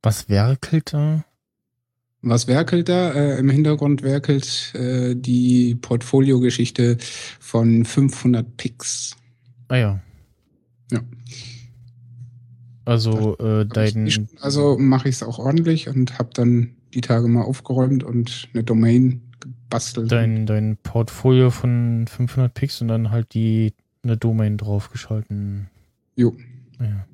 was 0.02 0.28
werkelt 0.28 0.92
da? 0.92 1.24
Was 2.22 2.46
werkelt 2.48 2.88
da? 2.88 3.12
Äh, 3.12 3.38
Im 3.38 3.50
Hintergrund 3.50 4.02
werkelt 4.02 4.74
äh, 4.74 5.14
die 5.14 5.74
Portfoliogeschichte 5.76 6.96
von 7.40 7.84
500 7.84 8.56
Pix. 8.56 9.16
Ah 9.68 9.76
ja. 9.76 10.00
Ja. 10.90 11.00
Also 12.84 13.36
äh, 13.38 13.66
dein, 13.66 14.28
Also 14.40 14.76
mache 14.78 15.08
ich 15.08 15.16
es 15.16 15.22
auch 15.22 15.38
ordentlich 15.38 15.88
und 15.88 16.18
habe 16.18 16.30
dann 16.34 16.76
die 16.94 17.00
Tage 17.00 17.26
mal 17.28 17.42
aufgeräumt 17.42 18.04
und 18.04 18.48
eine 18.54 18.62
Domain 18.62 19.22
gebastelt. 19.40 20.10
dein, 20.12 20.46
dein 20.46 20.76
Portfolio 20.82 21.50
von 21.50 22.06
500 22.08 22.54
Pix 22.54 22.80
und 22.80 22.88
dann 22.88 23.10
halt 23.10 23.34
die 23.34 23.74
eine 24.06 24.16
Domain 24.16 24.56
draufgeschalten. 24.56 25.68
Jo. 26.14 26.34
Ja. 26.80 27.06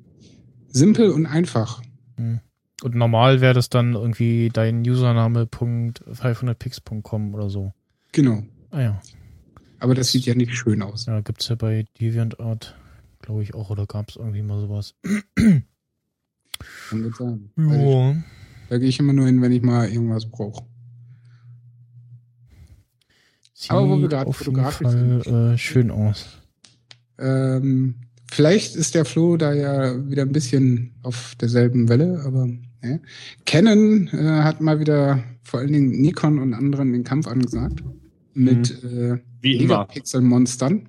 Simpel 0.69 1.09
und 1.11 1.25
einfach. 1.25 1.81
Und 2.17 2.95
normal 2.95 3.41
wäre 3.41 3.53
das 3.53 3.69
dann 3.69 3.93
irgendwie 3.93 4.49
dein 4.51 4.81
Username 4.81 5.45
Punkt 5.45 6.03
500pix.com 6.07 7.33
oder 7.33 7.49
so. 7.49 7.73
Genau. 8.11 8.43
Ah 8.71 8.81
ja. 8.81 9.01
Aber 9.79 9.95
das 9.95 10.11
sieht 10.11 10.25
ja 10.25 10.35
nicht 10.35 10.55
schön 10.55 10.81
aus. 10.81 11.05
Ja, 11.05 11.21
gibt's 11.21 11.47
ja 11.49 11.55
bei 11.55 11.85
DeviantArt, 11.99 12.75
glaube 13.21 13.43
ich 13.43 13.53
auch, 13.53 13.69
oder 13.69 13.85
gab's 13.85 14.15
irgendwie 14.15 14.41
mal 14.41 14.59
sowas. 14.59 14.95
Kann 16.89 17.03
gut 17.03 17.15
sein. 17.17 17.49
Ja. 17.57 18.15
da 18.69 18.77
gehe 18.77 18.87
ich 18.87 18.99
immer 18.99 19.13
nur 19.13 19.25
hin, 19.25 19.41
wenn 19.41 19.51
ich 19.51 19.61
mal 19.61 19.89
irgendwas 19.89 20.25
brauche. 20.25 20.63
Aber 23.69 23.87
wo 23.87 23.95
wir 23.95 24.01
Sieht 24.01 24.09
gerade 24.09 24.27
auf 24.27 24.39
jeden 24.39 24.55
fotografisch 24.55 24.87
Fall 24.87 25.21
sind. 25.21 25.27
äh, 25.27 25.57
schön 25.57 25.91
aus. 25.91 26.37
Ähm, 27.19 27.95
vielleicht 28.31 28.75
ist 28.75 28.95
der 28.95 29.05
Flo 29.05 29.37
da 29.37 29.53
ja 29.53 30.09
wieder 30.09 30.23
ein 30.23 30.31
bisschen 30.31 30.93
auf 31.03 31.35
derselben 31.39 31.89
Welle, 31.89 32.21
aber 32.25 32.49
ja. 32.83 32.99
Canon 33.45 34.07
äh, 34.09 34.43
hat 34.43 34.61
mal 34.61 34.79
wieder 34.79 35.23
vor 35.43 35.59
allen 35.59 35.71
Dingen 35.71 36.01
Nikon 36.01 36.39
und 36.39 36.53
anderen 36.53 36.91
den 36.93 37.03
Kampf 37.03 37.27
angesagt. 37.27 37.83
Mit 38.33 38.83
äh, 38.83 39.19
Wie 39.41 39.57
immer. 39.57 39.79
Megapixel-Monstern. 39.79 40.87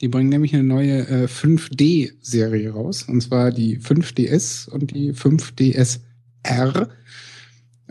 Die 0.00 0.08
bringen 0.08 0.30
nämlich 0.30 0.54
eine 0.54 0.64
neue 0.64 1.06
äh, 1.08 1.26
5D-Serie 1.26 2.70
raus. 2.70 3.02
Und 3.02 3.20
zwar 3.20 3.50
die 3.50 3.78
5DS 3.78 4.68
und 4.70 4.92
die 4.94 5.12
5DSR. 5.12 6.88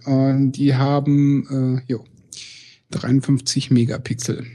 Und 0.06 0.54
die 0.54 0.76
haben 0.76 1.78
äh, 1.86 1.92
jo, 1.92 2.04
53 2.92 3.72
Megapixel. 3.72 4.46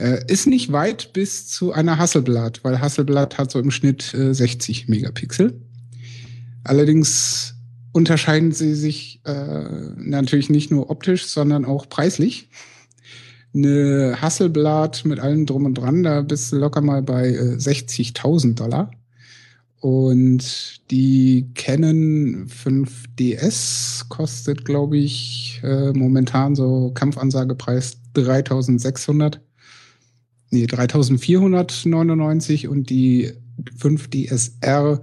Äh, 0.00 0.24
ist 0.28 0.46
nicht 0.46 0.72
weit 0.72 1.12
bis 1.12 1.46
zu 1.46 1.72
einer 1.72 1.98
Hasselblad, 1.98 2.64
weil 2.64 2.80
Hasselblad 2.80 3.36
hat 3.36 3.50
so 3.50 3.58
im 3.58 3.70
Schnitt 3.70 4.14
äh, 4.14 4.32
60 4.32 4.88
Megapixel. 4.88 5.60
Allerdings 6.64 7.54
unterscheiden 7.92 8.52
sie 8.52 8.74
sich 8.74 9.20
äh, 9.26 9.64
natürlich 9.96 10.48
nicht 10.48 10.70
nur 10.70 10.88
optisch, 10.88 11.26
sondern 11.26 11.66
auch 11.66 11.86
preislich. 11.90 12.48
Eine 13.54 14.16
Hasselblad 14.22 15.04
mit 15.04 15.20
allem 15.20 15.44
drum 15.44 15.66
und 15.66 15.74
dran, 15.74 16.02
da 16.02 16.22
bist 16.22 16.50
du 16.50 16.56
locker 16.56 16.80
mal 16.80 17.02
bei 17.02 17.28
äh, 17.28 17.56
60.000 17.56 18.54
Dollar. 18.54 18.90
Und 19.80 20.80
die 20.90 21.50
Canon 21.54 22.46
5DS 22.48 24.08
kostet, 24.08 24.64
glaube 24.64 24.96
ich, 24.96 25.60
äh, 25.62 25.92
momentan 25.92 26.54
so 26.54 26.90
Kampfansagepreis 26.94 27.98
3600. 28.14 29.42
Nee, 30.50 30.66
3499 30.66 32.68
und 32.68 32.90
die 32.90 33.32
5DSR 33.78 35.00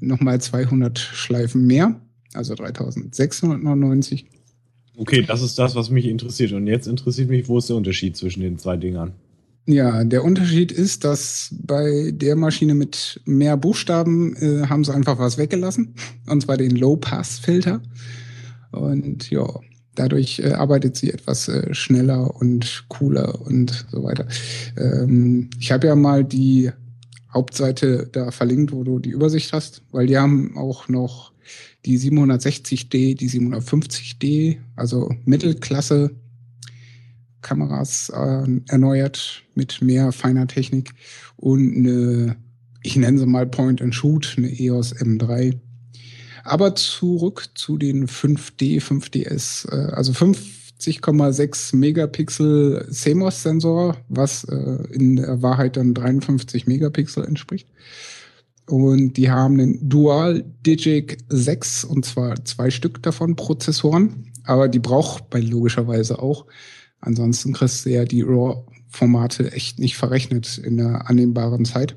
nochmal 0.00 0.40
200 0.40 0.98
Schleifen 0.98 1.66
mehr, 1.66 2.00
also 2.34 2.54
3699. 2.54 4.26
Okay, 4.96 5.24
das 5.26 5.42
ist 5.42 5.58
das, 5.58 5.74
was 5.74 5.90
mich 5.90 6.06
interessiert. 6.06 6.52
Und 6.52 6.66
jetzt 6.66 6.86
interessiert 6.86 7.30
mich, 7.30 7.48
wo 7.48 7.58
ist 7.58 7.70
der 7.70 7.76
Unterschied 7.76 8.16
zwischen 8.16 8.42
den 8.42 8.58
zwei 8.58 8.76
Dingern? 8.76 9.12
Ja, 9.66 10.04
der 10.04 10.24
Unterschied 10.24 10.72
ist, 10.72 11.04
dass 11.04 11.54
bei 11.62 12.10
der 12.12 12.36
Maschine 12.36 12.74
mit 12.74 13.20
mehr 13.24 13.56
Buchstaben 13.56 14.36
äh, 14.36 14.66
haben 14.66 14.84
sie 14.84 14.92
einfach 14.92 15.18
was 15.18 15.38
weggelassen, 15.38 15.94
und 16.26 16.42
zwar 16.42 16.56
den 16.56 16.76
Low-Pass-Filter. 16.76 17.80
Und 18.72 19.30
ja, 19.30 19.48
dadurch 20.00 20.38
äh, 20.38 20.52
arbeitet 20.52 20.96
sie 20.96 21.12
etwas 21.12 21.48
äh, 21.48 21.74
schneller 21.74 22.34
und 22.36 22.84
cooler 22.88 23.40
und 23.42 23.86
so 23.92 24.02
weiter. 24.02 24.26
Ähm, 24.78 25.50
ich 25.58 25.70
habe 25.72 25.88
ja 25.88 25.94
mal 25.94 26.24
die 26.24 26.70
Hauptseite 27.32 28.08
da 28.10 28.30
verlinkt, 28.30 28.72
wo 28.72 28.82
du 28.82 28.98
die 28.98 29.10
Übersicht 29.10 29.52
hast, 29.52 29.82
weil 29.92 30.06
die 30.06 30.16
haben 30.16 30.56
auch 30.56 30.88
noch 30.88 31.32
die 31.84 31.98
760D, 31.98 33.14
die 33.16 33.28
750D, 33.28 34.56
also 34.74 35.14
Mittelklasse 35.26 36.10
Kameras 37.42 38.10
äh, 38.10 38.46
erneuert 38.68 39.42
mit 39.54 39.80
mehr 39.82 40.12
feiner 40.12 40.46
Technik 40.46 40.92
und 41.36 41.74
eine, 41.74 42.36
ich 42.82 42.96
nenne 42.96 43.18
sie 43.18 43.26
mal 43.26 43.46
Point 43.46 43.80
and 43.82 43.94
Shoot, 43.94 44.34
eine 44.36 44.48
EOS 44.48 44.96
M3. 44.96 45.58
Aber 46.44 46.74
zurück 46.74 47.48
zu 47.54 47.78
den 47.78 48.06
5D, 48.06 48.80
5DS, 48.80 49.70
äh, 49.70 49.92
also 49.92 50.12
50,6 50.12 51.76
Megapixel 51.76 52.88
CMOS-Sensor, 52.90 53.96
was 54.08 54.44
äh, 54.44 54.78
in 54.90 55.16
der 55.16 55.42
Wahrheit 55.42 55.76
dann 55.76 55.94
53 55.94 56.66
Megapixel 56.66 57.24
entspricht. 57.24 57.68
Und 58.66 59.14
die 59.14 59.30
haben 59.30 59.54
einen 59.54 59.88
Dual 59.88 60.44
Digic 60.64 61.18
6 61.28 61.84
und 61.84 62.04
zwar 62.04 62.44
zwei 62.44 62.70
Stück 62.70 63.02
davon 63.02 63.34
Prozessoren, 63.34 64.30
aber 64.44 64.68
die 64.68 64.78
braucht 64.78 65.28
bei 65.28 65.40
logischerweise 65.40 66.20
auch. 66.20 66.46
Ansonsten 67.00 67.52
kriegst 67.52 67.84
du 67.84 67.90
ja 67.90 68.04
die 68.04 68.22
RAW-Formate 68.22 69.52
echt 69.52 69.80
nicht 69.80 69.96
verrechnet 69.96 70.58
in 70.58 70.76
der 70.76 71.08
annehmbaren 71.10 71.64
Zeit. 71.64 71.96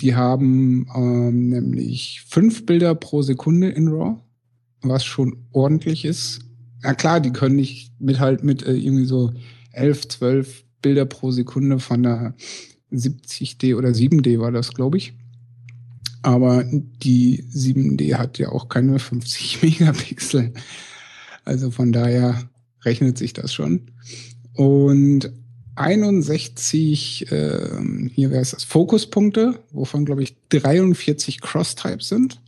Die 0.00 0.14
haben 0.14 0.86
ähm, 0.94 1.48
nämlich 1.48 2.22
fünf 2.26 2.66
Bilder 2.66 2.94
pro 2.94 3.22
Sekunde 3.22 3.68
in 3.68 3.88
RAW, 3.88 4.18
was 4.82 5.04
schon 5.04 5.46
ordentlich 5.52 6.04
ist. 6.04 6.40
Na 6.82 6.94
klar, 6.94 7.20
die 7.20 7.32
können 7.32 7.56
nicht 7.56 7.92
mithalten 8.00 8.46
mit 8.46 8.62
äh, 8.66 8.74
irgendwie 8.74 9.06
so 9.06 9.32
11, 9.72 10.08
12 10.08 10.64
Bilder 10.82 11.06
pro 11.06 11.30
Sekunde 11.30 11.78
von 11.78 12.02
der 12.02 12.34
70D 12.92 13.76
oder 13.76 13.90
7D 13.90 14.38
war 14.38 14.52
das, 14.52 14.74
glaube 14.74 14.98
ich. 14.98 15.14
Aber 16.22 16.64
die 16.64 17.44
7D 17.44 18.14
hat 18.14 18.38
ja 18.38 18.50
auch 18.50 18.68
keine 18.68 18.98
50 18.98 19.62
Megapixel. 19.62 20.52
Also 21.44 21.70
von 21.70 21.92
daher 21.92 22.48
rechnet 22.82 23.18
sich 23.18 23.32
das 23.32 23.52
schon. 23.52 23.90
Und 24.54 25.32
61, 25.76 27.32
äh, 27.32 28.08
hier 28.12 28.30
wäre 28.30 28.42
es 28.42 28.52
das 28.52 28.64
Fokuspunkte, 28.64 29.58
wovon 29.72 30.04
glaube 30.04 30.22
ich 30.22 30.36
43 30.50 31.40
Cross-Types 31.40 32.08
sind. 32.08 32.40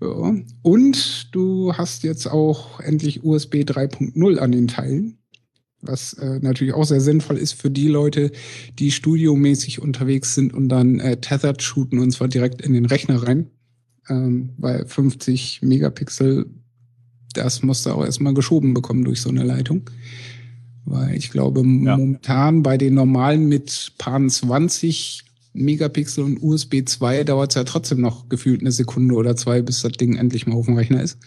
Ja. 0.00 0.34
Und 0.62 1.34
du 1.34 1.72
hast 1.74 2.02
jetzt 2.02 2.26
auch 2.26 2.80
endlich 2.80 3.24
USB 3.24 3.56
3.0 3.56 4.38
an 4.38 4.52
den 4.52 4.68
Teilen, 4.68 5.18
was 5.80 6.14
äh, 6.14 6.40
natürlich 6.40 6.74
auch 6.74 6.84
sehr 6.84 7.00
sinnvoll 7.00 7.38
ist 7.38 7.52
für 7.52 7.70
die 7.70 7.88
Leute, 7.88 8.32
die 8.78 8.90
studiomäßig 8.90 9.80
unterwegs 9.80 10.34
sind 10.34 10.52
und 10.52 10.68
dann 10.68 11.00
äh, 11.00 11.16
tethered 11.18 11.62
shooten 11.62 11.98
und 12.00 12.10
zwar 12.10 12.28
direkt 12.28 12.62
in 12.62 12.72
den 12.72 12.86
Rechner 12.86 13.22
rein, 13.22 13.50
ähm, 14.08 14.50
weil 14.58 14.86
50 14.86 15.62
Megapixel, 15.62 16.46
das 17.32 17.62
musst 17.62 17.86
du 17.86 17.90
auch 17.90 18.04
erstmal 18.04 18.34
geschoben 18.34 18.74
bekommen 18.74 19.04
durch 19.04 19.20
so 19.20 19.28
eine 19.28 19.44
Leitung. 19.44 19.88
Weil 20.86 21.16
ich 21.16 21.30
glaube, 21.30 21.60
Ja. 21.60 21.96
momentan 21.96 22.62
bei 22.62 22.76
den 22.76 22.94
normalen 22.94 23.48
mit 23.48 23.92
Pan 23.98 24.28
20 24.28 25.22
Megapixel 25.54 26.24
und 26.24 26.42
USB 26.42 26.82
2 26.84 27.24
dauert 27.24 27.52
es 27.52 27.54
ja 27.54 27.64
trotzdem 27.64 28.00
noch 28.00 28.28
gefühlt 28.28 28.60
eine 28.60 28.72
Sekunde 28.72 29.14
oder 29.14 29.36
zwei, 29.36 29.62
bis 29.62 29.82
das 29.82 29.92
Ding 29.92 30.16
endlich 30.16 30.46
mal 30.46 30.56
auf 30.56 30.66
dem 30.66 30.76
Rechner 30.76 31.02
ist. 31.02 31.18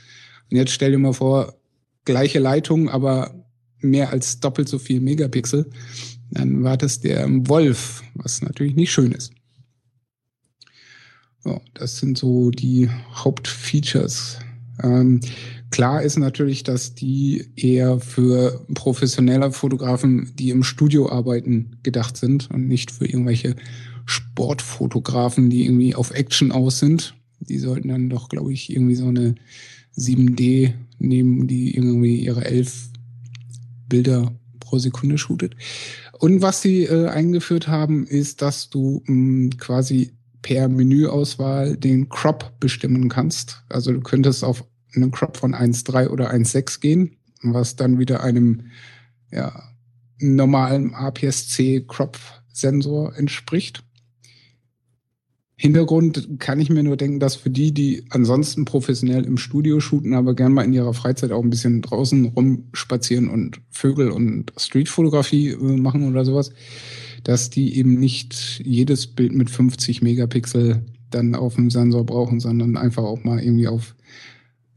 Und 0.51 0.57
jetzt 0.57 0.71
stell 0.71 0.91
dir 0.91 0.97
mal 0.97 1.13
vor, 1.13 1.55
gleiche 2.05 2.39
Leitung, 2.39 2.89
aber 2.89 3.34
mehr 3.79 4.11
als 4.11 4.39
doppelt 4.39 4.67
so 4.67 4.79
viel 4.79 4.99
Megapixel. 4.99 5.69
Dann 6.31 6.63
wartest 6.63 7.03
der 7.05 7.23
im 7.23 7.47
Wolf, 7.47 8.03
was 8.15 8.41
natürlich 8.41 8.75
nicht 8.75 8.91
schön 8.91 9.13
ist. 9.13 9.31
So, 11.43 11.61
das 11.73 11.97
sind 11.97 12.17
so 12.17 12.51
die 12.51 12.89
Hauptfeatures. 13.13 14.39
Ähm, 14.84 15.21
klar 15.69 16.02
ist 16.02 16.18
natürlich, 16.18 16.64
dass 16.64 16.95
die 16.95 17.52
eher 17.56 17.99
für 17.99 18.65
professionelle 18.73 19.52
Fotografen, 19.52 20.31
die 20.35 20.49
im 20.49 20.64
Studio 20.64 21.10
arbeiten, 21.10 21.77
gedacht 21.84 22.18
sind 22.18 22.49
und 22.52 22.68
nicht 22.68 22.91
für 22.91 23.06
irgendwelche 23.06 23.56
Sportfotografen, 24.06 25.49
die 25.49 25.65
irgendwie 25.65 25.95
auf 25.95 26.11
Action 26.11 26.52
aus 26.52 26.80
sind. 26.80 27.15
Die 27.39 27.60
sollten 27.60 27.89
dann 27.89 28.10
doch, 28.10 28.30
glaube 28.30 28.53
ich, 28.53 28.72
irgendwie 28.72 28.95
so 28.95 29.07
eine 29.07 29.35
7D 29.98 30.73
nehmen, 30.99 31.48
die 31.48 31.76
irgendwie 31.76 32.18
ihre 32.18 32.45
elf 32.45 32.89
Bilder 33.89 34.31
pro 34.60 34.80
Sekunde 34.80 35.18
shootet. 35.18 35.56
Und 36.19 36.41
was 36.41 36.61
sie 36.61 36.84
äh, 36.84 37.07
eingeführt 37.07 37.68
haben, 37.68 38.06
ist, 38.07 38.41
dass 38.41 38.69
du 38.69 39.03
mh, 39.06 39.57
quasi 39.57 40.11
per 40.41 40.68
Menüauswahl 40.68 41.77
den 41.77 42.10
Crop 42.10 42.53
bestimmen 42.60 43.10
kannst. 43.10 43.64
Also 43.69 43.91
du 43.91 44.02
könntest 44.02 44.44
auf 44.44 44.64
einen 44.95 45.11
Crop 45.11 45.38
von 45.38 45.53
1.3 45.53 46.07
oder 46.09 46.31
1.6 46.31 46.80
gehen, 46.80 47.18
was 47.41 47.76
dann 47.76 47.99
wieder 47.99 48.23
einem 48.23 48.68
ja, 49.31 49.64
normalen 50.19 50.93
APS-C-Crop-Sensor 50.93 53.15
entspricht. 53.15 53.84
Hintergrund 55.59 56.38
kann 56.38 56.59
ich 56.59 56.69
mir 56.69 56.84
nur 56.84 56.97
denken, 56.97 57.19
dass 57.19 57.35
für 57.35 57.49
die, 57.49 57.73
die 57.73 58.05
ansonsten 58.11 58.65
professionell 58.65 59.26
im 59.26 59.38
Studio 59.38 59.80
shooten, 59.80 60.14
aber 60.14 60.35
gern 60.35 60.53
mal 60.53 60.64
in 60.64 60.73
ihrer 60.73 60.93
Freizeit 60.93 61.31
auch 61.31 61.43
ein 61.43 61.49
bisschen 61.49 61.81
draußen 61.81 62.26
rumspazieren 62.26 63.27
und 63.27 63.59
Vögel 63.72 64.11
und 64.11 64.53
Streetfotografie 64.55 65.49
äh, 65.49 65.77
machen 65.77 66.07
oder 66.07 66.26
sowas, 66.26 66.51
dass 67.23 67.49
die 67.49 67.76
eben 67.76 67.99
nicht 67.99 68.61
jedes 68.64 69.07
Bild 69.07 69.34
mit 69.34 69.49
50 69.49 70.03
Megapixel 70.03 70.85
dann 71.09 71.34
auf 71.34 71.55
dem 71.55 71.72
Sensor 71.72 72.05
brauchen, 72.05 72.39
sondern 72.39 72.77
einfach 72.77 73.03
auch 73.03 73.23
mal 73.23 73.39
irgendwie 73.39 73.68
auf 73.68 73.95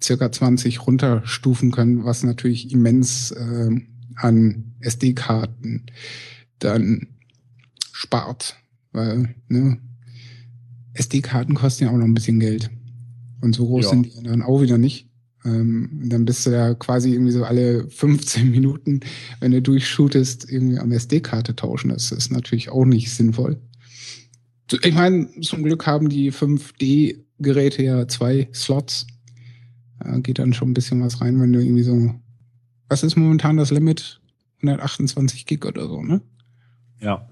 circa 0.03 0.31
20 0.33 0.87
runterstufen 0.87 1.71
können, 1.71 2.05
was 2.05 2.23
natürlich 2.23 2.73
immens 2.73 3.31
äh, 3.33 3.71
an 4.17 4.75
SD-Karten 4.81 5.87
dann 6.59 7.09
spart. 7.93 8.57
Weil, 8.93 9.35
ne, 9.49 9.79
SD-Karten 10.95 11.55
kosten 11.55 11.85
ja 11.85 11.91
auch 11.91 11.97
noch 11.97 12.05
ein 12.05 12.15
bisschen 12.15 12.41
Geld. 12.41 12.71
Und 13.41 13.55
so 13.55 13.67
groß 13.67 13.85
Ja. 13.85 13.91
sind 13.91 14.07
die 14.07 14.23
dann 14.23 14.43
auch 14.43 14.61
wieder 14.61 14.79
nicht. 14.79 15.09
Ähm, 15.45 16.03
dann 16.05 16.27
bist 16.27 16.45
du 16.45 16.51
ja 16.51 16.75
quasi 16.75 17.13
irgendwie 17.13 17.33
so 17.33 17.45
alle 17.45 17.89
15 17.89 18.51
Minuten, 18.51 19.01
wenn 19.41 19.53
du 19.53 19.63
durchshootest, 19.63 20.51
irgendwie 20.51 20.79
am 20.79 20.93
SD-Karte 20.93 21.57
tauschen. 21.57 21.89
Das 21.91 22.13
ist 22.13 22.31
natürlich 22.31 22.69
auch 22.69 22.85
nicht 22.85 23.11
sinnvoll. 23.11 23.59
Ich 24.83 24.95
meine, 24.95 25.29
zum 25.41 25.65
Glück 25.65 25.87
haben 25.87 26.09
die 26.09 26.31
5D-Geräte 26.33 27.83
ja 27.83 28.07
zwei 28.07 28.49
Slots. 28.53 29.07
Da 30.03 30.19
geht 30.19 30.39
dann 30.39 30.53
schon 30.55 30.71
ein 30.71 30.75
bisschen 30.75 31.03
was 31.03 31.21
rein, 31.21 31.41
wenn 31.41 31.53
du 31.53 31.61
irgendwie 31.61 31.83
so. 31.83 32.15
Was 32.89 33.03
ist 33.03 33.17
momentan 33.17 33.57
das 33.57 33.71
Limit? 33.71 34.21
128 34.63 35.47
Gig 35.47 35.65
oder 35.65 35.87
so, 35.89 36.03
ne? 36.03 36.21
Ja. 37.01 37.29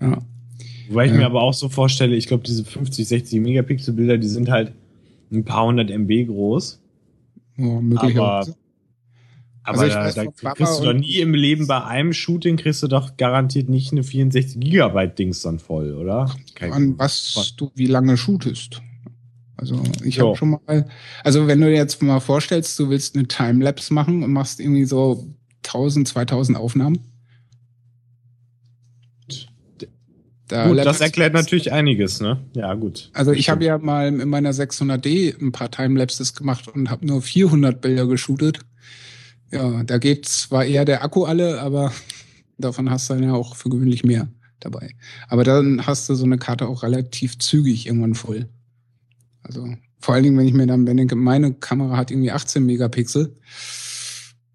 Ja. 0.00 0.18
Wobei 0.88 1.06
ich 1.06 1.12
Ja. 1.12 1.18
mir 1.18 1.26
aber 1.26 1.42
auch 1.42 1.54
so 1.54 1.68
vorstelle, 1.68 2.16
ich 2.16 2.26
glaube, 2.26 2.42
diese 2.44 2.64
50, 2.64 3.06
60 3.06 3.40
Megapixel 3.40 3.94
Bilder, 3.94 4.18
die 4.18 4.28
sind 4.28 4.48
halt 4.50 4.72
ein 5.32 5.44
paar 5.44 5.66
hundert 5.66 5.90
MB 5.90 6.26
groß. 6.26 6.80
ja 7.56 7.80
möglicherweise. 7.80 8.56
Aber 9.62 9.78
Also 9.80 9.86
ich 9.86 9.92
da, 9.92 10.04
weiß 10.04 10.14
da 10.14 10.52
kriegst 10.54 10.80
du 10.80 10.84
doch 10.84 10.92
nie 10.94 11.18
im 11.18 11.34
Leben 11.34 11.66
bei 11.66 11.84
einem 11.84 12.12
Shooting 12.14 12.56
kriegst 12.56 12.82
du 12.82 12.88
doch 12.88 13.16
garantiert 13.18 13.68
nicht 13.68 13.92
eine 13.92 14.02
64 14.02 14.58
Gigabyte 14.58 15.18
Dings 15.18 15.42
dann 15.42 15.58
voll, 15.58 15.94
oder? 15.94 16.34
Kein- 16.54 16.72
an 16.72 16.98
was 16.98 17.54
du 17.56 17.70
wie 17.74 17.86
lange 17.86 18.16
shootest. 18.16 18.80
Also 19.60 19.82
ich 20.02 20.18
habe 20.18 20.36
schon 20.36 20.50
mal, 20.50 20.86
also 21.22 21.46
wenn 21.46 21.60
du 21.60 21.66
dir 21.66 21.76
jetzt 21.76 22.02
mal 22.02 22.18
vorstellst, 22.20 22.78
du 22.78 22.88
willst 22.88 23.14
eine 23.14 23.28
Timelapse 23.28 23.92
machen 23.92 24.22
und 24.22 24.32
machst 24.32 24.58
irgendwie 24.58 24.86
so 24.86 25.28
1000, 25.66 26.08
2000 26.08 26.56
Aufnahmen. 26.56 26.98
Da 30.48 30.66
Gut, 30.66 30.78
das 30.78 31.00
erklärt 31.00 31.32
natürlich 31.32 31.70
einiges, 31.70 32.20
ne? 32.20 32.40
Ja, 32.54 32.74
gut. 32.74 33.10
Also 33.12 33.30
ich 33.30 33.48
habe 33.50 33.64
ja 33.64 33.78
mal 33.78 34.08
in 34.08 34.28
meiner 34.28 34.50
600D 34.50 35.40
ein 35.40 35.52
paar 35.52 35.70
Timelapses 35.70 36.34
gemacht 36.34 36.66
und 36.66 36.90
habe 36.90 37.06
nur 37.06 37.22
400 37.22 37.80
Bilder 37.80 38.06
geshootet. 38.06 38.60
Ja, 39.52 39.84
da 39.84 39.98
geht 39.98 40.26
zwar 40.26 40.64
eher 40.64 40.84
der 40.84 41.04
Akku 41.04 41.24
alle, 41.24 41.60
aber 41.60 41.92
davon 42.58 42.90
hast 42.90 43.10
du 43.10 43.14
dann 43.14 43.22
ja 43.24 43.34
auch 43.34 43.54
für 43.54 43.68
gewöhnlich 43.68 44.02
mehr 44.02 44.28
dabei. 44.58 44.94
Aber 45.28 45.44
dann 45.44 45.86
hast 45.86 46.08
du 46.08 46.14
so 46.14 46.24
eine 46.24 46.38
Karte 46.38 46.66
auch 46.66 46.82
relativ 46.82 47.38
zügig 47.38 47.86
irgendwann 47.86 48.14
voll. 48.14 48.48
Also 49.50 49.68
vor 49.98 50.14
allen 50.14 50.22
Dingen, 50.22 50.38
wenn 50.38 50.46
ich 50.46 50.54
mir 50.54 50.68
dann 50.68 50.86
denke, 50.86 51.16
meine 51.16 51.52
Kamera 51.54 51.96
hat 51.96 52.12
irgendwie 52.12 52.30
18 52.30 52.64
Megapixel. 52.64 53.36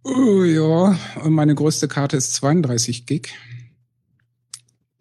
Oh, 0.03 0.43
ja, 0.43 0.97
und 1.21 1.33
meine 1.33 1.53
größte 1.53 1.89
Karte 1.89 2.15
ist 2.15 2.33
32 2.35 3.05
Gig. 3.05 3.33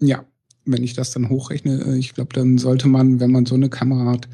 Ja, 0.00 0.24
wenn 0.64 0.82
ich 0.82 0.94
das 0.94 1.12
dann 1.12 1.28
hochrechne, 1.28 1.80
äh, 1.86 1.96
ich 1.96 2.12
glaube, 2.12 2.32
dann 2.32 2.58
sollte 2.58 2.88
man, 2.88 3.20
wenn 3.20 3.30
man 3.30 3.46
so 3.46 3.54
eine 3.54 3.68
Kamera 3.68 4.10
hat, 4.10 4.28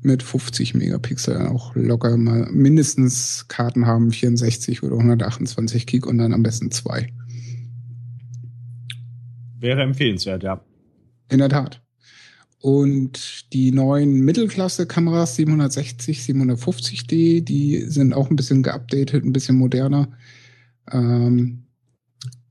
mit 0.00 0.22
50 0.22 0.74
Megapixel 0.74 1.48
auch 1.48 1.74
locker 1.74 2.16
mal 2.16 2.48
mindestens 2.52 3.46
Karten 3.48 3.86
haben, 3.86 4.12
64 4.12 4.84
oder 4.84 4.96
128 4.96 5.86
Gig 5.86 6.06
und 6.06 6.18
dann 6.18 6.32
am 6.32 6.44
besten 6.44 6.70
zwei. 6.70 7.08
Wäre 9.58 9.82
empfehlenswert, 9.82 10.44
ja. 10.44 10.64
In 11.30 11.38
der 11.38 11.48
Tat. 11.48 11.83
Und 12.64 13.52
die 13.52 13.72
neuen 13.72 14.20
Mittelklasse-Kameras 14.20 15.36
760, 15.36 16.20
750D, 16.20 17.44
die 17.44 17.80
sind 17.90 18.14
auch 18.14 18.30
ein 18.30 18.36
bisschen 18.36 18.62
geupdatet, 18.62 19.22
ein 19.22 19.34
bisschen 19.34 19.56
moderner. 19.56 20.08
Ähm, 20.90 21.64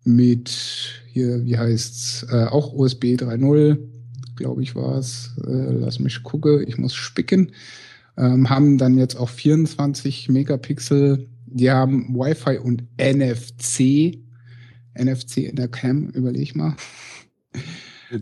mit 0.03 1.01
hier, 1.07 1.43
wie 1.45 1.57
heißt's, 1.57 2.27
äh, 2.29 2.45
auch 2.45 2.73
USB 2.73 3.15
3.0, 3.15 3.79
glaube 4.35 4.61
ich, 4.61 4.75
war 4.75 4.99
es. 4.99 5.31
Äh, 5.47 5.71
lass 5.71 5.97
mich 5.97 6.21
gucken, 6.21 6.63
ich 6.67 6.77
muss 6.77 6.93
spicken. 6.93 7.51
Ähm, 8.15 8.51
haben 8.51 8.77
dann 8.77 8.99
jetzt 8.99 9.15
auch 9.15 9.29
24 9.29 10.29
Megapixel. 10.29 11.27
Die 11.47 11.71
haben 11.71 12.13
Wi-Fi 12.13 12.59
und 12.59 12.83
NFC. 12.99 14.19
NFC 14.93 15.37
in 15.37 15.55
der 15.55 15.69
Cam, 15.69 16.09
überleg 16.09 16.55
mal. 16.55 16.75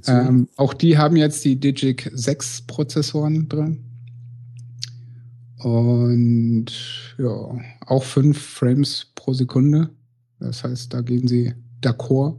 Ähm, 0.08 0.48
auch 0.56 0.74
die 0.74 0.98
haben 0.98 1.16
jetzt 1.16 1.46
die 1.46 1.60
Digic 1.60 2.10
6 2.14 2.64
Prozessoren 2.64 3.48
drin. 3.50 3.86
Und 5.58 6.72
ja, 7.18 7.60
auch 7.86 8.04
5 8.04 8.38
Frames 8.38 9.08
pro 9.16 9.34
Sekunde. 9.34 9.90
Das 10.40 10.64
heißt, 10.64 10.94
da 10.94 11.02
gehen 11.02 11.28
sie 11.28 11.54
d'accord 11.82 12.38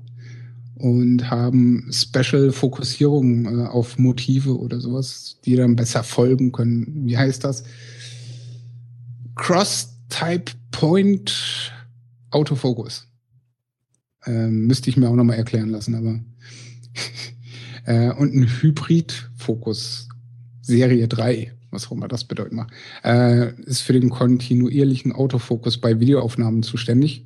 und 0.76 1.30
haben 1.30 1.88
Special-Fokussierungen 1.92 3.60
äh, 3.60 3.66
auf 3.66 3.98
Motive 3.98 4.58
oder 4.58 4.80
sowas, 4.80 5.38
die 5.44 5.54
dann 5.54 5.76
besser 5.76 6.02
folgen 6.02 6.50
können. 6.50 7.06
Wie 7.06 7.16
heißt 7.16 7.44
das? 7.44 7.62
Cross-Type-Point 9.36 11.72
Autofocus. 12.30 13.06
Ähm, 14.26 14.66
müsste 14.66 14.90
ich 14.90 14.96
mir 14.96 15.08
auch 15.08 15.14
nochmal 15.14 15.36
erklären 15.36 15.68
lassen, 15.68 15.94
aber 15.94 16.18
äh, 17.84 18.10
und 18.10 18.34
ein 18.34 18.46
Hybrid-Fokus 18.46 20.08
Serie 20.60 21.08
3, 21.08 21.52
was 21.70 21.86
auch 21.86 21.92
immer 21.92 22.08
das 22.08 22.24
bedeuten 22.24 22.56
mag, 22.56 22.72
äh, 23.04 23.52
ist 23.62 23.82
für 23.82 23.92
den 23.92 24.10
kontinuierlichen 24.10 25.12
Autofokus 25.12 25.78
bei 25.78 25.98
Videoaufnahmen 25.98 26.62
zuständig 26.62 27.24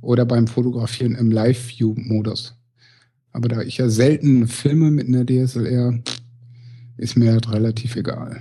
oder 0.00 0.26
beim 0.26 0.46
Fotografieren 0.46 1.14
im 1.14 1.30
Live-View-Modus. 1.30 2.58
Aber 3.32 3.48
da 3.48 3.62
ich 3.62 3.78
ja 3.78 3.88
selten 3.88 4.46
filme 4.46 4.90
mit 4.90 5.08
einer 5.08 5.24
DSLR, 5.24 6.00
ist 6.98 7.16
mir 7.16 7.38
das 7.38 7.52
relativ 7.52 7.96
egal. 7.96 8.40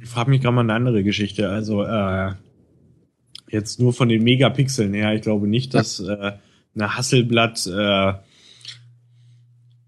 Ich 0.00 0.08
frage 0.08 0.30
mich 0.30 0.40
gerade 0.40 0.54
mal 0.54 0.62
eine 0.62 0.72
andere 0.72 1.04
Geschichte. 1.04 1.50
Also, 1.50 1.84
äh, 1.84 2.32
jetzt 3.50 3.80
nur 3.80 3.92
von 3.92 4.08
den 4.08 4.24
Megapixeln 4.24 4.94
her, 4.94 5.14
ich 5.14 5.22
glaube 5.22 5.46
nicht, 5.46 5.74
dass 5.74 6.00
äh, 6.00 6.32
eine 6.74 6.96
Hasselblatt 6.96 7.66
äh, 7.66 8.14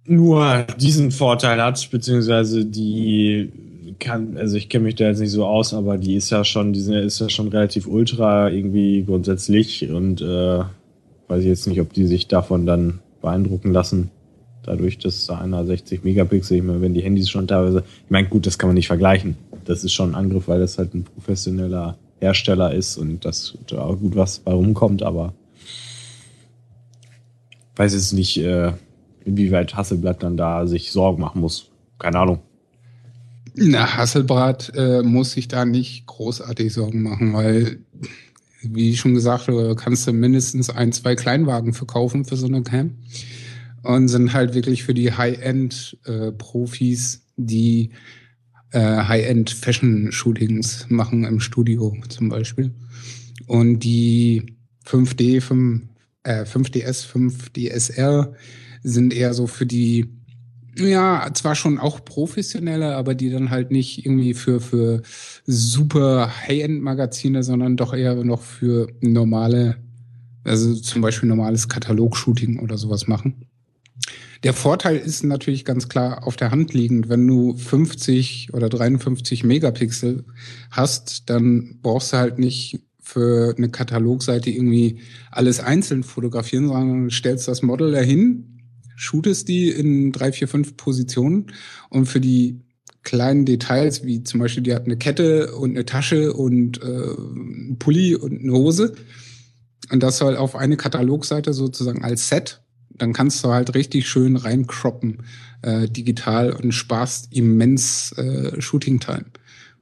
nur 0.05 0.67
diesen 0.79 1.11
Vorteil 1.11 1.63
hat, 1.63 1.91
beziehungsweise 1.91 2.65
die 2.65 3.51
kann, 3.99 4.37
also 4.37 4.57
ich 4.57 4.69
kenne 4.69 4.85
mich 4.85 4.97
da 4.97 5.05
jetzt 5.05 5.21
nicht 5.21 5.31
so 5.31 5.47
aus, 5.47 5.75
aber 5.75 5.97
die 5.97 6.17
ist 6.17 6.31
ja 6.31 6.45
schon, 6.45 6.73
die 6.73 6.81
ist 6.81 7.21
ja 7.21 7.29
schon 7.29 7.49
relativ 7.49 7.87
ultra 7.87 8.51
irgendwie 8.51 9.05
grundsätzlich 9.05 9.89
und 9.91 10.21
äh, 10.21 10.59
weiß 11.29 11.41
ich 11.41 11.47
jetzt 11.47 11.67
nicht, 11.67 11.81
ob 11.81 11.93
die 11.93 12.07
sich 12.07 12.27
davon 12.27 12.67
dann 12.67 12.99
beeindrucken 13.21 13.73
lassen. 13.73 14.11
Dadurch, 14.65 14.99
dass 14.99 15.27
da 15.27 15.39
einer 15.39 15.65
60 15.65 16.05
Megapixel, 16.05 16.59
ich 16.59 16.63
meine, 16.63 16.81
wenn 16.81 16.95
die 16.95 17.03
Handys 17.03 17.31
schon 17.31 17.49
teilweise, 17.49 17.85
ich 18.05 18.11
meine, 18.11 18.29
gut, 18.29 18.47
das 18.47 18.59
kann 18.59 18.69
man 18.69 18.75
nicht 18.75 18.87
vergleichen. 18.87 19.37
Das 19.65 19.83
ist 19.83 19.93
schon 19.93 20.11
ein 20.11 20.15
Angriff, 20.15 20.47
weil 20.49 20.61
das 20.61 20.79
halt 20.79 20.95
ein 20.95 21.05
professioneller 21.05 21.97
Hersteller 22.21 22.73
ist 22.73 22.97
und 22.97 23.25
das 23.25 23.59
da 23.69 23.83
auch 23.83 23.99
gut 23.99 24.15
was 24.15 24.39
bei 24.39 24.53
rumkommt, 24.53 25.03
aber 25.03 25.35
weiß 27.77 27.95
jetzt 27.95 28.13
nicht, 28.13 28.39
äh, 28.39 28.73
inwieweit 29.25 29.75
Hasselblatt 29.75 30.23
dann 30.23 30.37
da 30.37 30.67
sich 30.67 30.93
Sorgen 30.93 31.21
machen 31.21 31.41
muss. 31.41 31.71
Keine 31.99 32.19
Ahnung. 32.19 32.41
Na, 33.55 33.97
Hasselblatt 33.97 34.73
äh, 34.75 35.03
muss 35.03 35.33
sich 35.33 35.49
da 35.49 35.65
nicht 35.65 36.07
großartig 36.07 36.73
Sorgen 36.73 37.03
machen, 37.03 37.33
weil, 37.35 37.79
wie 38.63 38.97
schon 38.97 39.15
gesagt, 39.15 39.49
du 39.49 39.75
kannst 39.75 40.07
du 40.07 40.13
mindestens 40.13 40.71
ein, 40.71 40.93
zwei 40.93 41.17
Kleinwagen 41.17 41.75
verkaufen 41.75 42.25
für 42.25 42.37
so 42.37 42.47
eine 42.47 42.63
Cam. 42.63 42.99
Und 43.83 44.07
sind 44.09 44.33
halt 44.33 44.55
wirklich 44.55 44.85
für 44.85 44.95
die 44.95 45.13
High-End-Profis, 45.13 47.27
die 47.37 47.91
äh, 48.71 48.81
High-End-Fashion-Shootings 48.81 50.87
machen 50.89 51.25
im 51.25 51.41
Studio 51.41 51.93
zum 52.09 52.29
Beispiel. 52.29 52.73
Und 53.47 53.81
die 53.81 54.55
5D, 54.87 55.41
5, 55.41 55.83
äh, 56.23 56.45
5DS, 56.45 57.07
5DSR 57.07 58.33
sind 58.83 59.15
eher 59.15 59.35
so 59.35 59.47
für 59.47 59.67
die, 59.67 60.09
ja, 60.77 61.29
zwar 61.35 61.55
schon 61.55 61.79
auch 61.79 62.05
professionelle, 62.05 62.97
aber 62.97 63.15
die 63.15 63.31
dann 63.31 63.51
halt 63.51 63.71
nicht 63.71 64.05
irgendwie 64.05 64.35
für, 64.35 64.61
für 64.61 65.03
super 65.47 66.31
High-End-Magazine, 66.47 67.43
sondern 67.43 67.77
doch 67.77 67.95
eher 67.95 68.15
noch 68.25 68.43
für 68.43 68.89
normale, 69.01 69.77
also 70.45 70.75
zum 70.75 71.03
Beispiel 71.03 71.29
normales 71.29 71.69
Katalog-Shooting 71.69 72.59
oder 72.61 72.79
sowas 72.79 73.07
machen. 73.07 73.47
Der 74.43 74.55
Vorteil 74.55 74.97
ist 74.97 75.23
natürlich 75.23 75.65
ganz 75.65 75.89
klar 75.89 76.27
auf 76.27 76.35
der 76.35 76.51
Hand 76.51 76.75
liegend. 76.75 77.09
Wenn 77.09 77.27
du 77.27 77.57
50 77.57 78.53
oder 78.53 78.69
53 78.69 79.45
Megapixel 79.45 80.25
hast, 80.71 81.31
dann 81.31 81.79
brauchst 81.81 82.13
du 82.13 82.17
halt 82.17 82.39
nicht 82.41 82.81
für 83.01 83.55
eine 83.57 83.69
Katalogseite 83.69 84.51
irgendwie 84.51 85.01
alles 85.31 85.61
einzeln 85.61 86.03
fotografieren, 86.03 86.69
sondern 86.69 87.11
stellst 87.11 87.47
das 87.47 87.63
Model 87.63 87.93
dahin, 87.93 88.52
shootest 88.97 89.49
die 89.49 89.69
in 89.71 90.13
drei, 90.13 90.33
vier, 90.33 90.49
fünf 90.49 90.77
Positionen 90.77 91.47
und 91.91 92.07
für 92.07 92.21
die 92.21 92.61
kleinen 93.03 93.45
Details, 93.45 94.05
wie 94.05 94.23
zum 94.23 94.41
Beispiel, 94.41 94.63
die 94.63 94.75
hat 94.75 94.85
eine 94.85 94.97
Kette 94.97 95.57
und 95.57 95.71
eine 95.71 95.85
Tasche 95.85 96.33
und 96.33 96.81
äh, 96.83 96.87
einen 96.87 97.77
Pulli 97.79 98.15
und 98.15 98.41
eine 98.41 98.53
Hose. 98.53 98.95
Und 99.91 100.03
das 100.03 100.19
soll 100.19 100.37
auf 100.37 100.55
eine 100.55 100.77
Katalogseite 100.77 101.53
sozusagen 101.53 102.05
als 102.05 102.29
Set 102.29 102.63
dann 103.03 103.13
kannst 103.13 103.43
du 103.45 103.49
halt 103.49 103.75
richtig 103.75 104.09
schön 104.09 104.37
reinkroppen 104.37 105.19
äh, 105.63 105.89
digital 105.89 106.53
und 106.53 106.73
sparst 106.73 107.33
immens 107.33 108.13
äh, 108.13 108.61
Shooting-Time. 108.61 109.25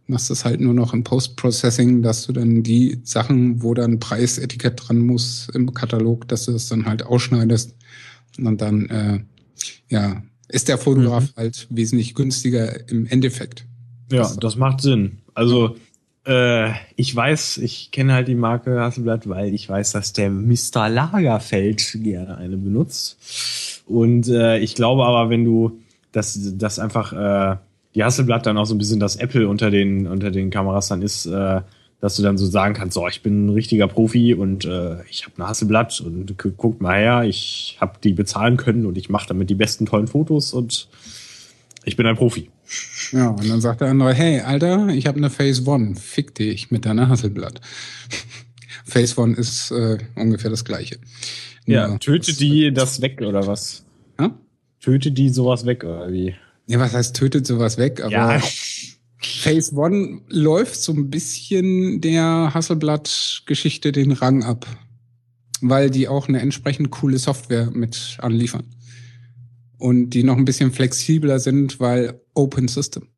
Machst 0.07 0.31
das 0.31 0.45
halt 0.45 0.61
nur 0.61 0.74
noch 0.74 0.93
im 0.93 1.05
Post-Processing, 1.05 2.03
dass 2.03 2.27
du 2.27 2.32
dann 2.32 2.62
die 2.62 3.01
Sachen, 3.05 3.62
wo 3.62 3.74
dann 3.74 4.01
Preisetikett 4.01 4.81
dran 4.89 4.99
muss 4.99 5.49
im 5.55 5.73
Katalog, 5.73 6.27
dass 6.28 6.47
du 6.47 6.53
das 6.53 6.69
dann 6.69 6.87
halt 6.87 7.05
ausschneidest. 7.05 7.74
Und 8.39 8.61
dann, 8.61 8.86
äh, 8.89 9.20
ja, 9.89 10.23
ist 10.48 10.69
der 10.69 10.78
Fotograf 10.78 11.24
mhm. 11.24 11.36
halt 11.36 11.66
wesentlich 11.70 12.15
günstiger 12.15 12.89
im 12.89 13.07
Endeffekt. 13.07 13.66
Ja, 14.11 14.31
das 14.40 14.57
macht 14.57 14.81
Sinn. 14.81 15.19
Also 15.35 15.77
äh, 16.27 16.73
ich 16.97 17.15
weiß, 17.15 17.59
ich 17.59 17.90
kenne 17.93 18.12
halt 18.12 18.28
die 18.28 18.35
Marke 18.35 18.81
Hasselblatt, 18.81 19.28
weil 19.28 19.55
ich 19.55 19.69
weiß, 19.69 19.93
dass 19.93 20.12
der 20.12 20.31
Mr. 20.31 20.89
Lagerfeld 20.89 21.98
gerne 22.02 22.36
eine 22.36 22.57
benutzt. 22.57 23.82
Und 23.86 24.28
äh, 24.28 24.59
ich 24.59 24.74
glaube 24.74 25.05
aber, 25.05 25.31
wenn 25.31 25.44
du 25.44 25.81
das, 26.12 26.39
das 26.55 26.78
einfach 26.78 27.12
äh, 27.12 27.57
die 27.94 28.05
Hasselblatt 28.05 28.47
dann 28.47 28.59
auch 28.59 28.66
so 28.66 28.74
ein 28.74 28.78
bisschen 28.78 29.01
das 29.01 29.16
Apple 29.16 29.48
unter 29.48 29.70
den 29.70 30.07
unter 30.07 30.31
den 30.31 30.51
Kameras 30.51 30.89
dann 30.89 31.02
ist, 31.02 31.27
äh, 31.27 31.61
dass 32.01 32.16
du 32.16 32.22
dann 32.22 32.39
so 32.39 32.47
sagen 32.47 32.74
kannst, 32.74 32.94
so 32.94 33.06
ich 33.09 33.22
bin 33.22 33.47
ein 33.47 33.51
richtiger 33.51 33.86
Profi 33.86 34.35
und 34.35 34.64
äh, 34.64 35.02
ich 35.10 35.24
habe 35.24 35.35
eine 35.36 35.48
Hasselblatt 35.48 36.01
und 36.01 36.36
guckt 36.56 36.81
mal 36.81 36.97
her, 36.97 37.24
ich 37.24 37.77
habe 37.81 37.98
die 38.02 38.12
bezahlen 38.12 38.56
können 38.56 38.86
und 38.86 38.97
ich 38.97 39.10
mache 39.10 39.28
damit 39.28 39.51
die 39.51 39.55
besten 39.55 39.86
tollen 39.86 40.06
Fotos 40.06 40.52
und 40.52 40.89
ich 41.85 41.97
bin 41.97 42.06
ein 42.06 42.16
Profi. 42.16 42.51
Ja, 43.12 43.28
und 43.28 43.48
dann 43.48 43.60
sagt 43.60 43.81
der 43.81 43.89
andere, 43.89 44.14
hey, 44.14 44.40
Alter, 44.40 44.89
ich 44.89 45.06
habe 45.06 45.18
eine 45.18 45.31
Phase 45.31 45.66
One, 45.66 45.97
fick 45.97 46.35
dich 46.35 46.70
mit 46.70 46.86
deiner 46.86 47.09
Hasselblatt. 47.09 47.60
Phase 48.85 49.20
One 49.20 49.35
ist 49.35 49.70
äh, 49.70 49.98
ungefähr 50.14 50.51
das 50.51 50.64
gleiche. 50.64 50.98
Ja, 51.66 51.89
Nur, 51.89 52.01
töte 52.01 52.32
die 52.35 52.72
das 52.72 53.01
weg 53.01 53.20
oder 53.20 53.47
was? 53.47 53.85
Ja? 54.18 54.35
Töte 54.81 55.12
die 55.12 55.28
sowas 55.28 55.66
weg 55.66 55.85
oder 55.85 56.10
wie? 56.12 56.35
Ja, 56.66 56.78
was 56.78 56.94
heißt 56.94 57.16
tötet 57.16 57.47
sowas 57.47 57.78
weg? 57.78 58.01
Aber 58.01 58.12
ja. 58.12 58.40
Phase 59.22 59.74
One 59.74 60.22
läuft 60.28 60.76
so 60.76 60.92
ein 60.92 61.10
bisschen 61.10 62.01
der 62.01 62.52
Hasselblatt-Geschichte 62.55 63.92
den 63.92 64.12
Rang 64.12 64.44
ab, 64.44 64.66
weil 65.60 65.90
die 65.90 66.09
auch 66.09 66.28
eine 66.28 66.40
entsprechend 66.40 66.90
coole 66.90 67.18
Software 67.18 67.70
mit 67.70 68.16
anliefern 68.20 68.64
und 69.78 70.10
die 70.10 70.22
noch 70.22 70.36
ein 70.36 70.44
bisschen 70.44 70.72
flexibler 70.72 71.38
sind, 71.38 71.80
weil 71.80 72.20
Open 72.34 72.68
System. 72.68 73.09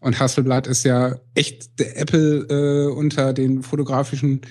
Und 0.00 0.18
Hasselblad 0.18 0.66
ist 0.66 0.84
ja 0.84 1.16
echt 1.34 1.78
der 1.78 1.98
Apple 1.98 2.46
äh, 2.48 2.92
unter 2.92 3.32
den 3.32 3.62
fotografischen 3.62 4.42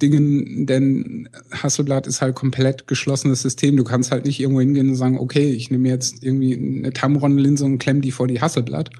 Dingen, 0.00 0.66
denn 0.66 1.28
Hasselblad 1.50 2.06
ist 2.06 2.22
halt 2.22 2.34
komplett 2.34 2.86
geschlossenes 2.86 3.42
System. 3.42 3.76
Du 3.76 3.84
kannst 3.84 4.10
halt 4.10 4.24
nicht 4.24 4.40
irgendwo 4.40 4.60
hingehen 4.60 4.88
und 4.90 4.96
sagen, 4.96 5.18
okay, 5.18 5.50
ich 5.50 5.70
nehme 5.70 5.88
jetzt 5.88 6.22
irgendwie 6.24 6.56
eine 6.56 6.92
Tamron-Linse 6.92 7.64
und 7.64 7.78
klemm 7.78 8.00
die 8.00 8.10
vor 8.10 8.26
die 8.26 8.40
Hasselblad. 8.40 8.90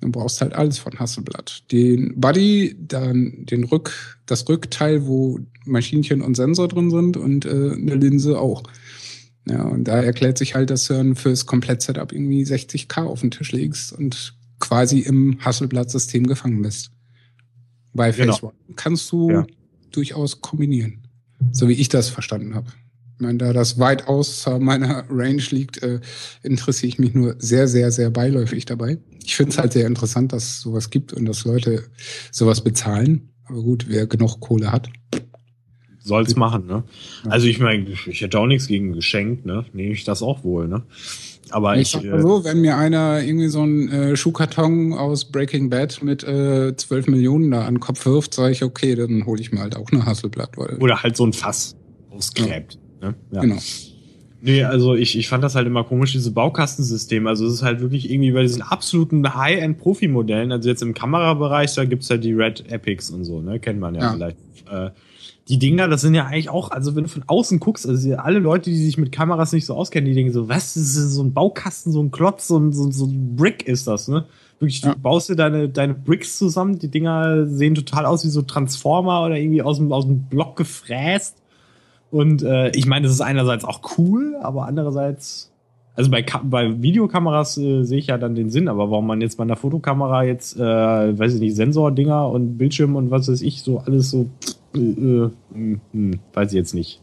Du 0.00 0.10
brauchst 0.10 0.40
halt 0.40 0.54
alles 0.54 0.78
von 0.78 0.98
Hasselblad. 0.98 1.70
Den 1.72 2.20
Body, 2.20 2.76
dann 2.78 3.46
den 3.46 3.64
Rück, 3.64 4.18
das 4.26 4.48
Rückteil, 4.48 5.06
wo 5.06 5.40
Maschinchen 5.64 6.22
und 6.22 6.36
Sensor 6.36 6.68
drin 6.68 6.90
sind 6.90 7.16
und 7.16 7.44
äh, 7.44 7.72
eine 7.72 7.96
Linse 7.96 8.38
auch. 8.38 8.62
Ja, 9.48 9.62
und 9.62 9.84
da 9.84 10.00
erklärt 10.00 10.38
sich 10.38 10.54
halt, 10.54 10.70
dass 10.70 10.86
du 10.86 10.94
dann 10.94 11.16
fürs 11.16 11.46
Komplett-Setup 11.46 12.12
irgendwie 12.12 12.44
60k 12.44 13.02
auf 13.04 13.22
den 13.22 13.30
Tisch 13.30 13.52
legst 13.52 13.92
und 13.92 14.34
quasi 14.60 15.00
im 15.00 15.38
Hasselblatt-System 15.44 16.26
gefangen 16.26 16.62
bist. 16.62 16.90
Bei 17.92 18.12
genau. 18.12 18.32
Face 18.32 18.42
One 18.42 18.54
kannst 18.76 19.10
du 19.10 19.30
ja. 19.30 19.46
durchaus 19.90 20.40
kombinieren. 20.40 21.08
So 21.52 21.68
wie 21.68 21.72
ich 21.72 21.88
das 21.88 22.08
verstanden 22.08 22.54
habe. 22.54 22.66
Ich 23.18 23.22
meine, 23.22 23.38
da 23.38 23.52
das 23.52 23.80
weit 23.80 24.06
außer 24.06 24.60
meiner 24.60 25.04
Range 25.10 25.42
liegt, 25.50 25.82
äh, 25.82 25.98
interessiere 26.44 26.88
ich 26.88 26.98
mich 27.00 27.14
nur 27.14 27.34
sehr, 27.38 27.66
sehr, 27.66 27.90
sehr 27.90 28.10
beiläufig 28.10 28.64
dabei. 28.64 28.98
Ich 29.24 29.34
finde 29.34 29.50
es 29.50 29.58
halt 29.58 29.72
sehr 29.72 29.88
interessant, 29.88 30.32
dass 30.32 30.44
es 30.44 30.60
sowas 30.60 30.90
gibt 30.90 31.12
und 31.12 31.24
dass 31.26 31.44
Leute 31.44 31.82
sowas 32.30 32.62
bezahlen. 32.62 33.30
Aber 33.46 33.60
gut, 33.62 33.86
wer 33.88 34.06
genug 34.06 34.38
Kohle 34.38 34.70
hat, 34.70 34.88
soll's 35.98 36.36
machen, 36.36 36.66
ne? 36.66 36.84
Also 37.28 37.48
ich 37.48 37.58
meine, 37.58 37.86
ich 37.88 38.20
hätte 38.20 38.38
auch 38.38 38.46
nichts 38.46 38.68
gegen 38.68 38.92
geschenkt, 38.92 39.46
ne? 39.46 39.64
Nehme 39.72 39.92
ich 39.92 40.04
das 40.04 40.22
auch 40.22 40.44
wohl, 40.44 40.68
ne? 40.68 40.84
Aber 41.50 41.76
ich. 41.76 41.94
ich 41.94 42.04
äh, 42.04 42.20
so, 42.20 42.44
wenn 42.44 42.60
mir 42.60 42.76
einer 42.76 43.20
irgendwie 43.20 43.48
so 43.48 43.62
einen 43.62 43.88
äh, 43.88 44.16
Schuhkarton 44.16 44.92
aus 44.92 45.24
Breaking 45.26 45.70
Bad 45.70 46.02
mit 46.02 46.22
äh, 46.22 46.76
12 46.76 47.08
Millionen 47.08 47.50
da 47.50 47.64
an 47.64 47.74
den 47.74 47.80
Kopf 47.80 48.06
wirft, 48.06 48.34
sage 48.34 48.52
ich, 48.52 48.62
okay, 48.62 48.94
dann 48.94 49.26
hole 49.26 49.40
ich 49.40 49.50
mir 49.50 49.60
halt 49.60 49.76
auch 49.76 49.90
eine 49.90 50.06
Hasselblatt. 50.06 50.56
Weil, 50.56 50.76
Oder 50.78 51.02
halt 51.02 51.16
so 51.16 51.26
ein 51.26 51.32
Fass 51.32 51.76
ausgräbt. 52.10 52.74
Ja. 52.74 52.87
Ne? 53.00 53.14
Ja. 53.30 53.40
Genau. 53.40 53.58
Nee, 54.40 54.62
also 54.62 54.94
ich, 54.94 55.18
ich 55.18 55.28
fand 55.28 55.42
das 55.42 55.56
halt 55.56 55.66
immer 55.66 55.82
komisch, 55.82 56.12
diese 56.12 56.30
Baukastensysteme. 56.30 57.28
Also 57.28 57.46
es 57.46 57.54
ist 57.54 57.62
halt 57.62 57.80
wirklich 57.80 58.10
irgendwie 58.10 58.30
bei 58.30 58.42
diesen 58.42 58.62
absoluten 58.62 59.34
High-End-Profi-Modellen, 59.34 60.52
also 60.52 60.68
jetzt 60.68 60.82
im 60.82 60.94
Kamerabereich, 60.94 61.74
da 61.74 61.84
gibt's 61.84 62.08
halt 62.08 62.22
die 62.22 62.34
Red 62.34 62.70
Epics 62.70 63.10
und 63.10 63.24
so, 63.24 63.40
ne? 63.40 63.58
Kennt 63.58 63.80
man 63.80 63.96
ja, 63.96 64.02
ja. 64.02 64.12
vielleicht. 64.12 64.36
Äh, 64.70 64.90
die 65.48 65.58
Dinger, 65.58 65.88
das 65.88 66.02
sind 66.02 66.14
ja 66.14 66.26
eigentlich 66.26 66.50
auch, 66.50 66.70
also 66.70 66.94
wenn 66.94 67.04
du 67.04 67.08
von 67.08 67.24
außen 67.26 67.58
guckst, 67.58 67.88
also 67.88 68.14
alle 68.16 68.38
Leute, 68.38 68.70
die 68.70 68.76
sich 68.76 68.98
mit 68.98 69.10
Kameras 69.12 69.52
nicht 69.52 69.64
so 69.64 69.74
auskennen, 69.74 70.06
die 70.06 70.14
denken 70.14 70.32
so, 70.32 70.48
was, 70.48 70.74
das 70.74 70.94
ist 70.94 71.14
so 71.14 71.22
ein 71.22 71.32
Baukasten, 71.32 71.90
so 71.90 72.02
ein 72.02 72.10
Klotz, 72.10 72.48
so 72.48 72.58
ein, 72.58 72.72
so, 72.72 72.90
so 72.90 73.06
ein 73.06 73.34
Brick 73.34 73.66
ist 73.66 73.86
das, 73.86 74.08
ne? 74.08 74.26
Wirklich, 74.60 74.82
ja. 74.82 74.92
du 74.92 75.00
baust 75.00 75.30
dir 75.30 75.36
deine, 75.36 75.68
deine 75.68 75.94
Bricks 75.94 76.36
zusammen, 76.36 76.78
die 76.78 76.88
Dinger 76.88 77.46
sehen 77.46 77.74
total 77.74 78.06
aus 78.06 78.24
wie 78.24 78.28
so 78.28 78.42
Transformer 78.42 79.24
oder 79.24 79.36
irgendwie 79.36 79.62
aus 79.62 79.78
dem, 79.78 79.92
aus 79.92 80.04
dem 80.04 80.24
Block 80.24 80.56
gefräst. 80.56 81.36
Und 82.10 82.42
äh, 82.42 82.70
ich 82.70 82.86
meine, 82.86 83.06
das 83.06 83.14
ist 83.14 83.20
einerseits 83.20 83.64
auch 83.64 83.98
cool, 83.98 84.36
aber 84.40 84.66
andererseits, 84.66 85.52
also 85.94 86.10
bei, 86.10 86.24
bei 86.42 86.80
Videokameras 86.82 87.58
äh, 87.58 87.82
sehe 87.82 87.98
ich 87.98 88.06
ja 88.06 88.18
dann 88.18 88.34
den 88.34 88.50
Sinn, 88.50 88.68
aber 88.68 88.90
warum 88.90 89.06
man 89.06 89.20
jetzt 89.20 89.36
bei 89.36 89.44
einer 89.44 89.56
Fotokamera 89.56 90.24
jetzt, 90.24 90.56
äh, 90.56 91.18
weiß 91.18 91.34
ich 91.34 91.40
nicht, 91.40 91.56
Sensordinger 91.56 92.28
und 92.28 92.56
Bildschirm 92.56 92.96
und 92.96 93.10
was 93.10 93.28
weiß 93.28 93.42
ich, 93.42 93.62
so 93.62 93.78
alles 93.78 94.10
so 94.10 94.30
äh, 94.74 94.78
äh, 94.78 95.30
hm, 95.52 96.20
weiß 96.32 96.52
ich 96.52 96.56
jetzt 96.56 96.74
nicht. 96.74 97.02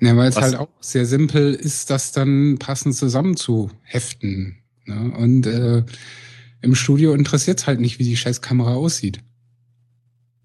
Ne, 0.00 0.16
weil 0.16 0.28
es 0.28 0.40
halt 0.40 0.56
auch 0.56 0.68
sehr 0.80 1.04
simpel 1.04 1.52
ist, 1.52 1.90
das 1.90 2.12
dann 2.12 2.56
passend 2.58 2.94
zusammenzuheften. 2.94 4.56
Ne? 4.86 5.12
Und 5.18 5.46
äh, 5.46 5.84
im 6.62 6.74
Studio 6.74 7.12
interessiert 7.12 7.60
es 7.60 7.66
halt 7.66 7.80
nicht, 7.80 7.98
wie 7.98 8.04
die 8.04 8.16
scheiß 8.16 8.40
Kamera 8.40 8.74
aussieht. 8.74 9.20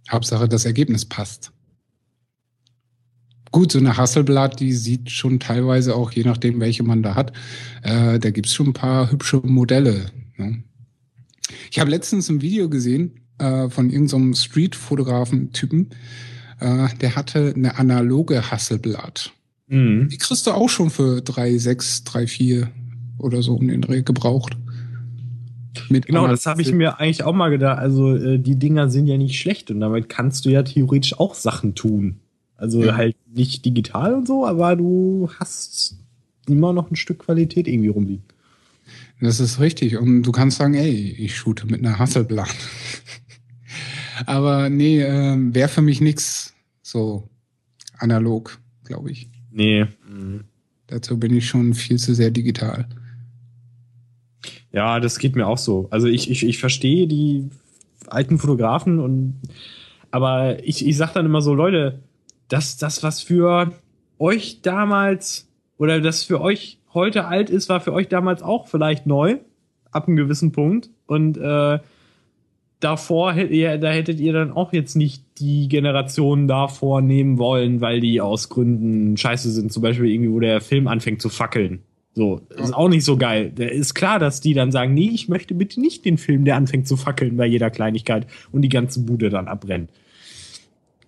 Hauptsache, 0.10 0.50
das 0.50 0.66
Ergebnis 0.66 1.06
passt. 1.06 1.52
Gut, 3.56 3.72
so 3.72 3.80
eine 3.80 3.95
Hasselblatt, 3.95 4.60
die 4.60 4.73
sieht 4.73 5.10
schon 5.10 5.40
teilweise 5.40 5.95
auch, 5.95 6.11
je 6.11 6.23
nachdem, 6.23 6.60
welche 6.60 6.84
man 6.84 7.02
da 7.02 7.15
hat, 7.15 7.32
äh, 7.84 8.19
da 8.19 8.30
gibt's 8.30 8.53
schon 8.53 8.68
ein 8.68 8.73
paar 8.73 9.10
hübsche 9.10 9.38
Modelle. 9.38 10.07
Ne? 10.36 10.61
Ich 11.72 11.80
habe 11.80 11.90
letztens 11.90 12.27
ein 12.27 12.41
Video 12.41 12.68
gesehen, 12.68 13.22
äh, 13.38 13.69
von 13.69 13.90
irgendeinem 13.90 14.34
so 14.34 14.44
Street-Fotografen-Typen. 14.44 15.91
Äh, 16.60 16.90
der 16.99 17.15
hatte 17.15 17.53
eine 17.56 17.80
analoge 17.80 18.52
Hasselblatt. 18.52 19.32
Mhm. 19.68 20.10
Die 20.10 20.18
kriegst 20.18 20.45
du 20.45 20.52
auch 20.52 20.68
schon 20.68 20.90
für 20.90 21.19
3,6, 21.19 22.06
3,4 22.06 22.68
oder 23.19 23.41
so 23.41 23.53
um 23.56 23.69
den 23.69 23.80
Dreh 23.80 24.02
gebraucht. 24.02 24.57
Mit 25.88 26.07
genau, 26.07 26.27
das 26.27 26.45
habe 26.45 26.61
ich 26.61 26.73
mir 26.73 26.99
eigentlich 26.99 27.23
auch 27.23 27.34
mal 27.34 27.52
gedacht. 27.52 27.80
Also 27.80 28.18
äh, 28.18 28.38
die 28.38 28.60
Dinger 28.60 28.90
sind 28.90 29.07
ja 29.07 29.18
nicht 29.18 29.40
schlecht 29.40 29.72
und 29.72 29.80
damit 29.80 30.10
kannst 30.10 30.44
du 30.44 30.49
ja 30.49 30.61
theoretisch 30.61 31.18
auch 31.18 31.36
Sachen 31.36 31.73
tun. 31.73 32.19
Also 32.57 32.84
ja. 32.84 32.95
halt 32.95 33.15
nicht 33.27 33.65
digital 33.65 34.14
und 34.14 34.27
so, 34.27 34.45
aber 34.45 34.76
du 34.76 35.30
hast 35.40 35.98
immer 36.48 36.73
noch 36.73 36.90
ein 36.90 36.95
Stück 36.95 37.19
Qualität 37.19 37.68
irgendwie 37.68 37.90
rumliegen. 37.90 38.23
Das 39.22 39.40
ist 39.40 39.60
richtig. 39.60 39.98
Und 39.98 40.23
du 40.23 40.32
kannst 40.32 40.57
sagen, 40.57 40.73
ey, 40.73 40.91
ich 40.91 41.36
shoote 41.36 41.65
mit 41.68 41.80
einer 41.80 41.99
Hasselblatt. 41.99 42.53
Aber 44.26 44.69
nee, 44.69 45.02
äh, 45.02 45.38
wäre 45.38 45.69
für 45.69 45.82
mich 45.82 46.02
nix 46.02 46.53
so 46.82 47.27
analog, 47.98 48.60
glaube 48.84 49.11
ich. 49.11 49.30
Nee. 49.52 49.86
Dazu 50.88 51.18
bin 51.18 51.36
ich 51.36 51.48
schon 51.48 51.73
viel 51.73 51.98
zu 51.98 52.14
sehr 52.14 52.30
digital. 52.30 52.88
Ja, 54.72 54.99
das 54.99 55.19
geht 55.19 55.36
mir 55.36 55.48
auch 55.48 55.57
so. 55.57 55.88
Also 55.90 56.07
ich, 56.07 56.30
ich, 56.30 56.45
ich 56.45 56.60
verstehe 56.60 57.07
die 57.07 57.49
alten 58.07 58.38
Fotografen 58.38 58.99
und 58.99 59.41
aber 60.11 60.64
ich, 60.64 60.86
ich 60.86 60.95
sag 60.95 61.14
dann 61.14 61.26
immer 61.26 61.41
so, 61.41 61.53
Leute, 61.53 61.99
das, 62.48 62.78
das, 62.78 63.04
was 63.04 63.22
für 63.22 63.74
euch 64.20 64.62
damals 64.62 65.48
oder 65.78 66.00
das 66.00 66.24
für 66.24 66.42
euch 66.42 66.80
heute 66.94 67.26
alt 67.26 67.50
ist, 67.50 67.70
war 67.70 67.82
für 67.82 67.94
euch 67.94 68.08
damals 68.08 68.42
auch 68.42 68.68
vielleicht 68.68 69.06
neu, 69.06 69.38
ab 69.92 70.08
einem 70.08 70.16
gewissen 70.16 70.52
Punkt. 70.52 70.90
Und 71.06 71.38
äh, 71.38 71.80
davor 72.80 73.34
hättet 73.34 73.52
ihr, 73.52 73.78
da 73.78 73.92
hättet 73.92 74.20
ihr 74.20 74.34
dann 74.34 74.52
auch 74.52 74.74
jetzt 74.74 74.96
nicht 74.96 75.24
die 75.40 75.68
Generation 75.68 76.48
davor 76.48 77.02
nehmen 77.02 77.38
wollen, 77.38 77.82
weil 77.82 78.00
die 78.00 78.22
aus 78.22 78.50
Gründen 78.50 79.18
scheiße 79.18 79.52
sind. 79.52 79.72
Zum 79.72 79.84
Beispiel 79.84 80.10
irgendwie, 80.10 80.32
wo 80.32 80.40
der 80.40 80.62
Film 80.62 80.88
anfängt 80.88 81.22
zu 81.22 81.30
fackeln. 81.30 81.82
So, 82.14 82.40
ist 82.58 82.74
auch 82.74 82.88
nicht 82.88 83.04
so 83.04 83.18
geil. 83.18 83.52
Da 83.54 83.66
ist 83.66 83.94
klar, 83.94 84.20
dass 84.20 84.40
die 84.40 84.54
dann 84.54 84.72
sagen, 84.72 84.94
nee, 84.94 85.12
ich 85.14 85.28
möchte 85.28 85.54
bitte 85.54 85.82
nicht 85.82 86.06
den 86.06 86.18
Film, 86.18 86.46
der 86.46 86.56
anfängt 86.56 86.88
zu 86.88 86.96
fackeln 86.96 87.36
bei 87.36 87.46
jeder 87.46 87.70
Kleinigkeit 87.70 88.26
und 88.54 88.62
die 88.62 88.70
ganze 88.70 89.02
Bude 89.02 89.30
dann 89.30 89.50
abbrennt. 89.50 89.90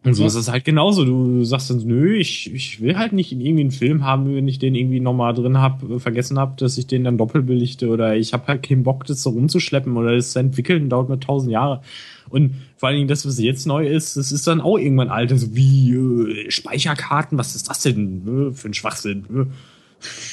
Und 0.08 0.14
so 0.14 0.26
ist 0.26 0.36
es 0.36 0.50
halt 0.50 0.64
genauso. 0.64 1.04
Du 1.04 1.44
sagst 1.44 1.70
dann, 1.70 1.80
nö, 1.80 2.16
ich, 2.16 2.54
ich 2.54 2.80
will 2.82 2.98
halt 2.98 3.12
nicht 3.12 3.34
in 3.34 3.42
irgendwie 3.42 3.62
einen 3.62 3.72
Film 3.72 4.06
haben, 4.06 4.34
wenn 4.34 4.48
ich 4.48 4.58
den 4.58 4.74
irgendwie 4.74 5.02
nochmal 5.02 5.34
drin 5.34 5.58
hab, 5.58 5.84
vergessen 5.98 6.40
hab, 6.40 6.56
dass 6.58 6.78
ich 6.78 6.88
den 6.88 7.04
dann 7.04 7.18
doppelt 7.18 7.46
belichte 7.46 7.90
oder 7.90 8.16
ich 8.16 8.32
habe 8.32 8.48
halt 8.48 8.64
keinen 8.64 8.84
Bock, 8.84 9.06
das 9.06 9.22
so 9.22 9.32
rumzuschleppen 9.32 9.98
oder 9.98 10.16
das 10.16 10.32
zu 10.32 10.40
entwickeln, 10.40 10.90
dauert 10.90 11.10
mir 11.10 11.20
tausend 11.20 11.52
Jahre. 11.52 11.82
Und 12.30 12.56
vor 12.78 12.88
allen 12.88 12.98
Dingen 12.98 13.10
das, 13.10 13.26
was 13.26 13.38
jetzt 13.38 13.68
neu 13.68 13.86
ist, 13.86 14.16
das 14.16 14.32
ist 14.32 14.48
dann 14.48 14.62
auch 14.62 14.78
irgendwann 14.78 15.10
alt. 15.10 15.32
Also 15.32 15.54
wie 15.56 15.94
äh, 15.94 16.52
Speicherkarten, 16.52 17.38
was 17.38 17.56
ist 17.56 17.70
das 17.70 17.82
denn 17.82 18.52
äh, 18.52 18.54
für 18.54 18.70
ein 18.70 18.74
Schwachsinn? 18.74 19.50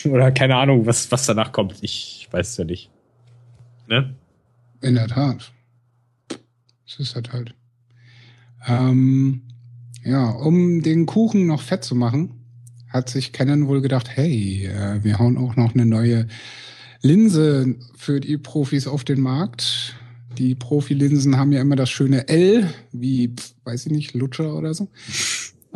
Äh? 0.05 0.09
Oder 0.09 0.31
keine 0.31 0.55
Ahnung, 0.55 0.87
was, 0.87 1.11
was 1.11 1.27
danach 1.27 1.51
kommt. 1.51 1.77
Ich 1.81 2.29
weiß 2.31 2.51
es 2.51 2.57
ja 2.57 2.65
nicht. 2.65 2.91
Ne? 3.89 4.15
In 4.83 4.95
der 4.95 5.09
Tat. 5.09 5.53
Das 6.29 7.01
ist 7.01 7.17
das 7.17 7.33
halt. 7.33 7.55
Ähm, 8.67 9.43
ja, 10.05 10.31
um 10.31 10.83
den 10.83 11.07
Kuchen 11.07 11.47
noch 11.47 11.63
fett 11.63 11.85
zu 11.85 11.95
machen, 11.95 12.45
hat 12.89 13.09
sich 13.09 13.33
Canon 13.33 13.67
wohl 13.67 13.81
gedacht, 13.81 14.09
hey, 14.09 14.67
äh, 14.67 15.03
wir 15.03 15.19
hauen 15.19 15.37
auch 15.37 15.57
noch 15.57 15.75
eine 15.75 15.87
neue 15.87 16.27
Linse 17.03 17.75
für 17.97 18.21
die 18.21 18.39
Profis 18.39 18.87
auf 18.87 19.05
den 19.05 19.21
Markt. 19.21 19.97
Die 20.39 20.55
Profilinsen 20.55 21.37
haben 21.37 21.53
ja 21.53 21.61
immer 21.61 21.77
das 21.77 21.91
schöne 21.91 22.29
L, 22.29 22.73
wie, 22.93 23.29
pf, 23.29 23.55
weiß 23.65 23.87
ich 23.87 23.93
nicht, 23.93 24.15
Lutscher 24.15 24.55
oder 24.55 24.75
so. 24.75 24.89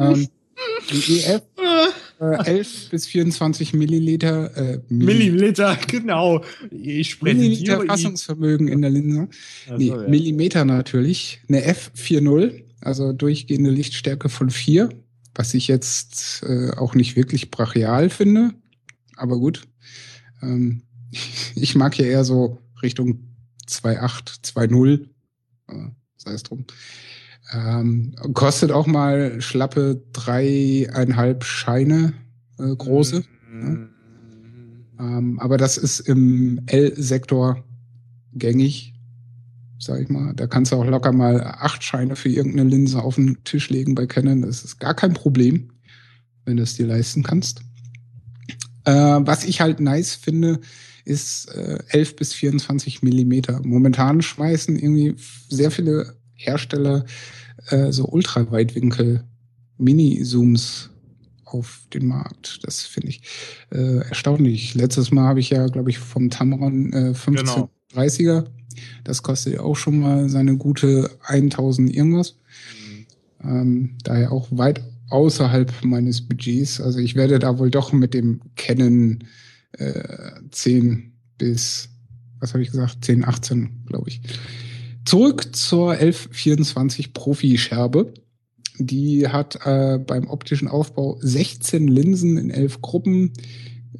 Ähm, 0.00 0.28
die 0.92 1.22
EF, 1.24 1.42
äh, 2.20 2.44
11 2.44 2.90
bis 2.90 3.06
24 3.06 3.74
Milliliter, 3.74 4.56
äh, 4.56 4.80
Milli 4.88 5.30
Milliliter, 5.30 5.76
genau. 5.88 6.44
Ich 6.70 7.20
Milliliter 7.20 7.78
präsentiere 7.78 7.82
ihn. 7.82 7.88
Fassungsvermögen 7.88 8.68
in 8.68 8.80
der 8.80 8.90
Linse. 8.90 9.28
Nee, 9.76 9.90
Ach 9.92 9.96
so, 9.96 10.02
ja. 10.02 10.08
Millimeter 10.08 10.64
natürlich. 10.64 11.40
Eine 11.48 11.68
F40, 11.68 12.62
also 12.80 13.12
durchgehende 13.12 13.70
Lichtstärke 13.70 14.28
von 14.28 14.50
4, 14.50 14.88
was 15.34 15.54
ich 15.54 15.68
jetzt 15.68 16.42
äh, 16.42 16.70
auch 16.72 16.94
nicht 16.94 17.16
wirklich 17.16 17.50
brachial 17.50 18.10
finde. 18.10 18.54
Aber 19.16 19.38
gut. 19.38 19.66
Ähm, 20.42 20.82
ich 21.54 21.74
mag 21.74 21.98
ja 21.98 22.06
eher 22.06 22.24
so 22.24 22.58
Richtung 22.82 23.20
2.8, 23.66 24.44
2.0. 24.44 25.08
Äh, 25.68 25.90
sei 26.16 26.32
es 26.32 26.42
drum. 26.42 26.64
Ähm, 27.52 28.14
kostet 28.34 28.70
auch 28.70 28.86
mal 28.86 29.40
schlappe 29.40 30.02
dreieinhalb 30.12 31.44
Scheine 31.44 32.12
äh, 32.58 32.74
große. 32.74 33.24
Mhm. 33.50 33.88
Ähm, 34.98 35.38
aber 35.40 35.56
das 35.56 35.78
ist 35.78 36.00
im 36.00 36.60
L-Sektor 36.66 37.64
gängig, 38.34 38.94
sag 39.78 40.00
ich 40.00 40.08
mal. 40.08 40.34
Da 40.34 40.46
kannst 40.46 40.72
du 40.72 40.76
auch 40.76 40.84
locker 40.84 41.12
mal 41.12 41.40
acht 41.42 41.82
Scheine 41.82 42.16
für 42.16 42.28
irgendeine 42.28 42.68
Linse 42.68 43.02
auf 43.02 43.14
den 43.14 43.42
Tisch 43.44 43.70
legen 43.70 43.94
bei 43.94 44.06
Canon. 44.06 44.42
Das 44.42 44.64
ist 44.64 44.78
gar 44.78 44.94
kein 44.94 45.14
Problem, 45.14 45.70
wenn 46.44 46.56
du 46.56 46.62
es 46.62 46.74
dir 46.74 46.86
leisten 46.86 47.22
kannst. 47.22 47.60
Äh, 48.84 48.92
was 48.92 49.44
ich 49.44 49.60
halt 49.60 49.80
nice 49.80 50.14
finde, 50.14 50.60
ist 51.04 51.54
äh, 51.54 51.78
11 51.88 52.16
bis 52.16 52.34
24 52.34 53.02
Millimeter. 53.02 53.60
Momentan 53.64 54.22
schmeißen 54.22 54.76
irgendwie 54.78 55.14
sehr 55.48 55.70
viele 55.70 56.16
Hersteller 56.34 57.04
äh, 57.68 57.92
so 57.92 58.06
Ultraweitwinkel 58.06 59.24
Mini-Zooms 59.78 60.90
auf 61.44 61.80
den 61.94 62.06
Markt. 62.06 62.60
Das 62.62 62.82
finde 62.82 63.08
ich 63.08 63.22
äh, 63.70 63.98
erstaunlich. 64.08 64.74
Letztes 64.74 65.10
Mal 65.10 65.28
habe 65.28 65.40
ich 65.40 65.50
ja, 65.50 65.66
glaube 65.66 65.90
ich, 65.90 65.98
vom 65.98 66.30
Tamron 66.30 66.92
äh, 66.92 67.14
1530er. 67.14 68.46
Das 69.04 69.22
kostet 69.22 69.54
ja 69.54 69.60
auch 69.60 69.76
schon 69.76 70.00
mal 70.00 70.28
seine 70.28 70.56
gute 70.56 71.10
1000 71.24 71.94
irgendwas. 71.94 72.36
Ähm, 73.42 73.96
daher 74.04 74.32
auch 74.32 74.48
weit 74.50 74.82
außerhalb 75.10 75.72
meines 75.84 76.22
Budgets. 76.22 76.80
Also 76.80 76.98
ich 76.98 77.14
werde 77.14 77.38
da 77.38 77.58
wohl 77.58 77.70
doch 77.70 77.92
mit 77.92 78.14
dem 78.14 78.40
Canon 78.56 79.24
äh, 79.72 80.32
10 80.50 81.12
bis, 81.38 81.88
was 82.40 82.52
habe 82.52 82.62
ich 82.62 82.70
gesagt, 82.70 83.04
10, 83.04 83.24
18, 83.24 83.84
glaube 83.86 84.08
ich. 84.08 84.20
Zurück 85.04 85.56
zur 85.56 85.92
1124 85.92 87.14
Profi-Scherbe. 87.14 88.12
Die 88.78 89.26
hat 89.26 89.58
äh, 89.64 89.98
beim 89.98 90.28
optischen 90.28 90.68
Aufbau 90.68 91.18
16 91.20 91.88
Linsen 91.88 92.36
in 92.36 92.50
11 92.50 92.80
Gruppen, 92.80 93.32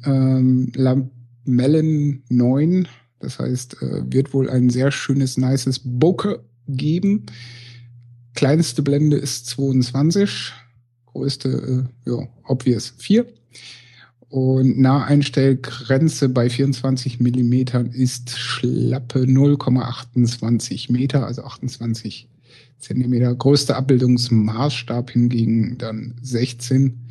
ähm, 0.05 0.71
Lamellen 0.75 2.23
9. 2.29 2.87
Das 3.19 3.39
heißt, 3.39 3.81
äh, 3.81 4.03
wird 4.11 4.33
wohl 4.33 4.49
ein 4.49 4.69
sehr 4.69 4.91
schönes, 4.91 5.37
nices 5.37 5.81
Bokeh 5.83 6.39
geben. 6.67 7.25
Kleinste 8.33 8.81
Blende 8.81 9.17
ist 9.17 9.47
22, 9.47 10.53
größte, 11.07 11.87
äh, 12.05 12.09
ja, 12.09 12.27
obvious 12.45 12.93
4. 12.97 13.25
Und 14.29 14.79
Naheinstellgrenze 14.79 16.29
bei 16.29 16.49
24 16.49 17.19
Millimetern 17.19 17.87
ist 17.87 18.37
schlappe 18.37 19.25
0,28 19.25 20.91
Meter, 20.91 21.25
also 21.25 21.43
28 21.43 22.29
Zentimeter. 22.77 23.33
Größter 23.33 23.75
Abbildungsmaßstab 23.75 25.09
hingegen 25.11 25.77
dann 25.79 26.15
16. 26.21 27.09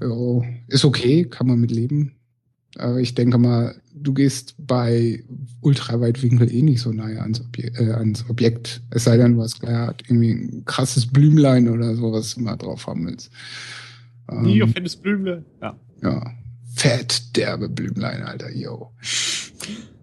Ja, 0.00 0.42
ist 0.68 0.84
okay, 0.84 1.24
kann 1.24 1.48
man 1.48 1.58
mit 1.58 1.72
leben. 1.72 2.12
Aber 2.78 2.98
ich 3.00 3.14
denke 3.14 3.38
mal, 3.38 3.80
du 3.94 4.12
gehst 4.14 4.54
bei 4.58 5.22
Ultraweitwinkel 5.60 6.52
eh 6.52 6.62
nicht 6.62 6.80
so 6.80 6.92
nahe 6.92 7.20
ans, 7.20 7.40
Obje 7.40 7.72
äh, 7.74 7.90
ans 7.92 8.24
Objekt. 8.28 8.80
Es 8.90 9.04
sei 9.04 9.16
denn, 9.16 9.34
du 9.34 9.42
hast 9.42 9.60
gleich 9.60 9.90
irgendwie 10.06 10.30
ein 10.30 10.62
krasses 10.64 11.06
Blümlein 11.06 11.68
oder 11.68 11.94
so, 11.96 12.12
was 12.12 12.34
du 12.34 12.40
mal 12.40 12.56
drauf 12.56 12.86
haben 12.86 13.06
willst. 13.06 13.30
Nie 14.30 14.62
auf 14.62 14.68
Ähm, 14.68 14.74
fettes 14.74 14.96
Blümle. 14.96 15.44
Ja. 15.60 15.78
ja, 16.02 16.30
fett 16.74 17.36
derbe 17.36 17.68
Blümlein, 17.68 18.22
Alter, 18.22 18.54
yo. 18.54 18.92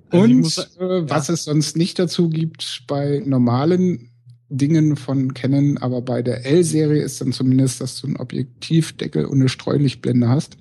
Also 0.10 0.24
Und 0.26 0.34
muss- 0.42 0.58
äh, 0.58 1.10
was 1.10 1.30
es 1.30 1.44
sonst 1.46 1.78
nicht 1.78 1.98
dazu 2.00 2.30
gibt 2.30 2.84
bei 2.88 3.22
normalen 3.26 4.10
Dingen 4.50 4.96
von 4.96 5.34
Canon, 5.34 5.78
aber 5.80 6.02
bei 6.02 6.22
der 6.22 6.46
L-Serie 6.46 7.02
ist 7.02 7.20
dann 7.22 7.32
zumindest, 7.32 7.82
dass 7.82 8.00
du 8.00 8.08
einen 8.08 8.18
Objektivdeckel 8.18 9.26
und 9.26 9.40
eine 9.40 9.50
Streulichtblende 9.50 10.30
hast. 10.30 10.58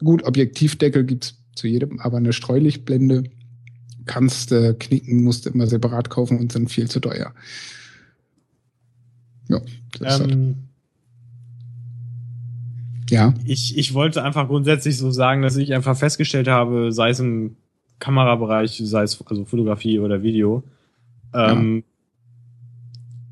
Gut, 0.00 0.22
Objektivdeckel 0.24 1.04
gibt's 1.04 1.36
zu 1.54 1.66
jedem, 1.66 2.00
aber 2.00 2.18
eine 2.18 2.32
Streulichtblende 2.32 3.24
kannst 4.06 4.50
du 4.50 4.74
knicken, 4.74 5.22
musst 5.22 5.46
du 5.46 5.50
immer 5.50 5.66
separat 5.66 6.08
kaufen 6.10 6.38
und 6.38 6.52
sind 6.52 6.70
viel 6.70 6.88
zu 6.88 7.00
teuer. 7.00 7.34
Ja, 9.48 9.60
das 9.98 10.14
ist 10.14 10.20
halt, 10.20 10.32
Ähm, 10.32 10.56
ja. 13.10 13.34
ich, 13.44 13.76
ich 13.76 13.94
wollte 13.94 14.22
einfach 14.22 14.48
grundsätzlich 14.48 14.96
so 14.96 15.10
sagen, 15.10 15.42
dass 15.42 15.56
ich 15.56 15.74
einfach 15.74 15.96
festgestellt 15.96 16.48
habe, 16.48 16.92
sei 16.92 17.10
es 17.10 17.20
im 17.20 17.56
Kamerabereich, 17.98 18.80
sei 18.84 19.02
es 19.02 19.20
also 19.26 19.44
Fotografie 19.44 19.98
oder 19.98 20.22
Video, 20.22 20.62
ähm, 21.34 21.84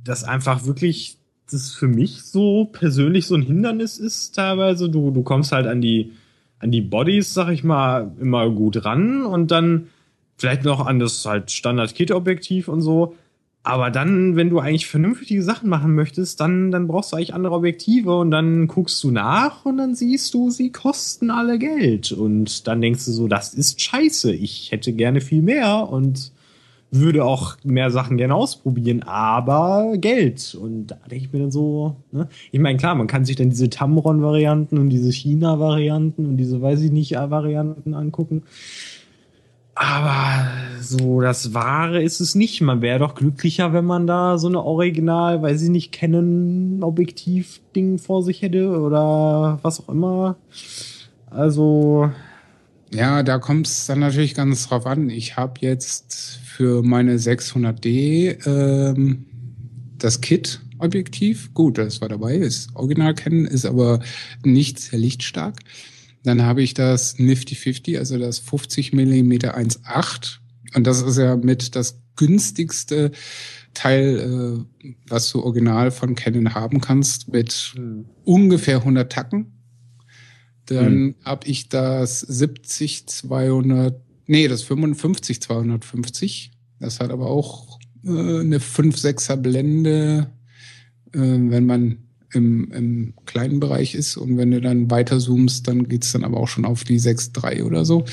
dass 0.05 0.25
einfach 0.25 0.67
wirklich 0.67 1.19
das 1.51 1.73
für 1.73 1.89
mich 1.89 2.23
so 2.23 2.65
persönlich 2.65 3.27
so 3.27 3.35
ein 3.35 3.43
Hindernis 3.43 3.99
ist 3.99 4.35
teilweise. 4.35 4.89
Du, 4.91 5.11
du 5.11 5.23
kommst 5.23 5.53
halt 5.53 5.67
an 5.67 5.81
die, 5.81 6.13
an 6.59 6.71
die 6.71 6.81
Bodies, 6.81 7.35
sag 7.35 7.51
ich 7.51 7.65
mal, 7.65 8.13
immer 8.21 8.49
gut 8.51 8.85
ran 8.85 9.25
und 9.25 9.51
dann 9.51 9.89
vielleicht 10.37 10.65
noch 10.65 10.87
an 10.87 10.99
das 10.99 11.25
halt 11.25 11.51
Standard-Kit-Objektiv 11.51 12.69
und 12.69 12.81
so. 12.81 13.15
Aber 13.63 13.91
dann, 13.91 14.37
wenn 14.37 14.49
du 14.49 14.61
eigentlich 14.61 14.87
vernünftige 14.87 15.43
Sachen 15.43 15.69
machen 15.69 15.93
möchtest, 15.95 16.41
dann, 16.41 16.71
dann 16.71 16.87
brauchst 16.87 17.11
du 17.11 17.17
eigentlich 17.17 17.35
andere 17.35 17.55
Objektive 17.55 18.17
und 18.17 18.31
dann 18.31 18.69
guckst 18.69 19.03
du 19.03 19.11
nach 19.11 19.65
und 19.65 19.79
dann 19.79 19.97
siehst 19.97 20.33
du, 20.35 20.51
sie 20.51 20.71
kosten 20.71 21.33
alle 21.33 21.59
Geld. 21.59 22.13
Und 22.13 22.69
dann 22.69 22.81
denkst 22.81 23.05
du 23.07 23.11
so, 23.11 23.27
das 23.27 23.55
ist 23.55 23.81
scheiße. 23.81 24.33
Ich 24.33 24.71
hätte 24.71 24.93
gerne 24.93 25.21
viel 25.21 25.43
mehr 25.43 25.89
und 25.89 26.31
würde 26.99 27.25
auch 27.25 27.57
mehr 27.65 27.91
Sachen 27.91 28.17
gerne 28.17 28.35
ausprobieren, 28.35 29.03
aber 29.03 29.97
Geld. 29.99 30.57
Und 30.61 30.89
da 30.89 30.97
denke 31.11 31.27
ich 31.27 31.33
mir 31.33 31.41
dann 31.41 31.51
so, 31.51 31.97
ne? 32.13 32.29
Ich 32.51 32.61
meine, 32.61 32.79
klar, 32.79 32.95
man 32.95 33.07
kann 33.07 33.25
sich 33.25 33.37
dann 33.37 33.51
diese 33.51 33.71
Tamron-Varianten 33.71 34.79
und 34.79 34.91
diese 34.91 35.11
China-Varianten 35.13 36.27
und 36.27 36.37
diese, 36.37 36.61
weiß 36.61 36.81
ich 36.83 36.93
nicht, 36.93 37.13
Varianten 37.13 37.95
angucken. 37.95 38.43
Aber 39.75 40.47
so 40.81 41.21
das 41.21 41.53
Wahre 41.53 42.03
ist 42.03 42.21
es 42.21 42.35
nicht. 42.35 42.63
Man 42.63 42.81
wäre 42.81 42.99
doch 42.99 43.15
glücklicher, 43.15 43.75
wenn 43.75 43.85
man 43.85 44.07
da 44.07 44.39
so 44.39 44.49
eine 44.49 44.63
Original, 44.63 45.43
weiß 45.43 45.63
ich 45.63 45.69
nicht, 45.69 45.93
kennen 45.93 46.83
Objektiv-Ding 46.83 47.99
vor 47.99 48.23
sich 48.23 48.41
hätte 48.41 48.81
oder 48.81 49.59
was 49.63 49.81
auch 49.81 49.91
immer. 49.91 50.37
Also, 51.31 52.11
Ja, 52.91 53.23
da 53.23 53.39
kommt 53.39 53.67
es 53.67 53.87
dann 53.87 54.01
natürlich 54.01 54.35
ganz 54.35 54.69
drauf 54.69 54.87
an. 54.87 55.11
Ich 55.11 55.37
habe 55.37 55.55
jetzt 55.61 56.41
für 56.57 56.83
meine 56.83 57.19
600D 57.19 58.47
ähm, 58.47 59.27
das 59.99 60.23
Kit-Objektiv. 60.23 61.53
Gut, 61.53 61.77
das 61.77 62.01
war 62.01 62.09
dabei, 62.09 62.37
ist 62.37 62.75
original 62.75 63.15
kennen, 63.15 63.45
ist 63.45 63.67
aber 63.67 64.01
nicht 64.43 64.79
sehr 64.79 64.99
lichtstark. 64.99 65.61
Dann 66.23 66.43
habe 66.43 66.63
ich 66.63 66.73
das 66.73 67.19
Nifty 67.19 67.55
50, 67.57 67.99
also 67.99 68.19
das 68.19 68.39
50 68.39 68.95
mm 68.95 69.33
1.8. 69.33 70.39
Und 70.75 70.87
das 70.87 71.03
ist 71.03 71.19
ja 71.19 71.37
mit 71.37 71.77
das 71.77 72.01
günstigste 72.17 73.11
Teil, 73.75 74.65
äh, 74.83 74.95
was 75.09 75.31
du 75.31 75.43
original 75.43 75.91
von 75.91 76.15
Canon 76.15 76.55
haben 76.55 76.81
kannst, 76.81 77.29
mit 77.29 77.75
ungefähr 78.25 78.79
100 78.79 79.13
Tacken. 79.13 79.53
Dann 80.65 81.17
habe 81.23 81.47
ich 81.49 81.69
das 81.69 82.21
70 82.21 83.07
200, 83.09 84.06
nee, 84.27 84.49
das 84.49 84.63
55 84.63 85.41
250. 85.43 86.53
Das 86.79 87.01
hat 87.01 87.11
aber 87.11 87.27
auch 87.27 87.79
äh, 88.05 88.09
eine 88.09 88.59
5-6er 88.59 89.37
Blende, 89.37 90.31
äh, 91.13 91.19
wenn 91.19 91.67
man 91.67 91.99
im, 92.33 92.71
im 92.73 93.15
kleinen 93.25 93.61
Bereich 93.61 93.95
ist. 93.95 94.17
Und 94.17 94.37
wenn 94.37 94.51
du 94.51 94.61
dann 94.61 94.91
weiter 94.91 95.19
zoomst, 95.19 95.67
dann 95.69 95.89
geht's 95.89 96.13
dann 96.13 96.25
aber 96.25 96.39
auch 96.39 96.49
schon 96.49 96.65
auf 96.65 96.85
die 96.85 97.01
6,3 97.01 97.65
oder 97.65 97.85
so. 97.85 98.05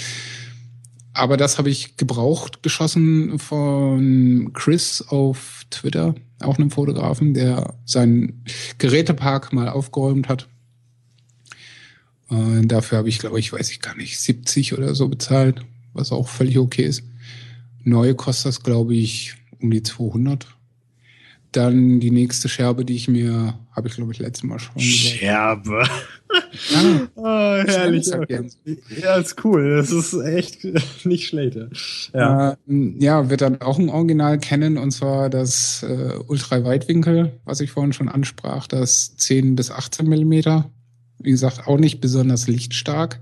Aber 1.13 1.37
das 1.37 1.59
habe 1.59 1.69
ich 1.69 1.95
gebraucht 1.97 2.63
geschossen 2.63 3.37
von 3.37 4.51
Chris 4.53 5.03
auf 5.07 5.63
Twitter, 5.69 6.15
auch 6.39 6.57
einem 6.57 6.71
Fotografen, 6.71 7.35
der 7.35 7.75
seinen 7.85 8.43
Gerätepark 8.79 9.53
mal 9.53 9.69
aufgeräumt 9.69 10.27
hat. 10.27 10.47
Äh, 12.31 12.65
dafür 12.65 12.97
habe 12.97 13.09
ich, 13.09 13.19
glaube 13.19 13.39
ich, 13.39 13.53
weiß 13.53 13.69
ich 13.69 13.79
gar 13.79 13.95
nicht, 13.95 14.19
70 14.19 14.73
oder 14.73 14.95
so 14.95 15.07
bezahlt, 15.07 15.63
was 15.93 16.11
auch 16.11 16.27
völlig 16.27 16.57
okay 16.57 16.83
ist. 16.83 17.03
Neu 17.83 18.13
kostet 18.13 18.47
das, 18.47 18.63
glaube 18.63 18.95
ich, 18.95 19.35
um 19.61 19.71
die 19.71 19.83
200. 19.83 20.47
Dann 21.51 21.99
die 21.99 22.09
nächste 22.11 22.49
Scherbe, 22.49 22.83
die 22.83 22.95
ich 22.95 23.07
mir, 23.07 23.59
habe 23.71 23.87
ich, 23.87 23.93
glaube 23.93 24.11
ich, 24.11 24.19
letztes 24.19 24.43
Mal 24.43 24.57
schon 24.59 24.75
gesagt. 24.75 25.17
Scherbe. 25.19 25.83
Ah, 26.75 27.01
Oh, 27.15 27.63
herrlich. 27.67 28.07
Ja, 29.01 29.17
ist 29.17 29.43
cool. 29.45 29.75
Das 29.77 29.91
ist 29.91 30.13
echt 30.13 30.65
nicht 31.05 31.27
schlecht. 31.27 31.55
Ja. 32.13 32.49
Ja. 32.49 32.57
ja, 32.97 33.29
wird 33.29 33.41
dann 33.41 33.61
auch 33.61 33.77
ein 33.77 33.89
Original 33.89 34.39
kennen, 34.39 34.79
und 34.79 34.89
zwar 34.89 35.29
das 35.29 35.83
äh, 35.83 36.13
Ultraweitwinkel, 36.27 37.39
was 37.45 37.59
ich 37.59 37.69
vorhin 37.69 37.93
schon 37.93 38.09
ansprach, 38.09 38.65
das 38.65 39.15
10 39.17 39.55
bis 39.55 39.69
18 39.69 40.07
Millimeter. 40.07 40.71
Wie 41.19 41.29
gesagt, 41.31 41.67
auch 41.67 41.77
nicht 41.77 42.01
besonders 42.01 42.47
lichtstark, 42.47 43.19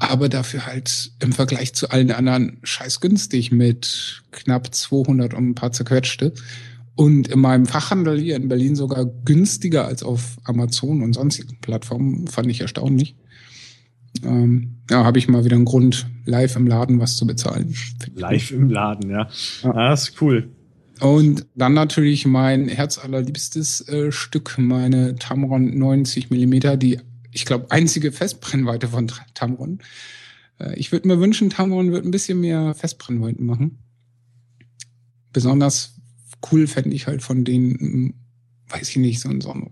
aber 0.00 0.28
dafür 0.28 0.66
halt 0.66 1.12
im 1.20 1.32
Vergleich 1.32 1.74
zu 1.74 1.90
allen 1.90 2.10
anderen 2.10 2.58
scheiß 2.62 3.00
günstig 3.00 3.52
mit 3.52 4.22
knapp 4.32 4.74
200 4.74 5.34
und 5.34 5.50
ein 5.50 5.54
paar 5.54 5.72
zerquetschte. 5.72 6.32
Und 6.96 7.28
in 7.28 7.40
meinem 7.40 7.66
Fachhandel 7.66 8.18
hier 8.18 8.36
in 8.36 8.48
Berlin 8.48 8.76
sogar 8.76 9.06
günstiger 9.24 9.86
als 9.86 10.02
auf 10.02 10.38
Amazon 10.44 11.02
und 11.02 11.12
sonstigen 11.12 11.58
Plattformen, 11.60 12.26
fand 12.26 12.50
ich 12.50 12.60
erstaunlich. 12.60 13.14
Ähm, 14.24 14.80
ja, 14.90 15.04
habe 15.04 15.18
ich 15.18 15.28
mal 15.28 15.44
wieder 15.44 15.56
einen 15.56 15.64
Grund, 15.64 16.06
live 16.24 16.56
im 16.56 16.66
Laden 16.66 16.98
was 16.98 17.16
zu 17.16 17.26
bezahlen. 17.26 17.74
Live 18.14 18.50
im 18.50 18.70
Laden, 18.70 19.10
ja. 19.10 19.28
Ja. 19.62 19.70
Ah, 19.70 19.90
das 19.90 20.08
ist 20.08 20.22
cool. 20.22 20.50
Und 21.00 21.46
dann 21.54 21.72
natürlich 21.72 22.26
mein 22.26 22.68
herzallerliebstes 22.68 23.88
äh, 23.88 24.12
Stück, 24.12 24.56
meine 24.58 25.14
Tamron 25.14 25.78
90 25.78 26.30
Millimeter, 26.30 26.76
die, 26.76 27.00
ich 27.32 27.44
glaube, 27.44 27.70
einzige 27.70 28.12
Festbrennweite 28.12 28.88
von 28.88 29.10
Tamron. 29.34 29.80
Äh, 30.58 30.78
ich 30.78 30.92
würde 30.92 31.08
mir 31.08 31.20
wünschen, 31.20 31.50
Tamron 31.50 31.92
wird 31.92 32.04
ein 32.04 32.10
bisschen 32.10 32.40
mehr 32.40 32.74
Festbrennweiten 32.74 33.44
machen. 33.46 33.78
Besonders 35.32 35.94
cool 36.50 36.66
fände 36.66 36.94
ich 36.94 37.06
halt 37.06 37.22
von 37.22 37.44
den, 37.44 37.70
mm, 37.72 38.14
weiß 38.68 38.88
ich 38.90 38.96
nicht, 38.96 39.20
so 39.20 39.28
ein, 39.28 39.40
so 39.40 39.52
ein 39.52 39.68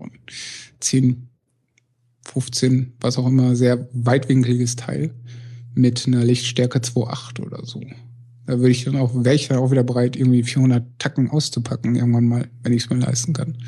10, 0.80 1.28
15, 2.24 2.94
was 3.00 3.18
auch 3.18 3.26
immer, 3.26 3.56
sehr 3.56 3.88
weitwinkliges 3.92 4.76
Teil 4.76 5.14
mit 5.74 6.06
einer 6.06 6.24
Lichtstärke 6.24 6.78
2.8 6.78 7.40
oder 7.40 7.64
so. 7.64 7.80
Da 8.46 8.58
würde 8.58 8.70
ich 8.70 8.84
dann 8.84 8.96
auch, 8.96 9.14
wäre 9.14 9.34
ich 9.34 9.48
dann 9.48 9.58
auch 9.58 9.70
wieder 9.70 9.84
bereit, 9.84 10.16
irgendwie 10.16 10.42
400 10.42 10.98
Tacken 10.98 11.30
auszupacken, 11.30 11.94
irgendwann 11.96 12.26
mal, 12.26 12.48
wenn 12.62 12.72
ich 12.72 12.84
es 12.84 12.90
mir 12.90 12.96
leisten 12.96 13.32
kann. 13.32 13.58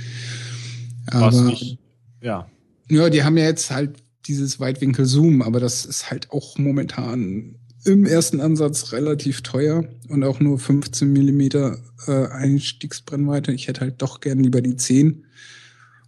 Was 1.07 1.37
Aber, 1.37 1.51
nicht. 1.51 1.79
Ja. 2.23 2.49
Ja, 2.91 3.11
die 3.11 3.25
haben 3.25 3.37
ja 3.37 3.45
jetzt 3.45 3.71
halt 3.71 4.03
dieses 4.27 4.61
Weitwinkel-Zoom, 4.61 5.43
aber 5.43 5.61
das 5.61 5.85
ist 5.85 6.11
halt 6.11 6.31
auch 6.31 6.59
momentan 6.59 7.57
im 7.85 8.05
ersten 8.05 8.41
Ansatz 8.41 8.93
relativ 8.93 9.41
teuer 9.41 9.85
und 10.09 10.23
auch 10.23 10.41
nur 10.41 10.59
15 10.59 11.11
Millimeter 11.11 11.79
äh, 12.07 12.27
Einstiegsbrennweite. 12.27 13.53
Ich 13.53 13.69
hätte 13.69 13.81
halt 13.81 14.03
doch 14.03 14.21
gern 14.21 14.41
lieber 14.41 14.61
die 14.61 14.77
10. 14.77 15.25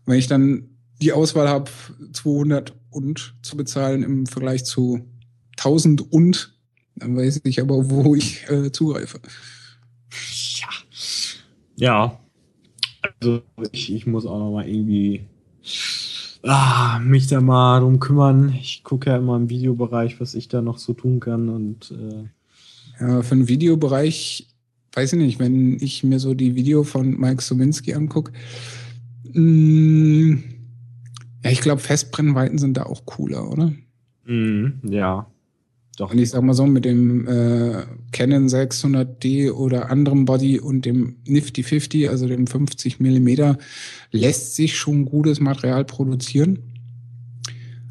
Wenn 0.05 0.19
ich 0.19 0.27
dann 0.27 0.69
die 1.01 1.13
Auswahl 1.13 1.49
habe, 1.49 1.71
200 2.13 2.75
und 2.91 3.35
zu 3.43 3.57
bezahlen 3.57 4.03
im 4.03 4.27
Vergleich 4.27 4.65
zu 4.65 5.01
1000 5.59 6.13
und, 6.13 6.55
dann 6.97 7.17
weiß 7.17 7.41
ich 7.45 7.61
aber, 7.61 7.91
wo 7.91 8.15
ich 8.15 8.49
äh, 8.51 8.71
zugreife. 8.71 9.21
Ja. 10.61 10.69
Ja. 11.77 12.21
Also 13.21 13.43
ich, 13.73 13.93
ich 13.93 14.07
muss 14.07 14.27
auch 14.27 14.39
noch 14.39 14.53
mal 14.53 14.69
irgendwie 14.69 15.27
ah, 16.43 16.99
mich 17.03 17.27
da 17.29 17.41
mal 17.41 17.81
drum 17.81 18.01
kümmern. 18.01 18.53
Ich 18.61 18.85
gucke 18.85 19.11
ja 19.11 19.17
immer 19.17 19.37
im 19.37 19.49
Videobereich, 19.51 20.21
was 20.21 20.35
ich 20.35 20.49
da 20.49 20.63
noch 20.63 20.79
so 20.79 20.93
tun 20.95 21.21
kann 21.21 21.49
und 21.49 21.91
äh, 21.93 22.29
Ja, 23.01 23.23
für 23.23 23.35
den 23.37 23.49
Videobereich, 23.49 24.49
weiß 24.93 25.15
ich 25.15 25.19
nicht, 25.19 25.39
wenn 25.39 25.79
ich 25.81 26.05
mir 26.05 26.19
so 26.19 26.35
die 26.35 26.55
Video 26.55 26.85
von 26.85 27.19
Mike 27.19 27.43
Sominski 27.43 27.95
angucke, 27.95 28.33
mm, 29.33 30.35
ja, 31.45 31.51
ich 31.51 31.61
glaube, 31.61 31.81
Festbrennweiten 31.81 32.59
sind 32.59 32.77
da 32.77 32.85
auch 32.85 33.05
cooler, 33.07 33.51
oder? 33.51 33.73
mhm, 34.25 34.81
ja. 34.85 35.27
Doch. 35.99 36.11
Und 36.11 36.19
ich 36.19 36.31
sag 36.31 36.43
mal 36.43 36.55
so, 36.55 36.67
mit 36.67 36.85
dem 36.85 37.29
äh, 37.29 37.85
Canon 38.13 38.49
600D 38.49 39.53
oder 39.53 39.91
anderem 39.91 40.25
Body 40.25 40.59
und 40.59 40.87
dem 40.87 41.17
Nifty 41.27 41.63
50, 41.63 42.09
also 42.09 42.27
dem 42.27 42.47
50 42.47 42.99
Millimeter, 43.01 43.59
lässt 44.11 44.55
sich 44.55 44.77
schon 44.77 45.05
gutes 45.05 45.41
Material 45.41 45.85
produzieren. 45.85 46.59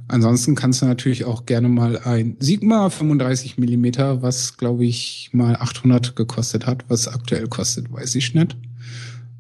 Ansonsten 0.08 0.56
kannst 0.56 0.82
du 0.82 0.88
natürlich 0.88 1.24
auch 1.24 1.46
gerne 1.46 1.70
mal 1.70 1.98
ein 2.00 2.36
Sigma 2.40 2.90
35 2.90 3.58
Millimeter, 3.58 4.22
was 4.22 4.58
glaube 4.58 4.84
ich 4.84 5.30
mal 5.32 5.56
800 5.56 6.18
gekostet 6.18 6.66
hat, 6.66 6.84
was 6.90 7.08
aktuell 7.08 7.48
kostet, 7.48 7.94
weiß 7.94 8.16
ich 8.16 8.34
nicht. 8.34 8.58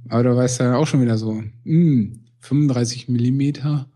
Aber 0.07 0.23
da 0.23 0.35
weißt 0.35 0.59
du 0.59 0.63
ja 0.65 0.75
auch 0.77 0.87
schon 0.87 1.01
wieder 1.01 1.17
so, 1.17 1.43
hm, 1.65 2.21
35 2.39 3.09
Millimeter 3.09 3.90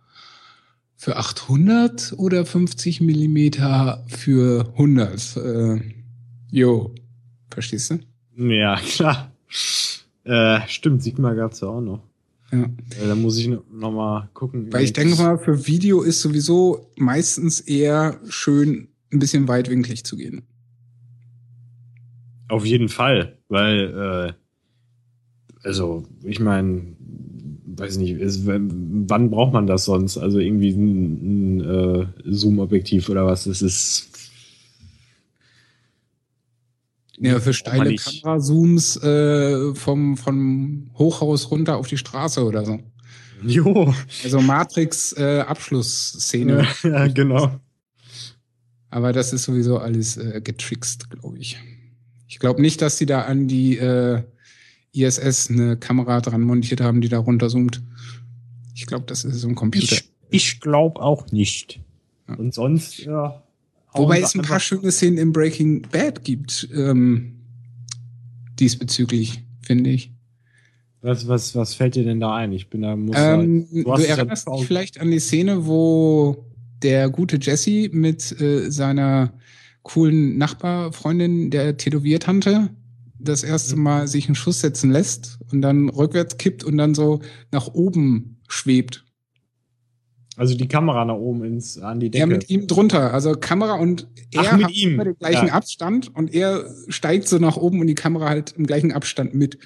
für 1.05 1.17
800 1.17 2.13
oder 2.17 2.47
50 2.47 2.99
Millimeter 2.99 4.03
für 4.07 4.67
100? 4.71 5.37
Äh, 5.37 5.81
jo, 6.49 6.95
verstehst 7.51 7.91
du? 7.91 7.99
Ja, 8.51 8.77
klar. 8.77 9.31
Äh, 10.23 10.61
stimmt, 10.67 11.03
Sigma 11.03 11.35
gab's 11.35 11.59
ja 11.61 11.67
auch 11.67 11.81
noch. 11.81 12.01
Ja. 12.51 12.63
Äh, 12.63 13.07
da 13.07 13.13
muss 13.13 13.37
ich 13.37 13.47
noch 13.47 13.63
noch 13.71 13.91
mal 13.91 14.29
gucken. 14.33 14.73
Weil 14.73 14.83
ich 14.83 14.93
denke 14.93 15.15
mal, 15.17 15.37
für 15.37 15.67
Video 15.67 16.01
ist 16.01 16.23
sowieso 16.23 16.91
meistens 16.95 17.59
eher 17.59 18.19
schön, 18.27 18.87
ein 19.13 19.19
bisschen 19.19 19.47
weitwinklig 19.47 20.05
zu 20.05 20.17
gehen. 20.17 20.41
Auf 22.47 22.65
jeden 22.65 22.89
Fall, 22.89 23.37
weil, 23.47 24.33
äh, 24.33 25.67
also, 25.67 26.07
ich 26.23 26.39
meine, 26.39 26.94
weiß 27.77 27.97
nicht, 27.97 28.11
ist, 28.11 28.45
wann 28.45 29.29
braucht 29.29 29.53
man 29.53 29.67
das 29.67 29.85
sonst? 29.85 30.17
Also 30.17 30.39
irgendwie 30.39 30.71
ein, 30.71 31.59
ein 31.59 31.61
äh, 31.61 32.05
Zoom-Objektiv 32.25 33.09
oder 33.09 33.25
was? 33.25 33.45
Das 33.45 33.61
ist. 33.61 34.09
Ja, 37.17 37.39
für 37.39 37.53
steile. 37.53 37.95
Kamerazooms 37.95 38.97
äh, 38.97 39.73
vom, 39.73 40.17
vom 40.17 40.91
Hochhaus 40.95 41.49
runter 41.49 41.77
auf 41.77 41.87
die 41.87 41.97
Straße 41.97 42.43
oder 42.43 42.65
so. 42.65 42.79
Jo. 43.43 43.93
Also 44.23 44.41
Matrix 44.41 45.13
äh, 45.13 45.45
ja, 46.83 47.07
genau. 47.07 47.59
Aber 48.89 49.13
das 49.13 49.33
ist 49.33 49.43
sowieso 49.43 49.77
alles 49.77 50.17
äh, 50.17 50.41
getrickst, 50.41 51.09
glaube 51.09 51.37
ich. 51.37 51.57
Ich 52.27 52.39
glaube 52.39 52.61
nicht, 52.61 52.81
dass 52.81 52.97
die 52.97 53.05
da 53.05 53.21
an 53.21 53.47
die 53.47 53.77
äh, 53.77 54.23
ISS 54.95 55.49
eine 55.49 55.77
Kamera 55.77 56.21
dran 56.21 56.41
montiert 56.41 56.81
haben, 56.81 57.01
die 57.01 57.09
da 57.09 57.19
runterzoomt. 57.19 57.81
Ich 58.73 58.85
glaube, 58.85 59.05
das 59.07 59.23
ist 59.23 59.39
so 59.41 59.47
ein 59.47 59.55
Computer. 59.55 59.95
Ich, 59.95 60.11
ich 60.29 60.59
glaube 60.59 61.01
auch 61.01 61.31
nicht. 61.31 61.79
Ja. 62.27 62.35
Und 62.35 62.53
sonst, 62.53 62.99
ja. 62.99 63.41
Wobei 63.93 64.19
es 64.19 64.35
ein 64.35 64.41
paar 64.41 64.59
schöne 64.59 64.91
Szenen 64.91 65.17
im 65.17 65.31
Breaking 65.31 65.83
Bad 65.83 66.23
gibt, 66.23 66.67
ähm, 66.75 67.39
diesbezüglich, 68.59 69.43
finde 69.61 69.91
ich. 69.91 70.11
Was, 71.01 71.27
was, 71.27 71.55
was 71.55 71.75
fällt 71.75 71.95
dir 71.95 72.03
denn 72.03 72.19
da 72.19 72.35
ein? 72.35 72.51
Ich 72.51 72.69
bin 72.69 72.81
da, 72.81 72.95
muss 72.95 73.15
Ähm, 73.17 73.67
du 73.71 73.83
du 73.83 73.93
hast 73.93 74.01
es 74.01 74.07
ja 74.07 74.15
erinnerst 74.15 74.47
dich 74.49 74.65
vielleicht 74.65 74.99
an 74.99 75.11
die 75.11 75.19
Szene, 75.19 75.65
wo 75.65 76.45
der 76.81 77.09
gute 77.09 77.37
Jesse 77.39 77.89
mit 77.91 78.41
äh, 78.41 78.69
seiner 78.69 79.31
coolen 79.83 80.37
Nachbarfreundin, 80.37 81.51
der 81.51 81.77
Tätowiertante, 81.77 82.69
das 83.19 83.43
erste 83.43 83.75
Mal 83.75 84.07
sich 84.07 84.27
einen 84.27 84.35
Schuss 84.35 84.59
setzen 84.61 84.91
lässt 84.91 85.39
und 85.51 85.61
dann 85.61 85.89
rückwärts 85.89 86.37
kippt 86.37 86.63
und 86.63 86.77
dann 86.77 86.93
so 86.95 87.21
nach 87.51 87.67
oben 87.67 88.41
schwebt. 88.47 89.03
also 90.37 90.55
die 90.55 90.67
Kamera 90.67 91.05
nach 91.05 91.15
oben 91.15 91.43
ins, 91.45 91.77
an 91.77 91.99
die 92.01 92.09
Decke. 92.09 92.23
Er 92.23 92.27
mit 92.27 92.49
ihm 92.49 92.67
drunter, 92.67 93.13
also 93.13 93.33
Kamera 93.33 93.75
und 93.75 94.07
er 94.31 94.41
Ach, 94.51 94.57
mit 94.57 94.71
ihm. 94.75 94.95
immer 94.95 95.05
den 95.05 95.15
gleichen 95.17 95.47
Ja. 95.47 95.53
Abstand 95.53 96.13
und 96.13 96.33
er 96.33 96.69
steigt 96.89 97.27
so 97.29 97.37
nach 97.37 97.55
oben 97.57 97.79
und 97.79 97.87
die 97.87 97.95
Kamera 97.95 98.27
halt 98.29 98.51
im 98.57 98.65
gleichen 98.67 98.91
Abstand 98.91 99.33
mit. 99.33 99.57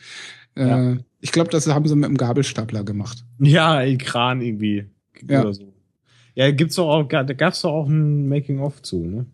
Ja. 0.55 0.91
Äh, 0.91 0.97
ich 1.21 1.31
glaube, 1.31 1.49
das 1.49 1.67
haben 1.67 1.87
sie 1.87 1.95
mit 1.95 2.07
dem 2.07 2.17
Gabelstapler 2.17 2.83
gemacht. 2.83 3.25
Ja, 3.39 3.77
ein 3.77 3.97
Kran 3.97 4.41
irgendwie. 4.41 4.85
Ja. 5.27 5.41
Oder 5.41 5.53
so. 5.53 5.73
Ja, 6.35 6.51
gibt's 6.51 6.75
doch 6.75 6.87
auch, 6.87 7.03
da 7.07 7.23
gab's 7.23 7.61
doch 7.61 7.71
auch 7.71 7.87
ein 7.87 8.29
Making-of 8.29 8.81
zu, 8.83 9.03
ne? 9.03 9.25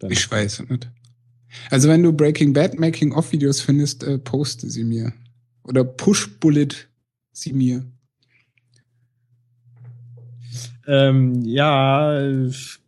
Dann- 0.00 0.10
Ich 0.10 0.28
weiß 0.30 0.64
nicht. 0.70 0.90
Also 1.70 1.88
wenn 1.88 2.02
du 2.02 2.12
Breaking 2.12 2.52
Bad 2.52 2.78
Making-of-Videos 2.78 3.60
findest, 3.60 4.02
äh, 4.04 4.18
poste 4.18 4.68
sie 4.70 4.84
mir. 4.84 5.12
Oder 5.64 5.84
Push-Bullet 5.84 6.68
sie 7.32 7.52
mir. 7.52 7.84
Ähm, 10.86 11.42
ja, 11.44 12.18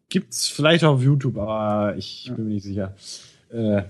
gibt's 0.09 0.49
vielleicht 0.49 0.85
auf 0.85 1.03
YouTube, 1.03 1.37
aber 1.39 1.97
ich 1.97 2.27
Ja. 2.27 2.35
bin 2.35 2.49
mir 2.49 2.55
nicht 2.55 2.65
sicher. 2.65 2.95
Äh, 3.51 3.83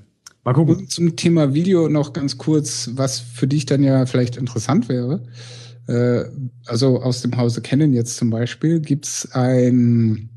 mal 0.45 0.53
gucken. 0.53 0.77
Und 0.77 0.91
zum 0.91 1.17
Thema 1.17 1.55
Video 1.55 1.89
noch 1.89 2.13
ganz 2.13 2.37
kurz, 2.39 2.91
was 2.95 3.21
für 3.21 3.47
dich 3.47 3.67
dann 3.67 3.83
ja 3.83 4.07
vielleicht 4.07 4.37
interessant 4.37 4.89
wäre. 4.89 5.23
Äh, 5.87 6.25
also 6.67 7.01
aus 7.03 7.23
dem 7.23 7.37
Hause 7.37 7.63
Canon 7.63 7.93
jetzt 7.93 8.17
zum 8.17 8.31
Beispiel 8.31 8.81
gibt's 8.81 9.31
ein, 9.33 10.29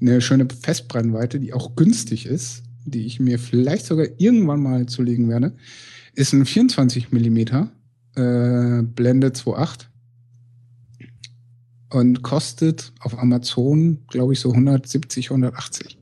eine 0.00 0.20
schöne 0.20 0.46
Festbrennweite, 0.48 1.38
die 1.38 1.52
auch 1.52 1.76
günstig 1.76 2.26
ist, 2.26 2.64
die 2.84 3.06
ich 3.06 3.20
mir 3.20 3.38
vielleicht 3.38 3.86
sogar 3.86 4.06
irgendwann 4.18 4.62
mal 4.62 4.86
zulegen 4.86 5.28
werde. 5.28 5.52
Ist 6.14 6.32
ein 6.32 6.44
24 6.44 7.12
Millimeter 7.12 7.70
äh, 8.14 8.82
Blende 8.82 9.28
2.8 9.28 9.86
und 11.90 12.22
kostet 12.22 12.92
auf 13.00 13.18
Amazon, 13.18 13.98
glaube 14.08 14.32
ich, 14.32 14.40
so 14.40 14.50
170, 14.50 15.30
180. 15.30 15.98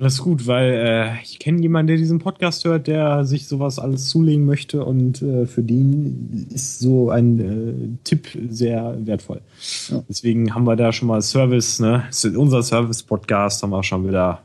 Das 0.00 0.14
ist 0.14 0.22
gut, 0.22 0.46
weil 0.46 0.72
äh, 0.72 1.22
ich 1.22 1.38
kenne 1.38 1.60
jemanden, 1.60 1.88
der 1.88 1.98
diesen 1.98 2.20
Podcast 2.20 2.64
hört, 2.64 2.86
der 2.86 3.26
sich 3.26 3.46
sowas 3.46 3.78
alles 3.78 4.08
zulegen 4.08 4.46
möchte 4.46 4.82
und 4.82 5.20
äh, 5.20 5.44
für 5.44 5.62
den 5.62 6.46
ist 6.54 6.78
so 6.78 7.10
ein 7.10 7.38
äh, 7.38 7.98
Tipp 8.02 8.26
sehr 8.48 8.96
wertvoll. 9.04 9.42
Ja. 9.90 10.02
Deswegen 10.08 10.54
haben 10.54 10.64
wir 10.64 10.74
da 10.76 10.90
schon 10.94 11.08
mal 11.08 11.20
Service, 11.20 11.80
ne? 11.80 12.04
Unser 12.34 12.62
Service-Podcast 12.62 13.62
haben 13.62 13.70
wir 13.70 13.82
schon 13.82 14.08
wieder 14.08 14.40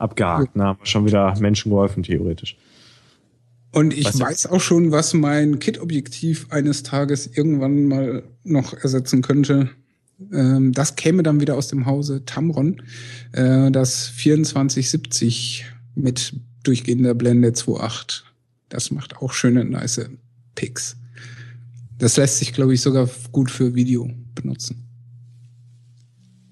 abgehakt, 0.00 0.56
ne? 0.56 0.64
Haben 0.64 0.78
wir 0.80 0.86
schon 0.86 1.06
wieder 1.06 1.38
Menschen 1.40 1.70
geholfen, 1.70 2.02
theoretisch. 2.02 2.56
Und 3.72 3.94
ich 3.94 4.06
Weißt 4.06 4.20
du- 4.20 4.24
weiß 4.24 4.46
auch 4.46 4.60
schon, 4.60 4.90
was 4.90 5.14
mein 5.14 5.58
Kit-Objektiv 5.60 6.46
eines 6.50 6.82
Tages 6.82 7.26
irgendwann 7.28 7.84
mal 7.86 8.22
noch 8.42 8.74
ersetzen 8.74 9.22
könnte. 9.22 9.70
Ähm, 10.32 10.72
das 10.72 10.96
käme 10.96 11.22
dann 11.22 11.40
wieder 11.40 11.56
aus 11.56 11.68
dem 11.68 11.86
Hause 11.86 12.24
Tamron. 12.24 12.82
Äh, 13.32 13.70
das 13.70 14.12
2470 14.16 15.64
mit 15.94 16.34
durchgehender 16.64 17.14
Blende 17.14 17.50
2.8. 17.52 18.24
Das 18.68 18.90
macht 18.90 19.16
auch 19.18 19.32
schöne, 19.32 19.64
nice 19.64 20.10
Pics. 20.56 20.96
Das 21.98 22.16
lässt 22.16 22.38
sich, 22.38 22.52
glaube 22.52 22.74
ich, 22.74 22.80
sogar 22.80 23.08
gut 23.32 23.50
für 23.50 23.74
Video 23.74 24.10
benutzen. 24.34 24.86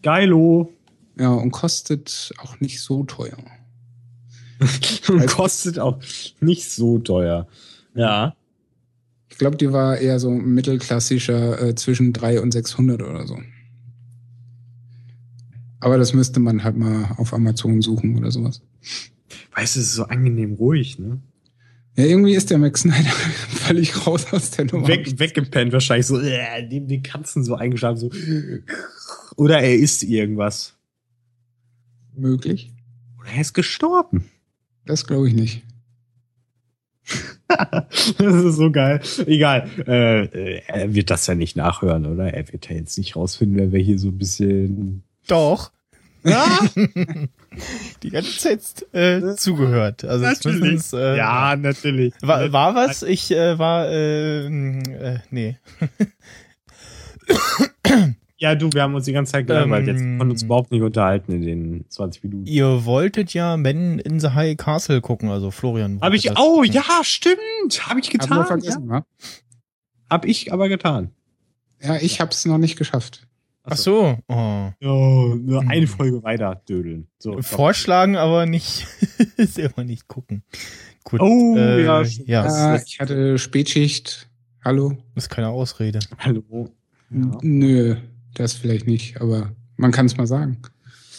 Geilo. 0.03 0.73
Ja, 1.19 1.31
und 1.31 1.51
kostet 1.51 2.32
auch 2.39 2.61
nicht 2.61 2.81
so 2.81 3.05
teuer. 3.05 3.39
Und 5.09 5.27
kostet 5.28 5.78
auch 5.78 6.01
nicht 6.40 6.69
so 6.70 6.99
teuer. 6.99 7.47
Ja. 7.95 8.35
Ich 9.28 9.39
glaube, 9.39 9.57
die 9.57 9.73
war 9.73 9.99
eher 9.99 10.19
so 10.19 10.31
ein 10.31 10.53
mittelklassischer 10.53 11.62
äh, 11.62 11.74
zwischen 11.77 12.12
3 12.12 12.40
und 12.40 12.53
600 12.53 13.03
oder 13.03 13.24
so. 13.27 13.39
Aber 15.81 15.97
das 15.97 16.12
müsste 16.12 16.40
man 16.40 16.65
halt 16.65 16.77
mal 16.77 17.15
auf 17.19 17.32
Amazon 17.32 17.82
suchen 17.82 18.19
oder 18.19 18.32
sowas. 18.32 18.62
Weißt 19.55 19.77
du, 19.77 19.81
es 19.81 19.86
ist 19.86 19.95
so 19.95 20.05
angenehm 20.05 20.55
ruhig, 20.55 20.99
ne? 20.99 21.20
Ja, 21.97 22.05
irgendwie 22.05 22.35
ist 22.35 22.51
der 22.51 22.59
Max 22.59 22.82
Snyder 22.82 23.11
völlig 23.49 24.07
raus 24.07 24.32
aus 24.32 24.53
der 24.53 24.66
Nummer. 24.66 24.86
Weg, 24.86 25.19
weggepennt 25.19 25.73
wahrscheinlich 25.73 26.07
so, 26.07 26.19
äh, 26.20 26.62
neben 26.69 26.86
den 26.86 27.03
Katzen 27.03 27.45
so 27.45 27.55
eingeschlafen, 27.55 27.99
so. 27.99 28.11
Oder 29.36 29.61
er 29.61 29.74
isst 29.74 30.05
irgendwas. 30.05 30.78
Möglich. 32.19 32.73
Oder 33.20 33.31
er 33.31 33.40
ist 33.40 33.55
gestorben. 33.55 34.28
Das 34.85 35.07
glaube 35.07 35.28
ich 35.28 35.35
nicht. 35.35 35.62
das 37.49 38.19
ist 38.19 38.57
so 38.57 38.70
geil. 38.70 39.01
Egal. 39.27 39.69
Äh, 39.86 40.24
äh, 40.24 40.62
er 40.66 40.95
wird 40.95 41.11
das 41.11 41.27
ja 41.27 41.35
nicht 41.35 41.57
nachhören, 41.57 42.07
oder? 42.07 42.32
Er 42.32 42.53
wird 42.53 42.69
ja 42.69 42.77
jetzt 42.77 42.99
nicht 42.99 43.16
rausfinden, 43.16 43.59
wenn 43.59 43.73
wir 43.73 43.81
hier 43.81 43.99
so 43.99 44.09
ein 44.09 44.19
bisschen. 44.19 45.03
Doch. 45.27 45.73
Ja, 46.24 46.59
Die 48.03 48.11
ganze 48.11 48.36
Zeit 48.39 48.61
äh, 48.93 49.35
zugehört. 49.36 50.05
Also 50.05 50.24
natürlich. 50.24 50.59
zumindest, 50.59 50.95
äh, 50.95 51.16
ja, 51.16 51.57
natürlich. 51.57 52.12
War, 52.20 52.53
war 52.53 52.74
was? 52.74 53.03
Ich 53.03 53.31
äh, 53.31 53.59
war, 53.59 53.89
äh, 53.89 54.47
äh, 54.47 55.19
nee. 55.31 55.57
Ja, 58.40 58.55
du, 58.55 58.70
wir 58.73 58.82
haben 58.82 58.94
uns 58.94 59.05
die 59.05 59.12
ganze 59.12 59.32
Zeit 59.32 59.47
gelangweilt. 59.48 59.89
Ähm, 59.89 59.94
Jetzt 59.97 60.02
konnten 60.19 60.31
uns 60.31 60.43
überhaupt 60.44 60.70
nicht 60.70 60.82
unterhalten 60.82 61.32
in 61.32 61.43
den 61.43 61.85
20 61.89 62.23
Minuten. 62.23 62.47
Ihr 62.47 62.85
wolltet 62.85 63.35
ja 63.35 63.56
Men 63.56 63.98
in 63.98 64.20
the 64.20 64.28
High 64.28 64.56
Castle 64.56 65.01
gucken, 65.01 65.28
also 65.28 65.51
Florian. 65.51 66.01
Hab 66.01 66.12
ich, 66.15 66.23
das 66.23 66.36
oh 66.39 66.56
gucken. 66.62 66.73
ja, 66.73 66.82
stimmt. 67.02 67.89
Hab 67.89 67.98
ich 67.98 68.10
getan. 68.10 68.39
Ja. 68.39 68.44
vergessen, 68.44 68.89
wa? 68.89 69.05
Hab 70.09 70.24
ich 70.24 70.52
aber 70.52 70.69
getan. 70.69 71.10
Ja, 71.82 71.97
ich 71.97 72.20
habe 72.20 72.31
es 72.31 72.44
noch 72.44 72.59
nicht 72.59 72.77
geschafft. 72.77 73.27
Ach 73.65 73.77
so. 73.77 74.16
Oh. 74.28 74.69
Oh, 74.82 75.35
nur 75.36 75.60
Hm. 75.62 75.69
eine 75.69 75.86
Folge 75.86 76.23
weiter 76.23 76.62
dödeln. 76.69 77.09
So, 77.19 77.43
Vorschlagen, 77.43 78.16
aber 78.16 78.47
nicht, 78.47 78.86
selber 79.36 79.85
nicht 79.85 80.06
gucken. 80.09 80.43
Gut. 81.05 81.20
Oh, 81.20 81.55
äh, 81.56 81.85
ja, 81.85 82.02
ja. 82.02 82.43
das- 82.44 82.55
Ah, 82.55 82.77
ich 82.86 83.01
hatte 83.01 83.36
Spätschicht. 83.36 84.28
Hallo? 84.65 84.97
ist 85.16 85.28
keine 85.28 85.48
Ausrede. 85.48 85.98
Hallo. 86.19 86.69
Ja. 87.10 87.39
Nö, 87.43 87.97
das 88.39 88.55
vielleicht 88.55 88.86
nicht, 88.86 89.20
aber 89.20 89.52
man 89.77 89.93
kann 89.93 90.06
es 90.06 90.16
mal 90.16 90.27
sagen. 90.27 90.59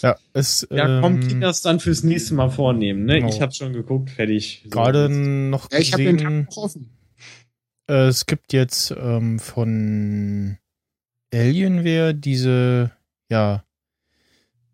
Ja, 0.01 0.15
es, 0.33 0.65
Ja, 0.71 1.01
kommt 1.01 1.29
ähm, 1.31 1.41
das 1.41 1.61
dann 1.61 1.79
fürs 1.79 2.03
nächste 2.03 2.33
Mal 2.33 2.49
vornehmen, 2.49 3.05
ne? 3.05 3.15
Genau. 3.19 3.29
Ich 3.29 3.41
habe 3.41 3.53
schon 3.53 3.73
geguckt, 3.73 4.09
fertig. 4.11 4.61
So, 4.63 4.69
gerade 4.69 5.09
noch 5.09 5.69
Ja, 5.71 5.79
ich 5.79 5.91
habe 5.93 6.03
den 6.03 6.17
Tag 6.17 6.45
noch 6.45 6.57
offen. 6.57 6.89
äh, 7.89 8.07
es 8.07 8.25
gibt 8.25 8.53
jetzt 8.53 8.91
ähm, 8.97 9.39
von 9.39 10.57
Alienware 11.33 12.15
diese, 12.15 12.91
ja, 13.29 13.63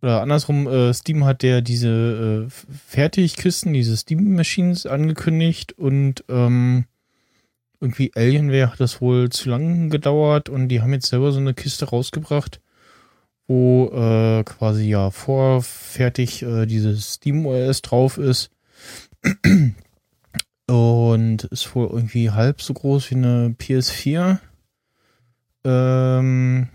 oder 0.01 0.21
andersrum, 0.21 0.67
äh, 0.67 0.93
Steam 0.93 1.25
hat 1.25 1.41
der 1.41 1.61
diese 1.63 2.45
äh, 2.47 2.49
Fertigkisten, 2.85 3.73
diese 3.73 3.97
Steam 3.97 4.35
Machines 4.35 4.85
angekündigt 4.85 5.73
und 5.73 6.23
ähm, 6.29 6.85
irgendwie 7.85 8.11
Alienware 8.15 8.71
hat 8.71 8.79
das 8.79 8.99
wohl 8.99 9.29
zu 9.29 9.49
lang 9.49 9.91
gedauert 9.91 10.49
und 10.49 10.69
die 10.69 10.81
haben 10.81 10.93
jetzt 10.93 11.07
selber 11.07 11.31
so 11.31 11.39
eine 11.39 11.53
Kiste 11.53 11.85
rausgebracht, 11.85 12.59
wo 13.47 13.91
äh, 13.93 14.43
quasi 14.43 14.89
ja 14.89 15.11
vorfertig 15.11 16.41
äh, 16.41 16.65
dieses 16.65 17.13
Steam 17.13 17.45
OS 17.45 17.83
drauf 17.83 18.17
ist. 18.17 18.49
Und 20.67 21.43
ist 21.43 21.75
wohl 21.75 21.87
irgendwie 21.91 22.31
halb 22.31 22.59
so 22.59 22.73
groß 22.73 23.11
wie 23.11 23.15
eine 23.15 23.55
PS4. 23.59 24.39
Ähm, 25.63 26.69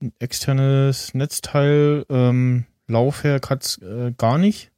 ein 0.00 0.12
externes 0.20 1.14
Netzteil, 1.14 2.06
ähm, 2.08 2.64
Laufwerk 2.86 3.50
hat's 3.50 3.78
äh, 3.78 4.12
gar 4.16 4.38
nicht. 4.38 4.70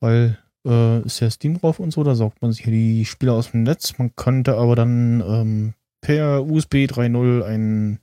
weil 0.00 0.41
äh, 0.66 1.00
ist 1.02 1.20
ja 1.20 1.30
Steam 1.30 1.58
drauf 1.58 1.78
und 1.78 1.92
so, 1.92 2.02
da 2.04 2.14
saugt 2.14 2.42
man 2.42 2.52
sich 2.52 2.64
die 2.64 3.04
Spiele 3.04 3.32
aus 3.32 3.50
dem 3.50 3.62
Netz. 3.62 3.98
Man 3.98 4.14
könnte 4.16 4.56
aber 4.56 4.76
dann 4.76 5.22
ähm, 5.26 5.74
per 6.00 6.44
USB 6.44 6.86
3.0 6.86 7.42
ein 7.42 7.98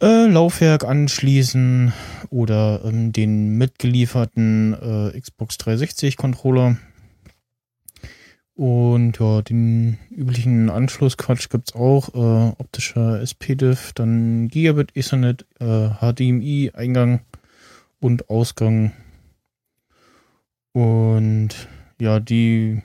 äh, 0.00 0.26
Laufwerk 0.26 0.84
anschließen 0.84 1.92
oder 2.30 2.82
ähm, 2.84 3.12
den 3.12 3.56
mitgelieferten 3.56 4.74
äh, 4.74 5.20
Xbox 5.20 5.58
360 5.58 6.16
Controller. 6.16 6.76
Und 8.56 9.18
ja, 9.18 9.42
den 9.42 9.98
üblichen 10.10 10.70
Anschlussquatsch 10.70 11.48
gibt's 11.48 11.74
auch. 11.74 12.14
Äh, 12.14 12.52
optischer 12.58 13.20
SPDIF, 13.20 13.92
dann 13.94 14.48
Gigabit 14.48 14.94
Ethernet, 14.94 15.44
äh, 15.58 15.88
HDMI, 15.88 16.70
Eingang 16.72 17.20
und 17.98 18.30
Ausgang. 18.30 18.92
Und 20.74 21.68
ja, 22.00 22.18
die 22.18 22.82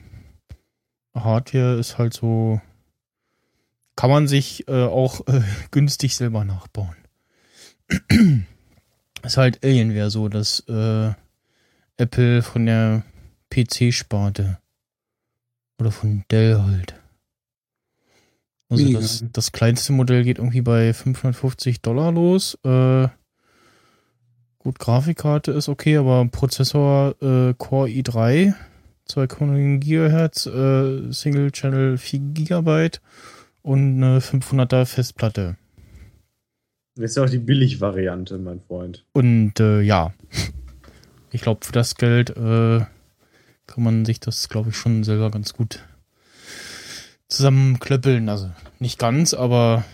Hardware 1.14 1.78
ist 1.78 1.98
halt 1.98 2.14
so, 2.14 2.60
kann 3.96 4.10
man 4.10 4.28
sich 4.28 4.66
äh, 4.68 4.84
auch 4.84 5.26
äh, 5.26 5.42
günstig 5.70 6.16
selber 6.16 6.44
nachbauen. 6.44 6.96
ist 9.22 9.36
halt 9.36 9.64
Alienware 9.64 10.10
so, 10.10 10.28
dass 10.28 10.60
äh, 10.68 11.12
Apple 11.96 12.42
von 12.42 12.66
der 12.66 13.02
PC-Sparte 13.50 14.58
oder 15.78 15.90
von 15.90 16.24
Dell 16.30 16.62
halt. 16.62 16.94
Also 18.68 18.92
das, 18.92 19.24
das 19.32 19.50
kleinste 19.50 19.92
Modell 19.92 20.22
geht 20.22 20.38
irgendwie 20.38 20.60
bei 20.60 20.94
550 20.94 21.82
Dollar 21.82 22.12
los. 22.12 22.56
Äh, 22.64 23.08
gut, 24.60 24.78
Grafikkarte 24.78 25.50
ist 25.52 25.68
okay, 25.68 25.96
aber 25.96 26.24
Prozessor 26.26 27.16
äh, 27.20 27.54
Core 27.54 27.88
i3, 27.88 28.54
2,9 29.08 29.78
GHz, 29.78 30.46
äh, 30.46 31.12
Single 31.12 31.50
Channel 31.50 31.98
4 31.98 32.20
GB 32.20 32.90
und 33.62 33.96
eine 33.96 34.20
500er 34.20 34.86
Festplatte. 34.86 35.56
Das 36.94 37.10
ist 37.10 37.16
ja 37.16 37.24
auch 37.24 37.30
die 37.30 37.38
Billig-Variante, 37.38 38.38
mein 38.38 38.60
Freund. 38.60 39.04
Und 39.12 39.58
äh, 39.58 39.80
ja, 39.80 40.12
ich 41.30 41.40
glaube, 41.40 41.64
für 41.64 41.72
das 41.72 41.94
Geld 41.96 42.30
äh, 42.30 42.80
kann 43.66 43.84
man 43.84 44.04
sich 44.04 44.20
das, 44.20 44.48
glaube 44.48 44.70
ich, 44.70 44.76
schon 44.76 45.04
selber 45.04 45.30
ganz 45.30 45.54
gut 45.54 45.80
zusammenklöppeln. 47.28 48.28
Also 48.28 48.50
nicht 48.78 48.98
ganz, 48.98 49.34
aber 49.34 49.84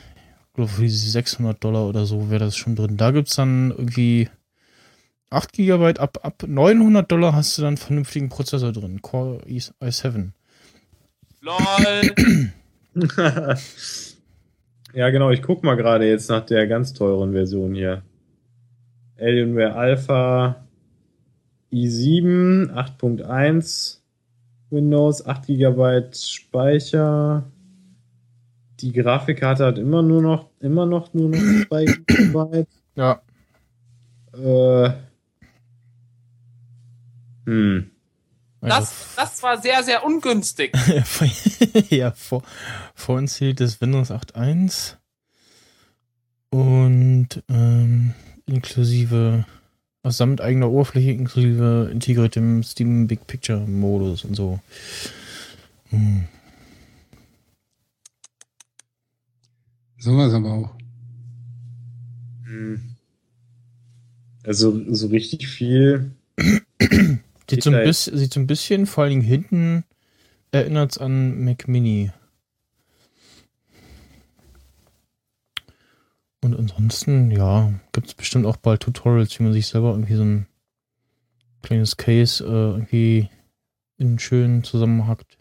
ich 0.48 0.54
glaube, 0.54 0.70
für 0.70 0.82
diese 0.82 1.10
600 1.10 1.62
Dollar 1.62 1.86
oder 1.86 2.06
so 2.06 2.30
wäre 2.30 2.44
das 2.44 2.56
schon 2.56 2.74
drin. 2.76 2.96
Da 2.96 3.10
gibt's 3.10 3.36
dann 3.36 3.70
irgendwie 3.70 4.30
8 5.30 5.52
GB. 5.52 5.98
Ab, 5.98 6.18
ab 6.22 6.44
900 6.46 7.10
Dollar 7.10 7.34
hast 7.34 7.56
du 7.56 7.62
dann 7.62 7.68
einen 7.68 7.76
vernünftigen 7.76 8.28
Prozessor 8.28 8.72
drin. 8.72 9.02
Core 9.02 9.40
i 9.46 9.58
i7. 9.58 10.30
LOL. 11.40 12.52
ja, 14.94 15.10
genau, 15.10 15.30
ich 15.30 15.42
guck 15.42 15.62
mal 15.62 15.76
gerade 15.76 16.08
jetzt 16.08 16.30
nach 16.30 16.44
der 16.46 16.66
ganz 16.66 16.92
teuren 16.92 17.32
Version 17.32 17.74
hier. 17.74 18.02
Alienware 19.18 19.74
Alpha 19.74 20.66
i7 21.72 22.72
8.1 22.72 23.98
Windows, 24.70 25.26
8 25.26 25.46
GB 25.46 26.12
Speicher. 26.12 27.44
Die 28.80 28.92
Grafikkarte 28.92 29.64
hat 29.64 29.78
immer 29.78 30.02
nur 30.02 30.22
noch, 30.22 30.50
immer 30.60 30.86
noch 30.86 31.14
nur 31.14 31.30
noch 31.30 31.66
2 31.68 31.84
GB. 32.06 32.64
Ja. 32.94 33.20
Äh, 34.34 34.90
hm. 37.46 37.90
Das, 38.60 39.14
das 39.16 39.42
war 39.42 39.60
sehr, 39.60 39.82
sehr 39.82 40.04
ungünstig. 40.04 40.72
ja, 41.88 42.10
vor, 42.12 42.42
vorinstaliertes 42.94 43.80
Windows 43.80 44.10
8.1 44.10 44.96
und 46.50 47.42
ähm, 47.48 48.14
inklusive, 48.46 49.44
also 50.02 50.16
samt 50.16 50.40
eigener 50.40 50.70
Oberfläche, 50.70 51.12
inklusive 51.12 51.90
integriertem 51.92 52.62
Steam 52.62 53.06
Big 53.06 53.26
Picture 53.26 53.60
Modus 53.60 54.24
und 54.24 54.34
so. 54.34 54.58
Hm. 55.90 56.24
Sowas 59.98 60.32
aber 60.32 60.52
auch. 60.52 60.74
Hm. 62.46 62.80
Also 64.44 64.82
so 64.92 65.08
richtig 65.08 65.46
viel. 65.46 66.12
Sieht 67.48 67.62
so, 67.62 67.70
ein 67.70 67.84
bisschen, 67.84 68.16
sieht 68.18 68.32
so 68.32 68.40
ein 68.40 68.46
bisschen, 68.46 68.86
vor 68.86 69.04
allen 69.04 69.10
Dingen 69.10 69.22
hinten, 69.22 69.84
erinnert 70.50 70.92
es 70.92 70.98
an 70.98 71.44
Mac 71.44 71.68
Mini. 71.68 72.10
Und 76.42 76.56
ansonsten, 76.56 77.30
ja, 77.30 77.72
gibt 77.92 78.08
es 78.08 78.14
bestimmt 78.14 78.46
auch 78.46 78.56
bald 78.56 78.82
Tutorials, 78.82 79.38
wie 79.38 79.42
man 79.44 79.52
sich 79.52 79.66
selber 79.66 79.90
irgendwie 79.90 80.14
so 80.14 80.22
ein 80.22 80.46
kleines 81.62 81.96
Case 81.96 82.44
äh, 82.44 82.48
irgendwie 82.48 83.28
in 83.96 84.18
schön 84.18 84.62
zusammenhackt. 84.62 85.38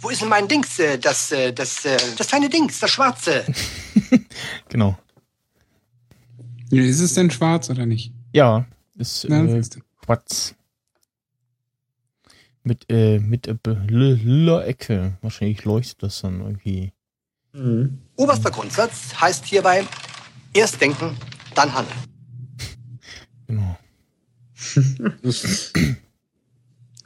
Wo 0.00 0.08
ist 0.08 0.22
denn 0.22 0.28
mein 0.28 0.48
Dings? 0.48 0.78
äh, 0.78 0.98
Das, 0.98 1.30
äh, 1.30 1.52
das, 1.52 1.84
äh, 1.84 1.98
das 2.16 2.26
feine 2.26 2.48
Dings, 2.48 2.80
das 2.80 2.90
schwarze. 2.90 3.44
Genau. 4.68 4.96
Ist 6.70 7.00
es 7.00 7.14
denn 7.14 7.30
schwarz 7.30 7.70
oder 7.70 7.86
nicht? 7.86 8.12
Ja, 8.32 8.66
ist 8.96 9.24
Ja, 9.24 9.44
äh. 9.44 9.62
Quatsch. 10.02 10.52
Mit, 12.62 12.84
äh, 12.90 13.18
mit 13.18 13.48
äh, 13.48 13.56
lila 13.88 14.64
Ecke. 14.64 15.16
Wahrscheinlich 15.22 15.64
leuchtet 15.64 16.02
das 16.02 16.20
dann 16.20 16.40
irgendwie. 16.40 16.92
Hm. 17.52 17.98
Oberster 18.16 18.50
Grundsatz 18.50 19.14
heißt 19.20 19.46
hierbei 19.46 19.84
erst 20.52 20.80
denken, 20.80 21.16
dann 21.54 21.74
handeln. 21.74 21.98
Genau. 23.46 23.76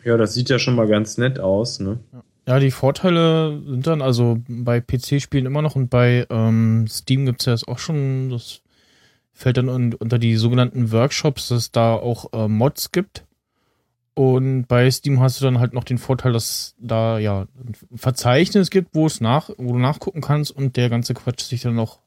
Ja, 0.04 0.18
das 0.18 0.34
sieht 0.34 0.50
ja 0.50 0.58
schon 0.58 0.74
mal 0.74 0.86
ganz 0.86 1.16
nett 1.16 1.40
aus, 1.40 1.80
ne? 1.80 1.98
Ja, 2.46 2.58
die 2.58 2.70
Vorteile 2.70 3.62
sind 3.66 3.86
dann 3.86 4.02
also 4.02 4.38
bei 4.46 4.80
PC-Spielen 4.80 5.46
immer 5.46 5.62
noch 5.62 5.76
und 5.76 5.88
bei 5.88 6.26
ähm, 6.28 6.86
Steam 6.88 7.24
gibt's 7.24 7.46
ja 7.46 7.54
jetzt 7.54 7.66
auch 7.68 7.78
schon, 7.78 8.28
das 8.28 8.60
fällt 9.34 9.58
dann 9.58 9.68
un 9.68 9.92
unter 9.94 10.18
die 10.18 10.36
sogenannten 10.36 10.92
Workshops, 10.92 11.48
dass 11.48 11.58
es 11.58 11.72
da 11.72 11.94
auch 11.94 12.32
äh, 12.32 12.48
Mods 12.48 12.92
gibt. 12.92 13.24
Und 14.14 14.66
bei 14.66 14.88
Steam 14.90 15.20
hast 15.20 15.40
du 15.40 15.44
dann 15.44 15.58
halt 15.58 15.72
noch 15.72 15.82
den 15.82 15.98
Vorteil, 15.98 16.32
dass 16.32 16.76
da 16.78 17.18
ja 17.18 17.48
ein 17.56 17.74
Verzeichnis 17.96 18.70
gibt, 18.70 18.94
wo 18.94 19.06
es 19.06 19.20
nach, 19.20 19.50
wo 19.58 19.72
du 19.72 19.78
nachgucken 19.80 20.20
kannst 20.20 20.52
und 20.52 20.76
der 20.76 20.88
ganze 20.88 21.14
Quatsch 21.14 21.42
sich 21.42 21.62
dann 21.62 21.74
noch 21.74 21.98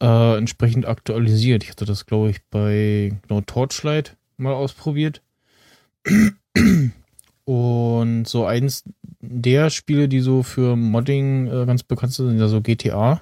äh, 0.00 0.38
entsprechend 0.38 0.86
aktualisiert. 0.86 1.62
Ich 1.62 1.70
hatte 1.70 1.84
das, 1.84 2.06
glaube 2.06 2.30
ich, 2.30 2.42
bei 2.50 3.12
genau, 3.28 3.42
Torchlight 3.42 4.16
mal 4.38 4.54
ausprobiert. 4.54 5.20
Und 7.44 8.24
so 8.26 8.46
eins 8.46 8.84
der 9.20 9.68
Spiele, 9.68 10.08
die 10.08 10.20
so 10.20 10.42
für 10.42 10.76
Modding 10.76 11.48
äh, 11.48 11.66
ganz 11.66 11.82
bekannt 11.82 12.14
sind, 12.14 12.30
sind 12.30 12.38
ja 12.38 12.48
so 12.48 12.62
GTA. 12.62 13.20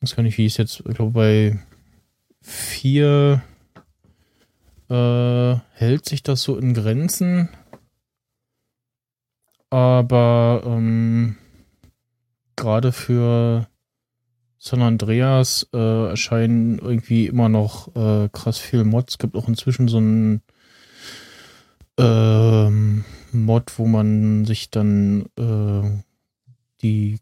Das 0.00 0.14
kann 0.14 0.26
ich, 0.26 0.36
wie 0.36 0.46
es 0.46 0.58
jetzt, 0.58 0.82
ich 0.86 0.94
glaube, 0.94 1.12
bei 1.12 1.58
vier 2.48 3.42
äh, 4.88 5.56
hält 5.74 6.06
sich 6.06 6.22
das 6.22 6.42
so 6.42 6.56
in 6.56 6.74
Grenzen. 6.74 7.50
Aber 9.70 10.62
ähm, 10.64 11.36
gerade 12.56 12.92
für 12.92 13.68
San 14.58 14.82
Andreas 14.82 15.68
äh, 15.74 16.08
erscheinen 16.08 16.78
irgendwie 16.78 17.26
immer 17.26 17.48
noch 17.50 17.94
äh, 17.94 18.28
krass 18.32 18.58
viele 18.58 18.84
Mods. 18.84 19.14
Es 19.14 19.18
gibt 19.18 19.36
auch 19.36 19.46
inzwischen 19.46 19.88
so 19.88 19.98
ein 19.98 20.42
ähm, 21.98 23.04
Mod, 23.32 23.78
wo 23.78 23.86
man 23.86 24.46
sich 24.46 24.70
dann 24.70 25.26
äh, 25.38 26.02
die 26.80 27.18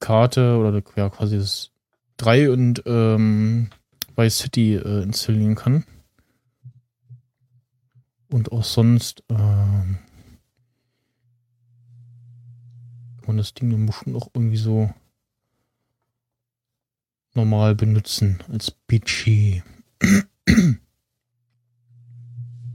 Karte 0.00 0.56
oder 0.56 0.82
ja, 0.96 1.10
quasi 1.10 1.36
das 1.36 1.70
3 2.16 2.50
und 2.50 2.82
ähm, 2.86 3.68
Vice 4.16 4.38
City 4.38 4.74
äh, 4.74 5.02
installieren 5.02 5.54
kann. 5.54 5.84
Und 8.28 8.50
auch 8.52 8.64
sonst 8.64 9.22
ähm, 9.28 9.98
kann 13.18 13.26
man 13.26 13.36
das 13.36 13.54
Ding 13.54 13.70
dann 13.70 13.86
bestimmt 13.86 14.16
auch 14.16 14.30
irgendwie 14.34 14.56
so 14.56 14.92
normal 17.34 17.74
benutzen 17.74 18.38
als 18.48 18.70
Budget. 18.70 19.62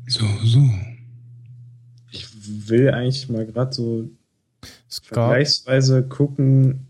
So, 0.07 0.25
so. 0.43 0.69
Ich 2.11 2.69
will 2.69 2.89
eigentlich 2.91 3.27
mal 3.27 3.45
gerade 3.45 3.73
so 3.73 4.09
Es 4.87 5.01
gab, 5.01 5.15
vergleichsweise 5.15 6.07
gucken, 6.07 6.87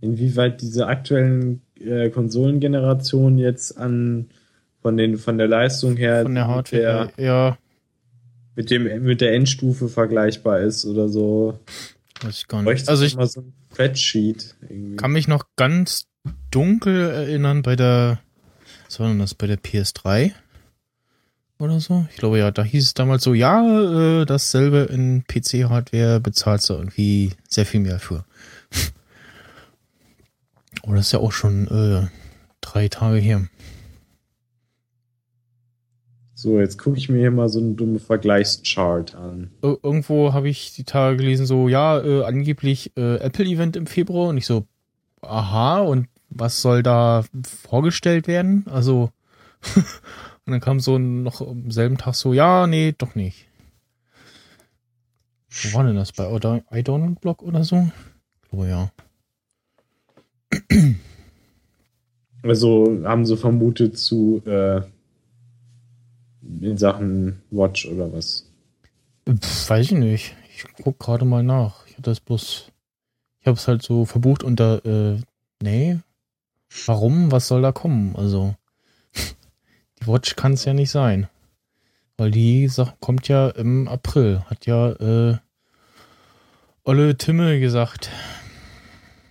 inwieweit 0.00 0.62
diese 0.62 0.86
aktuellen 0.86 1.60
äh, 1.80 2.10
Konsolengeneration 2.10 3.38
jetzt 3.38 3.78
an 3.78 4.30
von 4.82 4.96
den 4.96 5.18
von 5.18 5.38
der 5.38 5.48
Leistung 5.48 5.96
her 5.96 6.22
Von 6.22 6.34
der 6.34 6.46
mit 6.46 6.54
Hardware. 6.54 7.12
der, 7.16 7.24
ja, 7.24 7.58
mit 8.54 8.70
dem 8.70 9.02
mit 9.02 9.20
der 9.20 9.34
Endstufe 9.34 9.88
vergleichbar 9.88 10.60
ist 10.60 10.84
oder 10.84 11.08
so. 11.08 11.58
weiß 12.22 12.38
ich 12.38 12.48
gar 12.48 12.62
nicht. 12.62 12.88
Also 12.88 13.04
ich 13.04 13.16
mal 13.16 13.26
so 13.26 13.40
ein 13.40 13.52
Spreadsheet 13.72 14.54
irgendwie. 14.68 14.96
kann 14.96 15.12
mich 15.12 15.28
noch 15.28 15.44
ganz 15.56 16.06
dunkel 16.50 17.10
erinnern 17.10 17.62
bei 17.62 17.76
der, 17.76 18.20
was 18.86 18.98
war 19.00 19.08
denn 19.08 19.18
das, 19.18 19.34
bei 19.34 19.46
der 19.46 19.58
PS3 19.58 20.32
oder 21.58 21.80
so? 21.80 22.06
Ich 22.10 22.16
glaube 22.16 22.38
ja, 22.38 22.50
da 22.50 22.64
hieß 22.64 22.84
es 22.84 22.94
damals 22.94 23.22
so, 23.24 23.34
ja, 23.34 24.20
äh, 24.22 24.24
dasselbe 24.24 24.88
in 24.90 25.24
PC-Hardware 25.26 26.20
bezahlst 26.20 26.68
du 26.70 26.74
irgendwie 26.74 27.32
sehr 27.48 27.66
viel 27.66 27.80
mehr 27.80 27.98
für. 27.98 28.24
Oh, 30.86 30.92
das 30.92 31.06
ist 31.06 31.12
ja 31.12 31.18
auch 31.18 31.32
schon 31.32 31.68
äh, 31.68 32.06
drei 32.60 32.88
Tage 32.88 33.18
her. 33.18 33.46
So, 36.34 36.60
jetzt 36.60 36.76
gucke 36.78 36.98
ich 36.98 37.08
mir 37.08 37.18
hier 37.18 37.30
mal 37.30 37.48
so 37.48 37.58
einen 37.58 37.76
dummen 37.76 37.98
Vergleichschart 37.98 39.14
an. 39.14 39.50
Ir- 39.62 39.78
Irgendwo 39.82 40.34
habe 40.34 40.48
ich 40.50 40.74
die 40.74 40.84
Tage 40.84 41.16
gelesen, 41.16 41.46
so, 41.46 41.68
ja, 41.68 41.98
äh, 41.98 42.24
angeblich 42.24 42.92
äh, 42.96 43.16
Apple-Event 43.16 43.74
im 43.76 43.86
Februar 43.86 44.28
und 44.28 44.36
ich 44.36 44.44
so, 44.46 44.66
aha, 45.22 45.80
und 45.80 46.08
was 46.28 46.60
soll 46.60 46.82
da 46.82 47.24
vorgestellt 47.42 48.28
werden? 48.28 48.66
Also, 48.68 49.10
und 50.44 50.52
dann 50.52 50.60
kam 50.60 50.78
so 50.78 50.98
noch 50.98 51.40
am 51.40 51.70
selben 51.70 51.96
Tag 51.96 52.14
so, 52.14 52.34
ja, 52.34 52.66
nee, 52.66 52.94
doch 52.96 53.14
nicht. 53.14 53.46
Wo 55.48 55.78
war 55.78 55.84
denn 55.84 55.96
das? 55.96 56.12
Bei 56.12 56.26
iDownload-Blog 56.70 57.42
oder 57.42 57.64
so? 57.64 57.88
Ich 58.42 58.50
glaube, 58.50 58.68
ja. 58.68 58.90
Also 62.42 63.02
haben 63.04 63.26
sie 63.26 63.36
vermutet 63.36 63.98
zu 63.98 64.42
äh, 64.46 64.82
in 66.60 66.78
Sachen 66.78 67.42
Watch 67.50 67.86
oder 67.86 68.12
was? 68.12 68.46
Pff, 69.28 69.70
weiß 69.70 69.86
ich 69.86 69.92
nicht. 69.92 70.36
Ich 70.54 70.64
guck 70.82 70.98
gerade 70.98 71.24
mal 71.24 71.42
nach. 71.42 71.86
Ich 71.86 71.94
hatte 71.94 72.02
das 72.02 72.20
bloß, 72.20 72.70
ich 73.40 73.46
habe 73.46 73.56
es 73.56 73.66
halt 73.66 73.82
so 73.82 74.04
verbucht 74.04 74.44
unter, 74.44 74.84
äh, 74.84 75.20
nee. 75.62 75.98
Warum? 76.86 77.32
Was 77.32 77.48
soll 77.48 77.62
da 77.62 77.72
kommen? 77.72 78.14
Also, 78.16 78.54
die 80.00 80.06
Watch 80.06 80.36
kann 80.36 80.52
es 80.52 80.64
ja 80.64 80.72
nicht 80.72 80.90
sein. 80.90 81.28
Weil 82.16 82.30
die 82.30 82.68
Sache 82.68 82.94
kommt 83.00 83.28
ja 83.28 83.48
im 83.48 83.88
April. 83.88 84.42
Hat 84.46 84.66
ja, 84.66 84.92
äh, 84.92 85.36
Olle 86.84 87.16
Timme 87.18 87.58
gesagt. 87.58 88.10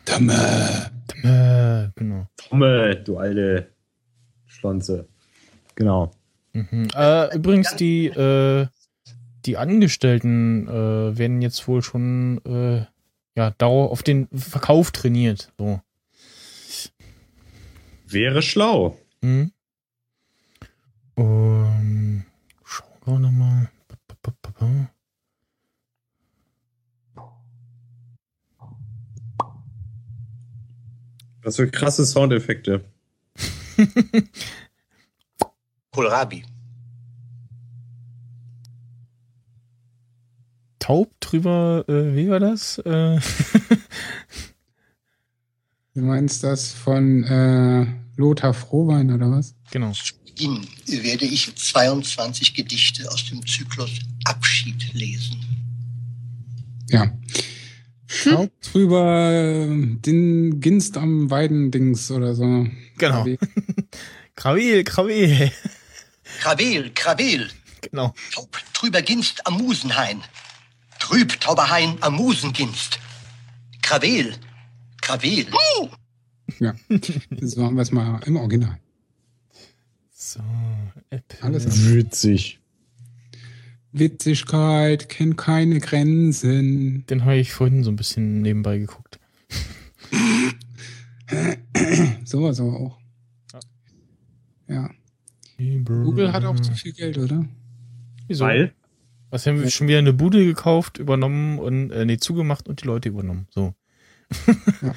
Tamme. 0.04 0.92
Timme, 1.08 1.92
genau. 1.96 2.28
Tomme, 2.38 2.96
du 2.96 3.18
alte 3.18 3.70
Schlonze. 4.48 5.08
Genau. 5.76 6.12
Mhm. 6.54 6.88
Äh, 6.96 7.36
übrigens, 7.36 7.76
die, 7.76 8.08
äh, 8.08 8.68
die 9.46 9.58
Angestellten 9.58 10.68
äh, 10.68 11.18
werden 11.18 11.42
jetzt 11.42 11.68
wohl 11.68 11.82
schon 11.82 12.42
äh, 12.46 12.86
ja, 13.38 13.52
darauf 13.58 13.92
auf 13.92 14.04
den 14.04 14.28
Verkauf 14.30 14.92
trainiert. 14.92 15.52
So. 15.58 15.82
Wäre 18.08 18.42
schlau. 18.42 18.98
Hm. 19.22 19.52
Um, 21.16 22.24
schau 22.64 22.86
gerade 23.04 23.32
mal. 23.32 23.70
Was 31.46 31.56
für 31.58 31.70
krasse 31.70 32.06
Soundeffekte. 32.06 32.84
Kohlrabi. 35.92 36.44
Taub 40.80 41.20
drüber, 41.20 41.86
äh, 41.88 42.16
wie 42.16 42.30
war 42.30 42.40
das? 42.40 42.80
Äh, 42.80 43.20
Du 45.96 46.02
meinst 46.02 46.44
das 46.44 46.74
von 46.74 47.24
äh, 47.24 47.86
Lothar 48.18 48.54
Frohwein 48.54 49.12
oder 49.14 49.32
was? 49.32 49.56
genau. 49.72 49.94
Ihnen 50.38 50.68
werde 50.88 51.24
ich 51.24 51.56
22 51.56 52.54
Gedichte 52.54 53.10
aus 53.10 53.24
dem 53.30 53.46
Zyklus 53.48 53.92
Abschied 54.26 54.94
lesen. 54.94 55.38
Ja. 56.90 57.18
Taub 58.08 58.52
drüber 58.62 59.32
äh, 59.32 59.68
den 59.68 60.60
Ginst 60.60 60.98
am 60.98 61.30
Weidendings 61.32 62.12
oder 62.12 62.36
so. 62.36 62.68
Genau. 62.98 63.26
Krawil, 64.36 64.84
Krawil. 64.84 65.52
Krawel, 66.40 66.92
Krawel, 66.94 67.50
genau. 67.82 68.14
taub 68.34 68.58
drüber 68.74 69.02
Ginst 69.02 69.46
am 69.48 69.58
Musenhain. 69.58 70.22
Trüb 71.00 71.40
Tauberhain 71.40 71.98
am 72.02 72.16
Musenginst. 72.16 73.00
Krawel, 73.82 74.36
Krawel. 75.02 75.48
Ja. 76.60 76.74
So 77.42 77.64
haben 77.64 77.76
wir 77.76 77.82
es 77.82 77.92
mal 77.92 78.20
im 78.26 78.38
Original. 78.38 78.80
So, 80.14 80.40
Apple. 81.10 81.38
Alles 81.42 81.66
Witzig. 81.94 82.60
Witzigkeit 83.98 85.10
kennt 85.10 85.38
keine 85.38 85.80
Grenzen. 85.80 87.06
Den 87.08 87.26
habe 87.26 87.38
ich 87.38 87.54
vorhin 87.54 87.84
so 87.84 87.92
ein 87.92 87.96
bisschen 87.96 88.42
nebenbei 88.42 88.78
geguckt. 88.78 89.20
Sowas 92.26 92.60
aber 92.60 92.80
auch. 92.80 93.00
Ja. 94.68 94.90
Google 95.58 96.34
hat 96.34 96.44
auch 96.44 96.60
zu 96.60 96.74
viel 96.74 96.94
Geld, 96.94 97.18
oder? 97.18 97.46
Wieso? 98.28 98.46
Weil? 98.46 98.74
Was 99.30 99.46
haben 99.46 99.62
wir 99.62 99.70
schon 99.70 99.88
wieder 99.88 100.00
eine 100.00 100.14
Bude 100.14 100.46
gekauft, 100.46 100.98
übernommen 100.98 101.60
und 101.60 101.92
äh, 101.92 102.06
nee, 102.06 102.18
zugemacht 102.18 102.68
und 102.68 102.82
die 102.82 102.88
Leute 102.88 103.10
übernommen. 103.10 103.48
So. 103.50 103.74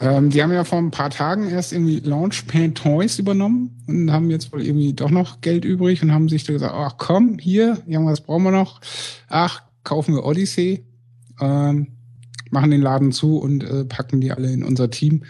Ähm, 0.00 0.30
die 0.30 0.42
haben 0.42 0.52
ja 0.52 0.64
vor 0.64 0.78
ein 0.78 0.90
paar 0.90 1.10
Tagen 1.10 1.50
erst 1.50 1.72
irgendwie 1.72 2.00
Launchpad 2.00 2.74
Toys 2.74 3.18
übernommen 3.18 3.82
und 3.86 4.10
haben 4.10 4.30
jetzt 4.30 4.52
wohl 4.52 4.62
irgendwie 4.62 4.94
doch 4.94 5.10
noch 5.10 5.42
Geld 5.42 5.64
übrig 5.64 6.02
und 6.02 6.12
haben 6.12 6.28
sich 6.28 6.44
da 6.44 6.54
gesagt, 6.54 6.74
ach 6.74 6.94
komm, 6.96 7.38
hier, 7.38 7.78
irgendwas 7.86 8.22
brauchen 8.22 8.44
wir 8.44 8.50
noch. 8.50 8.80
Ach, 9.28 9.62
kaufen 9.84 10.14
wir 10.14 10.24
Odyssey, 10.24 10.86
ähm, 11.40 11.88
machen 12.50 12.70
den 12.70 12.80
Laden 12.80 13.12
zu 13.12 13.38
und 13.38 13.62
äh, 13.62 13.84
packen 13.84 14.20
die 14.20 14.32
alle 14.32 14.50
in 14.50 14.64
unser 14.64 14.90
Team. 14.90 15.24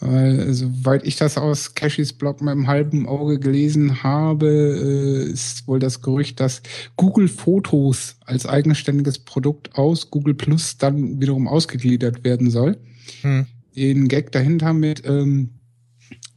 Weil, 0.00 0.38
äh, 0.38 0.52
soweit 0.52 1.06
ich 1.06 1.16
das 1.16 1.38
aus 1.38 1.74
Cashys 1.74 2.12
Blog 2.12 2.42
mit 2.42 2.50
einem 2.50 2.66
halben 2.66 3.08
Auge 3.08 3.38
gelesen 3.38 4.02
habe, 4.02 4.46
äh, 4.46 5.32
ist 5.32 5.66
wohl 5.66 5.78
das 5.78 6.02
Gerücht, 6.02 6.40
dass 6.40 6.60
Google 6.96 7.28
Fotos 7.28 8.16
als 8.26 8.44
eigenständiges 8.44 9.20
Produkt 9.20 9.78
aus 9.78 10.10
Google 10.10 10.34
Plus 10.34 10.76
dann 10.76 11.22
wiederum 11.22 11.48
ausgegliedert 11.48 12.22
werden 12.22 12.50
soll 12.50 12.76
Hm. 13.22 13.46
Den 13.76 14.08
Gag 14.08 14.32
dahinter 14.32 14.72
mit, 14.72 15.04
ähm, 15.04 15.50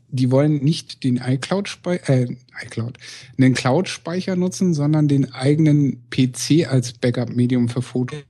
die 0.09 0.31
wollen 0.31 0.64
nicht 0.64 1.03
den 1.03 1.18
iCloud-Speicher, 1.18 2.09
äh, 2.09 2.35
iCloud, 2.64 2.97
den 3.38 3.53
Cloud-Speicher 3.53 4.35
nutzen, 4.35 4.73
sondern 4.73 5.07
den 5.07 5.34
eigenen 5.34 6.09
PC 6.09 6.68
als 6.69 6.93
Backup-Medium 6.93 7.69
für 7.69 7.81
Fotos. 7.81 8.23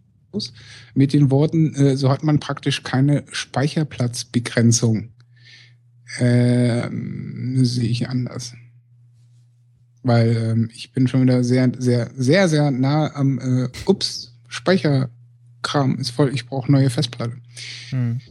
Mit 0.93 1.13
den 1.13 1.31
Worten, 1.31 1.73
äh, 1.75 1.97
so 1.97 2.09
hat 2.09 2.23
man 2.23 2.39
praktisch 2.39 2.83
keine 2.83 3.23
Speicherplatzbegrenzung. 3.31 5.09
Ähm, 6.19 7.65
sehe 7.65 7.89
ich 7.89 8.09
anders. 8.09 8.53
Weil 10.03 10.35
ähm, 10.37 10.69
ich 10.73 10.93
bin 10.93 11.07
schon 11.07 11.23
wieder 11.23 11.43
sehr, 11.43 11.71
sehr, 11.77 12.11
sehr, 12.15 12.47
sehr 12.47 12.71
nah 12.71 13.13
am, 13.15 13.39
äh, 13.39 13.69
ups, 13.85 14.33
Speicherkram 14.47 15.97
ist 15.99 16.11
voll, 16.11 16.33
ich 16.33 16.45
brauche 16.45 16.71
neue 16.71 16.89
Festplatte. 16.89 17.35
Hm. 17.89 18.21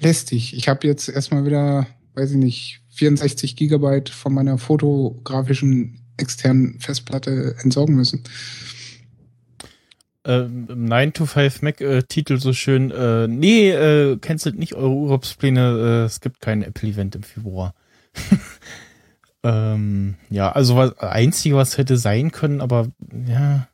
Lästig. 0.00 0.56
Ich 0.56 0.68
habe 0.68 0.86
jetzt 0.86 1.08
erstmal 1.08 1.44
wieder, 1.44 1.86
weiß 2.14 2.32
ich 2.32 2.36
nicht, 2.36 2.80
64 2.90 3.56
Gigabyte 3.56 4.08
von 4.08 4.34
meiner 4.34 4.58
fotografischen 4.58 6.00
externen 6.16 6.78
Festplatte 6.80 7.56
entsorgen 7.62 7.94
müssen. 7.94 8.24
Ähm, 10.24 10.68
9 10.68 11.14
to 11.14 11.24
5 11.24 11.62
Mac 11.62 11.80
äh, 11.80 12.02
Titel 12.02 12.38
so 12.38 12.52
schön, 12.52 12.90
äh, 12.90 13.26
nee, 13.26 13.70
äh, 13.70 14.18
cancelt 14.18 14.58
nicht 14.58 14.74
eure 14.74 14.90
Urlaubspläne, 14.90 15.60
äh, 15.60 16.04
es 16.04 16.20
gibt 16.20 16.40
kein 16.40 16.62
Apple-Event 16.62 17.16
im 17.16 17.22
Februar. 17.22 17.74
ähm, 19.42 20.16
ja, 20.28 20.52
also 20.52 20.76
was 20.76 20.98
einzige, 20.98 21.56
was 21.56 21.78
hätte 21.78 21.96
sein 21.96 22.32
können, 22.32 22.60
aber 22.60 22.88
ja, 23.26 23.68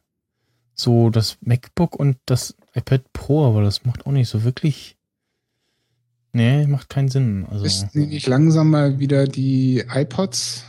so 0.75 1.11
das 1.11 1.39
MacBook 1.41 1.97
und 1.97 2.19
das 2.27 2.55
iPad 2.75 3.13
Pro, 3.13 3.49
aber 3.49 3.63
das 3.63 3.85
macht 3.85 4.07
auch 4.07 4.13
nicht 4.13 4.29
so 4.29 4.45
wirklich. 4.45 4.96
Nee, 6.37 6.67
macht 6.67 6.91
keinen 6.91 7.09
Sinn. 7.09 7.47
Also. 7.51 7.63
Müssten 7.63 7.89
die 7.95 8.07
nicht 8.07 8.27
langsam 8.27 8.69
mal 8.71 8.99
wieder 8.99 9.27
die 9.27 9.83
iPods 9.89 10.65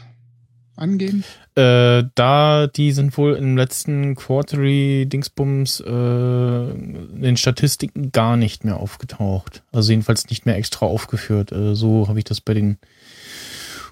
angehen? 0.77 1.25
Äh, 1.55 2.05
da, 2.15 2.67
die 2.67 2.93
sind 2.93 3.17
wohl 3.17 3.35
im 3.35 3.57
letzten 3.57 4.15
Quarterly-Dingsbums 4.15 5.81
äh, 5.81 6.69
in 6.71 7.21
den 7.21 7.35
Statistiken 7.35 8.13
gar 8.13 8.37
nicht 8.37 8.63
mehr 8.63 8.77
aufgetaucht. 8.77 9.63
Also 9.73 9.91
jedenfalls 9.91 10.29
nicht 10.29 10.45
mehr 10.45 10.55
extra 10.55 10.85
aufgeführt. 10.85 11.51
Äh, 11.51 11.75
so 11.75 12.07
habe 12.07 12.19
ich 12.19 12.25
das 12.25 12.39
bei 12.39 12.53
den 12.53 12.77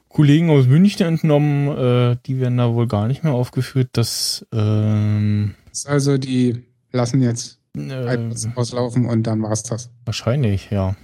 Kollegen 0.08 0.50
aus 0.50 0.68
München 0.68 1.06
entnommen. 1.06 1.68
Äh, 1.78 2.18
die 2.26 2.40
werden 2.40 2.58
da 2.58 2.74
wohl 2.74 2.88
gar 2.88 3.10
nicht 3.10 3.26
mehr 3.26 3.34
aufgeführt. 3.34 3.90
Das 3.92 4.46
ähm, 4.54 5.56
Also 5.86 6.18
die 6.18 6.64
lassen 6.94 7.22
jetzt 7.22 7.60
äh, 7.76 8.14
iPods 8.14 8.48
auslaufen 8.56 9.08
und 9.08 9.24
dann 9.24 9.42
war's 9.44 9.64
das. 9.64 9.90
wahrscheinlich, 10.06 10.70
ja. 10.72 10.96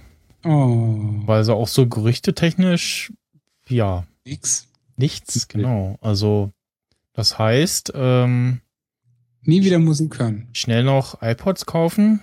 Oh, 0.44 0.98
Weil 1.26 1.44
so 1.44 1.54
auch 1.54 1.68
so 1.68 1.86
gerüchtetechnisch, 1.86 3.12
ja, 3.68 4.04
nix. 4.24 4.68
nichts, 4.96 5.48
genau. 5.48 5.96
Also 6.00 6.50
das 7.12 7.38
heißt, 7.38 7.92
ähm, 7.94 8.60
Nie 9.42 9.64
wieder 9.64 9.78
Musik 9.78 10.18
hören. 10.18 10.48
schnell 10.52 10.84
noch 10.84 11.20
iPods 11.22 11.66
kaufen. 11.66 12.20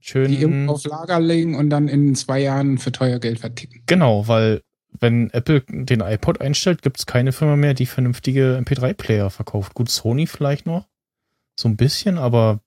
Schön. 0.00 0.28
Die 0.30 0.40
irgendwo 0.40 0.72
auf 0.72 0.84
Lager 0.84 1.20
legen 1.20 1.54
und 1.54 1.70
dann 1.70 1.86
in 1.88 2.14
zwei 2.16 2.40
Jahren 2.40 2.78
für 2.78 2.90
teuer 2.90 3.20
Geld 3.20 3.38
verticken. 3.40 3.82
Genau, 3.86 4.26
weil 4.26 4.62
wenn 4.98 5.30
Apple 5.30 5.62
den 5.68 6.00
iPod 6.00 6.40
einstellt, 6.40 6.82
gibt 6.82 6.98
es 6.98 7.06
keine 7.06 7.32
Firma 7.32 7.56
mehr, 7.56 7.74
die 7.74 7.86
vernünftige 7.86 8.60
MP3-Player 8.64 9.30
verkauft. 9.30 9.74
Gut, 9.74 9.88
Sony 9.88 10.26
vielleicht 10.26 10.66
noch. 10.66 10.86
So 11.58 11.68
ein 11.68 11.76
bisschen, 11.76 12.18
aber 12.18 12.60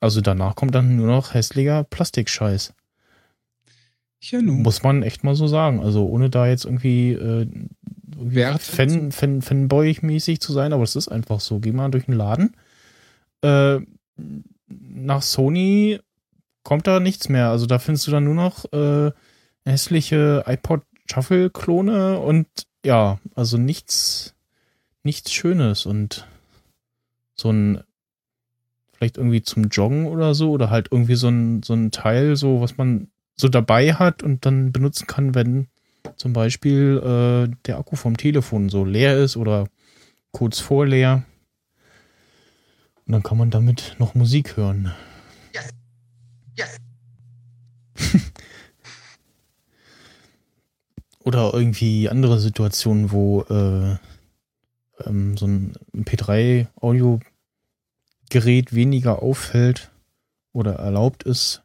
also 0.00 0.20
danach 0.20 0.54
kommt 0.54 0.74
dann 0.74 0.96
nur 0.96 1.06
noch 1.06 1.34
hässlicher 1.34 1.84
Plastikscheiß. 1.84 2.74
Ja, 4.22 4.40
nun. 4.40 4.62
Muss 4.62 4.82
man 4.82 5.02
echt 5.02 5.24
mal 5.24 5.34
so 5.34 5.46
sagen. 5.46 5.80
Also 5.80 6.06
ohne 6.06 6.30
da 6.30 6.46
jetzt 6.46 6.64
irgendwie 6.64 7.12
äh, 7.12 7.46
Wert 8.16 8.62
Fan, 8.62 9.10
Fan, 9.10 9.42
Fanboy-mäßig 9.42 10.40
zu 10.40 10.52
sein, 10.52 10.72
aber 10.72 10.84
es 10.84 10.96
ist 10.96 11.08
einfach 11.08 11.40
so. 11.40 11.58
Geh 11.58 11.72
mal 11.72 11.90
durch 11.90 12.06
den 12.06 12.14
Laden. 12.14 12.56
Äh, 13.42 13.80
nach 14.68 15.22
Sony 15.22 15.98
kommt 16.62 16.86
da 16.86 17.00
nichts 17.00 17.28
mehr. 17.28 17.48
Also 17.48 17.66
da 17.66 17.80
findest 17.80 18.06
du 18.06 18.12
dann 18.12 18.24
nur 18.24 18.34
noch 18.34 18.72
äh, 18.72 19.10
hässliche 19.64 20.44
iPod 20.46 20.82
Shuffle-Klone 21.10 22.20
und 22.20 22.46
ja, 22.84 23.18
also 23.34 23.58
nichts, 23.58 24.34
nichts 25.02 25.32
Schönes 25.32 25.84
und 25.84 26.26
so 27.34 27.50
ein 27.50 27.82
vielleicht 28.92 29.16
irgendwie 29.16 29.42
zum 29.42 29.64
Joggen 29.64 30.06
oder 30.06 30.32
so 30.34 30.52
oder 30.52 30.70
halt 30.70 30.88
irgendwie 30.92 31.16
so 31.16 31.28
ein, 31.28 31.64
so 31.64 31.74
ein 31.74 31.90
Teil, 31.90 32.36
so 32.36 32.60
was 32.60 32.76
man 32.76 33.08
so 33.34 33.48
dabei 33.48 33.94
hat 33.94 34.22
und 34.22 34.46
dann 34.46 34.72
benutzen 34.72 35.06
kann, 35.06 35.34
wenn 35.34 35.68
zum 36.16 36.32
Beispiel 36.32 36.98
äh, 36.98 37.54
der 37.66 37.78
Akku 37.78 37.96
vom 37.96 38.16
Telefon 38.16 38.68
so 38.68 38.84
leer 38.84 39.18
ist 39.18 39.36
oder 39.36 39.68
kurz 40.32 40.60
vor 40.60 40.86
leer. 40.86 41.24
Und 43.06 43.12
dann 43.12 43.22
kann 43.22 43.38
man 43.38 43.50
damit 43.50 43.96
noch 43.98 44.14
Musik 44.14 44.56
hören. 44.56 44.92
Oder 51.24 51.54
irgendwie 51.54 52.08
andere 52.08 52.40
Situationen, 52.40 53.12
wo 53.12 53.42
äh, 53.42 53.96
ähm, 55.06 55.36
so 55.36 55.46
ein 55.46 55.74
MP3-Audiogerät 55.94 57.22
weniger 58.72 59.22
auffällt 59.22 59.92
oder 60.52 60.72
erlaubt 60.74 61.22
ist. 61.22 61.62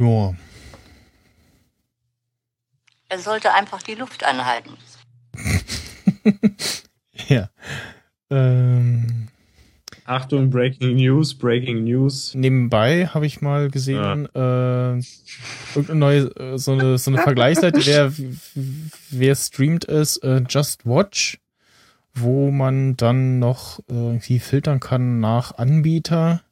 Ja, 0.00 0.34
Er 3.08 3.18
sollte 3.18 3.52
einfach 3.52 3.82
die 3.82 3.94
Luft 3.94 4.24
anhalten. 4.24 4.70
ja. 7.28 7.50
Ähm, 8.30 9.28
Achtung, 10.04 10.50
Breaking 10.50 10.96
News, 10.96 11.34
Breaking 11.34 11.84
News. 11.84 12.34
nebenbei 12.34 13.06
habe 13.08 13.26
ich 13.26 13.40
mal 13.40 13.70
gesehen, 13.70 14.26
äh, 14.34 15.00
irgendeine 15.74 15.98
neue, 15.98 16.20
äh, 16.36 16.58
so 16.58 16.72
eine, 16.72 16.96
so 16.96 17.10
eine 17.10 17.20
Vergleichsseite, 17.20 17.84
wer, 17.84 18.12
wer 19.10 19.34
streamt 19.34 19.86
es, 19.88 20.16
äh, 20.18 20.42
Just 20.48 20.86
Watch, 20.86 21.38
wo 22.14 22.50
man 22.50 22.96
dann 22.96 23.38
noch 23.38 23.80
äh, 23.80 23.92
irgendwie 23.92 24.38
filtern 24.38 24.80
kann 24.80 25.20
nach 25.20 25.58
Anbieter. 25.58 26.42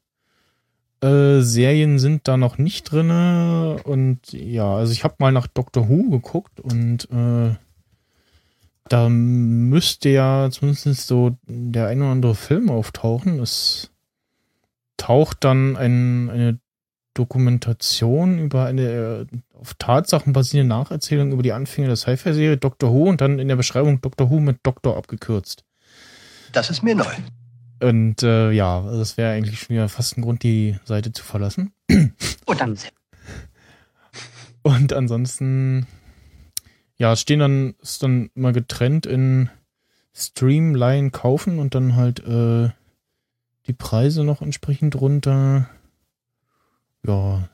Äh, 1.06 1.42
Serien 1.42 1.98
sind 2.00 2.26
da 2.26 2.36
noch 2.36 2.58
nicht 2.58 2.90
drinne 2.90 3.76
und 3.84 4.32
ja, 4.32 4.74
also 4.76 4.92
ich 4.92 5.04
habe 5.04 5.14
mal 5.18 5.30
nach 5.30 5.46
Doctor 5.46 5.88
Who 5.88 6.10
geguckt 6.10 6.58
und 6.58 7.08
äh, 7.10 7.54
da 8.88 9.08
müsste 9.08 10.08
ja 10.08 10.48
zumindest 10.50 11.06
so 11.06 11.36
der 11.46 11.86
ein 11.88 12.00
oder 12.00 12.10
andere 12.10 12.34
Film 12.34 12.70
auftauchen. 12.70 13.38
Es 13.40 13.92
taucht 14.96 15.44
dann 15.44 15.76
ein, 15.76 16.28
eine 16.30 16.58
Dokumentation 17.14 18.40
über 18.40 18.64
eine 18.64 18.82
äh, 18.82 19.26
auf 19.54 19.74
Tatsachen 19.74 20.32
basierende 20.32 20.74
Nacherzählung 20.74 21.30
über 21.30 21.42
die 21.42 21.52
Anfänge 21.52 21.86
der 21.86 21.96
Sci-Fi-Serie 21.96 22.56
Doctor 22.56 22.92
Who 22.92 23.08
und 23.08 23.20
dann 23.20 23.38
in 23.38 23.48
der 23.48 23.56
Beschreibung 23.56 24.00
Doctor 24.00 24.28
Who 24.28 24.40
mit 24.40 24.58
Doktor 24.64 24.96
abgekürzt. 24.96 25.64
Das 26.52 26.68
ist 26.68 26.82
mir 26.82 26.96
neu. 26.96 27.04
Und 27.80 28.22
äh, 28.22 28.50
ja, 28.52 28.80
das 28.82 29.16
wäre 29.16 29.32
eigentlich 29.32 29.60
schon 29.60 29.76
wieder 29.76 29.88
fast 29.88 30.16
ein 30.16 30.22
Grund, 30.22 30.42
die 30.42 30.76
Seite 30.84 31.12
zu 31.12 31.22
verlassen. 31.22 31.72
Und 31.88 32.60
dann 32.60 32.78
Und 34.62 34.92
ansonsten, 34.92 35.86
ja, 36.96 37.12
es 37.12 37.20
stehen 37.20 37.40
dann, 37.40 37.74
ist 37.80 38.02
dann 38.02 38.30
immer 38.34 38.52
getrennt 38.52 39.06
in 39.06 39.50
Streamline 40.14 41.10
kaufen 41.10 41.58
und 41.58 41.74
dann 41.74 41.94
halt 41.94 42.20
äh, 42.20 42.70
die 43.66 43.72
Preise 43.72 44.24
noch 44.24 44.42
entsprechend 44.42 45.00
runter. 45.00 45.68
Ja. 47.06 47.48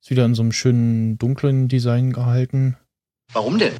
Ist 0.00 0.10
wieder 0.10 0.24
in 0.24 0.34
so 0.34 0.42
einem 0.42 0.52
schönen 0.52 1.18
dunklen 1.18 1.68
Design 1.68 2.12
gehalten, 2.12 2.76
Warum 3.32 3.58
denn? 3.58 3.74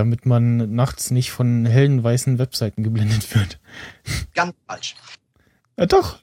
Damit 0.00 0.24
man 0.24 0.74
nachts 0.74 1.10
nicht 1.10 1.30
von 1.30 1.66
hellen 1.66 2.02
weißen 2.02 2.38
Webseiten 2.38 2.82
geblendet 2.82 3.34
wird. 3.34 3.60
Ganz 4.34 4.54
falsch. 4.66 4.96
Ja, 5.78 5.86
doch. 5.86 6.18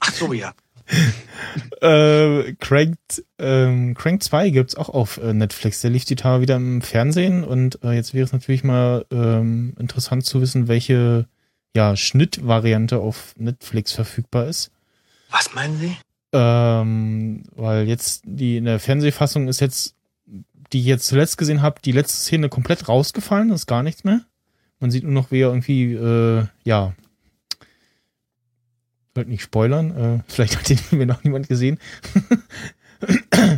Ach 0.00 0.12
so, 0.12 0.32
ja. 0.32 0.52
äh, 1.80 2.54
Crank, 2.54 2.98
ähm, 3.38 3.94
Crank 3.94 4.22
2 4.22 4.50
gibt's 4.50 4.74
auch 4.74 4.88
auf 4.88 5.18
äh, 5.18 5.32
Netflix. 5.32 5.80
Der 5.80 5.90
lief 5.90 6.04
die 6.04 6.16
Tage 6.16 6.42
wieder 6.42 6.56
im 6.56 6.82
Fernsehen 6.82 7.44
und 7.44 7.82
äh, 7.84 7.92
jetzt 7.92 8.14
wäre 8.14 8.24
es 8.24 8.32
natürlich 8.32 8.64
mal 8.64 9.06
ähm, 9.12 9.74
interessant 9.78 10.24
zu 10.24 10.40
wissen, 10.40 10.66
welche 10.66 11.26
ja, 11.74 11.96
Schnittvariante 11.96 12.98
auf 12.98 13.34
Netflix 13.38 13.92
verfügbar 13.92 14.46
ist. 14.46 14.72
Was 15.30 15.54
meinen 15.54 15.78
Sie? 15.78 15.96
Ähm, 16.32 17.44
weil 17.54 17.86
jetzt 17.86 18.22
die 18.24 18.56
in 18.56 18.64
der 18.64 18.80
Fernsehfassung 18.80 19.48
ist 19.48 19.60
jetzt, 19.60 19.94
die 20.72 20.80
ich 20.80 20.86
jetzt 20.86 21.06
zuletzt 21.06 21.38
gesehen 21.38 21.62
habe, 21.62 21.80
die 21.84 21.92
letzte 21.92 22.16
Szene 22.18 22.48
komplett 22.48 22.88
rausgefallen, 22.88 23.48
das 23.50 23.62
ist 23.62 23.66
gar 23.66 23.82
nichts 23.82 24.04
mehr. 24.04 24.22
Man 24.80 24.90
sieht 24.90 25.04
nur 25.04 25.12
noch, 25.12 25.30
wie 25.30 25.40
er 25.40 25.48
irgendwie, 25.48 25.92
äh, 25.92 26.46
ja, 26.64 26.94
ich 27.60 29.16
wollte 29.16 29.30
nicht 29.30 29.42
spoilern, 29.42 29.96
äh, 29.96 30.22
vielleicht 30.32 30.58
hat 30.58 30.68
den 30.68 30.78
ja 30.98 31.06
noch 31.06 31.24
niemand 31.24 31.48
gesehen. 31.48 31.78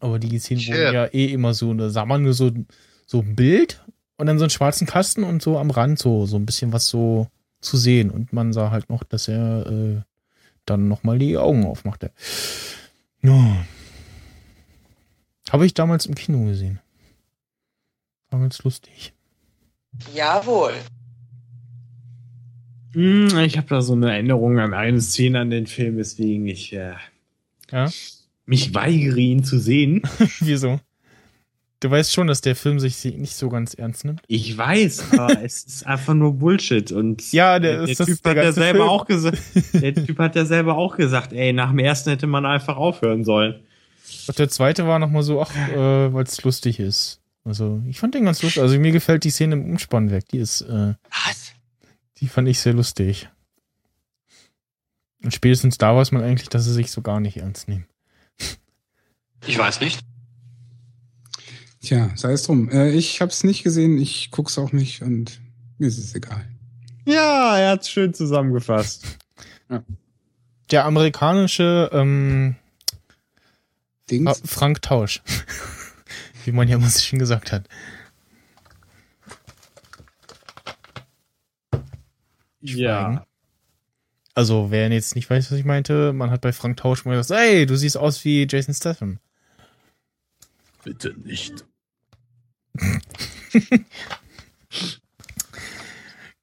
Aber 0.00 0.18
die 0.18 0.38
Szenen 0.38 0.60
Shit. 0.60 0.74
wurden 0.74 0.94
ja 0.94 1.06
eh 1.06 1.26
immer 1.26 1.54
so, 1.54 1.74
da 1.74 1.90
sah 1.90 2.06
man 2.06 2.22
nur 2.22 2.34
so, 2.34 2.52
so 3.06 3.20
ein 3.20 3.34
Bild 3.34 3.84
und 4.16 4.26
dann 4.26 4.38
so 4.38 4.44
einen 4.44 4.50
schwarzen 4.50 4.86
Kasten 4.86 5.24
und 5.24 5.42
so 5.42 5.58
am 5.58 5.70
Rand 5.70 5.98
so, 5.98 6.26
so 6.26 6.36
ein 6.36 6.46
bisschen 6.46 6.72
was 6.72 6.86
so 6.86 7.26
zu 7.60 7.76
sehen. 7.76 8.10
Und 8.10 8.32
man 8.32 8.52
sah 8.52 8.70
halt 8.70 8.88
noch, 8.90 9.02
dass 9.02 9.26
er 9.26 9.66
äh, 9.66 10.00
dann 10.66 10.86
nochmal 10.86 11.18
die 11.18 11.36
Augen 11.36 11.66
aufmachte. 11.66 12.12
Ja. 13.22 13.66
Habe 15.50 15.66
ich 15.66 15.74
damals 15.74 16.06
im 16.06 16.14
Kino 16.14 16.44
gesehen. 16.44 16.80
War 18.30 18.40
ganz 18.40 18.62
lustig. 18.64 19.12
Jawohl. 20.14 20.74
Hm, 22.94 23.28
Ich 23.44 23.56
habe 23.56 23.68
da 23.68 23.80
so 23.82 23.92
eine 23.94 24.10
Erinnerung 24.12 24.58
an 24.58 24.74
eine 24.74 25.00
Szene 25.00 25.40
an 25.40 25.50
den 25.50 25.66
Film, 25.66 25.96
weswegen 25.96 26.46
ich 26.46 26.72
äh, 26.72 26.94
Ja? 27.70 27.90
mich 28.46 28.74
weigere, 28.74 29.18
ihn 29.18 29.44
zu 29.44 29.58
sehen. 29.58 30.02
Wieso? 30.40 30.80
Du 31.80 31.90
weißt 31.90 32.12
schon, 32.12 32.26
dass 32.26 32.40
der 32.40 32.56
Film 32.56 32.80
sich 32.80 33.04
nicht 33.04 33.34
so 33.36 33.48
ganz 33.50 33.74
ernst 33.74 34.04
nimmt. 34.04 34.20
Ich 34.26 34.56
weiß, 34.56 35.12
aber 35.12 35.42
es 35.44 35.62
ist 35.64 35.86
einfach 35.86 36.14
nur 36.14 36.32
Bullshit. 36.34 36.90
Und 36.90 37.30
Ja, 37.32 37.58
der 37.60 37.82
ist- 37.82 38.00
das 38.00 38.06
Typ 38.08 38.22
der 38.22 38.30
hat 38.30 38.36
ja 38.44 38.52
selber 38.52 38.78
Film. 38.80 38.88
auch 38.88 39.06
gesagt, 39.06 39.38
der 39.74 39.94
Typ 39.94 40.18
hat 40.18 40.34
ja 40.34 40.44
selber 40.44 40.76
auch 40.76 40.96
gesagt, 40.96 41.32
ey, 41.32 41.52
nach 41.52 41.70
dem 41.70 41.78
ersten 41.78 42.10
hätte 42.10 42.26
man 42.26 42.46
einfach 42.46 42.76
aufhören 42.76 43.22
sollen. 43.24 43.60
Und 44.28 44.38
der 44.38 44.48
zweite 44.48 44.86
war 44.86 44.98
nochmal 44.98 45.22
so, 45.22 45.40
ach, 45.40 45.54
äh, 45.54 46.12
weil 46.12 46.24
es 46.24 46.42
lustig 46.42 46.80
ist. 46.80 47.20
Also, 47.44 47.82
ich 47.88 47.98
fand 47.98 48.14
den 48.14 48.24
ganz 48.24 48.42
lustig. 48.42 48.62
Also, 48.62 48.78
mir 48.78 48.92
gefällt 48.92 49.24
die 49.24 49.30
Szene 49.30 49.54
im 49.54 49.70
Umspannwerk. 49.70 50.28
Die 50.28 50.38
ist, 50.38 50.62
äh, 50.62 50.94
Was? 51.26 51.52
die 52.18 52.28
fand 52.28 52.48
ich 52.48 52.60
sehr 52.60 52.74
lustig. 52.74 53.28
Und 55.22 55.34
spätestens 55.34 55.78
da 55.78 55.96
weiß 55.96 56.12
man 56.12 56.22
eigentlich, 56.22 56.48
dass 56.48 56.64
sie 56.64 56.72
sich 56.72 56.90
so 56.90 57.02
gar 57.02 57.20
nicht 57.20 57.38
ernst 57.38 57.68
nehmen. 57.68 57.86
Ich 59.46 59.58
weiß 59.58 59.80
nicht. 59.80 60.00
Tja, 61.82 62.10
sei 62.16 62.32
es 62.32 62.42
drum. 62.44 62.68
Äh, 62.70 62.90
ich 62.90 63.20
hab's 63.20 63.44
nicht 63.44 63.62
gesehen, 63.62 63.98
ich 63.98 64.30
guck's 64.30 64.58
auch 64.58 64.72
nicht 64.72 65.02
und 65.02 65.40
mir 65.78 65.86
ist 65.86 65.98
es 65.98 66.14
egal. 66.14 66.44
Ja, 67.04 67.56
er 67.56 67.70
hat's 67.70 67.88
schön 67.88 68.12
zusammengefasst. 68.12 69.06
Der 70.70 70.84
amerikanische 70.84 71.88
ähm, 71.92 72.56
Dings. 74.10 74.38
Fra- 74.40 74.46
Frank 74.46 74.82
Tausch. 74.82 75.22
Wie 76.44 76.52
man 76.52 76.68
ja 76.68 76.76
immer 76.76 76.88
so 76.88 76.98
schön 77.00 77.18
gesagt 77.18 77.52
hat. 77.52 77.68
Ja. 82.60 83.26
Also, 84.34 84.70
wer 84.70 84.88
jetzt 84.90 85.14
nicht 85.16 85.28
weiß, 85.28 85.50
was 85.50 85.58
ich 85.58 85.64
meinte, 85.64 86.12
man 86.12 86.30
hat 86.30 86.40
bei 86.42 86.52
Frank 86.52 86.76
Tausch 86.76 87.04
mal 87.04 87.16
gesagt, 87.16 87.40
ey, 87.40 87.66
du 87.66 87.76
siehst 87.76 87.96
aus 87.96 88.24
wie 88.24 88.46
Jason 88.48 88.74
Statham. 88.74 89.18
Bitte 90.84 91.12
nicht. 91.24 91.64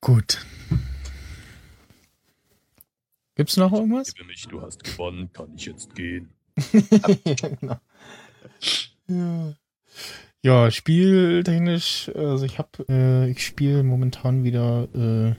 Gut. 0.01 0.45
Gibt's 3.35 3.55
noch 3.57 3.71
irgendwas? 3.73 4.13
Gebe 4.13 4.27
mich, 4.27 4.45
du 4.47 4.61
hast 4.61 4.83
gewonnen, 4.83 5.31
kann 5.33 5.55
ich 5.55 5.65
jetzt 5.65 5.95
gehen. 5.95 6.29
genau. 7.60 7.77
Ja. 9.07 9.53
Ja, 10.41 10.69
spieltechnisch, 10.69 12.11
also 12.14 12.45
ich 12.45 12.60
hab, 12.60 12.77
äh, 12.88 13.30
ich 13.32 13.44
spiele 13.44 13.82
momentan 13.82 14.44
wieder, 14.44 14.88
äh, 14.94 15.34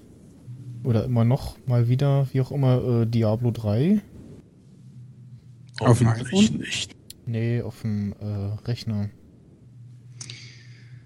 oder 0.84 1.04
immer 1.04 1.24
noch 1.24 1.56
mal 1.66 1.88
wieder, 1.88 2.26
wie 2.32 2.40
auch 2.40 2.50
immer, 2.50 3.02
äh, 3.02 3.06
Diablo 3.06 3.52
3. 3.52 4.00
Auf 5.78 5.98
dem 5.98 6.12
nicht. 6.58 6.96
Nee, 7.24 7.62
auf 7.62 7.82
dem 7.82 8.14
äh, 8.14 8.24
Rechner. 8.66 9.10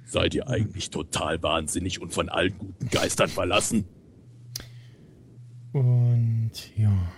Seid 0.07 0.35
ihr 0.35 0.49
eigentlich 0.49 0.91
total 0.91 1.43
wahnsinnig 1.43 2.01
und 2.01 2.13
von 2.13 2.29
allen 2.29 2.57
guten 2.57 2.89
Geistern 2.89 3.29
verlassen? 3.29 3.85
Und 5.73 6.53
ja. 6.77 7.13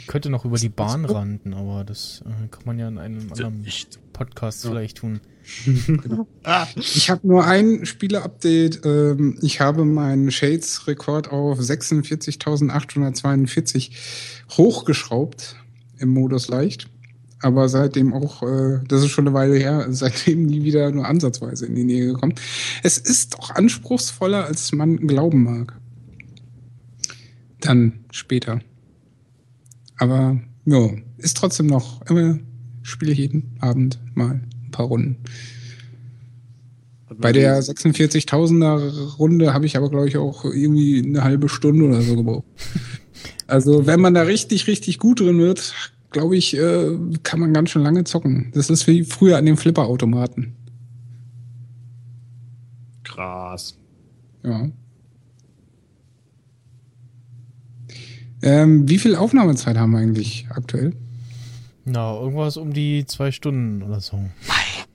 Ich 0.00 0.06
könnte 0.06 0.30
noch 0.30 0.44
über 0.44 0.58
die 0.58 0.68
Bahn 0.68 1.04
randen, 1.04 1.54
aber 1.54 1.82
das 1.84 2.22
äh, 2.26 2.48
kann 2.48 2.62
man 2.64 2.78
ja 2.78 2.86
in 2.88 2.98
einem 2.98 3.32
anderen. 3.32 3.64
Podcast 4.12 4.66
vielleicht 4.66 4.98
tun. 4.98 5.20
Ich 6.76 7.10
habe 7.10 7.26
nur 7.26 7.44
ein 7.44 7.84
Spiele-Update. 7.86 8.82
Ähm, 8.84 9.36
ich 9.42 9.60
habe 9.60 9.84
meinen 9.84 10.30
Shades-Rekord 10.30 11.32
auf 11.32 11.58
46.842 11.58 13.90
hochgeschraubt 14.50 15.56
im 15.98 16.10
Modus 16.10 16.46
leicht. 16.48 16.88
Aber 17.42 17.70
seitdem 17.70 18.12
auch, 18.12 18.42
äh, 18.42 18.80
das 18.86 19.02
ist 19.02 19.08
schon 19.10 19.26
eine 19.26 19.32
Weile 19.34 19.56
her, 19.56 19.86
seitdem 19.90 20.44
nie 20.44 20.62
wieder 20.64 20.90
nur 20.90 21.06
ansatzweise 21.06 21.64
in 21.66 21.74
die 21.74 21.84
Nähe 21.84 22.12
gekommen. 22.12 22.34
Es 22.82 22.98
ist 22.98 23.32
doch 23.34 23.50
anspruchsvoller, 23.50 24.44
als 24.44 24.72
man 24.72 25.06
glauben 25.06 25.42
mag. 25.42 25.74
Dann 27.60 28.04
später. 28.10 28.60
Aber 30.00 30.40
ja, 30.64 30.88
ist 31.18 31.36
trotzdem 31.36 31.66
noch 31.66 32.00
immer 32.06 32.38
spiele 32.82 33.12
ich 33.12 33.18
jeden 33.18 33.56
Abend 33.60 33.98
mal 34.14 34.40
ein 34.64 34.70
paar 34.70 34.86
Runden. 34.86 35.16
Bei 37.18 37.32
der 37.32 37.62
46.000er 37.62 39.16
Runde 39.18 39.52
habe 39.52 39.66
ich 39.66 39.76
aber, 39.76 39.90
glaube 39.90 40.08
ich, 40.08 40.16
auch 40.16 40.44
irgendwie 40.46 41.02
eine 41.04 41.22
halbe 41.22 41.50
Stunde 41.50 41.84
oder 41.84 42.02
so 42.02 42.16
gebraucht. 42.16 42.44
Also, 43.46 43.84
wenn 43.84 44.00
man 44.00 44.14
da 44.14 44.22
richtig, 44.22 44.68
richtig 44.68 45.00
gut 45.00 45.18
drin 45.18 45.40
wird, 45.40 45.74
glaube 46.12 46.36
ich, 46.36 46.56
äh, 46.56 46.96
kann 47.24 47.40
man 47.40 47.52
ganz 47.52 47.70
schön 47.70 47.82
lange 47.82 48.04
zocken. 48.04 48.52
Das 48.54 48.70
ist 48.70 48.86
wie 48.86 49.02
früher 49.02 49.36
an 49.36 49.44
den 49.44 49.56
Flipperautomaten. 49.56 50.54
Krass. 53.02 53.76
Ja. 54.44 54.70
Ähm, 58.42 58.88
wie 58.88 58.98
viel 58.98 59.16
Aufnahmezeit 59.16 59.76
haben 59.76 59.92
wir 59.92 59.98
eigentlich 59.98 60.46
aktuell? 60.50 60.94
Na, 61.84 62.14
irgendwas 62.14 62.56
um 62.56 62.72
die 62.72 63.04
zwei 63.06 63.32
Stunden 63.32 63.82
oder 63.82 64.00
so. 64.00 64.16
Mein 64.16 64.30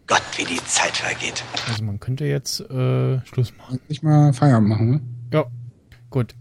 Gott, 0.08 0.22
wie 0.38 0.46
die 0.46 0.64
Zeit 0.66 0.98
vergeht. 0.98 1.44
Also 1.68 1.84
man 1.84 2.00
könnte 2.00 2.26
jetzt 2.26 2.60
äh, 2.62 3.26
Schluss 3.26 3.54
machen. 3.58 3.80
Nicht 3.90 4.04
mal 4.04 4.34
Feierabend 4.34 4.70
machen, 4.70 4.90
ne? 4.92 5.02
Ja, 5.34 5.46
gut. 6.10 6.36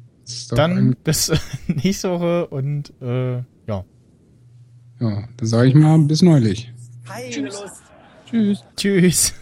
Dann 0.51 0.79
ein- 0.79 0.97
bis 1.05 1.31
nächste 1.67 2.11
Woche 2.11 2.47
und 2.47 2.93
äh, 3.03 3.37
ja. 3.67 3.85
ja, 5.01 5.29
dann 5.37 5.47
sage 5.47 5.69
ich 5.69 5.75
mal 5.75 5.99
bis 5.99 6.23
neulich. 6.23 6.73
Tschüss. 8.31 8.65
Tschüss. 8.77 9.35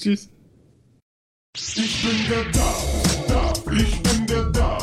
Tschüss. 0.00 0.28
Ich 1.54 2.02
bin 2.02 2.16
der 2.30 2.44
da, 2.52 2.74
da, 3.28 3.72
ich 3.74 4.02
bin 4.02 4.26
der 4.26 4.44
da, 4.52 4.78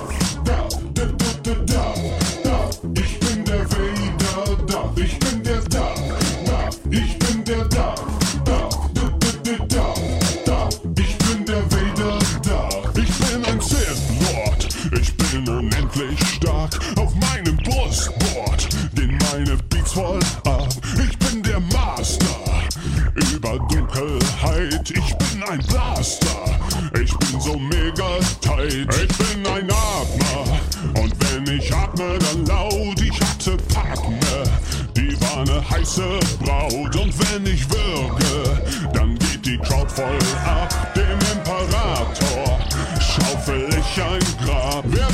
Ich 24.92 25.16
bin 25.18 25.44
ein 25.44 25.60
Blaster. 25.68 26.60
Ich 27.02 27.16
bin 27.18 27.40
so 27.40 27.60
mega 27.60 28.18
tight. 28.42 28.88
Ich 28.96 29.18
bin 29.18 29.46
ein 29.46 29.70
Atmer. 29.70 30.60
Und 31.00 31.14
wenn 31.20 31.58
ich 31.58 31.72
atme, 31.74 32.18
dann 32.18 32.46
laut. 32.46 33.00
Ich 33.00 33.20
hatte 33.22 33.58
Partner. 33.72 34.44
Die 34.96 35.20
war 35.22 35.42
eine 35.42 35.70
heiße 35.70 36.20
Braut. 36.40 36.96
Und 36.96 37.14
wenn 37.20 37.46
ich 37.46 37.70
wirke, 37.70 38.62
dann 38.94 39.18
geht 39.20 39.46
die 39.46 39.58
Crowd 39.60 39.90
voll 39.94 40.18
ab. 40.46 40.94
Dem 40.96 41.20
Imperator 41.38 42.60
schaufel 43.00 43.70
ich 43.70 44.02
ein 44.02 44.46
Grab. 44.46 44.86
Wer 44.88 45.09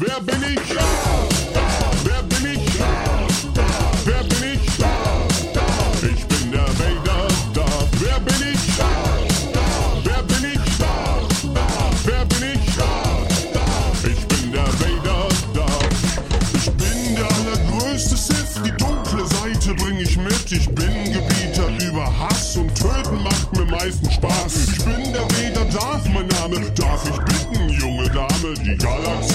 Wer 0.00 0.20
bin 0.20 0.42
ich? 0.44 0.60
Wer 2.04 2.22
bin 2.22 2.52
ich? 2.52 2.60
Wer 4.04 4.22
bin 4.22 4.44
ich? 4.54 4.60
Ich 6.04 6.24
bin 6.26 6.52
der 6.52 6.68
Vader 6.78 7.28
Star. 7.50 7.88
Wer 7.98 8.20
bin 8.20 8.52
ich? 8.52 8.60
Wer 10.04 10.22
bin 10.22 10.44
ich? 10.52 10.60
Wer 12.04 12.24
bin 12.26 12.44
ich? 12.54 12.68
Ich 14.08 14.26
bin 14.28 14.52
der 14.52 14.68
Vader 14.78 15.28
Star. 15.34 15.80
Ich 16.54 16.70
bin 16.70 17.16
der 17.16 17.26
allergrößte 17.26 18.16
Sith. 18.16 18.62
Die 18.64 18.70
dunkle 18.76 19.26
Seite 19.26 19.74
bring 19.74 19.98
ich 19.98 20.16
mit. 20.16 20.52
Ich 20.52 20.68
bin 20.76 21.12
Gebieter 21.12 21.68
über 21.84 22.06
Hass 22.20 22.56
und 22.56 22.72
Töten 22.76 23.20
macht 23.24 23.52
mir 23.56 23.64
meistens 23.64 24.14
Spaß. 24.14 24.68
Ich 24.68 24.84
bin 24.84 25.12
der 25.12 25.22
Vader 25.22 25.64
Darth, 25.72 26.08
mein 26.14 26.28
Name. 26.28 26.70
Darf 26.76 27.04
ich 27.04 27.18
bitten, 27.24 27.68
junge 27.70 28.08
Dame, 28.10 28.54
die 28.64 28.76
Galaxie? 28.76 29.27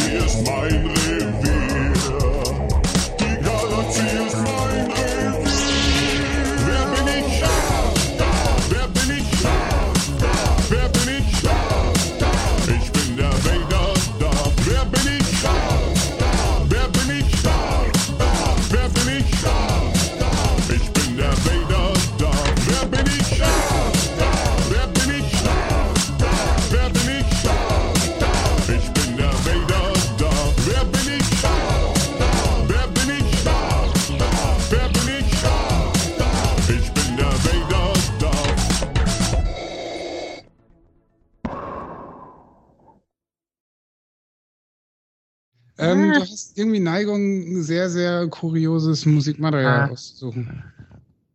Ähm, 45.83 46.11
Ah. 46.11 46.13
du 46.15 46.21
hast 46.21 46.57
irgendwie 46.57 46.79
Neigung, 46.79 47.61
sehr, 47.61 47.89
sehr 47.89 48.27
kurioses 48.27 49.05
Musikmaterial 49.05 49.89
Ah. 49.89 49.91
auszusuchen. 49.91 50.63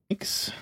Nix. 0.09 0.53